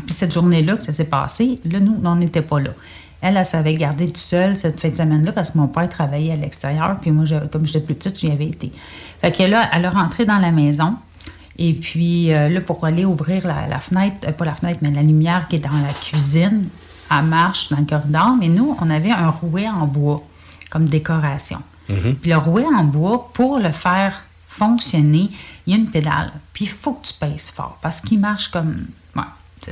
Puis 0.07 0.15
cette 0.15 0.33
journée-là 0.33 0.77
que 0.77 0.83
ça 0.83 0.93
s'est 0.93 1.05
passé, 1.05 1.61
là, 1.65 1.81
nous, 1.81 2.01
on 2.05 2.17
n'était 2.17 2.43
pas 2.43 2.61
là. 2.61 2.71
Elle, 3.21 3.37
elle 3.37 3.45
s'avait 3.45 3.75
gardée 3.75 4.07
toute 4.07 4.19
seule 4.19 4.59
cette 4.59 4.81
fin 4.81 4.91
de 4.91 4.97
semaine-là 4.97 5.33
parce 5.33 5.53
que 5.53 5.59
mon 5.59 5.67
père 5.67 5.89
travaillait 5.89 6.33
à 6.33 6.37
l'extérieur. 6.37 6.99
Puis 7.01 7.11
moi, 7.11 7.25
comme 7.51 7.67
j'étais 7.67 7.81
plus 7.81 7.95
petite, 7.95 8.21
j'y 8.21 8.31
avais 8.31 8.47
été. 8.47 8.71
Fait 9.21 9.33
que 9.33 9.43
là, 9.45 9.71
elle 9.73 9.85
est 9.85 9.89
rentrée 9.89 10.27
dans 10.27 10.39
la 10.39 10.51
maison. 10.51 10.95
Et 11.57 11.73
puis 11.73 12.35
euh, 12.35 12.49
là, 12.49 12.61
pour 12.61 12.85
aller 12.85 13.05
ouvrir 13.05 13.47
la, 13.47 13.67
la 13.69 13.79
fenêtre, 13.79 14.17
euh, 14.27 14.33
pas 14.33 14.45
la 14.45 14.55
fenêtre, 14.55 14.81
mais 14.83 14.91
la 14.91 15.03
lumière 15.03 15.47
qui 15.49 15.57
est 15.57 15.61
dans 15.61 15.71
la 15.71 15.93
cuisine, 15.93 16.69
elle 17.11 17.25
marche 17.25 17.71
dans 17.71 17.79
le 17.79 17.85
corridor. 17.85 18.37
Mais 18.39 18.49
nous, 18.49 18.77
on 18.81 18.91
avait 18.91 19.13
un 19.13 19.31
rouet 19.31 19.69
en 19.69 19.87
bois 19.87 20.23
comme 20.71 20.87
décoration. 20.87 21.61
Puis 21.87 22.31
le 22.31 22.37
rouet 22.37 22.65
en 22.65 22.85
bois, 22.85 23.31
pour 23.33 23.59
le 23.59 23.71
faire 23.71 24.23
fonctionner, 24.47 25.31
il 25.67 25.73
y 25.73 25.77
a 25.77 25.79
une 25.79 25.91
pédale. 25.91 26.33
Puis 26.53 26.65
il 26.65 26.71
faut 26.71 26.93
que 26.93 27.07
tu 27.07 27.15
pèses 27.15 27.51
fort 27.51 27.79
parce 27.83 28.01
qu'il 28.01 28.21
marche 28.21 28.49
comme. 28.49 28.87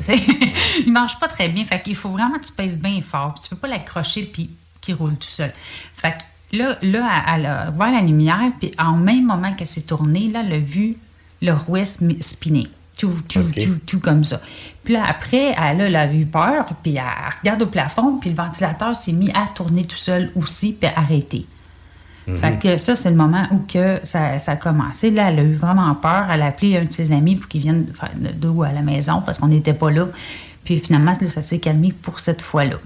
Il 0.87 0.93
marche 0.93 1.19
pas 1.19 1.29
très 1.29 1.49
bien. 1.49 1.65
Fait 1.65 1.81
qu'il 1.81 1.97
faut 1.97 2.11
vraiment 2.11 2.39
que 2.39 2.47
tu 2.47 2.53
pèses 2.53 2.79
bien 2.79 3.01
fort. 3.03 3.35
Puis 3.35 3.43
tu 3.45 3.51
peux 3.51 3.61
pas 3.61 3.69
l'accrocher 3.69 4.23
puis 4.23 4.51
qu'il 4.81 4.95
roule 4.95 5.17
tout 5.17 5.29
seul. 5.29 5.53
Fait 5.95 6.17
que 6.51 6.57
là, 6.57 6.77
là, 6.83 7.25
elle 7.35 7.47
a 7.47 7.71
ouvert 7.71 7.93
la 7.93 8.01
lumière. 8.01 8.51
Puis 8.61 8.73
en 8.79 8.97
même 8.97 9.27
moment 9.27 9.53
qu'elle 9.55 9.67
s'est 9.67 9.83
tournée, 9.83 10.29
là, 10.29 10.43
elle 10.45 10.53
a 10.55 10.59
vu 10.59 10.97
le 11.41 11.53
rouet 11.53 11.85
spinner. 11.85 12.69
tout, 12.97 13.21
tout, 13.29 13.43
tout, 13.43 13.79
tout 13.87 14.01
comme 14.01 14.25
ça. 14.25 14.41
Puis 14.85 14.95
là, 14.95 15.05
après, 15.07 15.55
elle, 15.57 15.81
elle 15.81 15.97
a 15.97 16.13
eu 16.13 16.27
peur, 16.27 16.67
puis 16.83 16.97
elle 16.97 17.05
regarde 17.41 17.63
au 17.63 17.67
plafond, 17.67 18.19
puis 18.19 18.31
le 18.31 18.37
ventilateur 18.37 18.97
s'est 18.97 19.13
mis 19.13 19.31
à 19.31 19.47
tourner 19.55 19.85
tout 19.85 19.97
seul 19.97 20.33
aussi, 20.35 20.73
puis 20.73 20.91
arrêter. 20.95 21.47
Mhm. 22.27 22.39
Fait 22.39 22.59
que 22.59 22.77
ça, 22.77 22.95
c'est 22.95 23.11
le 23.11 23.17
moment 23.17 23.47
où 23.51 23.59
que 23.59 24.01
ça, 24.05 24.39
ça 24.39 24.53
a 24.53 24.57
commencé. 24.57 25.11
Là, 25.11 25.31
elle 25.31 25.39
a 25.41 25.43
eu 25.43 25.55
vraiment 25.55 25.95
peur. 25.95 26.27
Elle 26.31 26.43
a 26.43 26.47
appelé 26.47 26.77
un 26.79 26.85
de 26.85 26.93
ses 26.93 27.13
amis 27.13 27.37
pour 27.37 27.49
qu'il 27.49 27.63
vienne 27.63 27.87
dos 28.37 28.63
à 28.63 28.73
la 28.73 28.83
maison 28.83 29.23
parce 29.25 29.39
qu'on 29.39 29.49
n'était 29.49 29.75
pas 29.75 29.91
là. 29.91 30.05
Puis 30.65 30.79
finalement, 30.79 31.13
ça 31.29 31.43
s'est 31.43 31.59
calmé 31.59 31.93
pour 31.93 32.21
cette 32.21 32.43
fois-là. 32.43 32.77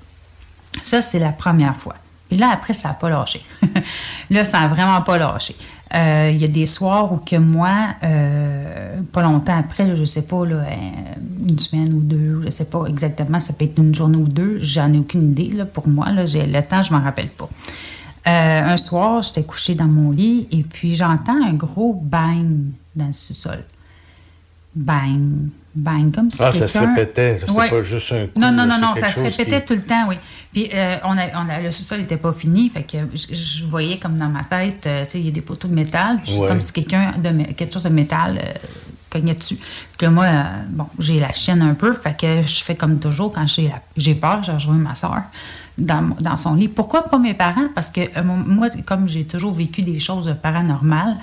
Ça, 0.83 1.03
c'est 1.03 1.19
la 1.19 1.33
première 1.33 1.77
fois. 1.77 1.97
Puis 2.29 2.39
là, 2.39 2.51
après, 2.53 2.73
ça 2.73 2.89
n'a 2.89 2.95
pas 2.95 3.09
lâché. 3.09 3.43
là, 4.31 4.45
ça 4.45 4.61
n'a 4.61 4.69
vraiment 4.69 5.01
pas 5.03 5.19
lâché. 5.19 5.55
Euh, 5.95 6.31
Il 6.33 6.41
y 6.41 6.45
a 6.45 6.49
des 6.49 6.67
soirs 6.67 7.13
où 7.13 7.19
que 7.19 7.37
moi, 7.37 7.95
euh, 8.03 9.01
pas 9.13 9.23
longtemps 9.23 9.57
après, 9.57 9.87
là, 9.87 9.95
je 9.95 10.05
sais 10.05 10.23
pas, 10.23 10.45
là, 10.45 10.57
euh, 10.57 10.75
une 11.49 11.59
semaine 11.59 11.93
ou 11.93 12.01
deux, 12.01 12.43
je 12.45 12.51
sais 12.51 12.65
pas 12.65 12.87
exactement, 12.87 13.39
ça 13.39 13.53
peut 13.53 13.65
être 13.65 13.79
une 13.79 13.95
journée 13.95 14.17
ou 14.17 14.27
deux, 14.27 14.59
j'en 14.61 14.93
ai 14.93 14.99
aucune 14.99 15.31
idée. 15.31 15.55
Là, 15.55 15.65
pour 15.65 15.87
moi, 15.87 16.11
là, 16.11 16.25
le 16.25 16.61
temps, 16.63 16.83
je 16.83 16.93
m'en 16.93 17.01
rappelle 17.01 17.29
pas. 17.29 17.49
Euh, 18.28 18.62
un 18.65 18.77
soir, 18.77 19.23
j'étais 19.23 19.44
couchée 19.44 19.74
dans 19.74 19.86
mon 19.86 20.11
lit 20.11 20.48
et 20.51 20.62
puis 20.65 20.94
j'entends 20.97 21.40
un 21.44 21.53
gros 21.55 21.94
bang 21.94 22.70
dans 22.97 23.07
le 23.07 23.12
sous-sol. 23.12 23.62
Bang, 24.74 25.48
bang, 25.74 26.15
comme 26.15 26.31
si 26.31 26.43
Ah, 26.43 26.53
ça 26.53 26.66
se 26.66 26.78
répétait. 26.78 27.39
C'était 27.39 27.53
Ouais. 27.53 27.70
pas 27.70 27.82
juste 27.82 28.12
un 28.12 28.27
coup. 28.27 28.39
Non, 28.39 28.51
non, 28.51 28.66
là, 28.66 28.78
non, 28.78 28.89
non, 28.89 28.94
ça 28.97 29.09
se 29.09 29.20
répétait 29.20 29.61
qui- 29.61 29.66
tout 29.66 29.74
le 29.74 29.82
temps, 29.82 30.05
oui. 30.09 30.16
Puis 30.53 30.69
euh, 30.74 30.97
on 31.05 31.16
a, 31.16 31.28
on 31.43 31.48
a- 31.48 31.61
le 31.61 31.70
sous-sol 31.70 32.01
n'était 32.01 32.19
pas 32.19 32.32
fini, 32.32 32.69
fait 32.69 32.82
que 32.82 32.98
je, 33.15 33.35
je 33.35 33.65
voyais 33.65 33.98
comme 33.98 34.19
dans 34.19 34.28
ma 34.28 34.44
tête, 34.44 34.86
euh, 34.86 35.05
tu 35.05 35.12
sais, 35.12 35.19
il 35.20 35.24
y 35.27 35.28
a 35.28 35.32
des 35.32 35.40
poteaux 35.40 35.69
de 35.69 35.74
métal, 35.74 36.19
puis 36.23 36.36
Ouais. 36.36 36.48
comme 36.48 36.61
si 36.61 36.73
quelqu'un 36.73 37.15
de 37.16 37.53
quelque 37.53 37.73
chose 37.73 37.85
de 37.85 37.89
métal 37.89 38.39
cognait 39.09 39.35
dessus. 39.35 39.57
Puis 39.57 39.97
que 39.98 40.07
moi, 40.07 40.27
bon, 40.69 40.86
j'ai 40.98 41.20
la 41.20 41.32
chienne 41.32 41.62
un 41.62 41.74
peu, 41.74 41.94
fait 41.94 42.19
que 42.19 42.43
je 42.43 42.62
fais 42.65 42.74
comme 42.74 42.98
toujours 42.98 43.32
quand 43.32 43.47
j'ai 43.97 44.15
peur, 44.15 44.43
j'ai 44.43 44.53
rejoint 44.53 44.74
ma 44.74 44.94
soeur 44.94 45.23
dans, 45.78 46.36
son 46.36 46.55
lit. 46.55 46.69
Pourquoi 46.69 47.05
pas 47.05 47.19
mes 47.19 47.35
parents? 47.35 47.69
Parce 47.74 47.90
que 47.90 48.01
euh, 48.01 48.23
moi, 48.23 48.69
comme 48.85 49.09
j'ai 49.09 49.24
toujours 49.24 49.53
vécu 49.53 49.82
des 49.82 50.01
choses 50.01 50.35
paranormales, 50.43 51.16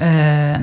euh, 0.00 0.56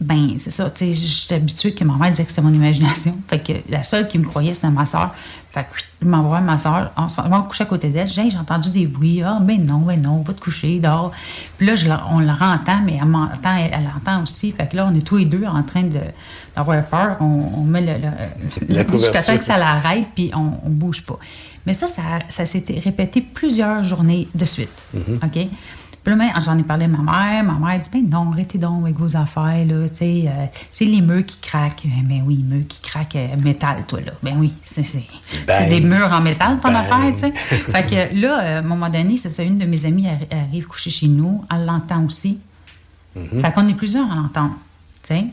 ben, 0.00 0.34
c'est 0.36 0.50
ça, 0.50 0.70
tu 0.70 0.84
sais, 0.86 0.92
j'étais 0.92 1.34
habituée 1.36 1.72
que 1.72 1.82
ma 1.82 1.94
mère 1.96 2.10
disait 2.10 2.22
que 2.24 2.30
c'était 2.30 2.42
mon 2.42 2.52
imagination. 2.52 3.16
Fait 3.28 3.38
que 3.40 3.52
la 3.68 3.82
seule 3.82 4.06
qui 4.06 4.18
me 4.18 4.24
croyait, 4.24 4.54
c'était 4.54 4.68
ma 4.70 4.86
soeur. 4.86 5.14
Fait 5.50 5.62
que 5.62 5.80
je 6.02 6.06
m'envoie 6.06 6.40
ma 6.40 6.58
soeur, 6.58 6.92
on 6.96 7.06
va 7.06 7.38
coucher 7.48 7.64
à 7.64 7.66
côté 7.66 7.88
d'elle. 7.88 8.06
Hey, 8.16 8.30
j'ai 8.30 8.36
entendu 8.38 8.70
des 8.70 8.86
bruits. 8.86 9.22
Ah, 9.22 9.38
ben 9.40 9.64
non, 9.64 9.78
ben 9.78 10.00
non, 10.00 10.20
va 10.20 10.34
te 10.34 10.40
coucher, 10.40 10.78
dors. 10.78 11.10
Puis 11.56 11.66
là, 11.66 11.74
je 11.74 11.88
on 12.10 12.18
la 12.20 12.34
entend, 12.34 12.80
mais 12.84 12.98
elle 13.00 13.08
m'entend, 13.08 13.56
elle, 13.56 13.70
elle 13.72 13.90
entend 13.96 14.22
aussi. 14.22 14.52
Fait 14.52 14.68
que 14.68 14.76
là, 14.76 14.86
on 14.88 14.94
est 14.94 15.00
tous 15.00 15.16
les 15.16 15.24
deux 15.24 15.44
en 15.46 15.62
train 15.62 15.84
d'avoir 16.54 16.84
peur. 16.84 17.16
On, 17.20 17.50
on 17.56 17.62
met 17.62 17.80
le, 17.80 17.94
le- 17.94 18.74
La 18.74 18.82
le- 18.82 18.92
jusqu'à 18.92 19.22
temps 19.22 19.38
que 19.38 19.44
ça 19.44 19.56
l'arrête, 19.56 20.06
puis 20.14 20.30
on, 20.34 20.52
on 20.64 20.70
bouge 20.70 21.02
pas. 21.02 21.18
Mais 21.68 21.74
ça, 21.74 21.86
ça, 21.86 22.02
ça 22.30 22.44
s'était 22.46 22.78
répété 22.78 23.20
plusieurs 23.20 23.84
journées 23.84 24.26
de 24.34 24.44
suite. 24.46 24.82
Mhm. 24.94 25.20
OK? 25.22 25.48
Puis 26.04 26.16
là, 26.16 26.32
ben, 26.32 26.40
j'en 26.42 26.56
ai 26.56 26.62
parlé 26.62 26.86
à 26.86 26.88
ma 26.88 26.98
mère. 27.02 27.44
Ma 27.44 27.52
mère 27.68 27.78
dit 27.78 27.90
Ben 27.92 28.08
non, 28.08 28.32
arrêtez 28.32 28.56
donc 28.56 28.84
avec 28.84 28.96
vos 28.98 29.14
affaires. 29.16 29.66
Là, 29.66 29.86
tu 29.90 29.96
sais, 29.96 30.24
euh, 30.26 30.46
c'est 30.70 30.86
les 30.86 31.02
murs 31.02 31.26
qui 31.26 31.36
craquent. 31.38 31.82
Ben, 31.84 32.02
ben 32.08 32.22
oui, 32.26 32.36
murs 32.42 32.66
qui 32.66 32.80
craquent, 32.80 33.16
euh, 33.16 33.36
métal, 33.36 33.84
toi, 33.86 34.00
là. 34.00 34.12
Ben 34.22 34.34
oui, 34.38 34.54
c'est 34.62 34.82
c'est- 34.82 35.02
Bang. 35.46 35.56
c'est 35.58 35.68
des 35.68 35.80
murs 35.82 36.10
en 36.10 36.22
métal, 36.22 36.58
ton 36.62 36.68
Bang. 36.72 36.76
affaire, 36.76 37.12
tu 37.12 37.18
sais. 37.18 37.30
fait 37.72 37.86
que 37.86 38.18
là, 38.20 38.40
euh, 38.40 38.56
à 38.56 38.58
un 38.60 38.62
moment 38.62 38.88
donné, 38.88 39.18
c'est 39.18 39.28
ça, 39.28 39.42
une 39.42 39.58
de 39.58 39.66
mes 39.66 39.84
amies 39.84 40.06
arri- 40.06 40.32
arrive 40.48 40.66
coucher 40.66 40.88
chez 40.90 41.08
nous. 41.08 41.44
Elle 41.54 41.66
l'entend 41.66 42.02
aussi. 42.04 42.38
Mhm. 43.14 43.42
Fait 43.42 43.52
qu'on 43.52 43.68
est 43.68 43.74
plusieurs 43.74 44.10
à 44.10 44.14
l'entendre, 44.14 44.54
tu 45.02 45.14
sais. 45.14 45.24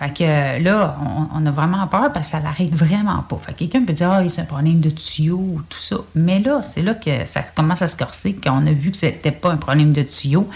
Fait 0.00 0.16
que 0.16 0.62
là, 0.64 0.96
on, 1.34 1.44
a 1.44 1.50
vraiment 1.50 1.86
peur 1.86 2.10
parce 2.10 2.28
que 2.28 2.32
ça 2.32 2.40
l'arrête 2.40 2.74
vraiment 2.74 3.18
pas. 3.18 3.38
Fait 3.44 3.52
que 3.52 3.58
quelqu'un 3.58 3.84
peut 3.84 3.92
dire, 3.92 4.10
ah, 4.10 4.26
c'est 4.30 4.40
un 4.40 4.46
problème 4.46 4.80
de 4.80 4.88
tuyau 4.88 5.36
ou 5.36 5.60
tout 5.68 5.78
ça. 5.78 5.96
Mais 6.14 6.40
là, 6.40 6.62
c'est 6.62 6.80
là 6.80 6.94
que 6.94 7.26
ça 7.26 7.42
commence 7.42 7.82
à 7.82 7.86
se 7.86 7.98
corser, 7.98 8.32
qu'on 8.32 8.66
a 8.66 8.72
vu 8.72 8.92
que 8.92 8.96
c'était 8.96 9.30
pas 9.30 9.50
un 9.52 9.58
problème 9.58 9.92
de 9.92 10.02
tuyau. 10.02 10.48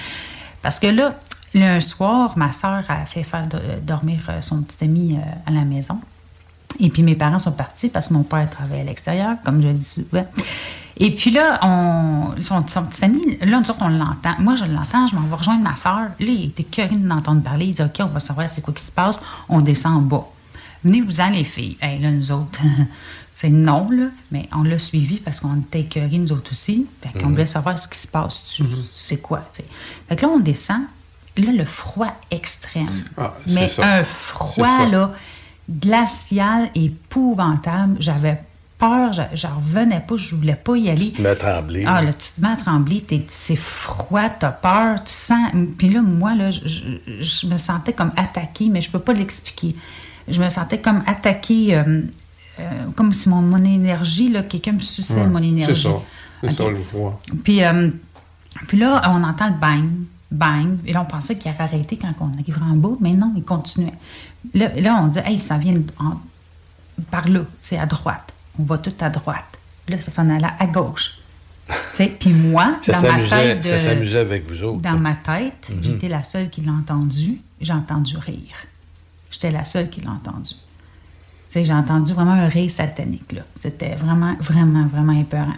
Parce 0.62 0.81
que 0.81 0.87
là, 0.87 1.12
un 1.55 1.81
soir, 1.81 2.33
ma 2.39 2.53
soeur 2.53 2.85
a 2.89 3.05
fait 3.05 3.23
faire 3.23 3.47
do- 3.47 3.59
dormir 3.83 4.21
euh, 4.31 4.41
son 4.41 4.62
petit 4.62 4.83
ami 4.83 5.19
euh, 5.19 5.21
à 5.45 5.51
la 5.51 5.66
maison. 5.66 6.01
Et 6.81 6.89
puis 6.89 7.03
mes 7.03 7.15
parents 7.15 7.39
sont 7.39 7.53
partis 7.53 7.91
parce 7.91 8.09
que 8.09 8.15
mon 8.15 8.23
père 8.23 8.49
travaillait 8.49 8.81
à 8.81 8.87
l'extérieur, 8.87 9.37
comme 9.45 9.61
je 9.61 9.66
le 9.66 9.75
dis 9.75 9.85
souvent. 9.85 10.25
Et 10.97 11.15
puis 11.15 11.31
là, 11.33 11.59
on, 11.62 12.35
son, 12.43 12.66
son 12.69 12.85
petit 12.85 13.05
ami, 13.05 13.37
là, 13.41 13.59
nous 13.59 13.71
autres, 13.71 13.77
on 13.81 13.89
l'entend. 13.89 14.35
Moi, 14.39 14.55
je 14.55 14.65
l'entends, 14.65 15.07
je 15.09 15.16
m'en 15.16 15.23
vais 15.23 15.35
rejoindre 15.35 15.62
ma 15.62 15.75
soeur. 15.77 15.97
Là, 16.09 16.11
il 16.21 16.47
était 16.47 16.62
curieux 16.65 16.97
de 16.99 17.09
l'entendre 17.09 17.43
parler. 17.43 17.66
Il 17.66 17.75
dit 17.75 17.83
OK, 17.83 17.97
on 18.01 18.07
va 18.07 18.21
savoir 18.21 18.49
c'est 18.49 18.61
quoi 18.61 18.73
qui 18.75 18.85
se 18.85 18.93
passe. 18.93 19.21
On 19.49 19.61
descend 19.61 19.95
en 19.97 20.01
bas. 20.03 20.27
Venez-vous-en, 20.85 21.31
les 21.31 21.45
filles. 21.45 21.77
Hey, 21.81 21.99
là, 22.01 22.11
nous 22.11 22.31
autres, 22.31 22.61
c'est 23.35 23.49
non, 23.49 23.89
là, 23.91 24.07
mais 24.31 24.49
on 24.55 24.62
l'a 24.62 24.79
suivi 24.79 25.16
parce 25.16 25.41
qu'on 25.41 25.57
était 25.57 25.85
curieux, 25.85 26.19
nous 26.19 26.31
autres 26.33 26.53
aussi. 26.53 26.87
Fait 27.03 27.19
qu'on 27.19 27.27
Mhm. 27.27 27.33
voulait 27.33 27.47
savoir 27.47 27.77
ce 27.79 27.89
qui 27.89 27.99
se 27.99 28.07
passe. 28.07 28.53
Tu- 28.55 28.65
C'est 28.95 29.16
quoi, 29.16 29.41
tu 29.53 29.62
sais. 29.62 29.69
Fait 30.09 30.15
que 30.16 30.23
là, 30.27 30.33
on 30.33 30.39
descend. 30.39 30.83
Là, 31.37 31.51
le 31.51 31.65
froid 31.65 32.15
extrême. 32.31 33.03
Ah, 33.19 33.33
c'est 33.45 33.55
mais 33.55 33.69
ça. 33.69 33.85
un 33.97 34.05
froid, 34.05 34.87
là, 34.87 35.11
glacial, 35.69 36.71
épouvantable. 36.77 37.97
J'avais 37.99 38.41
peur, 38.85 39.12
je, 39.12 39.23
je 39.35 39.47
revenais 39.47 40.01
pas, 40.01 40.16
je 40.16 40.35
voulais 40.35 40.56
pas 40.56 40.77
y 40.77 40.90
aller. 40.90 41.11
Tu 41.11 41.12
te 41.12 41.23
mets 41.23 41.31
à 41.31 41.36
trembler. 41.36 41.85
Ah, 41.86 42.02
là. 42.02 42.12
tu 42.12 42.28
te 42.32 42.40
mets 42.40 42.52
à 42.52 42.56
trembler, 42.56 43.05
c'est 43.28 43.56
froid, 43.56 44.28
t'as 44.28 44.51
peur, 44.51 45.02
tu 45.05 45.12
sens. 45.12 45.52
Puis 45.78 45.89
là, 45.89 46.02
moi, 46.02 46.35
là, 46.35 46.51
je, 46.51 47.47
me 47.47 47.56
sentais 47.56 47.93
comme 47.93 48.12
attaquée, 48.16 48.69
mais 48.69 48.81
je 48.82 48.90
peux 48.90 48.98
pas 48.98 49.12
l'expliquer. 49.12 49.74
Je 50.28 50.40
me 50.40 50.48
sentais 50.48 50.78
comme 50.78 51.02
attaquée, 51.06 51.77
euh, 51.77 52.02
euh, 52.61 52.62
comme 52.94 53.12
si 53.12 53.28
mon, 53.28 53.43
mon 53.43 53.62
énergie, 53.65 54.28
là, 54.28 54.43
quelqu'un 54.43 54.73
me 54.73 54.81
suçait 54.81 55.15
Ouais, 55.15 55.27
mon 55.27 55.43
énergie. 55.43 55.74
C'est 55.74 55.89
ça. 55.89 55.94
C'est 56.43 56.52
ça 56.52 56.69
le 56.69 56.82
froid. 56.82 57.20
Puis, 57.43 57.65
euh, 57.65 57.90
puis 58.69 58.78
là, 58.78 59.02
on 59.09 59.23
entend 59.23 59.48
le 59.48 59.59
bang, 59.59 59.89
bang. 60.31 60.78
Et 60.86 60.93
là, 60.93 61.02
on 61.02 61.11
pensait 61.11 61.36
qu'il 61.36 61.51
avait 61.51 61.62
arrêté 61.62 61.97
quand 61.97 62.12
on 62.20 62.39
arriverait 62.39 62.70
en 62.70 62.77
bas, 62.77 62.97
mais 63.01 63.12
non, 63.12 63.32
il 63.36 63.44
continuait. 63.44 63.94
Là, 64.52 64.69
là 64.77 65.01
on 65.02 65.09
dit, 65.09 65.20
hey, 65.24 65.39
ça 65.39 65.56
vient 65.56 65.74
en- 65.98 66.20
par 67.11 67.28
là, 67.28 67.40
c'est 67.61 67.78
à 67.78 67.86
droite. 67.86 68.34
On 68.59 68.62
va 68.64 68.78
tout 68.78 68.93
à 69.01 69.10
droite. 69.10 69.44
Là, 69.89 69.98
ça 69.98 70.10
s'en 70.10 70.28
allait 70.31 70.47
à 70.59 70.66
gauche. 70.66 71.14
Tu 71.68 71.74
sais, 71.93 72.06
Puis 72.18 72.31
moi, 72.32 72.76
Ça 72.82 72.93
dans 72.93 73.12
ma 73.12 73.28
tête. 73.28 73.59
de- 73.59 73.62
ça 73.64 73.78
s'amusait 73.78 74.18
avec 74.18 74.48
vous 74.48 74.62
autres. 74.62 74.81
Dans 74.82 74.98
ma 74.98 75.14
tête, 75.14 75.70
Mhm. 75.74 75.82
j'étais 75.82 76.09
la 76.09 76.22
seule 76.22 76.51
qui 76.51 76.60
l'a 76.60 76.72
entendu. 76.72 77.39
J'ai 77.60 77.72
entendu 77.72 78.16
rire. 78.18 78.56
J'étais 79.31 79.51
la 79.51 79.64
seule 79.64 79.89
qui 79.90 80.01
l'a 80.02 80.10
entendu. 80.10 80.51
Tu 80.55 80.56
sais, 81.48 81.64
j'ai 81.64 81.72
entendu 81.72 82.12
vraiment 82.12 82.32
un 82.32 82.48
rire 82.48 82.70
satanique. 82.70 83.35
C'était 83.55 83.94
vraiment, 83.94 84.35
vraiment, 84.40 84.86
vraiment 84.86 85.12
épeurant. 85.18 85.52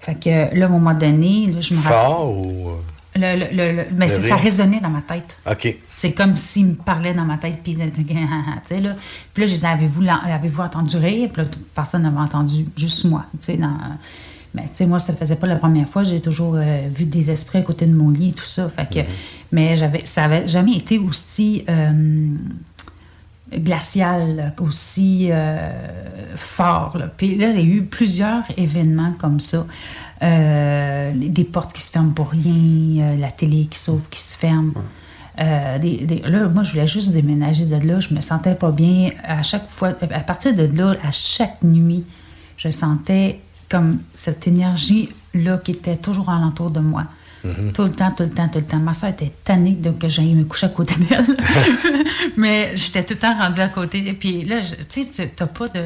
Fait 0.00 0.14
que 0.14 0.54
là, 0.56 0.66
à 0.66 0.68
un 0.68 0.72
moment 0.72 0.94
donné, 0.94 1.46
là, 1.52 1.60
je 1.60 1.74
me 1.74 1.78
rappelle. 1.80 1.92
Fort 1.98 2.36
ou. 2.36 2.70
Le, 3.16 3.38
le- 3.56 3.72
le- 3.76 3.84
mais 3.94 4.08
c'est- 4.08 4.20
ça 4.28 4.36
résonnait 4.36 4.80
dans 4.80 4.90
ma 4.90 5.00
tête. 5.00 5.36
OK. 5.50 5.76
C'est 5.86 6.12
comme 6.12 6.36
s'il 6.36 6.66
me 6.66 6.74
parlait 6.74 7.14
dans 7.14 7.24
ma 7.24 7.38
tête, 7.38 7.60
puis 7.62 7.74
là, 7.74 7.86
tu 7.94 8.04
sais, 8.64 8.80
là. 8.80 8.94
Puis 9.32 9.42
là, 9.42 9.46
je 9.46 9.54
disais, 9.54 9.66
avez-vous, 9.66 10.02
avez-vous 10.06 10.60
entendu 10.62 10.96
rire? 10.96 11.30
Puis 11.32 11.42
là, 11.42 11.48
personne 11.74 12.02
n'avait 12.02 12.18
entendu, 12.18 12.66
juste 12.76 13.04
moi, 13.04 13.24
tu 13.32 13.46
sais, 13.46 13.56
dans... 13.56 13.72
Mais 14.54 14.62
tu 14.64 14.70
sais, 14.74 14.86
moi, 14.86 14.98
ça 14.98 15.12
ne 15.12 15.18
faisait 15.18 15.36
pas 15.36 15.46
la 15.46 15.56
première 15.56 15.86
fois. 15.88 16.02
J'ai 16.02 16.20
toujours 16.20 16.54
euh, 16.56 16.88
vu 16.90 17.04
des 17.04 17.30
esprits 17.30 17.58
à 17.58 17.62
côté 17.62 17.84
de 17.84 17.94
mon 17.94 18.08
lit 18.10 18.30
et 18.30 18.32
tout 18.32 18.44
ça. 18.44 18.70
Fait 18.70 18.88
que... 18.88 19.00
Mais 19.52 19.76
j'avais, 19.76 20.00
ça 20.06 20.22
n'avait 20.28 20.48
jamais 20.48 20.76
été 20.76 20.98
aussi 20.98 21.62
euh, 21.68 21.92
glacial, 23.52 24.54
aussi 24.60 25.28
euh, 25.30 25.70
fort. 26.36 26.96
là. 26.98 27.06
Puis 27.14 27.36
là, 27.36 27.50
il 27.50 27.56
y 27.56 27.72
a 27.72 27.74
eu 27.76 27.82
plusieurs 27.82 28.42
événements 28.56 29.12
comme 29.18 29.40
ça. 29.40 29.66
Euh, 30.22 31.12
des 31.14 31.44
portes 31.44 31.74
qui 31.74 31.82
se 31.82 31.90
ferment 31.90 32.12
pour 32.12 32.30
rien, 32.30 32.42
euh, 33.04 33.16
la 33.18 33.30
télé 33.30 33.66
qui 33.66 33.78
s'ouvre, 33.78 34.08
qui 34.08 34.20
se 34.20 34.36
ferme. 34.36 34.72
Euh, 35.38 35.78
des- 35.78 36.06
des- 36.06 36.20
là, 36.20 36.48
moi, 36.48 36.62
je 36.62 36.70
voulais 36.72 36.88
juste 36.88 37.10
déménager 37.10 37.66
de 37.66 37.76
là. 37.86 38.00
Je 38.00 38.14
me 38.14 38.20
sentais 38.20 38.54
pas 38.54 38.70
bien. 38.70 39.10
À 39.24 39.42
chaque 39.42 39.68
fois, 39.68 39.88
à 40.10 40.20
partir 40.20 40.54
de 40.54 40.62
là, 40.74 40.94
à 41.04 41.10
chaque 41.10 41.62
nuit, 41.62 42.04
je 42.56 42.70
sentais 42.70 43.40
comme 43.68 43.98
cette 44.14 44.46
énergie-là 44.46 45.58
qui 45.58 45.72
était 45.72 45.96
toujours 45.96 46.30
alentour 46.30 46.70
de 46.70 46.80
moi. 46.80 47.02
Tout 47.74 47.82
le 47.84 47.92
temps, 47.92 48.10
tout 48.10 48.22
le 48.24 48.30
temps, 48.30 48.48
tout 48.48 48.58
le 48.58 48.64
temps. 48.64 48.78
Ma 48.78 48.92
soeur 48.94 49.10
était 49.10 49.32
tannée 49.44 49.72
de 49.72 49.90
que 49.90 50.08
j'aille 50.08 50.34
me 50.34 50.44
coucher 50.44 50.66
à 50.66 50.70
côté 50.70 50.94
d'elle. 50.96 51.26
Mais 52.36 52.72
j'étais 52.74 53.04
tout 53.04 53.14
le 53.14 53.20
temps 53.20 53.36
rendue 53.36 53.60
à 53.60 53.68
côté. 53.68 54.04
Et 54.08 54.14
puis 54.14 54.44
là, 54.44 54.60
tu 54.88 55.02
sais, 55.02 55.10
tu 55.10 55.22
n'as 55.38 55.46
pas 55.46 55.68
de. 55.68 55.80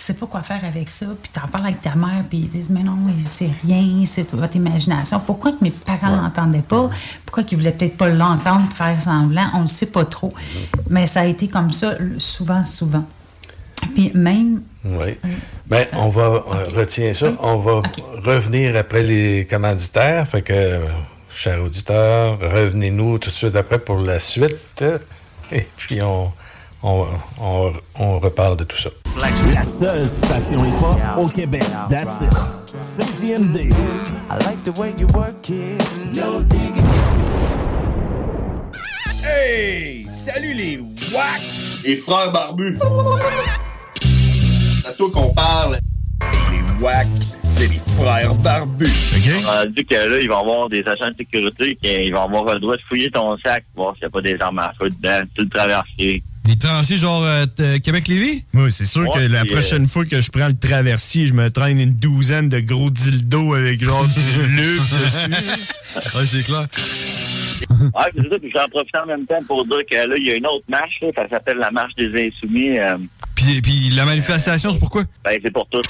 Tu 0.00 0.06
sais 0.06 0.14
pas 0.14 0.24
quoi 0.24 0.40
faire 0.40 0.64
avec 0.64 0.88
ça. 0.88 1.04
Puis 1.22 1.30
tu 1.30 1.38
en 1.38 1.46
parles 1.46 1.66
avec 1.66 1.82
ta 1.82 1.94
mère, 1.94 2.24
puis 2.26 2.38
ils 2.38 2.48
disent 2.48 2.70
Mais 2.70 2.82
non, 2.82 2.96
c'est 3.18 3.50
rien, 3.62 4.02
c'est 4.06 4.32
votre 4.32 4.56
imagination. 4.56 5.20
Pourquoi 5.20 5.52
que 5.52 5.58
mes 5.60 5.72
parents 5.72 6.16
l'entendaient 6.16 6.62
pas? 6.66 6.88
Pourquoi 7.26 7.42
qu'ils 7.42 7.58
voulaient 7.58 7.72
peut-être 7.72 7.98
pas 7.98 8.08
l'entendre, 8.08 8.66
faire 8.74 8.98
semblant? 8.98 9.50
On 9.52 9.60
ne 9.60 9.66
sait 9.66 9.84
pas 9.84 10.06
trop. 10.06 10.32
Mais 10.88 11.04
ça 11.04 11.20
a 11.20 11.26
été 11.26 11.48
comme 11.48 11.70
ça, 11.74 11.96
souvent, 12.16 12.64
souvent. 12.64 13.04
Puis 13.94 14.10
même. 14.14 14.62
Oui. 14.86 15.18
Mais 15.68 15.90
on 15.92 16.08
va 16.08 16.22
euh, 16.22 16.42
retiens 16.74 17.12
ça. 17.12 17.32
On 17.38 17.58
va 17.58 17.82
revenir 18.24 18.76
après 18.76 19.02
les 19.02 19.46
commanditaires. 19.50 20.26
Fait 20.26 20.40
que, 20.40 20.54
euh, 20.54 20.88
chers 21.30 21.62
auditeurs, 21.62 22.38
revenez-nous 22.40 23.18
tout 23.18 23.28
de 23.28 23.34
suite 23.34 23.54
après 23.54 23.78
pour 23.78 23.98
la 23.98 24.18
suite. 24.18 24.82
Et 25.52 25.66
puis 25.76 26.00
on, 26.00 26.32
on, 26.82 27.06
on, 27.40 27.72
on 27.98 28.18
reparle 28.18 28.56
de 28.56 28.64
tout 28.64 28.76
ça. 28.76 28.90
La 29.20 29.28
seule 29.78 30.08
station 30.24 30.64
hip-hop 30.64 30.98
au 31.18 31.26
Québec. 31.26 31.62
That's 31.88 32.22
it. 32.22 32.32
CGMD. 32.98 33.72
I 34.30 34.36
like 34.46 34.62
the 34.64 34.78
way 34.78 34.94
you 34.98 35.06
work 35.14 35.48
it. 35.50 35.82
No 36.14 36.42
digging. 36.42 36.84
Hey! 39.22 40.06
Salut 40.08 40.54
les 40.54 40.78
WAC! 41.12 41.40
Les 41.84 41.96
frères 41.96 42.32
barbus. 42.32 42.78
C'est 44.82 44.88
à 44.88 44.92
toi 44.92 45.10
qu'on 45.12 45.34
parle. 45.34 45.78
Les 46.50 46.84
WAC, 46.84 47.06
c'est 47.44 47.66
les 47.68 47.78
frères 47.78 48.34
barbus. 48.36 48.90
On 49.46 49.50
a 49.50 49.66
dit 49.66 49.84
que 49.84 49.94
là, 49.94 50.18
il 50.18 50.28
va 50.28 50.36
y 50.36 50.38
avoir 50.38 50.68
des 50.68 50.86
agents 50.86 51.10
de 51.10 51.16
sécurité 51.16 51.76
qui 51.76 52.10
vont 52.10 52.24
avoir 52.24 52.54
le 52.54 52.60
droit 52.60 52.76
de 52.76 52.82
fouiller 52.82 53.10
ton 53.10 53.36
sac, 53.38 53.64
voir 53.74 53.94
s'il 53.94 54.04
n'y 54.04 54.06
a 54.06 54.10
pas 54.10 54.22
des 54.22 54.40
armes 54.40 54.58
à 54.58 54.72
feu 54.78 54.88
dedans, 54.88 55.22
tout 55.34 55.42
le 55.42 55.48
traversier. 55.48 56.22
Des 56.44 56.56
traversiers 56.56 56.96
genre 56.96 57.22
euh, 57.24 57.46
t- 57.46 57.80
Québec-Lévis? 57.80 58.44
Oui, 58.54 58.72
c'est 58.72 58.86
sûr 58.86 59.02
Ouais, 59.02 59.10
que 59.14 59.18
la 59.20 59.44
prochaine 59.44 59.86
fois 59.86 60.04
que 60.04 60.20
je 60.20 60.30
prends 60.30 60.48
le 60.48 60.54
traversier, 60.58 61.26
je 61.26 61.32
me 61.34 61.50
traîne 61.50 61.78
une 61.80 61.92
douzaine 61.94 62.48
de 62.48 62.60
gros 62.60 62.90
dildos 62.90 63.54
avec 63.54 63.82
genre 63.84 64.06
du 64.08 64.46
lube 64.48 64.82
dessus. 64.82 66.16
ouais, 66.16 66.26
c'est 66.26 66.42
clair. 66.42 66.66
Ah, 67.94 68.06
c'est 68.16 68.28
ça, 68.28 68.38
puis 68.38 68.50
j'en 68.54 68.68
profite 68.68 68.96
en 68.96 69.06
même 69.06 69.26
temps 69.26 69.42
pour 69.46 69.64
dire 69.66 69.78
que 69.88 69.94
là, 69.94 70.14
il 70.16 70.26
y 70.26 70.30
a 70.32 70.34
une 70.36 70.46
autre 70.46 70.64
marche, 70.68 70.98
là, 71.02 71.08
ça 71.14 71.28
s'appelle 71.28 71.58
la 71.58 71.70
marche 71.70 71.94
des 71.94 72.28
insoumis. 72.28 72.78
euh, 72.78 72.96
Puis, 73.36 73.60
puis 73.62 73.90
la 73.90 74.04
manifestation, 74.04 74.72
c'est 74.72 74.78
pourquoi? 74.80 75.04
ben, 75.24 75.38
c'est 75.42 75.50
pour 75.52 75.68
tous. 75.68 75.82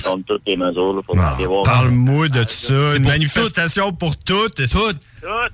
Contre 0.04 0.24
toutes 0.26 0.42
les 0.46 0.56
mesures, 0.56 0.94
là, 0.94 1.00
faut 1.06 1.18
aller 1.18 1.46
voir. 1.46 1.64
Parle-moi 1.64 2.28
de 2.28 2.44
ça. 2.48 2.96
Une 2.96 3.04
manifestation 3.06 3.92
pour 3.92 4.16
toutes. 4.16 4.66
Toutes. 4.68 5.00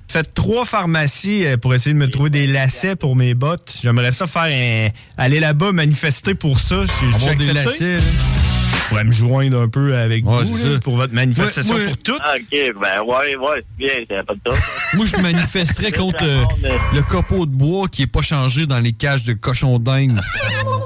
Faites 0.07 0.33
trois 0.33 0.65
pharmacies 0.65 1.45
euh, 1.45 1.57
pour 1.57 1.73
essayer 1.73 1.93
de 1.93 1.99
me 1.99 2.09
trouver 2.09 2.29
des 2.29 2.47
lacets 2.47 2.95
pour 2.95 3.15
mes 3.15 3.33
bottes. 3.33 3.77
J'aimerais 3.83 4.11
ça 4.11 4.25
faire 4.27 4.43
un... 4.43 4.89
aller 5.21 5.39
là-bas 5.39 5.71
manifester 5.73 6.35
pour 6.35 6.59
ça. 6.59 6.83
Je 6.85 6.91
suis 6.91 7.07
j'ai 7.19 7.35
des 7.35 7.51
lacets, 7.53 7.97
Je 7.97 8.89
pourrais 8.89 9.03
me 9.03 9.11
joindre 9.11 9.59
un 9.59 9.67
peu 9.67 9.95
avec 9.97 10.25
Ouais, 10.25 10.43
vous 10.43 10.67
là, 10.69 10.79
pour 10.79 10.95
votre 10.95 11.13
manifestation 11.13 11.75
Ouais, 11.75 11.81
ouais. 11.81 11.87
pour 11.87 11.97
toutes. 11.97 12.21
Ah, 12.23 12.35
OK, 12.37 12.49
ben 12.51 13.01
ouais, 13.05 13.35
ouais, 13.35 13.63
c'est 13.77 13.77
bien, 13.77 13.89
c'est 14.09 14.25
pas 14.25 14.33
de 14.33 14.39
top. 14.41 14.55
Moi, 14.93 15.05
je 15.05 15.17
manifesterais 15.17 15.91
contre 15.91 16.23
euh, 16.23 16.45
le 16.93 17.01
copeau 17.01 17.45
de 17.45 17.51
bois 17.51 17.87
qui 17.89 18.03
est 18.03 18.07
pas 18.07 18.21
changé 18.21 18.65
dans 18.67 18.79
les 18.79 18.93
cages 18.93 19.23
de 19.23 19.33
cochons 19.33 19.79
d'Inde. 19.79 20.21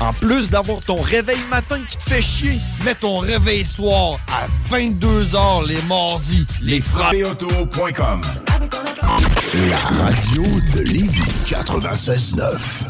En 0.00 0.12
plus 0.14 0.48
d'avoir 0.48 0.80
ton 0.80 1.00
réveil 1.00 1.40
matin 1.50 1.78
qui 1.88 1.96
te 1.98 2.02
fait 2.04 2.22
chier, 2.22 2.58
mets 2.84 2.94
ton 2.94 3.18
réveil 3.18 3.64
soir 3.64 4.18
à 4.28 4.46
22h 4.74 5.66
les 5.66 5.82
mardis. 5.82 6.46
Les 6.62 6.80
frappéauto.com 6.80 8.22
La 9.68 9.78
radio 9.78 10.42
de 10.74 10.80
Lévis 10.80 11.22
96.9. 11.44 12.89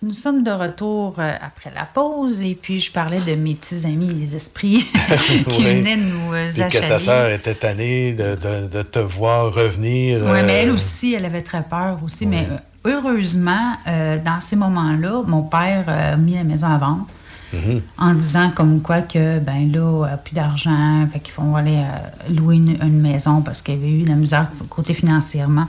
Nous 0.00 0.12
sommes 0.12 0.44
de 0.44 0.50
retour 0.52 1.16
euh, 1.18 1.32
après 1.40 1.72
la 1.74 1.84
pause 1.84 2.44
et 2.44 2.54
puis 2.60 2.78
je 2.78 2.92
parlais 2.92 3.18
de 3.18 3.34
mes 3.34 3.56
petits 3.56 3.84
amis 3.84 4.06
les 4.06 4.36
esprits 4.36 4.86
qui 5.48 5.64
Oui. 5.64 5.80
venaient 5.80 5.96
nous 5.96 6.32
euh, 6.32 6.46
Puis 6.52 6.62
que 6.80 6.88
ta 6.88 6.98
sœur 7.00 7.30
était 7.30 7.54
tannée 7.54 8.14
de, 8.14 8.36
de- 8.36 8.68
de 8.68 8.82
te 8.82 9.00
voir 9.00 9.52
revenir. 9.52 10.20
Oui, 10.22 10.40
mais 10.46 10.52
euh, 10.52 10.62
elle 10.62 10.70
aussi, 10.70 11.14
elle 11.14 11.24
avait 11.24 11.42
très 11.42 11.62
peur 11.64 11.98
aussi. 12.04 12.26
Mais 12.26 12.46
euh, 12.48 12.56
heureusement, 12.92 13.72
euh, 13.88 14.18
dans 14.24 14.38
ces 14.38 14.54
moments-là, 14.54 15.22
mon 15.26 15.42
père 15.42 15.86
euh, 15.88 16.12
a 16.12 16.16
mis 16.16 16.34
la 16.34 16.44
maison 16.44 16.68
à 16.68 16.78
vendre 16.78 17.06
mhm. 17.52 17.82
en 17.98 18.14
disant 18.14 18.52
comme 18.54 18.80
quoi 18.80 19.00
que, 19.00 19.40
ben 19.40 19.72
là, 19.72 19.80
euh, 20.12 20.16
plus 20.16 20.32
d'argent, 20.34 21.08
fait 21.12 21.18
qu'ils 21.18 21.34
vont 21.34 21.56
aller 21.56 21.78
euh, 21.78 22.32
louer 22.32 22.54
une, 22.54 22.78
une 22.80 23.00
maison 23.00 23.42
parce 23.42 23.62
qu'il 23.62 23.74
y 23.74 23.78
avait 23.78 23.90
eu 23.90 24.02
de 24.04 24.10
la 24.10 24.14
misère 24.14 24.46
côté 24.70 24.94
financièrement. 24.94 25.66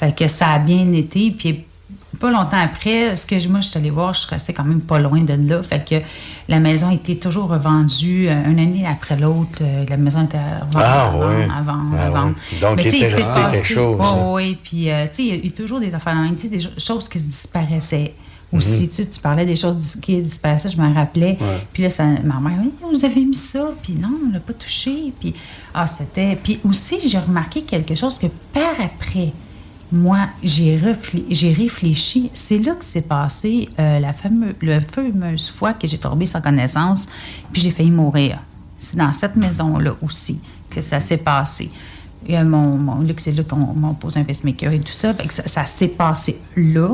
Fait 0.00 0.12
que 0.16 0.26
ça 0.26 0.48
a 0.48 0.58
bien 0.58 0.92
été. 0.94 1.30
Puis 1.30 1.64
pas 2.18 2.30
longtemps 2.30 2.58
après, 2.62 3.14
ce 3.16 3.26
que 3.26 3.38
je- 3.38 3.48
moi, 3.48 3.60
je 3.60 3.68
suis 3.68 3.78
allée 3.78 3.90
voir, 3.90 4.14
je 4.14 4.20
suis 4.20 4.28
restée 4.30 4.52
quand 4.52 4.64
même 4.64 4.80
pas 4.80 4.98
loin 4.98 5.20
de 5.20 5.34
là. 5.34 5.62
Fait 5.62 5.84
que 5.88 5.96
la 6.48 6.58
maison 6.58 6.90
était 6.90 7.16
toujours 7.16 7.48
revendue 7.48 8.28
euh, 8.28 8.50
une 8.50 8.58
année 8.58 8.86
après 8.86 9.16
l'autre. 9.16 9.58
euh, 9.60 9.84
la 9.88 9.96
maison 9.98 10.24
était 10.24 10.38
revendue 10.38 10.76
Ah, 10.86 11.12
oui. 11.14 11.44
à 11.56 11.62
vendre, 11.62 11.96
Ah, 11.98 12.24
oui. 12.24 12.58
Donc, 12.60 12.76
Mais 12.76 12.84
il 12.84 12.90
tu 12.92 12.98
sais, 12.98 13.06
était 13.06 13.14
resté 13.14 13.40
quelque 13.52 13.66
chose, 13.66 13.98
Ouais, 14.00 14.06
hein. 14.06 14.32
oui, 14.32 14.58
puis 14.62 14.90
euh, 14.90 15.06
tu 15.06 15.14
sais, 15.14 15.22
il 15.24 15.28
y 15.28 15.32
a 15.32 15.44
eu 15.46 15.50
toujours 15.52 15.80
des 15.80 15.94
affaires 15.94 16.16
des 16.50 16.58
cho- 16.58 16.70
choses 16.78 17.08
qui 17.08 17.18
se 17.18 17.24
disparaissaient. 17.24 18.14
Aussi, 18.50 18.84
Mhm. 18.98 19.06
tu 19.12 19.20
parlais 19.20 19.44
des 19.44 19.56
choses 19.56 19.96
qui 20.00 20.22
disparaissaient, 20.22 20.70
je 20.70 20.80
me 20.80 20.94
rappelais. 20.94 21.36
Ouais. 21.38 21.66
Puis 21.70 21.82
là, 21.82 21.90
ça, 21.90 22.04
ma 22.24 22.40
mère, 22.40 22.58
oui, 22.62 22.70
vous 22.94 23.04
avez 23.04 23.20
mis 23.20 23.34
ça, 23.34 23.68
puis 23.82 23.92
non, 23.92 24.08
on 24.26 24.32
l'a 24.32 24.40
pas 24.40 24.54
touché. 24.54 25.12
Puis, 25.20 25.34
ah, 25.74 25.86
c'était. 25.86 26.34
Puis 26.42 26.58
aussi, 26.64 26.96
j'ai 27.06 27.18
remarqué 27.18 27.60
quelque 27.60 27.94
chose 27.94 28.18
que 28.18 28.26
par 28.54 28.72
après, 28.82 29.28
moi, 29.90 30.28
j'ai 30.42 30.76
réfléchi. 30.76 32.30
C'est 32.34 32.58
là 32.58 32.74
que 32.74 32.84
s'est 32.84 33.00
passé 33.02 33.68
euh, 33.78 33.98
la 34.00 34.12
fameuse, 34.12 35.48
fois 35.48 35.72
que 35.72 35.86
j'ai 35.88 35.98
tombé 35.98 36.26
sans 36.26 36.40
connaissance, 36.40 37.06
puis 37.52 37.62
j'ai 37.62 37.70
failli 37.70 37.90
mourir. 37.90 38.38
C'est 38.76 38.96
dans 38.96 39.12
cette 39.12 39.36
maison-là 39.36 39.94
aussi 40.02 40.40
que 40.70 40.80
ça 40.80 41.00
s'est 41.00 41.16
passé. 41.16 41.70
Et, 42.26 42.36
euh, 42.38 42.44
mon, 42.44 42.76
mon- 42.76 43.06
c'est 43.16 43.32
là 43.32 43.42
qu'on 43.44 43.56
m'a 43.74 43.94
posé 43.94 44.20
un 44.20 44.24
pacemaker 44.24 44.72
et 44.72 44.80
tout 44.80 44.92
ça. 44.92 45.14
Ça, 45.30 45.64
s'est 45.64 45.88
passé 45.88 46.38
là. 46.56 46.90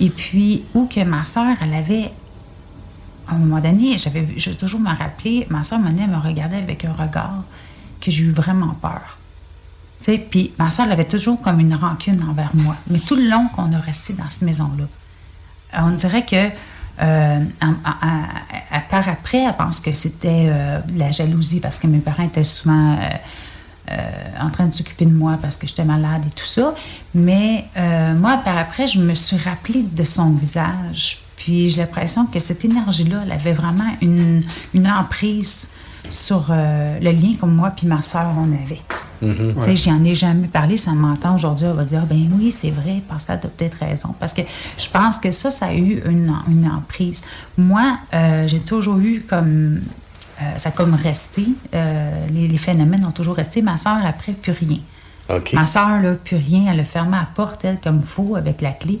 Et 0.00 0.08
puis, 0.08 0.62
où 0.74 0.86
que 0.86 1.04
ma 1.04 1.24
soeur, 1.24 1.56
elle 1.60 1.74
avait 1.74 2.10
à 3.28 3.34
un 3.34 3.38
moment 3.38 3.60
donné, 3.60 3.96
j'avais 3.96 4.26
je 4.36 4.50
toujours 4.50 4.80
me 4.80 4.88
rappeler, 4.88 5.46
ma 5.50 5.62
soeur 5.62 5.78
me 5.78 5.90
me 5.90 6.16
regardait 6.16 6.56
avec 6.56 6.84
un 6.84 6.92
regard 6.92 7.44
que 8.00 8.10
j'ai 8.10 8.24
eu 8.24 8.30
vraiment 8.30 8.74
peur. 8.80 9.19
Sais, 10.00 10.16
puis 10.16 10.52
ma 10.58 10.70
soeur, 10.70 10.86
elle 10.86 10.92
avait 10.92 11.04
toujours 11.04 11.40
comme 11.42 11.60
une 11.60 11.74
rancune 11.74 12.24
envers 12.28 12.52
moi. 12.54 12.74
Mais 12.88 13.00
tout 13.00 13.16
le 13.16 13.28
long 13.28 13.48
qu'on 13.48 13.70
a 13.74 13.78
resté 13.78 14.14
dans 14.14 14.28
cette 14.30 14.42
maison-là, 14.42 14.84
euh, 15.74 15.78
on 15.82 15.90
dirait 15.90 16.24
que 16.24 16.48
euh, 17.02 17.44
à 17.60 18.80
part 18.90 19.08
après, 19.08 19.44
elle 19.44 19.56
pense 19.56 19.80
que 19.80 19.92
c'était 19.92 20.48
euh, 20.48 20.80
la 20.96 21.10
jalousie 21.10 21.60
parce 21.60 21.78
que 21.78 21.86
mes 21.86 21.98
parents 21.98 22.24
étaient 22.24 22.42
souvent 22.42 22.98
en 24.40 24.50
train 24.50 24.66
de 24.66 24.74
s'occuper 24.74 25.04
de 25.04 25.12
moi 25.12 25.36
parce 25.42 25.56
que 25.56 25.66
j'étais 25.66 25.84
malade 25.84 26.22
et 26.24 26.30
tout 26.30 26.46
ça. 26.46 26.74
Mais 27.12 27.64
moi, 28.16 28.40
par 28.44 28.56
après, 28.56 28.86
je 28.86 29.00
me 29.00 29.14
suis 29.14 29.36
rappelée 29.36 29.82
de 29.82 30.04
son 30.04 30.30
visage. 30.30 31.18
Puis 31.36 31.70
j'ai 31.70 31.78
l'impression 31.80 32.26
que 32.26 32.38
cette 32.38 32.64
énergie-là, 32.64 33.22
elle 33.24 33.32
avait 33.32 33.52
vraiment 33.52 33.90
une 34.00 34.44
emprise 34.86 35.70
sur 36.08 36.46
euh, 36.50 36.98
le 37.00 37.10
lien 37.10 37.34
comme 37.38 37.54
moi 37.54 37.72
puis 37.76 37.86
ma 37.86 38.02
soeur, 38.02 38.32
on 38.36 38.52
avait. 38.52 38.80
Mhm. 39.22 39.54
Tu 39.56 39.62
sais, 39.62 39.76
j'en 39.76 40.02
ai 40.02 40.14
jamais 40.14 40.48
parlé, 40.48 40.76
ça 40.76 40.92
m'entend 40.92 41.34
aujourd'hui, 41.34 41.66
elle 41.66 41.76
va 41.76 41.84
dire, 41.84 42.06
ben 42.06 42.28
oui, 42.38 42.50
c'est 42.50 42.70
vrai, 42.70 43.02
Pascal, 43.08 43.38
tu 43.40 43.46
as 43.46 43.50
peut-être 43.50 43.78
raison. 43.78 44.14
Parce 44.18 44.32
que 44.32 44.42
je 44.78 44.88
pense 44.88 45.18
que 45.18 45.30
ça, 45.30 45.50
ça 45.50 45.66
a 45.66 45.74
eu 45.74 46.02
une, 46.06 46.34
une 46.48 46.66
emprise. 46.66 47.22
Moi, 47.58 47.98
euh, 48.14 48.48
j'ai 48.48 48.60
toujours 48.60 48.98
eu 48.98 49.22
comme, 49.28 49.80
euh, 50.40 50.44
ça 50.56 50.70
a 50.70 50.72
comme 50.72 50.94
resté, 50.94 51.46
les, 51.72 52.48
les 52.48 52.58
phénomènes 52.58 53.04
ont 53.04 53.12
toujours 53.12 53.36
resté. 53.36 53.60
Ma 53.60 53.76
soeur, 53.76 53.98
après, 54.06 54.32
plus 54.32 54.52
rien. 54.52 54.78
OK. 55.28 55.52
Ma 55.52 55.66
soeur, 55.66 56.00
là, 56.00 56.14
plus 56.14 56.36
rien, 56.36 56.72
elle 56.72 56.80
a 56.80 56.84
fermé 56.84 57.12
la 57.12 57.28
porte, 57.34 57.64
elle, 57.64 57.78
comme 57.78 57.98
il 57.98 58.06
faut, 58.06 58.36
avec 58.36 58.60
la 58.60 58.72
clé. 58.72 59.00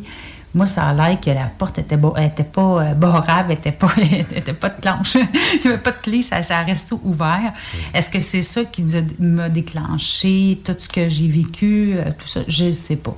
Moi, 0.52 0.66
ça 0.66 0.88
a 0.88 0.92
l'air 0.92 1.20
que 1.20 1.30
la 1.30 1.46
porte 1.46 1.78
était, 1.78 1.96
bo- 1.96 2.14
elle 2.16 2.24
était 2.26 2.42
pas 2.42 2.82
euh, 2.82 2.94
barrable, 2.94 3.52
elle 3.52 3.58
était 3.58 3.70
pas, 3.70 3.88
elle 3.96 4.26
était 4.38 4.52
pas 4.52 4.68
de 4.70 4.80
planche. 4.80 5.14
Il 5.14 5.60
n'y 5.64 5.66
avait 5.68 5.78
pas 5.78 5.92
de 5.92 5.98
clé, 5.98 6.22
ça, 6.22 6.42
ça 6.42 6.60
resté 6.62 6.94
ouvert. 7.04 7.52
Est-ce 7.94 8.10
que 8.10 8.18
c'est 8.18 8.42
ça 8.42 8.64
qui 8.64 8.84
m'a 9.20 9.48
déclenché 9.48 10.60
tout 10.64 10.74
ce 10.76 10.88
que 10.88 11.08
j'ai 11.08 11.28
vécu, 11.28 11.92
euh, 11.94 12.10
tout 12.18 12.26
ça? 12.26 12.40
Je 12.48 12.64
ne 12.64 12.72
sais 12.72 12.96
pas. 12.96 13.14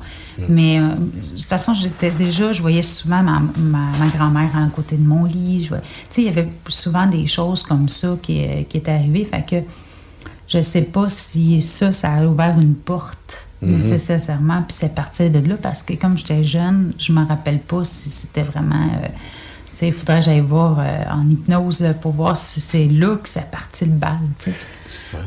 Mais 0.49 0.79
euh, 0.79 0.89
de 0.95 1.37
toute 1.37 1.43
façon, 1.47 1.73
j'étais 1.75 2.11
déjà, 2.11 2.53
je 2.53 2.61
voyais 2.61 2.83
souvent 2.83 3.23
ma, 3.23 3.41
ma- 3.57 3.93
ma 3.99 4.07
grand-mère 4.15 4.55
à 4.57 4.67
côté 4.75 4.97
de 4.97 5.07
mon 5.07 5.25
lit. 5.25 5.69
Tu 5.71 5.77
sais, 6.11 6.23
il 6.23 6.27
y 6.27 6.29
avait 6.29 6.49
souvent 6.69 7.07
des 7.07 7.27
choses 7.27 7.63
comme 7.63 7.89
ça 7.89 8.15
qui, 8.21 8.45
euh, 8.45 8.63
qui 8.69 8.77
étaient 8.77 8.93
arrivées. 8.93 9.25
Fait 9.25 9.45
que 9.49 9.57
je 10.49 10.61
sais 10.61 10.83
pas 10.83 11.09
si 11.09 11.63
ça, 11.63 11.93
ça 11.93 12.13
a 12.13 12.25
ouvert 12.27 12.59
une 12.61 12.75
porte 12.75 13.47
Mhm. 13.63 13.79
nécessairement, 13.79 14.63
puis 14.63 14.77
c'est 14.79 14.95
parti 14.95 15.31
de 15.31 15.49
là 15.49 15.57
parce 15.61 15.83
que 15.83 15.95
comme 15.95 16.19
j'étais 16.19 16.43
jeune, 16.45 16.93
je 16.99 17.13
me 17.13 17.25
rappelle 17.25 17.61
pas 17.61 17.85
si 17.85 18.11
c'était 18.11 18.43
vraiment 18.43 18.89
euh, 19.03 19.09
sais, 19.73 19.89
il 19.89 19.93
faudrait 19.93 20.19
que 20.19 20.27
j'aille 20.27 20.41
voir 20.41 20.79
euh, 20.79 21.05
en 21.11 21.29
hypnose 21.29 21.81
là, 21.81 21.95
pour 21.95 22.13
voir 22.13 22.37
si 22.37 22.61
c'est 22.61 22.87
là 22.87 23.17
que 23.17 23.29
ça 23.29 23.41
parti 23.41 23.85
le 23.85 23.93
bal. 23.93 24.19
tu 24.39 24.51
sais. 24.51 24.57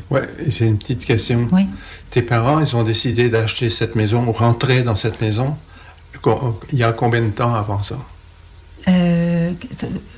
Ouais, 0.09 0.27
j'ai 0.47 0.65
une 0.65 0.77
petite 0.77 1.05
question. 1.05 1.47
Oui. 1.51 1.67
Tes 2.09 2.21
parents, 2.21 2.59
ils 2.59 2.75
ont 2.75 2.83
décidé 2.83 3.29
d'acheter 3.29 3.69
cette 3.69 3.95
maison 3.95 4.25
ou 4.27 4.31
rentrer 4.31 4.83
dans 4.83 4.95
cette 4.95 5.21
maison? 5.21 5.55
Il 6.71 6.79
y 6.79 6.83
a 6.83 6.93
combien 6.93 7.21
de 7.21 7.29
temps 7.29 7.53
avant 7.53 7.81
ça? 7.81 7.97
Euh, 8.87 9.51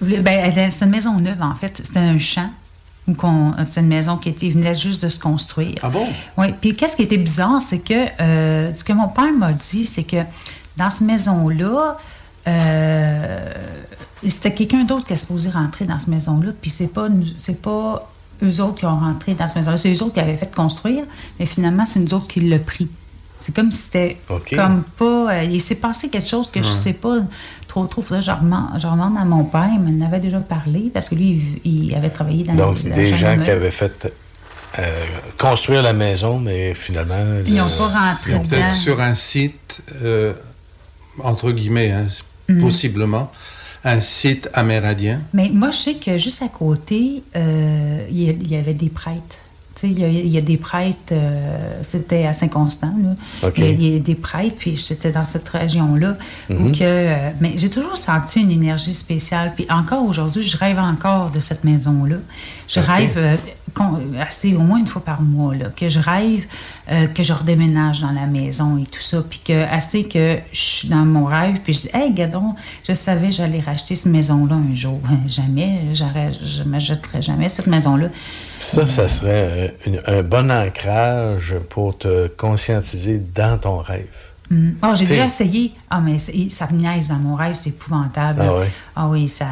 ben, 0.02 0.70
c'est 0.70 0.86
une 0.86 0.92
maison 0.92 1.20
neuve, 1.20 1.42
en 1.42 1.56
fait. 1.56 1.82
C'était 1.84 2.00
un 2.00 2.20
champ. 2.20 2.50
C'est 3.66 3.80
une 3.80 3.88
maison 3.88 4.18
qui 4.18 4.30
était, 4.30 4.50
venait 4.50 4.74
juste 4.74 5.04
de 5.04 5.10
se 5.10 5.20
construire. 5.20 5.76
Ah 5.82 5.90
bon? 5.90 6.06
Oui. 6.38 6.48
Puis 6.60 6.76
qu'est-ce 6.76 6.96
qui 6.98 7.04
était 7.04 7.18
bizarre, 7.18 7.62
c'est 7.62 7.80
que 7.80 7.94
euh, 8.22 8.74
ce 8.74 8.84
que 8.84 8.92
mon 8.94 9.08
père 9.08 9.32
m'a 9.32 9.54
dit, 9.54 9.86
c'est 9.86 10.04
que 10.04 10.18
dans 10.76 10.90
cette 10.90 11.08
maison-là, 11.08 11.98
euh, 12.48 13.54
c'était 14.26 14.54
quelqu'un 14.54 14.84
d'autre 14.84 15.06
qui 15.06 15.14
a 15.14 15.16
supposé 15.16 15.50
rentrer 15.50 15.86
dans 15.86 15.98
cette 16.00 16.10
maison-là. 16.10 16.52
Puis 16.62 16.70
c'est 16.70 16.88
pas, 16.88 17.08
c'est 17.38 17.62
pas 17.62 18.10
eux 18.44 18.62
autres 18.62 18.76
qui 18.76 18.86
ont 18.86 19.00
rentré 19.00 19.34
dans 19.36 19.48
cette 19.48 19.58
maison-là. 19.58 19.78
C'est 19.78 19.94
eux 19.94 20.04
autres 20.04 20.14
qui 20.14 20.20
avaient 20.20 20.36
fait 20.38 20.54
construire, 20.54 21.06
mais 21.40 21.46
finalement, 21.46 21.86
c'est 21.86 22.00
nous 22.00 22.14
autres 22.14 22.28
qui 22.28 22.42
l'ont 22.42 22.60
pris. 22.60 22.90
C'est 23.40 23.56
comme 23.56 23.72
si 23.72 23.84
c'était 23.84 24.18
comme 24.56 24.84
pas. 24.98 25.32
euh, 25.32 25.44
il 25.44 25.62
s'est 25.62 25.76
passé 25.76 26.10
quelque 26.10 26.28
chose 26.28 26.50
que 26.50 26.62
je 26.62 26.68
Ouais. 26.68 26.74
sais 26.74 26.94
pas 26.94 27.18
trop 27.68 27.86
trop. 27.88 28.02
Faudrait 28.02 28.20
que 28.22 28.26
je 28.26 28.32
remonte, 28.88 29.18
à 29.18 29.26
mon 29.26 29.44
père, 29.46 29.70
il 29.74 29.80
m'en 29.82 30.06
avait 30.06 30.20
déjà 30.20 30.40
parlé 30.40 30.90
parce 30.94 31.10
que 31.10 31.16
lui, 31.16 31.42
il, 31.64 31.86
il 31.86 31.96
avait 31.96 32.10
travaillé 32.10 32.44
dans 32.44 32.54
Donc, 32.56 32.84
la, 32.84 32.90
la 32.92 32.96
des 32.96 33.14
gens 33.14 33.38
qui 33.44 33.50
avaient 33.52 33.72
fait 33.72 34.08
euh, 34.80 35.06
construire 35.38 35.82
la 35.82 35.94
maison, 35.94 36.40
mais 36.40 36.74
finalement. 36.74 37.16
Ils 37.46 37.56
n'ont 37.56 37.64
euh, 37.66 37.78
pas 37.78 37.88
rentré 38.10 38.32
ils 38.32 38.36
ont. 38.36 38.44
Peut-être 38.44 38.74
sur 38.76 39.00
un 39.02 39.14
site, 39.14 39.82
euh, 40.04 40.34
entre 41.24 41.52
guillemets, 41.52 41.92
hein, 41.92 42.08
Mhm. 42.50 42.62
possiblement, 42.62 43.32
un 43.84 44.00
site 44.02 44.50
amérindien. 44.54 45.20
Mais 45.34 45.50
moi, 45.54 45.70
je 45.72 45.78
sais 45.78 45.94
que 45.96 46.18
juste 46.18 46.42
à 46.42 46.48
côté, 46.48 47.24
euh, 47.36 48.06
il 48.10 48.24
y 48.24 48.30
a- 48.30 48.34
il 48.34 48.48
y 48.52 48.56
avait 48.56 48.74
des 48.74 48.90
prêtres. 48.90 49.38
Il 49.84 50.00
y, 50.00 50.04
a- 50.04 50.10
il 50.10 50.28
y 50.28 50.38
a 50.38 50.42
des 50.42 50.58
prêtres, 50.58 50.98
euh, 51.12 51.80
c'était 51.84 52.26
à 52.26 52.34
Saint-Constant. 52.34 52.94
Il 53.56 53.64
y 53.64 53.66
a- 53.66 53.70
il 53.70 53.94
y, 53.94 53.96
a 53.96 54.00
des 54.00 54.16
prêtres, 54.16 54.56
puis 54.58 54.76
j'étais 54.76 55.12
dans 55.12 55.24
cette 55.24 55.48
région-là. 55.50 56.16
Mhm. 56.50 56.72
que, 56.72 56.78
euh, 56.84 57.30
mais 57.42 57.54
j'ai 57.58 57.70
toujours 57.70 57.98
senti 57.98 58.42
une 58.42 58.52
énergie 58.52 58.94
spéciale. 58.94 59.52
Puis 59.56 59.68
encore 59.70 60.04
aujourd'hui, 60.08 60.44
je 60.44 60.58
rêve 60.58 60.80
encore 60.80 61.30
de 61.32 61.40
cette 61.40 61.64
maison-là. 61.64 62.18
Je 62.68 62.80
rêve 62.80 63.14
euh, 63.18 63.36
assez, 64.20 64.56
au 64.56 64.62
moins 64.62 64.80
une 64.80 64.88
fois 64.88 65.04
par 65.04 65.22
mois, 65.22 65.54
là, 65.56 65.66
que 65.76 65.90
je 65.90 66.00
rêve 66.00 66.46
euh, 66.90 67.08
que 67.08 67.22
je 67.22 67.34
redéménage 67.34 68.00
dans 68.02 68.12
la 68.12 68.26
maison 68.26 68.78
et 68.78 68.86
tout 68.86 69.02
ça. 69.02 69.22
Puis 69.30 69.42
que 69.46 69.64
assez 69.72 70.06
que 70.06 70.38
je 70.52 70.60
suis 70.60 70.88
dans 70.90 71.06
mon 71.06 71.26
rêve, 71.26 71.60
puis 71.64 71.74
je 71.74 71.82
dis, 71.82 71.90
hey, 71.94 72.12
Gadon, 72.14 72.56
je 72.88 72.94
savais 72.94 73.28
que 73.28 73.34
j'allais 73.36 73.60
racheter 73.60 73.96
cette 73.96 74.12
maison-là 74.12 74.56
un 74.56 74.76
jour. 74.76 75.00
Jamais, 75.28 75.82
je 75.94 76.64
ne 76.64 76.68
m'achèterais 76.70 77.22
jamais 77.22 77.50
cette 77.50 77.68
maison-là. 77.68 78.08
Ça, 78.58 78.86
ça 78.86 79.08
serait 79.08 79.50
euh, 79.52 79.68
une- 79.86 80.02
un 80.08 80.24
bon 80.24 80.50
ancrage 80.50 81.56
pour 81.70 81.98
te 81.98 82.28
conscientiser 82.28 83.20
dans 83.36 83.58
ton 83.58 83.78
rêve. 83.80 84.08
Oh, 84.82 84.94
j'ai 84.96 85.06
déjà 85.06 85.26
essayé. 85.26 85.74
Ah, 85.90 86.00
mais 86.00 86.18
ça 86.18 86.68
me 86.72 86.78
niaise 86.78 87.10
dans 87.10 87.18
mon 87.18 87.36
rêve, 87.36 87.56
c'est 87.56 87.70
épouvantable. 87.72 88.42
Ah? 88.44 88.64
Ah 88.96 89.08
oui, 89.10 89.28
ça, 89.28 89.46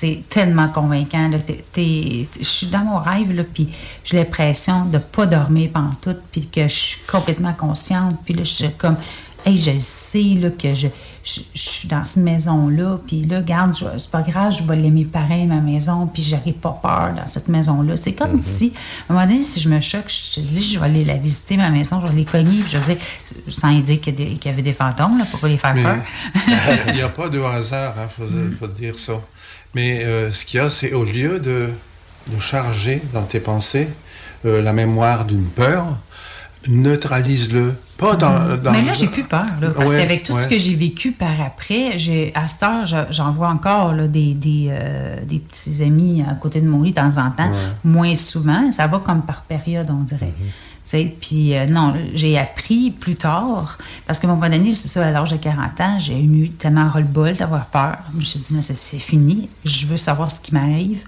c'est 0.00 0.22
tellement 0.30 0.68
convaincant. 0.68 1.30
je 1.76 2.24
suis 2.42 2.66
dans 2.68 2.78
mon 2.84 2.98
rêve, 2.98 3.32
là, 3.34 3.42
puis 3.44 3.68
j'ai 4.04 4.16
l'impression 4.16 4.86
de 4.86 4.94
ne 4.94 4.98
pas 4.98 5.26
dormir 5.26 5.70
pendant 5.74 5.94
tout, 6.00 6.16
puis 6.32 6.46
que 6.48 6.62
je 6.62 6.74
suis 6.74 7.00
complètement 7.06 7.52
consciente. 7.52 8.16
Puis 8.24 8.32
là, 8.34 8.42
je 8.44 8.48
suis 8.50 8.70
comme, 8.78 8.96
hey, 9.44 9.56
je 9.56 9.78
sais 9.78 10.22
là, 10.40 10.50
que 10.50 10.74
je, 10.74 10.88
je, 11.22 11.40
je 11.54 11.60
suis 11.60 11.88
dans 11.88 12.02
cette 12.04 12.22
maison-là, 12.22 12.98
puis 13.06 13.22
là, 13.22 13.38
regarde, 13.38 13.74
je- 13.76 13.98
c'est 13.98 14.10
pas 14.10 14.22
grave, 14.22 14.54
je 14.58 14.62
vais 14.62 14.76
l'aimer 14.76 15.04
pareil, 15.04 15.44
ma 15.46 15.60
maison, 15.60 16.06
puis 16.06 16.22
j'aurai 16.22 16.52
pas 16.52 16.78
peur 16.82 17.12
dans 17.14 17.26
cette 17.26 17.48
maison-là. 17.48 17.96
C'est 17.96 18.12
comme 18.12 18.32
Mhm. 18.34 18.40
si, 18.40 18.72
à 19.08 19.12
un 19.12 19.14
moment 19.16 19.26
donné, 19.26 19.42
si 19.42 19.60
je 19.60 19.68
me 19.68 19.80
choque, 19.80 20.08
je 20.08 20.40
te 20.40 20.46
dis, 20.46 20.62
je 20.64 20.78
vais 20.78 20.86
aller 20.86 21.04
la 21.04 21.14
visiter, 21.16 21.56
ma 21.58 21.68
maison, 21.70 22.00
je 22.00 22.06
vais 22.10 22.16
les 22.18 22.24
cogner, 22.24 22.60
puis 22.60 22.70
je 22.72 22.76
vais 22.78 22.94
dire, 22.94 23.04
sans 23.48 23.72
dire 23.78 24.00
qu'il 24.00 24.18
y, 24.44 24.48
avait 24.48 24.62
des 24.62 24.72
fantômes, 24.72 25.18
là, 25.18 25.24
pour 25.30 25.40
pas 25.40 25.48
les 25.48 25.58
faire 25.58 25.74
Mais 25.74 25.82
peur. 25.82 25.98
il 26.88 26.94
n'y 26.94 27.02
a 27.02 27.08
pas 27.10 27.28
de 27.28 27.40
hasard, 27.40 27.94
il 28.02 28.08
faut, 28.08 28.30
faut 28.58 28.66
dire 28.66 28.98
ça. 28.98 29.14
Mais 29.74 30.04
euh, 30.04 30.32
ce 30.32 30.44
qu'il 30.44 30.58
y 30.60 30.62
a, 30.62 30.68
c'est 30.70 30.92
au 30.92 31.04
lieu 31.04 31.38
de, 31.40 31.68
de 32.28 32.40
charger 32.40 33.02
dans 33.12 33.22
tes 33.22 33.40
pensées 33.40 33.88
euh, 34.44 34.62
la 34.62 34.72
mémoire 34.72 35.24
d'une 35.24 35.44
peur, 35.46 35.86
neutralise-le. 36.68 37.74
Pas 37.96 38.16
dans, 38.16 38.56
dans- 38.56 38.72
Mais 38.72 38.82
là, 38.82 38.94
j'ai 38.94 39.06
plus 39.06 39.24
peur, 39.24 39.44
là, 39.60 39.70
parce 39.76 39.90
Ouais, 39.90 39.98
qu'avec 39.98 40.22
tout 40.22 40.36
ce 40.36 40.46
que 40.48 40.58
j'ai 40.58 40.74
vécu 40.74 41.12
par 41.12 41.38
après, 41.44 41.92
à 42.34 42.46
cette 42.46 42.62
heure, 42.62 42.86
je- 42.86 42.96
j'en 43.10 43.30
vois 43.30 43.48
encore 43.48 43.92
là, 43.94 44.08
des, 44.08 44.32
des, 44.32 44.68
euh, 44.70 45.16
des 45.22 45.38
petits 45.38 45.82
amis 45.82 46.24
à 46.28 46.34
côté 46.34 46.60
de 46.62 46.66
mon 46.68 46.82
lit 46.82 46.90
de 46.92 46.96
temps 46.96 47.18
en 47.18 47.30
temps, 47.30 47.50
Ouais. 47.50 47.58
moins 47.84 48.14
souvent. 48.14 48.70
Ça 48.72 48.86
va 48.86 48.98
comme 49.00 49.22
par 49.22 49.42
période, 49.42 49.88
on 49.90 50.02
dirait. 50.02 50.32
Sais, 50.38 50.69
Puis 51.20 51.56
euh, 51.56 51.66
non, 51.66 51.94
j'ai 52.14 52.38
appris 52.38 52.90
plus 52.90 53.14
tard, 53.14 53.78
parce 54.06 54.18
qu'à 54.18 54.28
un 54.28 54.34
moment 54.34 54.48
donné, 54.48 54.72
c'est 54.72 54.88
ça, 54.88 55.06
à 55.06 55.10
l'âge 55.10 55.30
de 55.30 55.36
40 55.36 55.80
ans, 55.80 55.98
j'ai 55.98 56.20
eu 56.20 56.48
tellement 56.48 56.88
ras-le-bol 56.88 57.34
d'avoir 57.34 57.66
peur. 57.66 57.98
Je 58.12 58.16
me 58.18 58.22
suis 58.22 58.40
dit, 58.40 58.54
non, 58.54 58.60
c'est, 58.62 58.98
fini, 58.98 59.48
je 59.64 59.86
veux 59.86 59.96
savoir 59.96 60.30
ce 60.30 60.40
qui 60.40 60.52
m'arrive. 60.52 61.04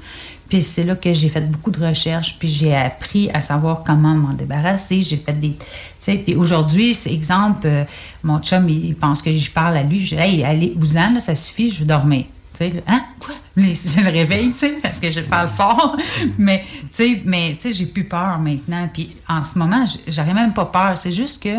Puis 0.48 0.60
c'est 0.60 0.84
là 0.84 0.94
que 0.96 1.12
j'ai 1.12 1.28
fait 1.28 1.50
beaucoup 1.50 1.70
de 1.70 1.84
recherches, 1.84 2.38
puis 2.38 2.48
j'ai 2.48 2.76
appris 2.76 3.30
à 3.30 3.40
savoir 3.40 3.82
comment 3.84 4.14
m'en 4.14 4.34
débarrasser. 4.34 5.02
J'ai 5.02 5.16
fait 5.16 5.32
des. 5.32 5.56
Puis 6.04 6.34
aujourd'hui, 6.36 6.94
c'est 6.94 7.12
exemple, 7.12 7.62
euh, 7.64 7.84
mon 8.22 8.38
chum, 8.38 8.68
il, 8.68 8.94
pense 8.94 9.22
que 9.22 9.32
je 9.32 9.50
parle 9.50 9.76
à 9.78 9.82
lui. 9.82 10.04
Je 10.04 10.14
dis, 10.14 10.22
hey, 10.22 10.44
allez, 10.44 10.74
vous 10.76 10.96
en, 10.96 11.14
là, 11.14 11.20
ça 11.20 11.34
suffit, 11.34 11.70
je 11.70 11.80
veux 11.80 11.86
dormir. 11.86 12.24
Tu 12.52 12.58
sais, 12.70 12.82
hein, 12.86 13.02
quoi? 13.18 13.34
Je 13.56 14.00
le 14.02 14.08
réveille, 14.10 14.50
tu 14.52 14.58
sais, 14.58 14.70
parce 14.82 15.00
que 15.00 15.10
je 15.10 15.20
parle 15.20 15.48
fort. 15.48 15.96
mais, 16.38 16.64
tu 16.82 16.86
sais, 16.90 17.22
mais, 17.24 17.52
tu 17.54 17.60
sais, 17.62 17.72
j'ai 17.72 17.86
plus 17.86 18.04
peur 18.04 18.38
maintenant. 18.38 18.88
Puis 18.92 19.16
en 19.28 19.42
ce 19.44 19.58
moment, 19.58 19.84
j'aurais 20.06 20.34
même 20.34 20.52
pas 20.52 20.66
peur. 20.66 20.96
C'est 20.98 21.12
juste 21.12 21.42
que 21.42 21.56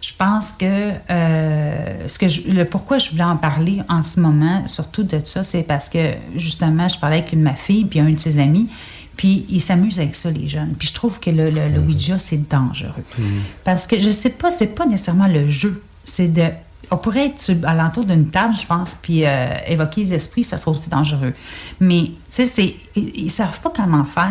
je 0.00 0.10
pense 0.18 0.52
que, 0.52 0.92
euh, 1.10 2.08
ce 2.08 2.18
que 2.18 2.26
je- 2.28 2.42
le 2.42 2.64
pourquoi 2.64 2.98
je 2.98 3.10
voulais 3.10 3.22
en 3.24 3.36
parler 3.36 3.80
en 3.88 4.02
ce 4.02 4.18
moment, 4.20 4.66
surtout 4.66 5.04
de 5.04 5.20
ça, 5.24 5.42
c'est 5.44 5.62
parce 5.62 5.88
que 5.88 6.14
justement, 6.36 6.88
je 6.88 6.98
parlais 6.98 7.18
avec 7.18 7.32
une 7.32 7.40
de 7.40 7.44
ma 7.44 7.54
fille 7.54 7.84
puis 7.84 8.00
un 8.00 8.10
de 8.10 8.18
ses 8.18 8.38
amis, 8.40 8.68
puis 9.16 9.44
ils 9.48 9.60
s'amusent 9.60 10.00
avec 10.00 10.14
ça, 10.16 10.30
les 10.30 10.48
jeunes. 10.48 10.74
Puis 10.78 10.88
je 10.88 10.94
trouve 10.94 11.20
que 11.20 11.30
le, 11.30 11.50
le, 11.50 11.68
le 11.68 11.78
Ouija, 11.80 12.18
c'est 12.18 12.48
dangereux. 12.48 13.04
Parce 13.62 13.86
que 13.86 13.98
je 13.98 14.10
sais 14.10 14.30
pas, 14.30 14.50
c'est 14.50 14.74
pas 14.74 14.86
nécessairement 14.86 15.28
le 15.28 15.48
jeu, 15.48 15.82
c'est 16.04 16.32
de. 16.32 16.48
On 16.92 16.98
pourrait 16.98 17.28
être 17.28 17.50
à 17.64 17.74
l'entour 17.74 18.04
d'une 18.04 18.28
table, 18.28 18.54
je 18.54 18.66
pense, 18.66 18.94
puis 18.94 19.24
euh, 19.24 19.54
évoquer 19.66 20.02
les 20.02 20.12
esprits, 20.14 20.44
ça 20.44 20.58
serait 20.58 20.72
aussi 20.72 20.90
dangereux. 20.90 21.32
Mais, 21.80 22.10
tu 22.30 22.44
sais, 22.44 22.76
ils 22.94 23.24
ne 23.24 23.28
savent 23.30 23.60
pas 23.60 23.72
comment 23.74 24.04
faire. 24.04 24.30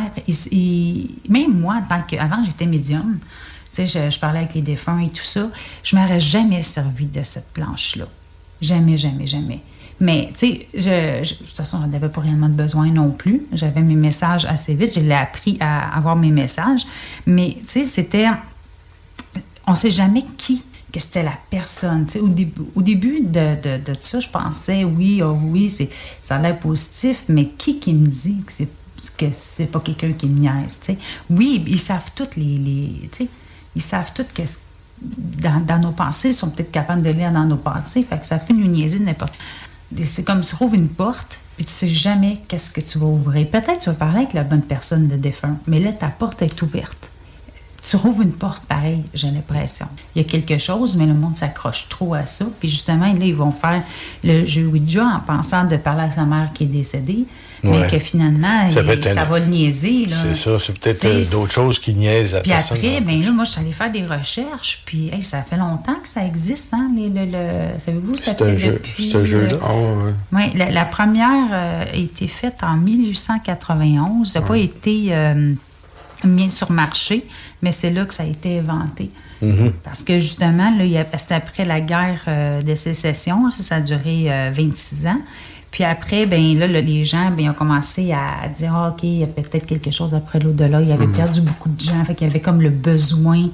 Même 1.27 1.59
moi, 1.59 1.81
tant 1.89 2.03
que, 2.03 2.15
avant, 2.17 2.43
j'étais 2.45 2.67
médium. 2.67 3.17
Tu 3.19 3.27
sais, 3.71 3.85
je, 3.87 4.13
je 4.13 4.19
parlais 4.19 4.39
avec 4.39 4.53
les 4.53 4.61
défunts 4.61 4.99
et 4.99 5.09
tout 5.09 5.23
ça. 5.23 5.49
Je 5.83 5.95
m'aurais 5.95 6.19
jamais 6.19 6.61
servi 6.61 7.07
de 7.07 7.23
cette 7.23 7.47
planche-là. 7.51 8.05
Jamais, 8.61 8.95
jamais, 8.97 9.25
jamais. 9.25 9.61
Mais, 9.99 10.29
tu 10.33 10.39
sais, 10.39 10.67
je, 10.73 11.23
je- 11.23 11.33
de 11.33 11.39
toute 11.47 11.57
façon, 11.57 11.79
j'en 11.81 11.91
avais 11.95 12.09
pas 12.09 12.21
réellement 12.21 12.49
de 12.49 12.53
besoin 12.53 12.87
non 12.91 13.09
plus. 13.09 13.41
J'avais 13.53 13.81
mes 13.81 13.95
messages 13.95 14.45
assez 14.45 14.75
vite. 14.75 14.93
Je 14.93 14.99
l'ai 14.99 15.13
appris 15.15 15.57
à 15.59 15.95
avoir 15.97 16.15
mes 16.15 16.29
messages. 16.31 16.81
Mais, 17.25 17.57
tu 17.61 17.67
sais, 17.67 17.83
c'était. 17.83 18.27
On 19.65 19.73
sait 19.75 19.91
jamais 19.91 20.25
qui 20.37 20.63
que 20.91 20.99
c'était 20.99 21.23
la 21.23 21.37
personne. 21.49 22.05
Au, 22.21 22.27
début, 22.27 22.61
au 22.75 22.81
début 22.81 23.21
de, 23.21 23.55
de, 23.77 23.93
ça, 23.99 24.19
je 24.19 24.29
pensais, 24.29 24.83
oui, 24.83 25.21
oh 25.23 25.37
oui, 25.41 25.73
ça 26.19 26.35
a 26.35 26.39
l'air 26.39 26.59
positif, 26.59 27.23
mais 27.27 27.47
qui 27.47 27.79
qui 27.79 27.93
me 27.93 28.07
dit 28.07 28.37
que 28.45 28.51
c'est 28.51 28.67
que 29.17 29.25
c'est 29.31 29.65
pas 29.65 29.79
quelqu'un 29.79 30.13
qui 30.13 30.27
me 30.27 30.39
niaise? 30.39 30.79
Oui, 31.29 31.63
ils 31.65 31.79
savent 31.79 32.11
toutes 32.13 32.35
les... 32.35 32.57
les 32.57 33.27
ils 33.75 33.81
savent 33.81 34.11
toutes 34.13 34.31
qu'est-ce 34.33 34.57
dans, 35.01 35.65
dans 35.65 35.79
nos 35.79 35.91
pensées, 35.91 36.29
ils 36.29 36.33
sont 36.33 36.49
peut-être 36.49 36.71
capables 36.71 37.01
de 37.01 37.09
lire 37.09 37.31
dans 37.31 37.45
nos 37.45 37.57
pensées, 37.57 38.03
fait 38.03 38.19
que 38.19 38.25
ça 38.25 38.37
peut 38.37 38.53
nous 38.53 38.67
niaiser 38.67 38.99
n'importe. 38.99 39.33
C'est 40.05 40.23
comme 40.23 40.41
tu 40.41 40.51
trouves 40.51 40.75
une 40.75 40.87
porte, 40.87 41.41
puis 41.57 41.65
tu 41.65 41.71
sais 41.71 41.87
jamais 41.87 42.39
qu'est-ce 42.47 42.69
que 42.69 42.81
tu 42.81 42.97
vas 42.97 43.07
ouvrir. 43.07 43.49
Peut-être 43.49 43.79
tu 43.79 43.89
vas 43.89 43.95
parler 43.95 44.19
avec 44.19 44.33
la 44.33 44.43
bonne 44.43 44.61
personne 44.61 45.07
de 45.07 45.15
défunt, 45.17 45.57
mais 45.67 45.79
là, 45.79 45.91
ta 45.91 46.07
porte 46.07 46.41
est 46.41 46.61
ouverte. 46.61 47.10
Tu 47.83 47.95
rouvres 47.95 48.21
une 48.21 48.33
porte 48.33 48.63
pareil, 48.65 49.03
j'ai 49.13 49.31
l'impression. 49.31 49.87
Il 50.15 50.21
y 50.21 50.25
a 50.25 50.27
quelque 50.29 50.57
chose, 50.59 50.95
mais 50.95 51.07
le 51.07 51.15
monde 51.15 51.35
s'accroche 51.35 51.87
trop 51.89 52.13
à 52.13 52.25
ça. 52.25 52.45
Puis 52.59 52.69
justement, 52.69 53.07
là, 53.11 53.25
ils 53.25 53.35
vont 53.35 53.51
faire 53.51 53.81
le 54.23 54.45
jeu 54.45 54.65
Ouija 54.67 55.03
en 55.03 55.19
pensant 55.19 55.65
de 55.65 55.77
parler 55.77 56.03
à 56.03 56.11
sa 56.11 56.23
mère 56.25 56.49
qui 56.53 56.65
est 56.65 56.67
décédée, 56.67 57.25
mais 57.63 57.87
que 57.87 57.97
finalement, 57.97 58.69
Ça 58.69 58.81
il- 58.81 58.85
va 59.29 59.39
le 59.39 59.45
niaiser. 59.47 60.05
C'est 60.09 60.35
ça, 60.35 60.59
c'est 60.59 60.77
peut-être 60.77 61.05
euh, 61.05 61.25
d'autres 61.31 61.51
choses 61.51 61.79
qui 61.79 61.93
niaisent 61.95 62.33
la 62.33 62.41
Puis 62.41 62.51
personne. 62.51 62.77
après, 62.77 63.01
ben 63.01 63.19
là, 63.19 63.31
moi, 63.31 63.43
je 63.45 63.51
suis 63.51 63.61
allée 63.61 63.71
faire 63.71 63.91
des 63.91 64.05
recherches, 64.05 64.81
puis 64.85 65.09
hey, 65.11 65.23
ça 65.23 65.41
fait 65.41 65.57
longtemps 65.57 65.95
que 66.01 66.07
ça 66.07 66.23
existe, 66.23 66.71
hein, 66.73 66.91
le, 66.95 67.09
le- 67.09 67.79
savez-vous, 67.79 68.15
ça 68.15 68.25
C'est 68.37 68.41
un 68.43 68.45
fait 68.45 68.57
jeu- 68.57 68.71
depuis... 68.73 69.09
c'est 69.09 69.17
un 69.17 69.23
euh, 69.23 69.47
Ah, 69.63 70.13
oui, 70.33 70.51
la, 70.55 70.69
la 70.69 70.85
première 70.85 71.47
euh, 71.51 71.83
a 71.91 71.95
été 71.95 72.27
faite 72.27 72.57
en 72.63 72.77
1891. 72.77 74.29
Ça 74.31 74.39
n'a 74.39 74.45
pas 74.45 74.57
été 74.57 75.07
euh, 75.11 75.53
mis 76.25 76.49
sur 76.51 76.71
marché, 76.71 77.25
mais 77.61 77.71
c'est 77.71 77.89
là 77.91 78.05
que 78.05 78.13
ça 78.13 78.23
a 78.23 78.25
été 78.25 78.59
inventé. 78.59 79.09
Mhm. 79.41 79.73
Parce 79.83 80.03
que 80.03 80.19
justement, 80.19 80.69
y 80.79 80.97
c'était 81.17 81.33
après 81.35 81.65
la 81.65 81.81
guerre 81.81 82.21
euh, 82.27 82.61
de 82.61 82.75
sécession, 82.75 83.49
ça, 83.49 83.63
ça 83.63 83.75
a 83.77 83.81
duré 83.81 84.31
euh, 84.31 84.51
26 84.53 85.07
ans. 85.07 85.19
Puis 85.71 85.83
après, 85.85 86.25
ben 86.25 86.59
là, 86.59 86.67
le- 86.67 86.79
les 86.81 87.05
gens, 87.05 87.31
ben, 87.31 87.49
ont 87.49 87.53
commencé 87.53 88.11
à 88.11 88.47
dire, 88.49 88.73
Ah, 88.75 88.89
OK, 88.89 89.03
il 89.03 89.19
y 89.19 89.23
a 89.23 89.27
peut-être 89.27 89.65
quelque 89.65 89.89
chose 89.89 90.13
après 90.13 90.39
l'au-delà. 90.39 90.81
Il 90.81 90.91
avait 90.91 91.07
Mhm. 91.07 91.13
perdu 91.15 91.41
beaucoup 91.41 91.69
de 91.69 91.79
gens. 91.79 92.03
Fait 92.05 92.13
qu'il 92.13 92.27
y 92.27 92.29
avait 92.29 92.41
comme 92.41 92.61
le 92.61 92.69
besoin 92.69 93.49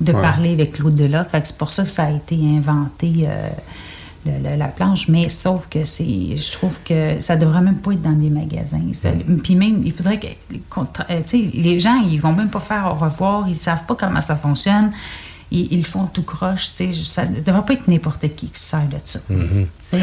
de 0.00 0.12
Ouais. 0.12 0.20
parler 0.20 0.52
avec 0.52 0.78
l'au-delà. 0.78 1.24
Fait 1.24 1.40
que 1.40 1.46
c'est 1.48 1.56
pour 1.56 1.70
ça 1.70 1.82
que 1.84 1.88
ça 1.88 2.04
a 2.04 2.10
été 2.10 2.36
inventé, 2.36 3.24
euh, 3.26 3.48
le- 4.26 4.50
le- 4.50 4.56
la 4.56 4.68
planche. 4.68 5.08
Mais 5.08 5.28
sauf 5.28 5.68
que 5.68 5.84
c'est, 5.84 6.36
je 6.36 6.52
trouve 6.52 6.80
que 6.82 7.20
ça 7.20 7.36
devrait 7.36 7.60
même 7.62 7.76
pas 7.78 7.92
être 7.92 8.02
dans 8.02 8.12
des 8.12 8.30
magasins. 8.30 8.80
Ça- 8.92 9.10
Puis 9.42 9.54
même, 9.56 9.82
il 9.84 9.92
faudrait 9.92 10.18
que, 10.20 10.26
euh, 10.26 11.20
tu 11.26 11.26
sais, 11.26 11.50
les 11.54 11.78
gens, 11.80 11.96
ils 12.08 12.20
vont 12.20 12.32
même 12.32 12.50
pas 12.50 12.60
faire 12.60 12.88
au 12.90 12.94
revoir. 13.04 13.46
Ils 13.48 13.54
savent 13.54 13.84
pas 13.86 13.94
comment 13.94 14.20
ça 14.20 14.36
fonctionne. 14.36 14.92
Ils, 15.54 15.84
font 15.86 16.06
tout 16.06 16.22
croche. 16.22 16.72
tu 16.74 16.92
sais. 16.92 17.04
Ça 17.04 17.26
ne 17.26 17.40
devrait 17.40 17.64
pas 17.66 17.74
être 17.74 17.86
n'importe 17.88 18.20
qui 18.34 18.48
qui 18.48 18.58
se 18.60 18.70
sert 18.70 18.86
de 18.88 18.96
ça. 19.04 19.20
Tu 19.28 19.66
sais. 19.80 19.98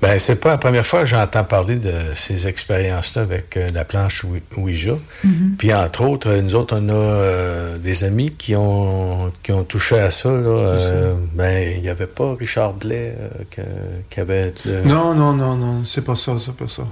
Ben, 0.00 0.18
c'est 0.18 0.36
pas 0.36 0.50
la 0.50 0.58
première 0.58 0.86
fois 0.86 1.00
que 1.00 1.06
j'entends 1.06 1.44
parler 1.44 1.76
de 1.76 1.92
ces 2.14 2.46
expériences-là 2.46 3.22
avec 3.22 3.56
euh, 3.56 3.70
la 3.72 3.84
planche 3.84 4.24
Ouija. 4.56 4.94
Mhm. 5.24 5.54
Puis, 5.58 5.74
entre 5.74 6.02
autres, 6.04 6.28
euh, 6.30 6.40
nous 6.42 6.54
autres, 6.54 6.76
on 6.80 6.88
a 6.88 6.92
euh, 6.92 7.78
des 7.78 8.04
amis 8.04 8.30
qui 8.38 8.54
ont, 8.54 9.32
qui 9.42 9.50
ont 9.52 9.64
touché 9.64 9.98
à 9.98 10.10
ça. 10.10 10.28
Là. 10.30 10.48
Euh, 10.48 11.14
ben, 11.34 11.74
il 11.76 11.82
n'y 11.82 11.88
avait 11.88 12.06
pas 12.06 12.34
Richard 12.38 12.74
Blais 12.74 13.16
euh, 13.18 13.28
que- 13.50 13.62
qui 14.08 14.20
avait... 14.20 14.54
le- 14.64 14.82
Non, 14.84 15.14
non, 15.14 15.32
non, 15.34 15.56
non, 15.56 15.82
c'est 15.84 16.02
pas 16.04 16.14
ça, 16.14 16.36
c'est 16.38 16.54
pas 16.54 16.68
ça. 16.68 16.82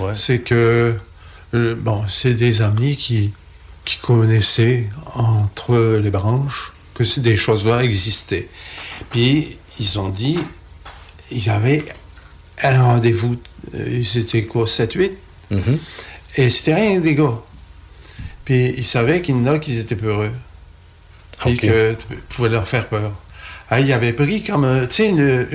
Ouais. 0.00 0.12
C'est 0.14 0.40
que, 0.40 0.94
euh, 1.54 1.74
bon, 1.78 2.02
c'est 2.08 2.34
des 2.34 2.60
amis 2.62 2.96
qui, 2.96 3.32
qui 3.86 3.96
connaissaient 3.98 4.88
entre 5.14 5.98
les 6.02 6.10
branches 6.10 6.72
que 6.94 7.20
des 7.20 7.36
choses-là 7.36 7.82
existaient. 7.82 8.48
Puis, 9.10 9.56
ils 9.80 9.98
ont 9.98 10.08
dit, 10.08 10.38
ils 11.30 11.50
avaient 11.50 11.84
un 12.62 12.82
rendez-vous, 12.82 13.36
euh, 13.74 14.02
c'était 14.04 14.44
quoi, 14.44 14.66
7-8 14.66 15.12
Mhm. 15.50 15.78
Et 16.36 16.48
c'était 16.48 16.74
rien 16.74 17.00
des 17.00 17.14
gars. 17.14 17.38
Puis, 18.44 18.74
ils 18.76 18.84
savaient 18.84 19.20
qu'il 19.20 19.34
y 19.36 19.38
en 19.38 19.46
a 19.46 19.58
qui 19.58 19.76
étaient 19.78 19.94
peureux. 19.96 20.32
Puis 21.40 21.54
Ok. 21.54 21.60
que 21.60 21.92
tu 22.08 22.16
pouvais 22.30 22.48
leur 22.48 22.66
faire 22.66 22.86
peur. 22.88 23.12
Ah, 23.70 23.80
il 23.80 23.92
avait 23.92 24.12
pris 24.12 24.42
comme, 24.42 24.64
euh, 24.64 24.86
tu 24.86 24.94
sais, 24.96 25.08
une- 25.08 25.46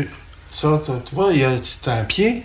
ça, 0.52 0.82
tu 0.86 1.16
vois, 1.16 1.32
il 1.34 1.40
y 1.40 1.44
a 1.44 1.53
t'as 1.82 2.02
un 2.02 2.03
pied. 2.03 2.44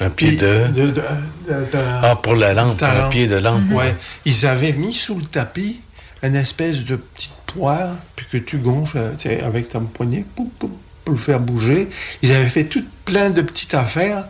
Un 0.00 0.10
pied 0.10 0.32
de... 0.32 0.68
de- 0.68 0.86
de- 0.86 0.90
de- 0.92 0.92
de- 0.92 1.66
Ah, 2.02 2.14
pour 2.22 2.36
la 2.36 2.54
lampe, 2.54 2.80
un 2.82 2.94
lampe. 2.94 3.10
pied 3.12 3.26
de 3.26 3.36
lampe. 3.36 3.72
Ouais. 3.72 3.94
Ils 4.24 4.46
avaient 4.46 4.72
mis 4.72 4.92
sous 4.94 5.18
le 5.18 5.24
tapis 5.24 5.80
une 6.22 6.36
espèce 6.36 6.84
de 6.84 6.96
petite 6.96 7.32
poire, 7.46 7.96
puis 8.16 8.26
que 8.30 8.38
tu 8.38 8.58
gonfles 8.58 8.98
euh, 8.98 9.46
avec 9.46 9.68
ton 9.68 9.82
poignet 9.82 10.24
pou, 10.34 10.50
pou, 10.58 10.70
pour 11.04 11.14
le 11.14 11.20
faire 11.20 11.40
bouger. 11.40 11.88
Ils 12.22 12.32
avaient 12.32 12.48
fait 12.48 12.64
tout 12.64 12.84
plein 13.04 13.30
de 13.30 13.42
petites 13.42 13.74
affaires, 13.74 14.28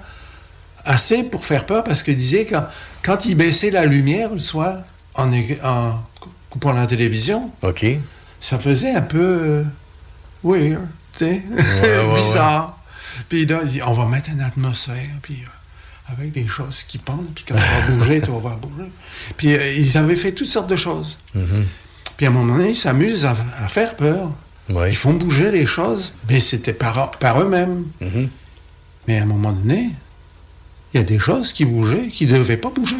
assez 0.84 1.22
pour 1.24 1.44
faire 1.44 1.66
peur, 1.66 1.84
parce 1.84 2.02
qu'ils 2.02 2.16
disaient 2.16 2.44
que 2.44 2.54
quand, 2.54 2.66
quand 3.02 3.24
ils 3.24 3.34
baissaient 3.34 3.70
la 3.70 3.86
lumière 3.86 4.32
le 4.32 4.38
soir, 4.38 4.84
en, 5.14 5.32
en 5.64 6.00
coupant 6.50 6.72
la 6.72 6.86
télévision, 6.86 7.50
OK. 7.62 7.84
ça 8.40 8.58
faisait 8.58 8.92
un 8.92 9.02
peu 9.02 9.18
euh, 9.18 9.64
weird, 10.44 10.86
tu 11.16 11.24
sais, 11.24 11.42
ouais, 11.50 12.20
bizarre. 12.22 12.78
Puis 13.28 13.46
là, 13.46 13.60
ils 13.62 13.68
disent, 13.68 13.82
on 13.84 13.92
va 13.92 14.06
mettre 14.06 14.30
une 14.30 14.40
atmosphère, 14.40 15.16
puis 15.22 15.42
euh, 15.44 15.57
avec 16.12 16.32
des 16.32 16.46
choses 16.48 16.84
qui 16.84 16.98
pendent, 16.98 17.30
puis 17.34 17.44
quand 17.46 17.56
ça 17.56 17.60
va 17.86 17.92
bouger, 17.94 18.20
tu 18.20 18.30
vas 18.30 18.38
voir 18.38 18.56
bouger. 18.56 18.90
Puis 19.36 19.54
euh, 19.54 19.72
ils 19.74 19.96
avaient 19.98 20.16
fait 20.16 20.32
toutes 20.32 20.46
sortes 20.48 20.70
de 20.70 20.76
choses. 20.76 21.18
Mhm. 21.34 21.66
Puis 22.16 22.26
à 22.26 22.30
un 22.30 22.32
moment 22.32 22.56
donné, 22.56 22.70
ils 22.70 22.76
s'amusent 22.76 23.24
à, 23.26 23.34
à 23.62 23.68
faire 23.68 23.94
peur. 23.96 24.30
Ouais. 24.70 24.90
Ils 24.90 24.96
font 24.96 25.12
bouger 25.14 25.50
les 25.50 25.66
choses, 25.66 26.12
mais 26.28 26.40
c'était 26.40 26.72
par, 26.72 27.10
par 27.12 27.40
eux-mêmes. 27.40 27.84
Mhm. 28.00 28.28
Mais 29.06 29.18
à 29.18 29.22
un 29.22 29.26
moment 29.26 29.52
donné, 29.52 29.90
il 30.94 30.98
y 30.98 31.00
a 31.00 31.04
des 31.04 31.18
choses 31.18 31.52
qui 31.52 31.64
bougeaient, 31.64 32.08
qui 32.08 32.26
ne 32.26 32.38
devaient 32.38 32.56
pas 32.56 32.70
bouger. 32.70 32.96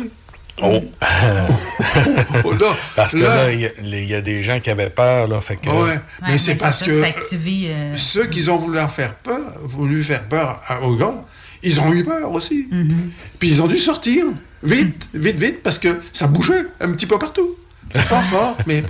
Oh! 0.63 0.81
Oh, 2.45 2.53
là, 2.53 2.73
Parce 2.97 3.13
que 3.13 3.19
là- 3.19 3.53
il 3.53 3.61
y 3.61 3.67
a- 3.67 3.71
il 3.83 4.05
y, 4.09 4.15
a 4.15 4.21
des 4.21 4.43
gens 4.43 4.61
qui 4.61 4.71
avaient 4.71 4.91
peur, 4.91 5.27
là, 5.29 5.41
fait 5.41 5.57
que... 5.57 5.69
Ouais, 5.69 5.99
mais 6.23 6.33
Ouais, 6.33 6.39
c'est 6.39 6.55
parce 6.57 6.81
ça, 6.81 6.87
que 6.87 7.03
activé, 7.03 7.67
euh, 7.73 7.97
ceux 7.97 8.27
qui 8.27 8.49
ont 8.49 8.57
voulu 8.59 8.79
faire 8.95 9.15
peur, 9.15 9.41
voulu 9.63 10.03
faire 10.05 10.25
peur 10.25 10.61
à- 10.67 10.81
aux 10.83 10.97
gars, 10.97 11.25
ils 11.63 11.81
ont 11.81 11.93
eu 11.93 12.05
peur 12.05 12.31
aussi. 12.33 12.67
Mhm. 12.71 13.11
Puis 13.39 13.51
ils 13.51 13.63
ont 13.63 13.67
dû 13.67 13.79
sortir 13.79 14.27
vite, 14.63 15.09
vite, 15.15 15.37
vite, 15.37 15.63
parce 15.63 15.79
que 15.79 16.01
ça 16.13 16.27
bougeait 16.27 16.67
un 16.81 16.91
petit 16.93 17.07
peu 17.07 17.19
partout. 17.19 17.57
Pas 17.93 18.21
fort, 18.31 18.57
mais 18.67 18.83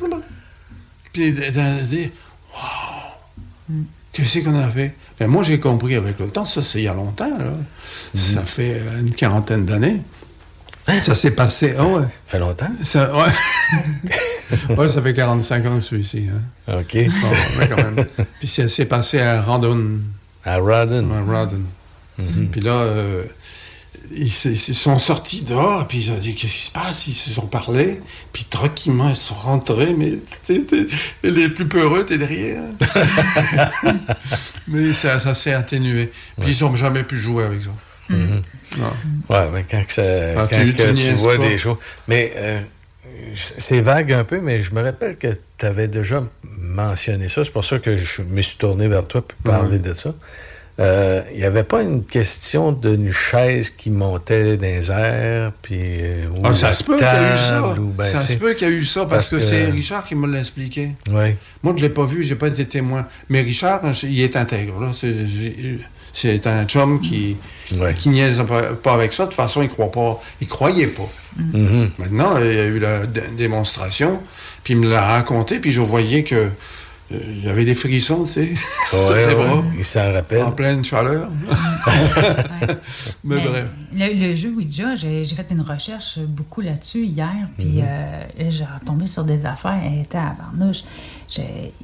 puis 1.13 1.33
d- 1.33 1.51
d- 1.51 1.83
d- 1.91 2.11
wow, 2.53 3.77
qu'est-ce 4.13 4.41
qu'on 4.41 4.55
a 4.59 4.69
fait? 4.69 4.95
Ben, 5.19 5.27
moi 5.29 5.43
j'ai 5.43 5.59
compris 5.61 5.95
avec 5.97 6.19
le 6.19 6.29
temps, 6.29 6.45
ça 6.45 6.63
c'est 6.63 6.81
il 6.81 6.85
y 6.85 6.89
a 6.89 6.95
longtemps, 6.95 7.39
là. 7.39 7.53
ça 8.15 8.43
fait 8.45 8.75
euh, 8.81 9.01
une 9.01 9.15
quarantaine 9.15 9.65
d'années. 9.65 10.01
Ça 11.03 11.15
s'est 11.15 11.33
passé, 11.33 11.75
ah 11.79 11.85
ouais. 11.85 12.01
Ça 12.03 12.09
fait 12.27 12.39
longtemps? 12.39 12.71
Ça, 12.83 13.13
ouais. 13.15 14.75
ouais, 14.75 14.89
ça 14.89 15.03
fait 15.03 15.13
45 15.13 15.67
ans 15.67 15.75
que 15.77 15.81
je 15.83 15.87
suis 15.87 16.01
ici. 16.01 16.27
Hein. 16.67 16.79
OK. 16.79 16.97
Bon, 17.21 17.29
ouais, 17.61 17.69
quand 17.69 17.77
même. 17.77 18.07
Puis 18.39 18.49
ça 18.49 18.67
s'est 18.71 18.87
passé 18.87 19.21
à 19.21 19.43
Randon. 19.43 20.01
À 20.47 20.57
Rodden. 20.57 21.11
À 21.13 21.21
Rodden. 22.19 22.49
Puis 22.51 22.61
là, 22.61 22.73
euh, 22.83 23.23
ils, 24.11 24.31
sont 24.31 24.99
sortis 24.99 25.43
dehors, 25.43 25.87
puis 25.89 25.99
ils 25.99 26.11
ont 26.11 26.19
dit 26.19 26.35
Qu'est-ce 26.35 26.53
qui 26.55 26.63
se 26.67 26.71
passe? 26.71 27.07
Ils 27.09 27.15
se 27.15 27.31
sont 27.31 27.47
parlé, 27.47 28.01
puis 28.33 28.45
tranquillement, 28.45 29.09
ils 29.11 29.17
sont 29.17 29.35
rentrés, 29.35 29.95
mais 29.97 30.13
t'es- 30.47 30.63
t'es- 30.63 30.87
les 31.23 31.49
plus 31.49 31.67
peureux, 31.69 32.05
t'es 32.05 32.19
derrière. 32.19 32.63
mais 34.69 34.93
ça, 34.93 35.19
ça 35.19 35.35
s'est 35.35 35.53
atténué. 35.55 36.11
Puis 36.41 36.57
ils 36.59 36.65
n'ont 36.65 36.77
jamais 36.77 37.03
pu 37.05 37.19
jouer 37.19 37.45
avec 37.45 37.63
ça. 37.63 37.71
Mhm. 38.11 38.43
Ouais, 39.29 39.49
mais 39.53 39.65
quand, 39.71 39.85
que 39.85 39.93
ça- 39.93 40.03
Ah, 40.37 40.47
quand 40.49 40.65
tu- 40.65 40.73
que 40.73 41.15
vois 41.17 41.37
pas? 41.37 41.49
des 41.49 41.59
choses. 41.59 41.79
Mais 42.07 42.33
euh, 42.37 42.61
c'est 43.35 43.81
vague 43.81 44.13
un 44.13 44.25
peu, 44.25 44.41
mais 44.41 44.63
je 44.63 44.73
me 44.75 44.83
rappelle 44.83 45.17
que 45.17 45.39
tu 45.59 45.67
avais 45.67 45.89
déjà 45.89 46.25
mentionné 46.59 47.29
ça. 47.29 47.45
C'est 47.45 47.51
pour 47.53 47.65
ça 47.65 47.79
que 47.79 47.97
je 47.97 48.23
me 48.23 48.41
suis 48.43 48.57
tourné 48.57 48.89
vers 48.89 49.07
toi 49.07 49.23
pour 49.27 49.37
parler 49.53 49.73
Ouais. 49.73 49.79
de 49.79 49.93
ça. 49.95 50.15
Euh, 50.81 51.23
Il 51.33 51.39
n'y 51.39 51.45
avait 51.45 51.65
pas 51.65 51.83
une 51.83 52.05
question 52.05 52.71
d'une 52.73 53.13
chaise 53.13 53.71
qui 53.71 53.91
montait 53.91 54.57
dans 54.57 54.63
les 54.63 54.91
airs, 54.91 55.53
puis. 55.61 55.77
euh, 55.81 56.27
Ah, 56.45 56.53
ça 56.53 56.73
se 56.73 56.85
peut 56.85 56.95
qu'il 56.97 57.05
y 57.05 57.09
a 57.09 57.35
eu 57.35 57.39
ça. 57.39 57.75
ou 57.81 57.87
ben, 57.89 58.05
ça 58.05 58.21
se 58.21 58.35
peut 58.35 58.55
qu'il 58.55 58.69
y 58.69 58.71
a 58.71 58.75
eu 58.75 58.85
ça 58.87 59.05
parce, 59.07 59.29
que, 59.29 59.41
c'est 59.41 59.65
Richard 59.67 60.07
qui 60.07 60.15
me 60.15 60.27
l'a 60.33 60.39
expliqué. 60.41 60.91
Ouais. 61.13 61.37
Moi, 61.63 61.75
je 61.77 61.83
ne 61.83 61.89
l'ai 61.89 61.93
pas 61.95 62.05
vu, 62.07 62.23
je 62.23 62.31
n'ai 62.31 62.39
pas 62.39 62.47
été 62.49 62.65
témoin. 62.65 63.07
Mais 63.29 63.41
Richard, 63.43 63.81
il 64.05 64.21
est 64.21 64.37
intègre. 64.37 64.81
là. 64.81 64.89
C'est- 64.93 65.15
j'ai- 65.27 65.79
C'est 66.15 66.47
un 66.49 66.65
chum 66.65 67.01
qui, 67.01 67.37
qui 67.99 68.09
niaise 68.09 68.43
pas, 68.83 68.95
avec 68.95 69.13
ça. 69.13 69.25
De 69.25 69.29
toute 69.29 69.37
façon, 69.37 69.63
il 69.63 69.69
croit 69.69 69.91
pas. 69.93 70.21
Il 70.41 70.49
croyait 70.49 70.89
pas. 70.89 71.09
Mhm. 71.37 71.91
Maintenant, 71.99 72.39
il 72.39 72.47
y 72.47 72.59
a 72.59 72.65
eu 72.65 72.79
la 72.81 73.07
dé- 73.07 73.21
démonstration, 73.37 74.19
puis 74.65 74.75
il 74.75 74.81
me 74.81 74.89
l'a 74.91 75.03
raconté, 75.03 75.59
puis 75.61 75.71
je 75.71 75.81
voyais 75.81 76.25
que 76.25 76.49
euh, 77.13 77.19
il 77.29 77.45
y 77.45 77.49
avait 77.49 77.65
des 77.65 77.75
frissons, 77.75 78.25
tu 78.25 78.33
sais, 78.33 78.55
sur 78.91 78.99
Ouais, 79.11 79.27
les 79.29 79.35
ouais, 79.35 79.47
bras, 79.49 79.63
il 79.77 79.85
s'en 79.85 80.13
rappelle. 80.13 80.43
en 80.43 80.53
pleine 80.53 80.85
chaleur. 80.85 81.31
Mais 83.25 83.37
Mais 83.37 83.43
bref. 83.49 83.67
Le, 83.95 84.27
le 84.29 84.35
jeu 84.35 84.51
Ouija, 84.51 84.95
j'ai 84.95 85.25
j'ai 85.25 85.35
fait 85.35 85.47
une 85.51 85.61
recherche 85.63 86.19
beaucoup 86.19 86.61
là-dessus 86.61 87.05
hier, 87.05 87.33
puis 87.57 87.67
Mhm. 87.79 87.85
euh, 87.87 88.23
j'ai 88.51 88.65
retombé 88.65 89.07
sur 89.07 89.25
des 89.25 89.47
affaires, 89.47 89.81
elle 89.85 90.01
était 90.03 90.19
à 90.19 90.35
Barnouche. 90.39 90.83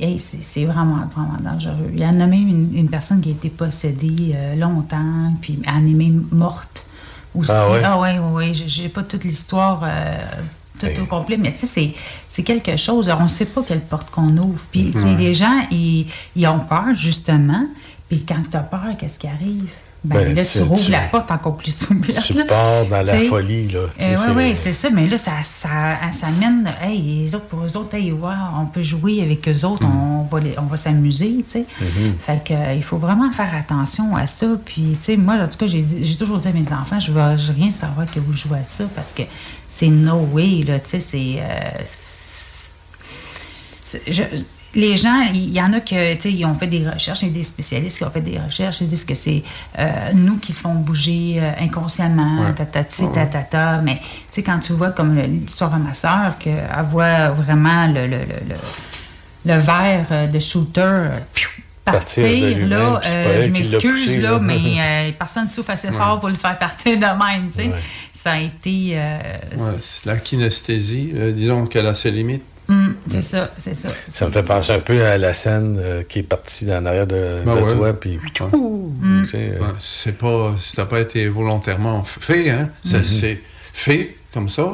Hey, 0.00 0.18
c'est 0.18 0.64
vraiment, 0.64 1.08
vraiment 1.14 1.38
dangereux. 1.40 1.90
Il 1.92 2.00
y 2.00 2.04
en 2.06 2.20
a 2.20 2.26
même 2.26 2.48
une, 2.48 2.76
une 2.76 2.88
personne 2.88 3.20
qui 3.20 3.30
a 3.30 3.32
été 3.32 3.50
possédée 3.50 4.32
euh, 4.34 4.54
longtemps, 4.56 5.34
puis 5.40 5.58
animée 5.66 6.12
morte 6.30 6.86
aussi. 7.34 7.50
Ah 7.52 7.70
ouais? 7.70 7.82
Ah 7.84 7.98
ouais, 8.00 8.18
ouais, 8.18 8.30
ouais. 8.32 8.54
J'ai- 8.54 8.68
J'ai 8.68 8.88
pas 8.88 9.02
toute 9.02 9.24
l'histoire 9.24 9.80
euh, 9.84 10.14
tout 10.92 11.02
au 11.02 11.06
complet, 11.06 11.36
mais 11.36 11.52
tu 11.52 11.66
sais, 11.66 11.94
c'est- 12.28 12.42
quelque 12.42 12.76
chose. 12.76 13.08
On 13.18 13.22
ne 13.24 13.28
sait 13.28 13.46
pas 13.46 13.62
quelle 13.62 13.80
porte 13.80 14.10
qu'on 14.10 14.36
ouvre. 14.36 14.66
Puis 14.70 14.92
Ouais. 14.94 15.16
les 15.16 15.34
gens, 15.34 15.66
ils, 15.70 16.06
ils 16.36 16.46
ont 16.46 16.58
peur, 16.60 16.92
justement. 16.94 17.66
Puis 18.08 18.24
quand 18.24 18.42
tu 18.50 18.56
as 18.56 18.60
peur, 18.60 18.96
qu'est-ce 18.98 19.18
qui 19.18 19.26
arrive? 19.26 19.68
Ben, 20.04 20.18
Ben, 20.18 20.34
là, 20.34 20.44
tu- 20.44 20.58
tu 20.58 20.62
rouvres 20.64 20.90
la 20.90 21.00
porte 21.00 21.30
encore 21.30 21.56
plus 21.56 21.88
ouverte. 21.90 22.22
Tu 22.26 22.34
là. 22.34 22.44
pars 22.44 22.84
dans 22.86 23.02
la 23.06 23.20
folie, 23.22 23.68
là. 23.68 23.78
Euh, 23.80 23.88
c'est- 23.98 24.16
oui, 24.28 24.32
oui, 24.36 24.54
c'est 24.54 24.74
ça. 24.74 24.90
Mais 24.90 25.06
là, 25.08 25.16
ça, 25.16 25.32
ça, 25.42 25.68
ça 26.12 26.26
mène. 26.38 26.68
Hey, 26.82 27.00
les 27.22 27.34
autres, 27.34 27.46
pour 27.46 27.64
eux 27.64 27.74
autres, 27.78 27.94
hey, 27.96 28.12
ouais, 28.12 28.34
on 28.60 28.66
peut 28.66 28.82
jouer 28.82 29.22
avec 29.22 29.48
eux 29.48 29.64
autres, 29.64 29.86
on 29.86 30.24
va, 30.24 30.40
les- 30.40 30.58
on 30.58 30.64
va 30.66 30.76
s'amuser, 30.76 31.36
tu 31.38 31.50
sais. 31.52 31.66
Mhm. 31.80 32.14
Fait 32.18 32.44
que, 32.44 32.52
euh, 32.52 32.74
il 32.74 32.82
faut 32.82 32.98
vraiment 32.98 33.30
faire 33.32 33.54
attention 33.54 34.14
à 34.14 34.26
ça. 34.26 34.46
Puis, 34.62 34.94
tu 34.98 35.02
sais, 35.04 35.16
moi, 35.16 35.36
en 35.36 35.48
tout 35.48 35.56
cas, 35.56 35.66
j'ai 35.66 35.80
dit- 35.80 36.04
j'ai 36.04 36.16
toujours 36.16 36.38
dit 36.38 36.48
à 36.48 36.52
mes 36.52 36.70
enfants, 36.70 37.00
je 37.00 37.10
veux 37.10 37.36
je 37.38 37.52
veux 37.52 37.54
rien 37.58 37.70
savoir 37.70 38.04
que 38.04 38.20
vous 38.20 38.34
jouez 38.34 38.58
à 38.58 38.64
ça 38.64 38.84
parce 38.94 39.14
que 39.14 39.22
c'est 39.68 39.88
no 39.88 40.16
way, 40.32 40.64
là, 40.66 40.80
tu 40.80 40.90
sais, 40.90 41.00
c'est. 41.00 41.36
euh, 41.38 41.82
c'est- 43.84 44.02
je- 44.06 44.44
les 44.74 44.96
gens, 44.96 45.22
il 45.32 45.52
y 45.52 45.60
en 45.62 45.72
a 45.72 45.80
sais, 46.20 46.32
ils 46.32 46.44
ont 46.44 46.54
fait 46.54 46.66
des 46.66 46.88
recherches, 46.88 47.22
il 47.22 47.28
y 47.28 47.30
a 47.30 47.34
des 47.34 47.42
spécialistes 47.44 47.98
qui 47.98 48.04
ont 48.04 48.10
fait 48.10 48.20
des 48.20 48.38
recherches, 48.38 48.80
ils 48.80 48.88
disent 48.88 49.04
que 49.04 49.14
c'est 49.14 49.42
euh, 49.78 50.10
nous 50.14 50.38
qui 50.38 50.52
font 50.52 50.74
bouger 50.74 51.36
euh, 51.38 51.52
inconsciemment, 51.60 52.42
Ouais. 52.46 52.54
tatati, 52.54 53.04
Ouais. 53.04 53.12
tatata, 53.12 53.80
mais 53.82 53.96
tu 53.96 54.02
sais, 54.30 54.42
quand 54.42 54.58
tu 54.58 54.72
vois 54.72 54.90
comme 54.90 55.16
l'histoire 55.16 55.70
de 55.70 55.82
ma 55.82 55.94
sœur, 55.94 56.38
qu'elle 56.38 56.66
voit 56.90 57.28
vraiment 57.30 57.86
le, 57.86 58.06
le, 58.06 58.18
le, 58.18 58.24
le, 58.48 58.54
le 59.54 59.60
verre 59.60 60.06
euh, 60.10 60.26
de 60.26 60.38
shooter, 60.38 61.08
piou, 61.32 61.50
partir, 61.84 62.24
là, 62.66 63.00
euh, 63.04 63.40
je 63.42 63.44
qui 63.44 63.50
m'excuse, 63.50 64.18
là, 64.18 64.30
là. 64.32 64.38
mais 64.40 64.56
euh, 64.80 65.12
personne 65.18 65.44
ne 65.44 65.48
souffle 65.50 65.70
assez 65.72 65.88
Ouais. 65.88 65.94
fort 65.96 66.18
pour 66.18 66.30
le 66.30 66.34
faire 66.36 66.58
partir 66.58 66.96
de 66.96 67.02
même, 67.04 67.46
tu 67.46 67.52
sais. 67.52 67.66
Ouais. 67.66 67.80
Ça 68.12 68.32
a 68.32 68.38
été... 68.40 68.92
euh, 68.94 69.18
c'est 69.80 70.06
la 70.06 70.16
kinesthésie, 70.16 71.12
euh, 71.14 71.30
disons 71.32 71.66
qu'elle 71.66 71.86
a 71.86 71.92
ses 71.94 72.10
limites. 72.10 72.42
Hum, 72.68 72.96
c'est 73.08 73.22
ça, 73.22 73.50
c'est 73.56 73.74
ça. 73.74 73.88
Ça 74.08 74.26
me 74.26 74.32
fait 74.32 74.42
penser 74.42 74.72
un 74.72 74.78
peu 74.80 75.04
à 75.04 75.18
la 75.18 75.32
scène 75.32 75.76
euh, 75.80 76.02
qui 76.02 76.20
est 76.20 76.22
partie 76.22 76.72
en 76.72 76.84
arrière 76.86 77.06
de, 77.06 77.42
Ben 77.44 77.56
de 77.56 77.60
ouais. 77.62 77.74
toi, 77.76 77.92
puis... 78.00 78.18
Mm. 78.18 79.24
euh, 79.34 79.58
Ouais, 79.58 79.66
c'est 79.78 80.16
pas, 80.16 80.54
ça 80.60 80.82
n'a 80.82 80.86
pas 80.86 81.00
été 81.00 81.28
volontairement 81.28 82.04
fait, 82.04 82.50
hein. 82.50 82.68
Ça, 82.84 82.98
Mhm. 82.98 83.04
C'est 83.04 83.40
fait 83.72 84.16
comme 84.32 84.48
ça. 84.48 84.68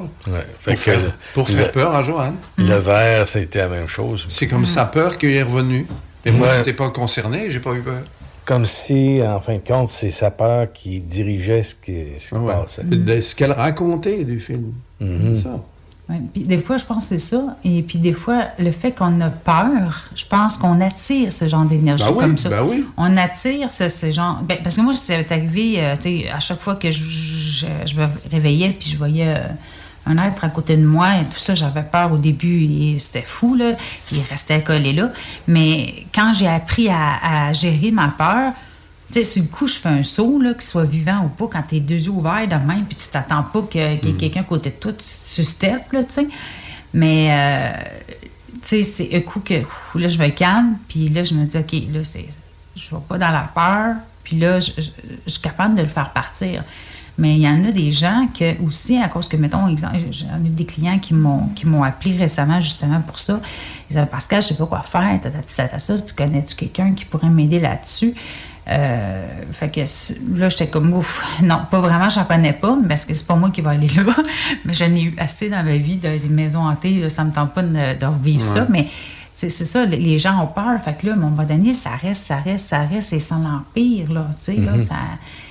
Fait 0.61 0.73
pour 0.73 0.75
que 0.75 0.81
faire, 0.81 1.01
le- 1.01 1.11
pour 1.35 1.49
le- 1.49 1.55
faire 1.55 1.73
peur 1.73 1.95
à 1.95 2.03
Joanne. 2.03 2.37
Le 2.59 2.77
verre, 2.77 3.27
c'était 3.29 3.59
la 3.61 3.69
même 3.69 3.87
chose. 3.87 4.27
C'est 4.29 4.47
comme 4.47 4.67
sa 4.67 4.85
peur 4.85 5.17
qui 5.19 5.35
est 5.35 5.43
revenue. 5.43 5.87
Et 6.25 6.31
moi, 6.31 6.47
Ouais. 6.49 6.53
je 6.55 6.59
n'étais 6.59 6.73
pas 6.75 6.91
concerné, 6.91 7.51
j'ai 7.51 7.61
pas 7.61 7.73
eu 7.73 7.81
peur. 7.81 8.03
Comme 8.45 8.67
si, 8.67 9.21
en 9.23 9.41
fin 9.41 9.55
de 9.57 9.61
compte, 9.67 9.89
c'est 9.89 10.11
sa 10.11 10.31
peur 10.31 10.69
qui 10.73 11.01
dirigeait 11.01 11.62
ce 11.62 11.75
qui, 11.75 12.05
ce 12.19 12.31
qui 12.31 12.35
Ouais. 12.37 12.53
passait. 12.55 12.85
De 12.85 13.21
ce 13.21 13.35
qu'elle 13.35 13.53
racontait 13.53 14.25
du 14.25 14.41
film. 14.41 14.73
Mhm. 15.01 15.37
C'est 15.37 15.43
ça. 15.45 15.62
Ouais, 16.11 16.20
puis 16.35 16.43
des 16.43 16.59
fois, 16.59 16.77
je 16.77 16.85
pense 16.85 17.05
que 17.05 17.09
c'est 17.11 17.19
ça. 17.19 17.57
Et 17.65 17.82
puis 17.82 17.99
des 17.99 18.12
fois, 18.12 18.47
le 18.59 18.73
fait 18.73 18.91
qu'on 18.93 19.20
a 19.20 19.31
peur, 19.31 20.05
je 20.15 20.24
pense 20.27 20.59
qu'on 20.59 20.81
attire 20.81 21.31
ce 21.32 21.47
genre 21.47 21.65
d'énergie 21.65 22.03
Ben 22.05 22.11
oui, 22.11 22.19
comme 22.19 22.37
ça. 22.37 22.49
ben 22.49 22.62
oui. 22.69 22.85
On 22.97 23.16
attire 23.16 23.70
ce, 23.70 23.89
ce 23.89 24.11
genre... 24.11 24.41
ben, 24.43 24.59
parce 24.62 24.74
que 24.77 24.81
moi, 24.81 24.93
ça 24.95 25.16
m'est 25.16 25.31
arrivé, 25.31 25.74
euh, 25.78 25.95
tu 25.95 26.23
sais, 26.23 26.31
à 26.31 26.41
chaque 26.41 26.61
fois 26.61 26.74
que 26.74 26.91
je, 26.91 27.03
je- 27.05 27.66
je 27.87 27.95
me 27.95 28.07
réveillais 28.31 28.70
puis 28.78 28.91
je 28.91 28.97
voyais 28.97 29.28
euh, 29.37 29.47
un 30.07 30.19
être 30.27 30.43
à 30.45 30.49
côté 30.49 30.77
de 30.77 30.85
moi 30.85 31.19
et 31.20 31.24
tout 31.24 31.39
ça, 31.39 31.55
j'avais 31.55 31.82
peur 31.85 32.11
au 32.12 32.16
début 32.16 32.65
et 32.65 32.99
c'était 32.99 33.23
fou, 33.23 33.55
là. 33.55 33.73
Il 34.11 34.20
restait 34.28 34.62
collé 34.62 34.93
là. 34.93 35.11
Mais 35.47 36.07
quand 36.15 36.32
j'ai 36.35 36.49
appris 36.49 36.89
à, 36.89 37.49
à 37.49 37.53
gérer 37.53 37.93
ma 37.93 38.09
peur, 38.09 38.53
sais, 39.15 39.24
sur 39.24 39.43
le 39.43 39.49
coup, 39.49 39.66
je 39.66 39.74
fais 39.74 39.89
un 39.89 40.03
saut, 40.03 40.41
là, 40.41 40.53
qu'il 40.55 40.62
soit 40.62 40.85
vivant 40.85 41.24
ou 41.24 41.28
pas, 41.28 41.49
quand 41.53 41.62
t'es 41.69 41.81
deux 41.81 41.97
yeux 42.07 42.11
ouverts 42.11 42.47
de 42.49 42.55
même, 42.55 42.85
puis 42.87 42.95
tu 42.97 43.09
t'attends 43.09 43.43
pas 43.43 43.62
qu'il 43.62 43.81
y 43.81 43.85
ait 43.85 43.99
quelqu'un 43.99 44.41
à 44.41 44.45
côté 44.45 44.70
de 44.70 44.74
toi, 44.77 44.93
tu, 44.93 45.05
tu 45.35 45.45
steppes, 45.45 45.93
là, 45.93 46.05
tu 46.05 46.12
sais. 46.15 46.28
Mais, 46.93 47.28
euh, 47.31 47.82
tu 48.62 48.69
sais, 48.69 48.82
c'est 48.82 49.15
un 49.16 49.20
coup 49.20 49.41
que, 49.41 49.61
ouf, 49.62 49.93
là, 49.95 50.09
je 50.09 50.19
me 50.19 50.28
calme, 50.28 50.77
puis 50.89 51.09
là, 51.09 51.24
je 51.24 51.35
me 51.35 51.45
dis, 51.45 51.57
OK, 51.57 51.73
là, 51.93 52.05
c'est, 52.05 52.27
je 52.77 52.91
vais 52.91 53.03
pas 53.09 53.19
dans 53.19 53.31
la 53.31 53.49
peur, 53.55 53.97
puis 54.24 54.39
là, 54.39 54.61
je, 54.61 54.73
je- 54.78 54.91
je 55.27 55.31
suis 55.31 55.41
capable 55.41 55.74
de 55.77 55.82
le 55.82 55.89
faire 55.89 56.11
partir. 56.11 56.62
Mais 57.19 57.35
il 57.35 57.41
y 57.43 57.49
en 57.49 57.65
a 57.66 57.70
des 57.73 57.93
gens 57.93 58.28
que 58.32 58.62
aussi, 58.65 58.97
à 58.97 59.09
cause 59.09 59.28
que, 59.28 59.37
mettons, 59.37 59.69
exemple, 59.69 59.99
j'en 60.11 60.43
ai 60.45 60.49
des 60.49 60.65
clients 60.65 60.99
qui 60.99 61.12
m'ont 61.12 61.49
qui 61.49 61.66
m'ont 61.66 61.82
appelé 61.82 62.16
récemment 62.16 62.61
justement 62.62 63.01
pour 63.03 63.19
ça. 63.19 63.41
Ils 63.85 63.89
disaient 63.95 64.07
Pascal, 64.07 64.41
je 64.41 64.49
sais 64.49 64.55
pas 64.55 64.65
quoi 64.65 64.81
faire, 64.82 65.19
ça, 65.47 65.69
tu 65.99 66.15
connais-tu 66.15 66.55
quelqu'un 66.55 66.95
qui 66.95 67.05
pourrait 67.05 67.28
m'aider 67.28 67.61
là-dessus? 67.61 68.15
Euh, 68.70 69.26
fait 69.52 69.68
que 69.68 69.80
là, 70.38 70.48
j'étais 70.48 70.68
comme 70.68 70.92
ouf. 70.92 71.24
Non, 71.42 71.59
pas 71.70 71.80
vraiment, 71.80 72.09
j'en 72.09 72.24
connais 72.24 72.52
pas, 72.52 72.76
parce 72.88 73.05
que 73.05 73.12
c'est 73.14 73.26
pas 73.26 73.34
moi 73.34 73.51
qui 73.51 73.62
vais 73.62 73.70
aller 73.70 73.88
là. 73.88 74.02
Mais 74.64 74.72
j'en 74.72 74.94
ai 74.94 75.02
eu 75.02 75.14
assez 75.18 75.48
dans 75.51 75.64
ma 75.64 75.76
vie 75.76 75.97
de 75.97 76.09
les 76.09 76.28
maisons 76.28 76.60
hantées, 76.68 77.09
ça 77.10 77.24
me 77.24 77.32
tente 77.32 77.52
pas 77.52 77.62
de, 77.62 77.98
de 77.98 78.06
revivre 78.06 78.42
ça. 78.44 78.66
Mais 78.70 78.86
c'est 79.34 79.48
ça, 79.51 79.84
les- 79.86 80.18
gens 80.18 80.40
ont 80.42 80.47
peur. 80.47 80.78
Fait 80.84 80.94
que 80.97 81.06
là, 81.06 81.12
à 81.14 81.16
un 81.16 81.18
moment 81.18 81.42
donné, 81.44 81.72
ça 81.72 81.90
reste, 82.01 82.26
ça 82.26 82.36
reste, 82.36 82.68
ça 82.68 82.80
reste, 82.84 83.12
et 83.12 83.18
sans 83.18 83.38
l'empire, 83.40 84.12
là. 84.12 84.26
Tu 84.36 84.44
sais, 84.44 84.56
là, 84.56 84.72
Mhm. 84.72 84.80
ça. 84.84 84.94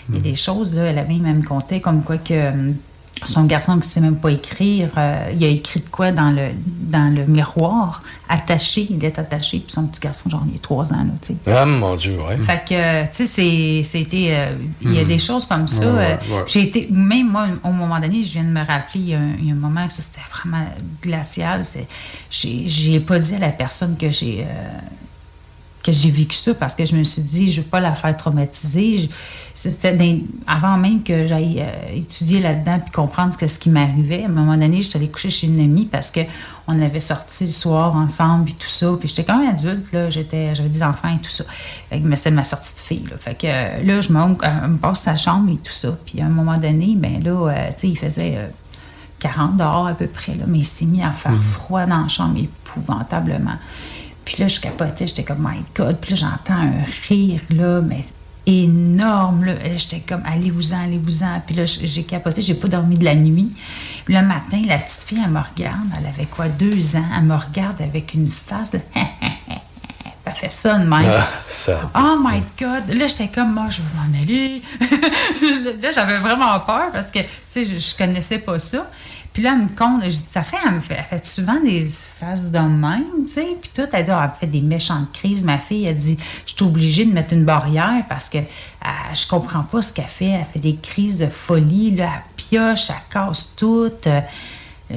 Il 0.09 0.15
y 0.15 0.17
a 0.19 0.21
des 0.21 0.35
choses, 0.35 0.75
là, 0.75 0.83
elle 0.83 0.97
avait 0.99 1.15
même 1.15 1.43
compté 1.43 1.81
comme 1.81 2.01
quoi 2.03 2.17
que 2.17 2.51
hum, 2.51 2.75
son 3.25 3.43
garçon 3.43 3.73
qui 3.73 3.79
ne 3.79 3.83
sait 3.83 4.01
même 4.01 4.17
pas 4.17 4.31
écrire, 4.31 4.89
euh, 4.97 5.31
il 5.35 5.43
a 5.43 5.47
écrit 5.47 5.81
de 5.81 5.89
quoi 5.89 6.11
dans 6.11 6.31
le, 6.31 6.49
dans 6.65 7.13
le 7.13 7.25
miroir, 7.25 8.01
attaché, 8.29 8.87
il 8.89 9.03
est 9.03 9.19
attaché, 9.19 9.59
puis 9.59 9.71
son 9.71 9.85
petit 9.87 9.99
garçon, 9.99 10.29
genre, 10.29 10.43
il 10.49 10.55
a 10.55 10.59
trois 10.59 10.91
ans, 10.93 11.03
là, 11.03 11.11
tu 11.21 11.33
sais. 11.43 11.51
Ah, 11.53 11.65
mon 11.65 11.95
Dieu, 11.95 12.17
ouais. 12.17 12.37
Fait 12.37 12.61
que, 12.67 12.73
euh, 12.73 13.03
tu 13.03 13.09
sais, 13.11 13.25
c'est- 13.25 13.83
c'était. 13.83 14.27
euh, 14.31 14.51
Il 14.81 14.93
y 14.93 14.99
a 14.99 15.01
Mhm. 15.01 15.07
des 15.07 15.17
choses 15.17 15.45
comme 15.45 15.67
ça. 15.67 15.85
Ouais, 15.85 15.93
ouais, 15.93 16.19
ouais. 16.35 16.43
J'ai 16.47 16.61
été. 16.63 16.87
Même 16.91 17.29
moi, 17.29 17.47
au 17.63 17.71
moment 17.71 17.99
donné, 17.99 18.23
je 18.23 18.31
viens 18.33 18.43
de 18.43 18.49
me 18.49 18.59
rappeler, 18.65 18.99
il 19.01 19.09
y 19.09 19.13
a 19.15 19.19
un, 19.19 19.31
il 19.39 19.45
y 19.47 19.49
a 19.49 19.53
un 19.53 19.57
moment 19.57 19.85
que 19.87 19.93
ça, 19.93 20.01
c'était 20.01 20.21
vraiment 20.31 20.65
glacial. 21.01 21.61
J'ai 22.31 22.67
j'ai 22.67 22.99
pas 22.99 23.19
dit 23.19 23.35
à 23.35 23.39
la 23.39 23.49
personne 23.49 23.95
que 23.97 24.09
j'ai. 24.09 24.45
euh, 24.47 24.69
que 25.83 25.91
j'ai 25.91 26.09
vécu 26.09 26.35
ça 26.35 26.53
parce 26.53 26.75
que 26.75 26.85
je 26.85 26.95
me 26.95 27.03
suis 27.03 27.21
dit, 27.21 27.51
je 27.51 27.61
veux 27.61 27.67
pas 27.67 27.79
la 27.79 27.93
faire 27.93 28.15
traumatiser. 28.15 29.09
C'était 29.53 29.97
avant 30.45 30.77
même 30.77 31.03
que 31.03 31.25
j'aille 31.25 31.61
euh, 31.61 31.95
étudier 31.95 32.41
là-dedans 32.41 32.79
puis 32.79 32.91
comprendre 32.91 33.37
que 33.37 33.47
ce 33.47 33.57
qui 33.59 33.69
m'arrivait. 33.69 34.23
À 34.23 34.27
un 34.27 34.29
moment 34.31 34.57
donné, 34.57 34.81
j'étais 34.81 34.97
allée 34.97 35.09
coucher 35.09 35.29
chez 35.29 35.47
une 35.47 35.59
amie 35.59 35.85
parce 35.85 36.11
que 36.11 36.21
on 36.67 36.79
avait 36.81 36.99
sorti 36.99 37.45
le 37.45 37.51
soir 37.51 37.95
ensemble 37.95 38.49
et 38.49 38.53
tout 38.53 38.69
ça. 38.69 38.91
Puis 38.99 39.07
j'étais 39.07 39.23
quand 39.23 39.39
même 39.39 39.49
adulte, 39.49 39.91
là. 39.91 40.09
J'étais, 40.09 40.53
j'avais 40.53 40.69
des 40.69 40.83
enfants 40.83 41.09
et 41.09 41.19
tout 41.19 41.31
ça. 41.31 41.43
Fait 41.89 41.99
que, 41.99 42.07
mais 42.07 42.15
c'est 42.15 42.31
ma 42.31 42.43
sortie 42.43 42.75
de 42.75 42.79
fille, 42.79 43.05
là. 43.09 43.17
Fait 43.17 43.35
que 43.35 43.47
euh, 43.47 43.83
là, 43.83 44.01
je 44.01 44.11
me, 44.11 44.19
euh, 44.19 44.67
me 44.67 44.77
passe 44.77 45.01
sa 45.01 45.15
chambre 45.15 45.51
et 45.51 45.57
tout 45.57 45.73
ça. 45.73 45.97
Puis 46.05 46.21
à 46.21 46.25
un 46.25 46.29
moment 46.29 46.57
donné, 46.57 46.93
ben 46.95 47.23
là, 47.23 47.71
tu 47.71 47.81
sais, 47.81 47.87
il 47.87 47.97
faisait... 47.97 48.33
euh, 48.37 48.47
40 49.19 49.57
dehors 49.57 49.87
à 49.87 49.93
peu 49.93 50.07
près, 50.07 50.33
là, 50.33 50.45
mais 50.47 50.59
il 50.59 50.65
s'est 50.65 50.85
mis 50.85 51.03
à 51.03 51.11
faire 51.11 51.35
froid 51.35 51.85
dans 51.85 52.01
la 52.01 52.07
chambre 52.07 52.39
épouvantablement. 52.39 53.57
Puis 54.29 54.37
là, 54.37 54.47
je 54.47 54.59
capotais, 54.59 55.07
j'étais 55.07 55.23
comme, 55.23 55.39
my 55.39 55.63
God. 55.75 55.97
Puis 55.99 56.11
là, 56.11 56.15
j'entends 56.17 56.61
un 56.61 56.85
rire, 57.07 57.41
là, 57.49 57.81
mais 57.81 58.05
énorme. 58.45 59.43
Là. 59.43 59.53
J'étais 59.75 60.01
comme, 60.01 60.21
allez-vous-en, 60.23 60.83
allez-vous-en. 60.83 61.41
Puis 61.47 61.55
là, 61.55 61.65
j'ai 61.65 62.03
capoté, 62.03 62.43
j'ai 62.43 62.53
pas 62.53 62.67
dormi 62.67 62.95
de 62.95 63.05
la 63.05 63.15
nuit. 63.15 63.51
Le 64.07 64.21
matin, 64.21 64.61
la 64.67 64.77
petite 64.77 65.03
fille, 65.05 65.19
elle 65.23 65.31
me 65.31 65.39
regarde. 65.39 65.87
Elle 65.97 66.05
avait 66.05 66.27
quoi, 66.27 66.47
deux 66.47 66.95
ans? 66.95 67.05
Elle 67.17 67.23
me 67.23 67.35
regarde 67.35 67.81
avec 67.81 68.13
une 68.13 68.29
face 68.29 68.69
de... 68.73 68.79
Elle 70.25 70.35
fait 70.35 70.51
ça 70.51 70.77
de 70.77 70.85
même. 70.85 71.11
Ah, 71.11 71.27
ça. 71.47 71.89
Oh 71.95 72.17
my 72.23 72.43
God! 72.59 72.95
Là, 72.95 73.07
j'étais 73.07 73.29
comme, 73.29 73.51
moi, 73.51 73.65
je 73.69 73.81
veux 73.81 73.87
m'en 73.95 74.21
aller. 74.21 74.61
là, 75.81 75.91
j'avais 75.91 76.17
vraiment 76.17 76.59
peur 76.59 76.91
parce 76.93 77.09
que, 77.09 77.17
tu 77.17 77.27
sais, 77.49 77.65
je, 77.65 77.79
je 77.79 77.95
connaissais 77.97 78.37
pas 78.37 78.59
ça. 78.59 78.85
Là, 79.39 79.55
elle 79.55 79.63
me 79.63 79.69
compte, 79.69 80.09
ça 80.09 80.43
fait, 80.43 80.57
elle 80.65 80.81
fait, 80.81 80.99
elle 81.11 81.23
souvent 81.23 81.59
des 81.61 81.81
faces 81.81 82.51
de 82.51 82.59
même, 82.59 83.25
tu 83.25 83.33
sais. 83.33 83.47
Puis 83.61 83.71
tout, 83.73 83.87
elle 83.91 84.03
dit, 84.03 84.11
Ah, 84.11 84.29
elle 84.33 84.39
fait 84.39 84.47
des 84.47 84.61
méchantes 84.61 85.11
crises. 85.13 85.43
Ma 85.43 85.59
fille, 85.59 85.85
elle 85.85 85.95
dit, 85.95 86.17
je 86.45 86.53
suis 86.53 86.63
obligée 86.63 87.05
de 87.05 87.13
mettre 87.13 87.33
une 87.33 87.45
barrière 87.45 88.03
parce 88.09 88.27
que 88.27 88.39
ah, 88.81 89.13
je 89.13 89.27
comprends 89.27 89.63
pas 89.63 89.81
ce 89.81 89.93
qu'elle 89.93 90.05
fait. 90.05 90.25
Elle 90.29 90.45
fait 90.45 90.59
des 90.59 90.75
crises 90.75 91.19
de 91.19 91.27
folie, 91.27 91.95
là, 91.95 92.09
elle 92.15 92.35
pioche, 92.35 92.89
elle 92.89 92.95
casse 93.11 93.53
tout. 93.55 93.91
Euh, 94.07 94.21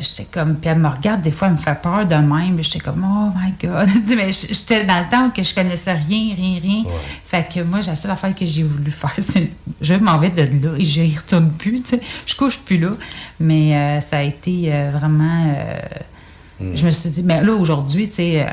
J'étais 0.00 0.24
comme, 0.24 0.56
puis 0.56 0.70
elle 0.70 0.78
me 0.78 0.88
regarde, 0.88 1.20
des 1.20 1.30
fois, 1.30 1.48
elle 1.48 1.54
me 1.54 1.58
fait 1.58 1.80
peur 1.82 2.06
de 2.06 2.14
même. 2.14 2.62
J'étais 2.62 2.78
comme, 2.78 3.04
oh 3.06 3.30
my 3.38 3.52
God. 3.60 3.88
Tu 4.02 4.08
sais, 4.08 4.16
mais 4.16 4.32
j'étais 4.32 4.84
dans 4.84 5.00
le 5.00 5.10
temps 5.10 5.28
que 5.30 5.42
je 5.42 5.54
connaissais 5.54 5.92
rien, 5.92 6.34
rien, 6.34 6.58
rien. 6.62 6.84
Fait 7.26 7.46
que 7.52 7.60
moi, 7.60 7.80
la 7.86 7.94
seule 7.94 8.10
affaire 8.10 8.34
que 8.34 8.46
j'ai 8.46 8.62
voulu 8.62 8.90
faire, 8.90 9.12
c'est 9.18 9.50
je 9.80 9.94
m'en 9.94 10.16
vais 10.18 10.30
de 10.30 10.42
là 10.66 10.74
et 10.78 10.84
je 10.84 11.02
n'y 11.02 11.14
retourne 11.16 11.50
plus. 11.50 11.82
Tu 11.82 11.90
sais. 11.90 12.00
Je 12.24 12.34
couche 12.34 12.58
plus 12.60 12.78
là. 12.78 12.92
Mais 13.38 13.76
euh, 13.76 14.00
ça 14.00 14.18
a 14.18 14.22
été 14.22 14.72
euh, 14.72 14.92
vraiment. 14.94 15.54
euh, 15.56 16.74
Je 16.74 16.86
me 16.86 16.90
suis 16.90 17.10
dit, 17.10 17.22
mais 17.22 17.42
là, 17.42 17.52
aujourd'hui, 17.52 18.08
tu 18.08 18.14
sais. 18.14 18.46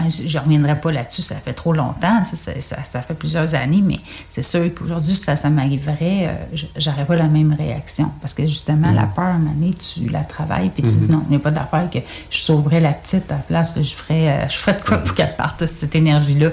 Euh, 0.00 0.04
je 0.08 0.36
ne 0.38 0.42
reviendrai 0.42 0.80
pas 0.80 0.92
là-dessus, 0.92 1.22
ça 1.22 1.34
fait 1.36 1.52
trop 1.54 1.72
longtemps, 1.72 2.22
ça, 2.24 2.36
ça, 2.36 2.52
ça- 2.60 2.82
ça 2.82 3.02
fait 3.02 3.14
plusieurs 3.14 3.54
années, 3.54 3.82
mais 3.84 3.98
c'est 4.30 4.42
sûr 4.42 4.72
qu'aujourd'hui, 4.74 5.14
ça, 5.14 5.34
ça 5.36 5.50
m'arriverait, 5.50 6.28
euh, 6.28 6.56
j'aurais 6.76 7.04
pas 7.04 7.16
la 7.16 7.24
même 7.24 7.52
réaction. 7.52 8.10
Parce 8.20 8.34
que 8.34 8.46
justement, 8.46 8.92
la 8.92 9.06
peur, 9.06 9.24
à 9.26 9.28
un 9.30 9.38
moment 9.38 9.54
donné, 9.54 9.74
tu 9.74 10.08
la 10.08 10.24
travailles, 10.24 10.70
puis 10.70 10.82
tu 10.82 10.88
dis 10.90 11.10
non, 11.10 11.22
il 11.26 11.30
n'y 11.30 11.36
a 11.36 11.40
pas 11.40 11.50
d'affaire 11.50 11.88
que 11.90 11.98
je 12.30 12.38
sauverais 12.38 12.80
la 12.80 12.92
petite 12.92 13.30
à 13.32 13.36
la 13.36 13.40
place, 13.42 13.76
je 13.82 13.94
ferais, 13.94 14.28
euh, 14.30 14.48
je 14.48 14.56
ferais 14.56 14.74
de 14.78 14.82
quoi 14.82 14.98
pour 14.98 15.14
qu'elle 15.14 15.34
parte, 15.36 15.66
cette 15.66 15.94
énergie-là. 15.94 16.50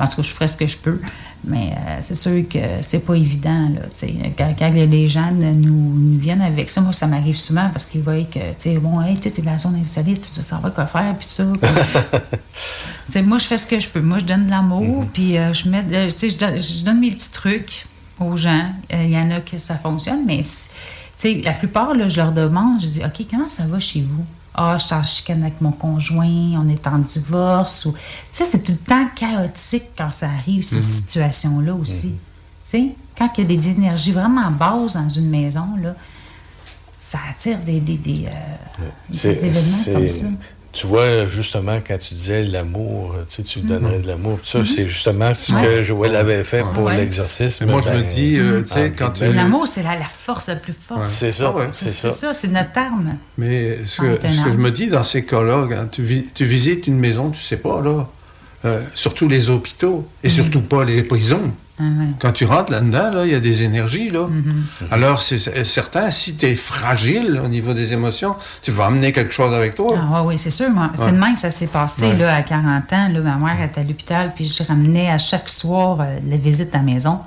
En 0.00 0.06
tout 0.06 0.16
cas, 0.16 0.22
je 0.22 0.30
ferais 0.30 0.48
ce 0.48 0.56
que 0.56 0.66
je 0.66 0.76
peux. 0.78 1.00
Mais 1.44 1.72
euh, 1.76 1.98
c'est 2.00 2.14
sûr 2.16 2.42
que 2.48 2.58
c'est 2.82 2.98
pas 2.98 3.14
évident. 3.14 3.68
Là, 3.68 3.80
tu 3.96 4.06
quand, 4.36 4.54
quand 4.58 4.70
les 4.72 5.06
gens 5.08 5.30
nous, 5.32 5.52
nous 5.94 6.18
viennent 6.18 6.40
avec 6.42 6.68
ça, 6.70 6.80
moi, 6.80 6.92
ça 6.92 7.06
m'arrive 7.06 7.36
souvent 7.36 7.68
parce 7.70 7.84
qu'ils 7.86 8.00
voient 8.02 8.14
que, 8.24 8.38
tu 8.38 8.54
sais, 8.58 8.78
bon, 8.78 9.00
hey, 9.00 9.16
toi, 9.18 9.30
t'es 9.30 9.42
dans 9.42 9.52
la 9.52 9.58
zone 9.58 9.76
insolite, 9.76 10.30
tu 10.34 10.42
sais 10.42 10.56
pas 10.60 10.70
quoi 10.70 10.86
faire, 10.86 11.14
puis 11.16 11.28
ça. 11.28 11.44
puis- 11.60 11.70
Tu 13.12 13.22
moi, 13.22 13.38
je 13.38 13.44
fais 13.44 13.56
ce 13.56 13.66
que 13.66 13.78
je 13.78 13.88
peux. 13.88 14.00
Moi, 14.00 14.18
je 14.18 14.24
donne 14.24 14.46
de 14.46 14.50
l'amour, 14.50 15.04
puis 15.14 15.38
euh, 15.38 15.52
je 15.52 15.68
mets, 15.68 15.84
euh, 15.92 16.08
tu 16.08 16.28
je 16.30 16.36
donne, 16.36 16.60
je 16.60 16.84
donne 16.84 16.98
mes 16.98 17.12
petits 17.12 17.30
trucs 17.30 17.86
aux 18.18 18.36
gens. 18.36 18.70
Il 18.92 19.10
y 19.10 19.16
en 19.18 19.30
a 19.30 19.38
que 19.40 19.58
ça 19.58 19.76
fonctionne, 19.76 20.24
mais 20.26 20.40
tu 21.18 21.40
la 21.42 21.52
plupart, 21.52 21.94
là, 21.94 22.08
je 22.08 22.16
leur 22.20 22.32
demande, 22.32 22.80
je 22.80 22.86
dis, 22.86 23.00
OK, 23.04 23.24
comment 23.30 23.46
ça 23.46 23.64
va 23.66 23.78
chez 23.78 24.00
vous? 24.00 24.24
Ah, 24.58 24.76
je 24.78 24.84
suis 24.86 24.94
en 24.94 25.02
chicane 25.02 25.42
avec 25.42 25.60
mon 25.60 25.70
conjoint, 25.72 26.26
on 26.58 26.66
est 26.68 26.86
en 26.86 26.98
divorce. 26.98 27.84
Ou... 27.84 27.92
Tu 27.92 27.98
sais, 28.32 28.44
c'est 28.44 28.62
tout 28.62 28.72
le 28.72 28.78
temps 28.78 29.06
chaotique 29.14 29.84
quand 29.98 30.10
ça 30.10 30.28
arrive, 30.30 30.64
ces 30.64 30.76
Mhm. 30.76 30.80
situations-là 30.82 31.74
aussi. 31.74 32.08
Tu 32.12 32.16
sais, 32.64 32.86
quand 33.18 33.28
il 33.36 33.40
y 33.52 33.54
a 33.54 33.60
des 33.60 33.68
énergies 33.68 34.12
vraiment 34.12 34.50
basses 34.50 34.94
dans 34.94 35.08
une 35.08 35.28
maison, 35.28 35.66
là, 35.82 35.94
ça 36.98 37.18
attire 37.30 37.60
des, 37.60 37.80
des, 37.80 37.96
des, 37.98 38.26
euh, 38.26 38.84
des 39.10 39.26
événements 39.28 39.84
comme 39.92 40.08
ça. 40.08 40.26
Tu 40.76 40.86
vois, 40.86 41.26
justement, 41.26 41.78
quand 41.86 41.96
tu 41.96 42.12
disais 42.12 42.42
l'amour, 42.42 43.14
tu 43.26 43.36
sais, 43.36 43.42
tu 43.42 43.60
donnerais 43.60 44.00
de 44.00 44.06
l'amour. 44.06 44.38
Ça, 44.42 44.62
c'est 44.62 44.86
justement 44.86 45.32
ce 45.32 45.52
Mhm. 45.52 45.58
Ouais. 45.60 45.66
que 45.66 45.82
Joël 45.82 46.16
avait 46.16 46.44
fait 46.44 46.62
pour 46.74 46.84
Ouais. 46.84 46.98
l'exorcisme. 46.98 47.64
Moi, 47.64 47.80
je 47.82 47.88
me 47.88 48.02
ben, 48.02 48.14
dis, 48.14 48.36
euh, 48.38 48.62
tu 48.62 48.74
sais, 48.74 48.92
quand 48.92 49.08
tu-. 49.10 49.24
L'amour, 49.32 49.66
c'est 49.66 49.82
la, 49.82 49.94
la 49.96 50.04
force 50.04 50.48
la 50.48 50.56
plus 50.56 50.74
forte. 50.74 51.00
Ouais. 51.00 51.06
C'est 51.06 51.32
ça, 51.32 51.50
Ah 51.54 51.56
ouais. 51.58 51.68
c'est 51.72 51.86
C'est 51.86 51.92
ça. 51.92 52.10
ça, 52.10 52.32
c'est 52.34 52.48
notre 52.48 52.76
arme. 52.76 53.16
Mais 53.38 53.78
ce 53.86 54.02
que, 54.02 54.16
t'es 54.16 54.30
ce 54.34 54.44
que 54.44 54.52
je 54.52 54.58
me 54.58 54.70
dis 54.70 54.88
dans 54.88 55.02
ces 55.04 55.24
cas-là, 55.24 55.66
quand 55.70 55.86
tu 55.90 56.44
visites 56.44 56.86
une 56.86 56.98
maison, 56.98 57.30
tu 57.30 57.40
sais 57.40 57.56
pas, 57.56 57.80
là. 57.80 58.06
Euh, 58.66 58.82
surtout 58.94 59.28
les 59.28 59.48
hôpitaux, 59.48 60.06
et 60.22 60.28
surtout 60.28 60.60
pas 60.60 60.84
les 60.84 61.02
prisons. 61.02 61.52
Ah 61.78 61.82
ouais. 61.82 62.06
Quand 62.18 62.32
tu 62.32 62.46
rentres 62.46 62.72
là-dedans, 62.72 63.10
là, 63.12 63.26
il 63.26 63.32
y 63.32 63.34
a 63.34 63.40
des 63.40 63.62
énergies. 63.62 64.08
Là. 64.10 64.28
Alors, 64.90 65.22
c'est 65.22 65.36
c'est 65.38 65.62
certain, 65.64 66.10
si 66.10 66.34
tu 66.34 66.46
es 66.46 66.56
fragile 66.56 67.38
au 67.44 67.48
niveau 67.48 67.74
des 67.74 67.92
émotions, 67.92 68.34
tu 68.62 68.70
vas 68.72 68.86
amener 68.86 69.12
quelque 69.12 69.32
chose 69.32 69.52
avec 69.52 69.74
toi. 69.74 69.94
Ah 70.12 70.22
oui, 70.24 70.38
c'est 70.38 70.50
sûr. 70.50 70.68
C'est 70.94 71.12
de 71.12 71.16
même 71.18 71.34
que 71.34 71.40
ça 71.40 71.50
s'est 71.50 71.66
passé 71.66 72.06
Ouais. 72.06 72.16
là, 72.16 72.34
à 72.34 72.42
40 72.42 72.92
ans. 72.94 73.08
Là, 73.12 73.20
ma 73.20 73.36
mère 73.36 73.62
était 73.62 73.82
à 73.82 73.84
l'hôpital, 73.84 74.32
puis 74.34 74.46
je 74.48 74.62
ramenais 74.62 75.10
à 75.10 75.18
chaque 75.18 75.50
soir 75.50 75.98
euh, 76.00 76.18
les 76.26 76.38
visites 76.38 76.74
à 76.74 76.78
la 76.78 76.84
maison. 76.84 77.20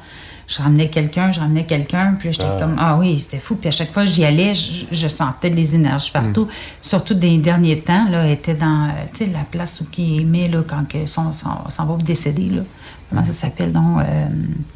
Je 0.49 0.63
ramenais 0.63 0.89
quelqu'un, 0.89 1.31
je 1.31 1.39
ramenais 1.39 1.63
quelqu'un, 1.65 2.15
puis 2.17 2.34
j'étais 2.34 2.45
Ah. 2.47 2.57
comme, 2.59 2.76
ah 2.80 2.97
oui, 2.97 3.19
c'était 3.19 3.38
fou. 3.38 3.55
Puis 3.55 3.67
à 3.67 3.71
chaque 3.71 3.93
fois 3.93 4.03
que 4.03 4.09
j'y 4.09 4.26
allais, 4.26 4.55
je, 4.55 4.85
je 4.91 5.07
sentais 5.07 5.49
les 5.49 5.76
énergies 5.76 6.09
partout. 6.11 6.45
Mm. 6.45 6.49
Surtout 6.81 7.13
des 7.13 7.38
derniers 7.38 7.80
temps, 7.81 8.09
là, 8.09 8.26
elle 8.26 8.31
était 8.31 8.55
dans, 8.55 8.85
euh, 8.85 8.89
tu 9.13 9.26
sais, 9.26 9.31
la 9.31 9.43
place 9.49 9.80
où 9.81 9.85
qui 9.85 10.26
met, 10.26 10.47
là, 10.47 10.63
quand 10.67 10.88
que 10.88 11.05
son, 11.05 11.31
son, 11.31 11.49
son 11.69 11.85
va 11.85 11.95
décéder, 12.03 12.47
là. 12.47 12.61
Comment 13.11 13.23
ça 13.23 13.31
s'appelle, 13.31 13.71
donc? 13.71 13.99
euh, 13.99 14.26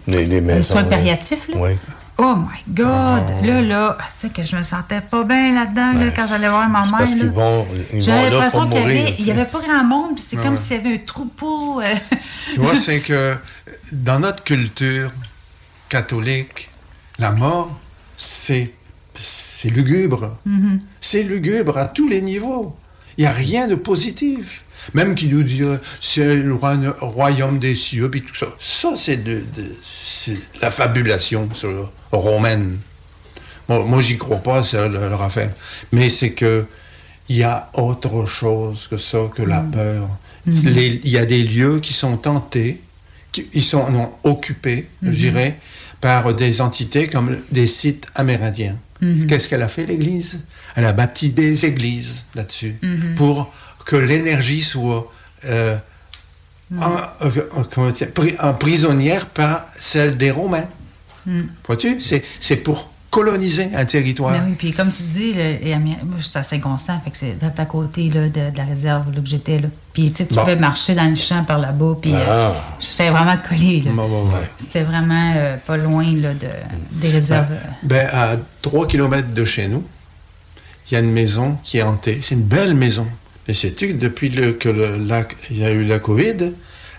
Les, 0.07 0.17
les 0.19 0.25
les 0.27 0.41
maisons. 0.41 0.73
soins 0.73 0.83
là. 0.83 0.89
palliatifs, 0.89 1.47
là? 1.49 1.55
Oui. 1.57 1.71
Oh 2.19 2.35
my 2.35 2.71
God! 2.75 3.23
Là, 3.43 3.61
là, 3.63 3.97
c'est 4.05 4.31
que 4.31 4.43
je 4.43 4.55
me 4.55 4.61
sentais 4.61 5.01
pas 5.01 5.23
bien 5.23 5.55
là-dedans, 5.55 5.93
là, 5.93 5.99
Ben, 6.05 6.13
quand 6.15 6.27
j'allais 6.29 6.49
voir 6.49 6.69
ma 6.69 6.81
mère. 6.81 6.91
parce 6.99 7.15
qu'ils 7.15 7.25
vont, 7.29 7.65
J'avais 7.95 8.29
l'impression 8.29 8.67
qu'il 8.69 8.77
y 8.77 8.81
mourir. 8.81 9.01
avait, 9.01 9.05
tu 9.07 9.13
il 9.17 9.21
y 9.21 9.23
sais. 9.25 9.31
avait 9.31 9.45
pas 9.45 9.59
grand 9.67 9.83
monde, 9.83 10.13
puis 10.13 10.23
c'est 10.27 10.35
comme 10.37 10.51
ouais. 10.51 10.57
s'il 10.57 10.77
y 10.77 10.79
avait 10.79 10.93
un 10.93 10.97
troupeau. 11.03 11.81
euh, 11.81 11.85
Tu 12.53 12.59
vois, 12.59 12.77
c'est 12.77 12.99
que 13.09 13.35
dans 13.91 14.19
notre 14.19 14.43
culture 14.43 15.09
catholique, 15.97 16.69
la 17.19 17.31
mort, 17.31 17.69
c'est 18.17 18.71
c'est 19.13 19.69
lugubre. 19.69 20.35
Mhm. 20.45 20.79
C'est 20.99 21.21
lugubre 21.21 21.77
à 21.77 21.85
tous 21.87 22.07
les 22.07 22.21
niveaux. 22.21 22.75
Il 23.17 23.21
n'y 23.21 23.27
a 23.27 23.31
rien 23.31 23.67
de 23.67 23.75
positif. 23.75 24.63
Même 24.95 25.13
qui 25.13 25.27
nous 25.27 25.43
dit 25.43 25.61
euh, 25.61 25.77
c'est 25.99 26.35
le 26.35 26.55
royaume 26.99 27.59
des 27.59 27.75
cieux, 27.75 28.09
puis 28.09 28.23
tout 28.23 28.33
ça. 28.35 28.47
Ça, 28.59 28.89
c'est 28.97 29.17
de, 29.23 29.35
de- 29.55 29.75
c'est 29.83 30.33
de 30.33 30.59
la 30.61 30.71
fabulation 30.71 31.47
romaine. 32.11 32.77
Moi, 33.69 33.85
moi 33.85 34.01
j'y 34.01 34.17
crois 34.17 34.37
pas, 34.49 34.63
c'est 34.63 34.89
leur 34.89 35.21
affaire. 35.21 35.51
Mais 35.91 36.09
c'est 36.09 36.31
que 36.31 36.65
il 37.29 37.37
y 37.37 37.43
a 37.43 37.69
autre 37.75 38.25
chose 38.25 38.87
que 38.89 38.97
ça, 38.97 39.19
que 39.35 39.43
la 39.43 39.61
peur. 39.61 40.09
Mhm. 40.47 40.73
Il 41.05 41.07
y 41.17 41.17
a 41.19 41.25
des 41.25 41.43
lieux 41.43 41.79
qui 41.85 41.93
sont 41.93 42.17
tentés, 42.17 42.81
qui 43.31 43.47
ils 43.53 43.63
sont 43.73 43.85
non, 43.91 44.11
occupés, 44.23 44.81
Mhm. 45.01 45.11
je 45.13 45.17
dirais, 45.25 45.51
par 46.03 46.33
des 46.33 46.59
entités 46.59 47.07
comme 47.07 47.37
des 47.49 47.65
sites 47.65 48.07
amérindiens. 48.13 48.75
Mhm. 48.99 49.25
Qu'est-ce 49.27 49.47
qu'elle 49.47 49.61
a 49.61 49.69
fait, 49.69 49.85
l'Église? 49.85 50.41
Elle 50.75 50.83
a 50.83 50.91
bâti 50.91 51.29
des 51.29 51.65
églises 51.65 52.25
là-dessus 52.35 52.75
Mhm. 52.81 53.15
pour 53.15 53.53
que 53.85 53.95
l'énergie 53.95 54.61
soit 54.61 55.09
euh, 55.45 55.77
en- 56.77 56.97
euh, 57.21 58.35
en 58.41 58.53
prisonnière 58.53 59.27
par 59.27 59.67
celle 59.79 60.17
des 60.17 60.31
Romains. 60.31 60.67
Vois-tu? 61.65 62.01
C'est 62.01 62.21
c'est 62.39 62.57
pour 62.57 62.91
coloniser 63.13 63.69
un 63.75 63.85
territoire. 63.85 64.31
Ben 64.31 64.43
oui, 64.47 64.55
puis 64.57 64.71
comme 64.73 64.89
tu 64.89 65.03
dis, 65.03 65.33
moi 65.35 66.17
j'étais 66.17 66.39
à 66.39 66.43
Saint-Constant, 66.43 66.99
fait 67.03 67.11
que 67.11 67.17
c'est 67.17 67.37
d'être 67.37 67.59
à 67.59 67.65
côté 67.65 68.09
là, 68.09 68.23
de, 68.27 68.49
de 68.51 68.57
la 68.57 68.65
réserve 68.65 69.13
là, 69.13 69.21
que 69.21 69.27
j'étais. 69.27 69.59
là. 69.59 69.67
Puis 69.93 70.11
tu 70.11 70.17
sais, 70.23 70.25
tu 70.27 70.33
Bon. 70.33 70.41
pouvais 70.41 70.55
marcher 70.55 70.95
dans 70.95 71.07
le 71.07 71.15
champ 71.15 71.43
par 71.43 71.59
là-bas, 71.59 71.95
puis 72.01 72.11
euh, 72.13 72.25
Ah. 72.27 72.75
j'étais 72.79 73.11
vraiment 73.11 73.37
collé. 73.47 73.81
là. 73.81 73.91
Bon, 73.91 74.07
bon, 74.09 74.25
bon. 74.25 74.35
C'était 74.57 74.81
vraiment 74.81 75.33
euh, 75.35 75.57
pas 75.57 75.77
loin 75.77 76.03
là, 76.17 76.33
de, 76.33 76.47
des 76.93 77.09
réserves. 77.09 77.47
Ben, 77.83 78.07
à 78.11 78.35
3 78.63 78.87
km 78.87 79.27
de 79.31 79.45
chez 79.45 79.67
nous, 79.67 79.83
il 80.89 80.95
y 80.95 80.97
a 80.97 80.99
une 81.01 81.11
maison 81.11 81.57
qui 81.63 81.77
est 81.77 81.83
hantée. 81.83 82.19
C'est 82.23 82.33
une 82.35 82.41
belle 82.41 82.73
maison. 82.73 83.05
Mais 83.47 83.53
sais-tu 83.53 83.89
que 83.89 83.93
depuis 83.93 84.29
le- 84.29 84.53
que 84.53 84.69
le, 84.69 84.97
la- 84.97 85.27
il 85.51 85.57
y 85.59 85.65
a 85.65 85.71
eu 85.71 85.83
la 85.85 85.99
COVID, 85.99 86.51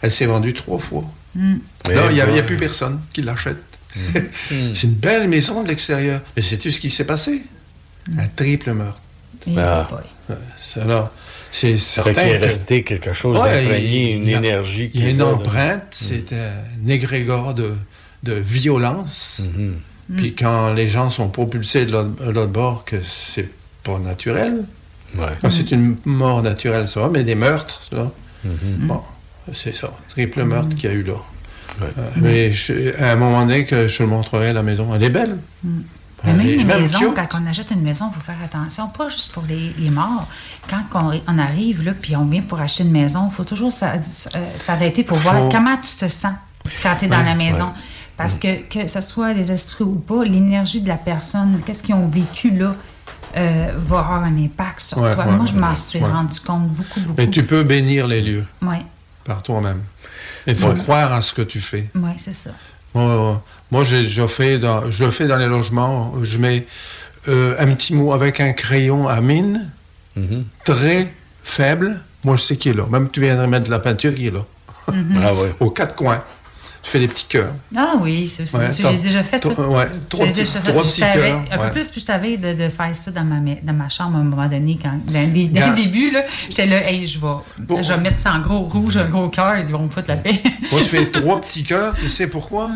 elle 0.02 0.10
s'est 0.12 0.26
vendue 0.26 0.54
trois 0.54 0.78
fois. 0.78 1.04
Mm. 1.34 1.54
Là, 1.90 2.02
il 2.10 2.14
n'y 2.14 2.20
a, 2.20 2.26
ben. 2.26 2.32
il 2.32 2.36
y 2.36 2.40
a 2.40 2.42
plus 2.44 2.56
personne 2.56 3.00
qui 3.12 3.22
l'achète. 3.22 3.58
c'est 4.74 4.82
une 4.84 4.94
belle 4.94 5.28
maison 5.28 5.62
de 5.62 5.68
l'extérieur. 5.68 6.20
Mais 6.36 6.42
sais-tu 6.42 6.72
ce 6.72 6.80
qui 6.80 6.90
s'est 6.90 7.04
passé? 7.04 7.42
Un 8.18 8.26
triple 8.28 8.72
meurtre. 8.72 9.00
Et 9.46 9.54
Ah. 9.58 9.88
Euh, 10.30 10.34
ça, 10.58 10.84
là, 10.84 11.12
c'est 11.52 11.76
certain. 11.76 12.12
qu'il 12.14 12.22
est 12.32 12.38
que- 12.38 12.44
resté 12.44 12.82
quelque 12.82 13.12
chose 13.12 13.40
Ouais, 13.40 13.62
il- 13.82 14.16
une 14.16 14.22
il 14.24 14.30
y 14.30 14.34
a- 14.34 14.38
énergie 14.38 14.90
Il 14.94 15.00
y 15.00 15.02
a 15.04 15.06
qui 15.06 15.10
une 15.12 15.18
là, 15.18 15.24
là. 15.24 15.30
empreinte, 15.32 15.84
c'est 15.92 16.32
un 16.32 16.88
égrégore 16.88 17.54
de, 17.54 17.72
de 18.22 18.32
violence. 18.32 19.40
Mm-hmm. 19.42 20.16
Puis 20.16 20.34
quand 20.34 20.72
les 20.72 20.86
gens 20.86 21.10
sont 21.10 21.28
propulsés 21.28 21.86
de 21.86 21.92
l'autre 21.92 22.24
de 22.24 22.30
l'autre 22.30 22.52
bord, 22.52 22.84
que 22.84 22.96
c'est 23.02 23.48
pas 23.82 23.98
naturel. 23.98 24.64
Ah, 25.20 25.50
c'est 25.50 25.70
une 25.70 25.96
mort 26.04 26.42
naturelle, 26.42 26.88
ça, 26.88 27.08
mais 27.12 27.22
des 27.22 27.34
meurtres, 27.36 27.80
ça. 27.90 28.10
Mm-hmm. 28.46 28.86
Bon, 28.86 29.00
c'est 29.52 29.74
ça, 29.74 29.90
triple 30.08 30.42
meurtre 30.44 30.74
qu'il 30.74 30.90
y 30.90 30.92
a 30.92 30.96
eu 30.96 31.02
là. 31.04 31.14
Mais 32.16 32.52
je- 32.52 32.94
à 33.02 33.12
un 33.12 33.16
moment 33.16 33.44
donné, 33.46 33.64
que 33.66 33.88
je 33.88 33.98
te 33.98 34.02
montrerai 34.02 34.52
la 34.52 34.62
maison, 34.62 34.94
elle 34.94 35.02
est 35.02 35.10
belle. 35.10 35.38
Mais 36.26 36.32
même 36.32 36.46
les 36.46 36.64
même 36.64 36.80
maisons, 36.80 37.12
quand 37.14 37.28
on 37.34 37.46
achète 37.46 37.70
une 37.70 37.82
maison, 37.82 38.06
il 38.10 38.14
faut 38.14 38.20
faire 38.20 38.38
attention, 38.42 38.88
pas 38.88 39.08
juste 39.08 39.32
pour 39.32 39.44
les, 39.46 39.74
les 39.78 39.90
morts. 39.90 40.26
Quand 40.70 40.80
on, 40.94 41.12
on 41.28 41.38
arrive, 41.38 41.84
là, 41.84 41.92
puis 42.00 42.16
on 42.16 42.24
vient 42.24 42.40
pour 42.40 42.60
acheter 42.60 42.82
une 42.84 42.92
maison, 42.92 43.26
il 43.30 43.34
faut 43.34 43.44
toujours 43.44 43.72
s'a- 43.72 43.96
s'arrêter 44.56 45.04
pour 45.04 45.18
voir 45.18 45.36
Faut- 45.36 45.48
comment 45.50 45.76
tu 45.76 45.96
te 45.96 46.08
sens 46.08 46.32
quand 46.82 46.96
tu 46.98 47.04
es 47.04 47.08
dans 47.08 47.18
Ouais, 47.18 47.24
la 47.24 47.34
maison. 47.34 47.64
ouais. 47.64 47.70
Parce 48.16 48.38
que, 48.38 48.62
que 48.68 48.86
ce 48.86 49.00
soit 49.02 49.34
des 49.34 49.50
esprits 49.52 49.84
ou 49.84 49.96
pas, 49.96 50.24
l'énergie 50.24 50.80
de 50.80 50.88
la 50.88 50.96
personne, 50.96 51.60
qu'est-ce 51.66 51.82
qu'ils 51.82 51.96
ont 51.96 52.08
vécu 52.08 52.50
là, 52.50 52.72
euh, 53.36 53.72
va 53.76 53.98
avoir 53.98 54.22
un 54.22 54.36
impact 54.42 54.80
sur 54.80 54.98
Ouais, 54.98 55.14
toi. 55.14 55.26
Moi, 55.26 55.44
je 55.46 55.56
m'en 55.56 55.74
suis 55.74 55.98
rendu 55.98 56.38
compte 56.40 56.68
beaucoup, 56.68 57.00
beaucoup. 57.00 57.14
Mais 57.18 57.28
tu 57.28 57.42
peux 57.44 57.64
bénir 57.64 58.06
les 58.06 58.22
lieux 58.22 58.44
Oui, 58.62 58.76
par 59.24 59.42
toi-même. 59.42 59.82
Il 60.46 60.54
faut 60.56 60.68
Ouais. 60.68 60.78
croire 60.78 61.12
à 61.12 61.22
ce 61.22 61.32
que 61.34 61.42
tu 61.42 61.60
fais. 61.60 61.86
ouais, 61.94 62.14
c'est 62.16 62.32
ça. 62.34 62.50
Moi, 62.94 63.42
moi, 63.70 63.84
j'ai- 63.84 64.04
je 64.04 64.26
fais 64.26 64.58
dans, 64.58 64.90
je 64.90 65.10
fais 65.10 65.26
dans 65.26 65.36
les 65.36 65.46
logements, 65.46 66.14
je 66.22 66.38
mets 66.38 66.66
euh, 67.28 67.54
un 67.58 67.66
petit 67.74 67.94
mot 67.94 68.12
avec 68.12 68.40
un 68.40 68.52
crayon 68.52 69.08
à 69.08 69.20
mine, 69.20 69.70
Mm-hmm. 70.18 70.42
très 70.64 71.12
faible. 71.42 72.00
Moi, 72.22 72.36
je 72.36 72.42
sais 72.42 72.56
qu'il 72.56 72.72
est 72.72 72.76
là. 72.76 72.84
Même 72.90 73.08
tu 73.10 73.20
viendrais 73.20 73.46
mettre 73.48 73.64
de 73.66 73.70
la 73.70 73.78
peinture, 73.80 74.12
il 74.16 74.26
est 74.26 74.30
là. 74.30 74.44
Mhm. 74.92 75.20
Ah 75.22 75.34
ouais. 75.34 75.52
Aux 75.60 75.70
quatre 75.70 75.94
coins. 75.96 76.22
Tu 76.84 76.90
fais 76.90 76.98
des 77.00 77.08
petits 77.08 77.24
cœurs. 77.26 77.54
Ah 77.74 77.94
oui, 77.98 78.28
c'est. 78.28 78.42
Ouais, 78.54 78.68
je 78.70 78.86
l'ai 78.86 78.98
déjà 78.98 79.22
fait. 79.22 79.42
ça. 79.42 79.48
ouais, 79.68 79.86
trois 80.10 80.26
petits- 80.26 80.40
déjà 80.42 80.60
fait. 80.60 80.70
trois 80.70 80.82
petits 80.84 81.00
cœurs, 81.00 81.42
Un 81.50 81.58
peu 81.58 81.72
plus, 81.72 81.88
puis 81.88 82.00
je 82.02 82.04
t'avais 82.04 82.36
de, 82.36 82.52
de 82.52 82.68
faire 82.68 82.94
ça 82.94 83.10
dans 83.10 83.24
ma, 83.24 83.40
dans 83.62 83.72
ma 83.72 83.88
chambre 83.88 84.18
à 84.18 84.20
un 84.20 84.24
moment 84.24 84.46
donné. 84.46 84.78
Quand, 84.80 84.92
dans, 85.06 85.32
des- 85.32 85.48
dans 85.48 85.54
Regarde. 85.62 85.78
le 85.78 85.84
début, 85.84 86.10
là, 86.10 86.20
j'étais 86.50 86.66
là, 86.66 86.86
hey, 86.90 87.06
je 87.06 87.18
vais, 87.18 87.82
je 87.82 87.88
vais 87.92 88.00
mettre 88.00 88.18
ça 88.18 88.34
en 88.34 88.40
gros 88.40 88.60
rouge, 88.60 88.98
un 88.98 89.08
gros 89.08 89.28
cœur, 89.30 89.56
ils 89.58 89.64
vont 89.72 89.84
me 89.84 89.88
foutre 89.88 90.08
la 90.08 90.16
paix. 90.16 90.42
Moi, 90.72 90.80
je 90.82 90.86
fais 90.86 91.06
trois 91.10 91.40
petits 91.40 91.64
cœurs. 91.64 91.94
Tu 91.98 92.08
sais 92.08 92.26
pourquoi? 92.26 92.70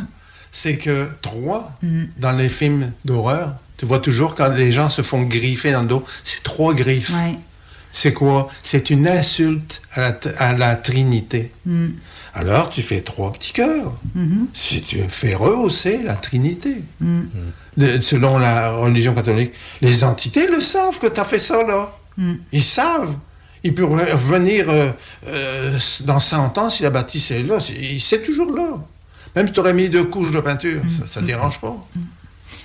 C'est 0.50 0.78
que 0.78 1.10
trois, 1.20 1.72
dans 2.16 2.32
les 2.32 2.48
films 2.48 2.92
d'horreur, 3.04 3.56
tu 3.76 3.84
vois 3.84 3.98
toujours 3.98 4.34
quand 4.34 4.48
les 4.48 4.72
gens 4.72 4.88
se 4.88 5.02
font 5.02 5.22
griffer 5.22 5.72
dans 5.72 5.82
le 5.82 5.88
dos, 5.88 6.02
c'est 6.24 6.42
trois 6.42 6.72
griffes. 6.72 7.12
C'est 7.92 8.12
quoi? 8.12 8.48
C'est 8.62 8.90
une 8.90 9.06
insulte 9.08 9.80
à 9.94 10.00
la, 10.00 10.18
à 10.38 10.52
la 10.52 10.76
Trinité. 10.76 11.52
Mm. 11.66 11.88
Alors, 12.38 12.70
tu 12.70 12.82
fais 12.82 13.00
trois 13.00 13.32
petits 13.32 13.52
cœurs. 13.52 13.92
Mhm. 14.14 14.46
Si 14.54 14.80
tu 14.80 15.02
fais 15.08 15.34
rehausser 15.34 15.98
la 16.04 16.14
Trinité. 16.14 16.82
Mm. 17.00 17.20
De- 17.76 18.00
selon 18.00 18.38
la 18.38 18.70
religion 18.70 19.12
catholique, 19.14 19.52
les 19.80 20.04
entités 20.04 20.46
le 20.46 20.60
savent 20.60 20.98
que 20.98 21.08
tu 21.08 21.18
as 21.20 21.24
fait 21.24 21.38
ça, 21.40 21.62
là. 21.64 21.90
Mm. 22.16 22.34
Ils 22.52 22.62
savent. 22.62 23.14
Ils 23.64 23.74
peuvent 23.74 23.90
revenir 23.92 24.66
euh, 24.68 24.90
euh, 25.26 25.78
dans 26.04 26.20
100 26.20 26.58
ans 26.58 26.70
si 26.70 26.84
la 26.84 26.90
bâtisse 26.90 27.32
est 27.32 27.42
là. 27.42 27.58
C'est 27.58 27.98
c'est 27.98 28.22
toujours 28.22 28.52
là. 28.54 28.68
Même 29.34 29.48
si 29.48 29.52
tu 29.52 29.60
aurais 29.60 29.74
mis 29.74 29.88
deux 29.88 30.04
couches 30.04 30.30
de 30.30 30.40
peinture, 30.40 30.80
ça 31.10 31.20
ne 31.20 31.26
dérange 31.26 31.60
pas. 31.60 31.76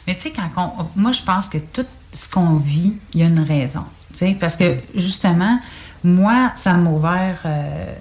Mais 0.08 0.14
tu 0.16 0.22
sais, 0.22 0.32
quand 0.32 0.50
on- 0.78 1.02
moi, 1.02 1.12
je 1.12 1.22
pense 1.24 1.50
que 1.50 1.58
tout 1.58 1.86
ce 2.12 2.30
qu'on 2.30 2.58
vit, 2.58 2.94
il 3.14 3.22
y 3.22 3.24
a 3.24 3.28
une 3.28 3.40
raison. 3.40 3.84
Parce 4.40 4.56
que 4.56 4.76
justement, 4.94 5.60
moi, 6.04 6.52
ça 6.56 6.74
m'a 6.74 6.90
ouvert 6.92 7.42
euh, 7.46 7.94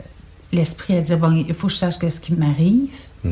l'esprit 0.53 0.97
à 0.97 1.01
dire 1.01 1.19
bon, 1.19 1.33
il 1.33 1.55
faut 1.55 1.67
que 1.67 1.73
je 1.73 1.79
sache 1.79 1.99
que 1.99 2.09
ce 2.09 2.21
qui 2.21 2.35
m'arrive. 2.35 2.89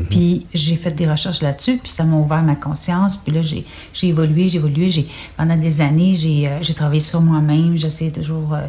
Puis 0.09 0.45
j'ai 0.53 0.77
fait 0.77 0.91
des 0.91 1.09
recherches 1.09 1.41
là-dessus, 1.41 1.77
puis 1.77 1.89
ça 1.89 2.05
m'a 2.05 2.15
ouvert 2.15 2.41
ma 2.41 2.55
conscience. 2.55 3.17
Puis 3.17 3.33
là, 3.33 3.41
j'ai 3.41 3.65
j'ai 3.93 4.07
évolué, 4.07 4.47
j'ai 4.47 4.57
évolué. 4.57 4.89
J'ai, 4.89 5.05
pendant 5.35 5.57
des 5.57 5.81
années, 5.81 6.13
j'ai, 6.13 6.47
euh, 6.47 6.59
j'ai 6.61 6.73
travaillé 6.73 7.01
sur 7.01 7.19
moi-même. 7.19 7.77
J'essayais 7.77 8.11
toujours 8.11 8.53
euh, 8.53 8.67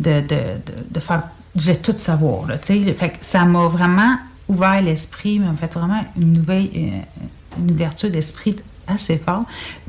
de, 0.00 0.20
de, 0.26 0.34
de, 0.34 0.72
de 0.90 1.00
faire. 1.00 1.28
Je 1.54 1.62
voulais 1.62 1.76
tout 1.76 1.94
savoir. 1.96 2.48
Là, 2.48 2.58
tu 2.58 2.84
sais. 2.84 2.92
fait 2.92 3.10
que 3.10 3.16
ça 3.20 3.44
m'a 3.44 3.68
vraiment 3.68 4.16
ouvert 4.48 4.82
l'esprit, 4.82 5.38
m'a 5.38 5.54
fait 5.54 5.72
vraiment 5.72 6.04
une 6.16 6.32
nouvelle, 6.32 6.68
euh, 6.74 7.60
une 7.60 7.70
ouverture 7.70 8.10
d'esprit 8.10 8.56
assez 8.88 9.18
fort. 9.18 9.44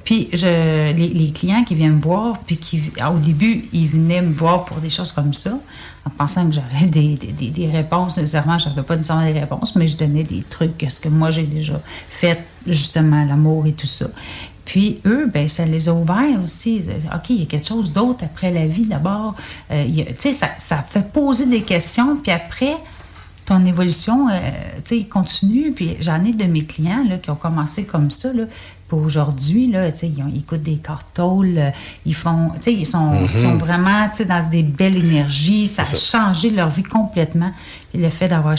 Puis 0.06 0.30
je, 0.32 0.94
les, 0.94 1.32
clients 1.32 1.64
qui 1.64 1.74
viennent 1.74 1.98
me 1.98 2.02
voir, 2.02 2.38
puis 2.40 2.58
qui, 2.58 2.82
ah, 3.00 3.12
au 3.12 3.18
début, 3.18 3.66
ils 3.74 3.90
venaient 3.90 4.22
me 4.22 4.32
voir 4.32 4.64
pour 4.64 4.78
des 4.78 4.92
choses 4.92 5.12
comme 5.12 5.34
ça, 5.34 5.58
en 6.06 6.10
pensant 6.12 6.48
que 6.48 6.56
j'aurais 6.56 6.86
des, 6.88 7.16
des, 7.16 7.50
des- 7.50 7.68
réponses. 7.68 8.18
Nécessairement, 8.18 8.60
je 8.60 8.70
n'avais 8.70 8.84
pas 8.84 8.96
nécessairement 8.96 9.26
des 9.26 9.40
réponses, 9.40 9.76
mais 9.76 9.88
je 9.88 9.98
donnais 9.98 10.24
des 10.24 10.44
trucs, 10.44 10.86
ce 10.88 11.02
que 11.02 11.10
moi 11.10 11.32
j'ai 11.32 11.44
déjà 11.44 11.82
fait, 12.10 12.40
justement, 12.68 13.26
l'amour 13.26 13.66
et 13.66 13.74
tout 13.74 13.88
ça. 13.88 14.06
Puis 14.64 15.00
eux, 15.06 15.30
ben, 15.32 15.48
ça 15.48 15.66
les 15.66 15.90
a 15.90 15.94
ouverts 15.94 16.42
aussi. 16.44 16.80
OK, 17.14 17.30
il 17.30 17.40
y 17.40 17.44
a 17.44 17.46
quelque 17.46 17.68
chose 17.68 17.92
d'autre 17.92 18.24
après 18.24 18.52
la 18.52 18.66
vie 18.66 18.86
d'abord. 18.86 19.36
Euh, 19.72 19.86
tu 19.86 20.16
sais, 20.18 20.32
ça, 20.32 20.50
ça 20.58 20.78
fait 20.78 21.08
poser 21.12 21.46
des 21.46 21.62
questions, 21.62 22.18
puis 22.18 22.32
après, 22.32 22.76
ton 23.46 23.64
évolution, 23.66 24.28
euh, 24.30 24.40
tu 24.84 24.98
sais, 24.98 25.04
continue. 25.04 25.72
Puis 25.72 25.98
j'en 26.02 26.24
ai 26.26 26.34
de 26.34 26.46
mes 26.46 26.66
clients 26.66 27.06
là, 27.08 27.18
qui 27.18 27.30
ont 27.30 27.36
commencé 27.36 27.84
comme 27.84 28.10
ça. 28.12 28.34
Là, 28.34 28.46
puis 28.88 28.98
aujourd'hui, 28.98 29.72
là, 29.72 29.88
ils, 29.90 30.22
ont- 30.22 30.30
ils 30.32 30.40
écoutent 30.40 30.62
des 30.62 30.78
cartoules, 30.78 31.58
euh, 31.58 31.70
ils 32.06 32.14
font, 32.14 32.52
ils 32.68 32.86
sont, 32.86 33.12
Mhm. 33.22 33.30
sont 33.30 33.58
vraiment, 33.58 34.10
dans 34.28 34.50
des 34.50 34.62
belles 34.64 34.98
énergies. 34.98 35.68
Ça 35.68 35.82
a 35.82 35.86
ça. 35.86 35.96
changé 35.96 36.52
leur 36.52 36.70
vie 36.70 36.84
complètement. 36.84 37.52
Et 37.94 37.98
le 37.98 38.10
fait 38.10 38.28
d'avoir, 38.28 38.56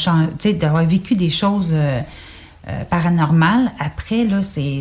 d'avoir 0.58 0.84
vécu 0.84 1.14
des 1.14 1.30
choses 1.30 1.70
euh, 1.74 2.00
euh, 2.68 2.84
paranormales, 2.90 3.70
après, 3.78 4.24
là, 4.24 4.42
c'est... 4.42 4.80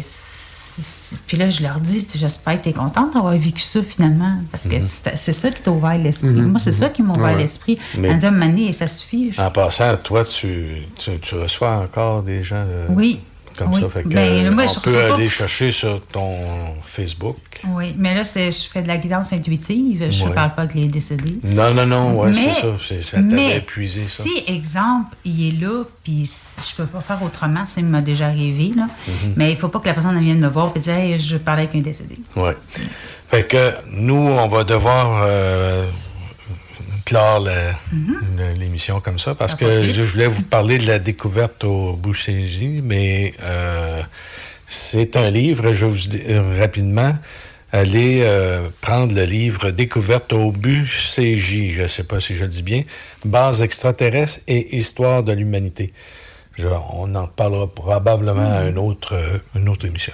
Puis 1.28 1.38
là, 1.38 1.50
je 1.50 1.62
leur 1.64 1.80
dis, 1.80 2.06
j'espère 2.16 2.58
que 2.60 2.64
tu 2.64 2.70
es 2.70 2.74
contente 2.74 3.14
d'avoir 3.14 3.32
vécu 3.34 3.62
ça 3.62 3.82
finalement. 3.82 4.40
Parce 4.52 4.64
que 4.64 4.76
Mhm. 4.76 4.88
c'est 5.16 5.32
ça 5.32 5.50
qui 5.52 5.62
t'a 5.62 5.72
ouvert 5.72 5.98
l'esprit. 5.98 6.30
Mhm. 6.32 6.48
Moi, 6.50 6.60
c'est 6.60 6.74
ça 6.74 6.90
qui 6.90 7.02
m'a 7.02 7.14
ouvert 7.14 7.26
Ouais. 7.28 7.38
l'esprit. 7.38 7.78
Mais- 7.98 8.14
dit, 8.18 8.26
Mané, 8.30 8.74
ça 8.74 8.86
suffit. 8.88 9.32
Je- 9.32 9.40
En 9.42 9.52
passant, 9.52 9.96
toi, 9.98 10.26
tu, 10.26 10.82
tu, 10.98 11.12
tu 11.22 11.36
reçois 11.36 11.78
encore 11.78 12.24
des 12.24 12.44
gens 12.44 12.58
euh, 12.58 12.88
Oui. 12.90 13.22
Comme 13.57 13.73
Oui. 13.73 13.82
ça. 13.82 13.90
Fait 13.90 14.03
que, 14.03 14.07
Ben, 14.10 14.49
moi, 14.52 14.64
on 14.65 14.73
je 14.73 14.80
peut 14.80 14.91
pas- 14.94 15.14
aller 15.15 15.27
chercher 15.27 15.72
sur 15.72 16.02
ton 16.07 16.36
Facebook. 16.84 17.38
Oui, 17.68 17.94
mais 17.98 18.14
là, 18.14 18.23
c'est- 18.23 18.52
je 18.52 18.69
fais 18.69 18.82
de 18.82 18.88
la 18.88 18.98
guidance 18.98 19.34
intuitive. 19.34 20.07
Je 20.11 20.26
ne 20.26 20.30
parle 20.30 20.53
pas 20.56 20.64
avec 20.64 20.76
les 20.76 20.88
décédés. 20.88 21.40
Non, 21.44 21.73
non, 21.73 21.86
non, 21.86 22.19
ouais, 22.19 22.34
c'est 22.34 22.53
ça. 22.53 22.68
C'est- 22.84 23.02
Ça 23.02 23.22
t'avait 23.22 23.57
épuisé, 23.57 24.02
ça. 24.02 24.23
Si, 24.23 24.44
exemple, 24.48 25.15
il 25.26 25.48
est 25.48 25.61
là, 25.61 25.84
puis 26.03 26.30
je 26.57 26.76
peux 26.76 26.86
pas 26.86 27.02
faire 27.02 27.22
autrement, 27.23 27.65
ça 27.65 27.82
m'a 27.82 28.02
déjà 28.02 28.27
arrivé, 28.27 28.72
là. 28.76 28.88
Mhm. 29.07 29.34
mais 29.36 29.52
il 29.52 29.57
faut 29.57 29.69
pas 29.69 29.80
que 29.80 29.88
la 29.88 29.94
personne 29.94 30.19
vienne 30.23 30.40
me 30.40 30.48
voir 30.48 30.72
et 30.76 30.80
dire 30.80 30.94
hey, 30.95 31.18
je 31.18 31.38
parlais 31.38 31.64
avec 31.64 31.76
un 31.76 31.80
décédé. 31.82 32.15
Oui. 32.36 32.52
Fait 33.32 33.44
que 33.48 33.73
nous, 33.91 34.14
on 34.15 34.48
va 34.48 34.64
devoir 34.64 35.22
euh, 35.23 35.86
clore 37.06 37.40
le- 37.41 38.53
l'émission 38.60 38.99
comme 38.99 39.19
ça 39.19 39.36
parce 39.36 39.53
que 39.56 39.65
vite. 39.82 39.95
je 39.95 40.03
voulais 40.03 40.27
vous 40.27 40.41
parler 40.44 40.77
de 40.80 40.88
la 40.88 40.99
découverte 40.99 41.64
au 41.64 41.94
Boucher-J, 41.94 42.82
mais 42.84 43.34
euh, 43.44 44.02
c'est 44.68 45.15
un 45.15 45.30
livre, 45.30 45.72
je 45.72 45.86
vais 45.86 45.91
vous 45.91 46.07
dis 46.07 46.22
euh, 46.27 46.57
rapidement. 46.60 47.14
Allez 47.72 48.19
euh, 48.23 48.69
prendre 48.80 49.14
le 49.14 49.23
livre 49.26 49.69
Découverte 49.72 50.32
au 50.32 50.52
BUCJ, 50.52 51.72
je 51.72 51.82
ne 51.82 51.88
sais 51.88 52.03
pas 52.03 52.19
si 52.22 52.34
je 52.34 52.44
le 52.45 52.49
dis 52.49 52.64
bien, 52.64 52.84
Base 53.26 53.61
extraterrestre 53.61 54.40
et 54.48 54.77
histoire 54.77 55.23
de 55.23 55.34
l'humanité. 55.34 55.91
Je- 56.57 56.68
on 56.94 57.14
en 57.15 57.27
parlera 57.27 57.68
probablement 57.68 58.49
à 58.60 58.65
une 58.69 58.77
autre, 58.77 59.14
une 59.56 59.68
autre 59.68 59.86
émission. 59.86 60.14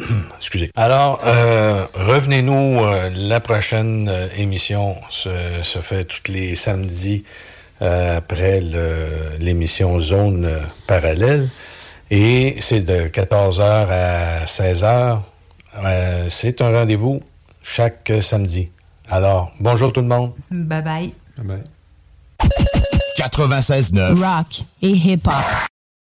Excusez. 0.38 0.70
Alors, 0.76 1.20
euh, 1.24 1.84
revenez-nous. 1.94 2.80
euh, 2.80 3.10
la 3.14 3.40
prochaine 3.40 4.08
euh, 4.08 4.28
émission 4.36 4.96
se, 5.08 5.30
se 5.62 5.78
fait 5.80 6.04
tous 6.04 6.30
les 6.32 6.54
samedis 6.54 7.24
euh, 7.82 8.18
après 8.18 8.60
l'émission 9.38 9.98
Zone 10.00 10.48
parallèle. 10.86 11.50
Et 12.10 12.56
c'est 12.60 12.80
de 12.80 13.08
14h 13.08 13.62
à 13.62 14.44
16h. 14.44 15.20
Euh, 15.84 16.26
c'est 16.28 16.60
un 16.60 16.72
rendez-vous 16.72 17.20
chaque 17.62 18.12
samedi. 18.20 18.70
Alors, 19.08 19.52
bonjour 19.60 19.92
tout 19.92 20.00
le 20.00 20.08
monde. 20.08 20.32
Bye 20.50 20.82
bye. 20.82 21.12
96.9. 23.18 24.14
Rock 24.20 24.62
et 24.82 24.90
hip-hop. 24.90 25.34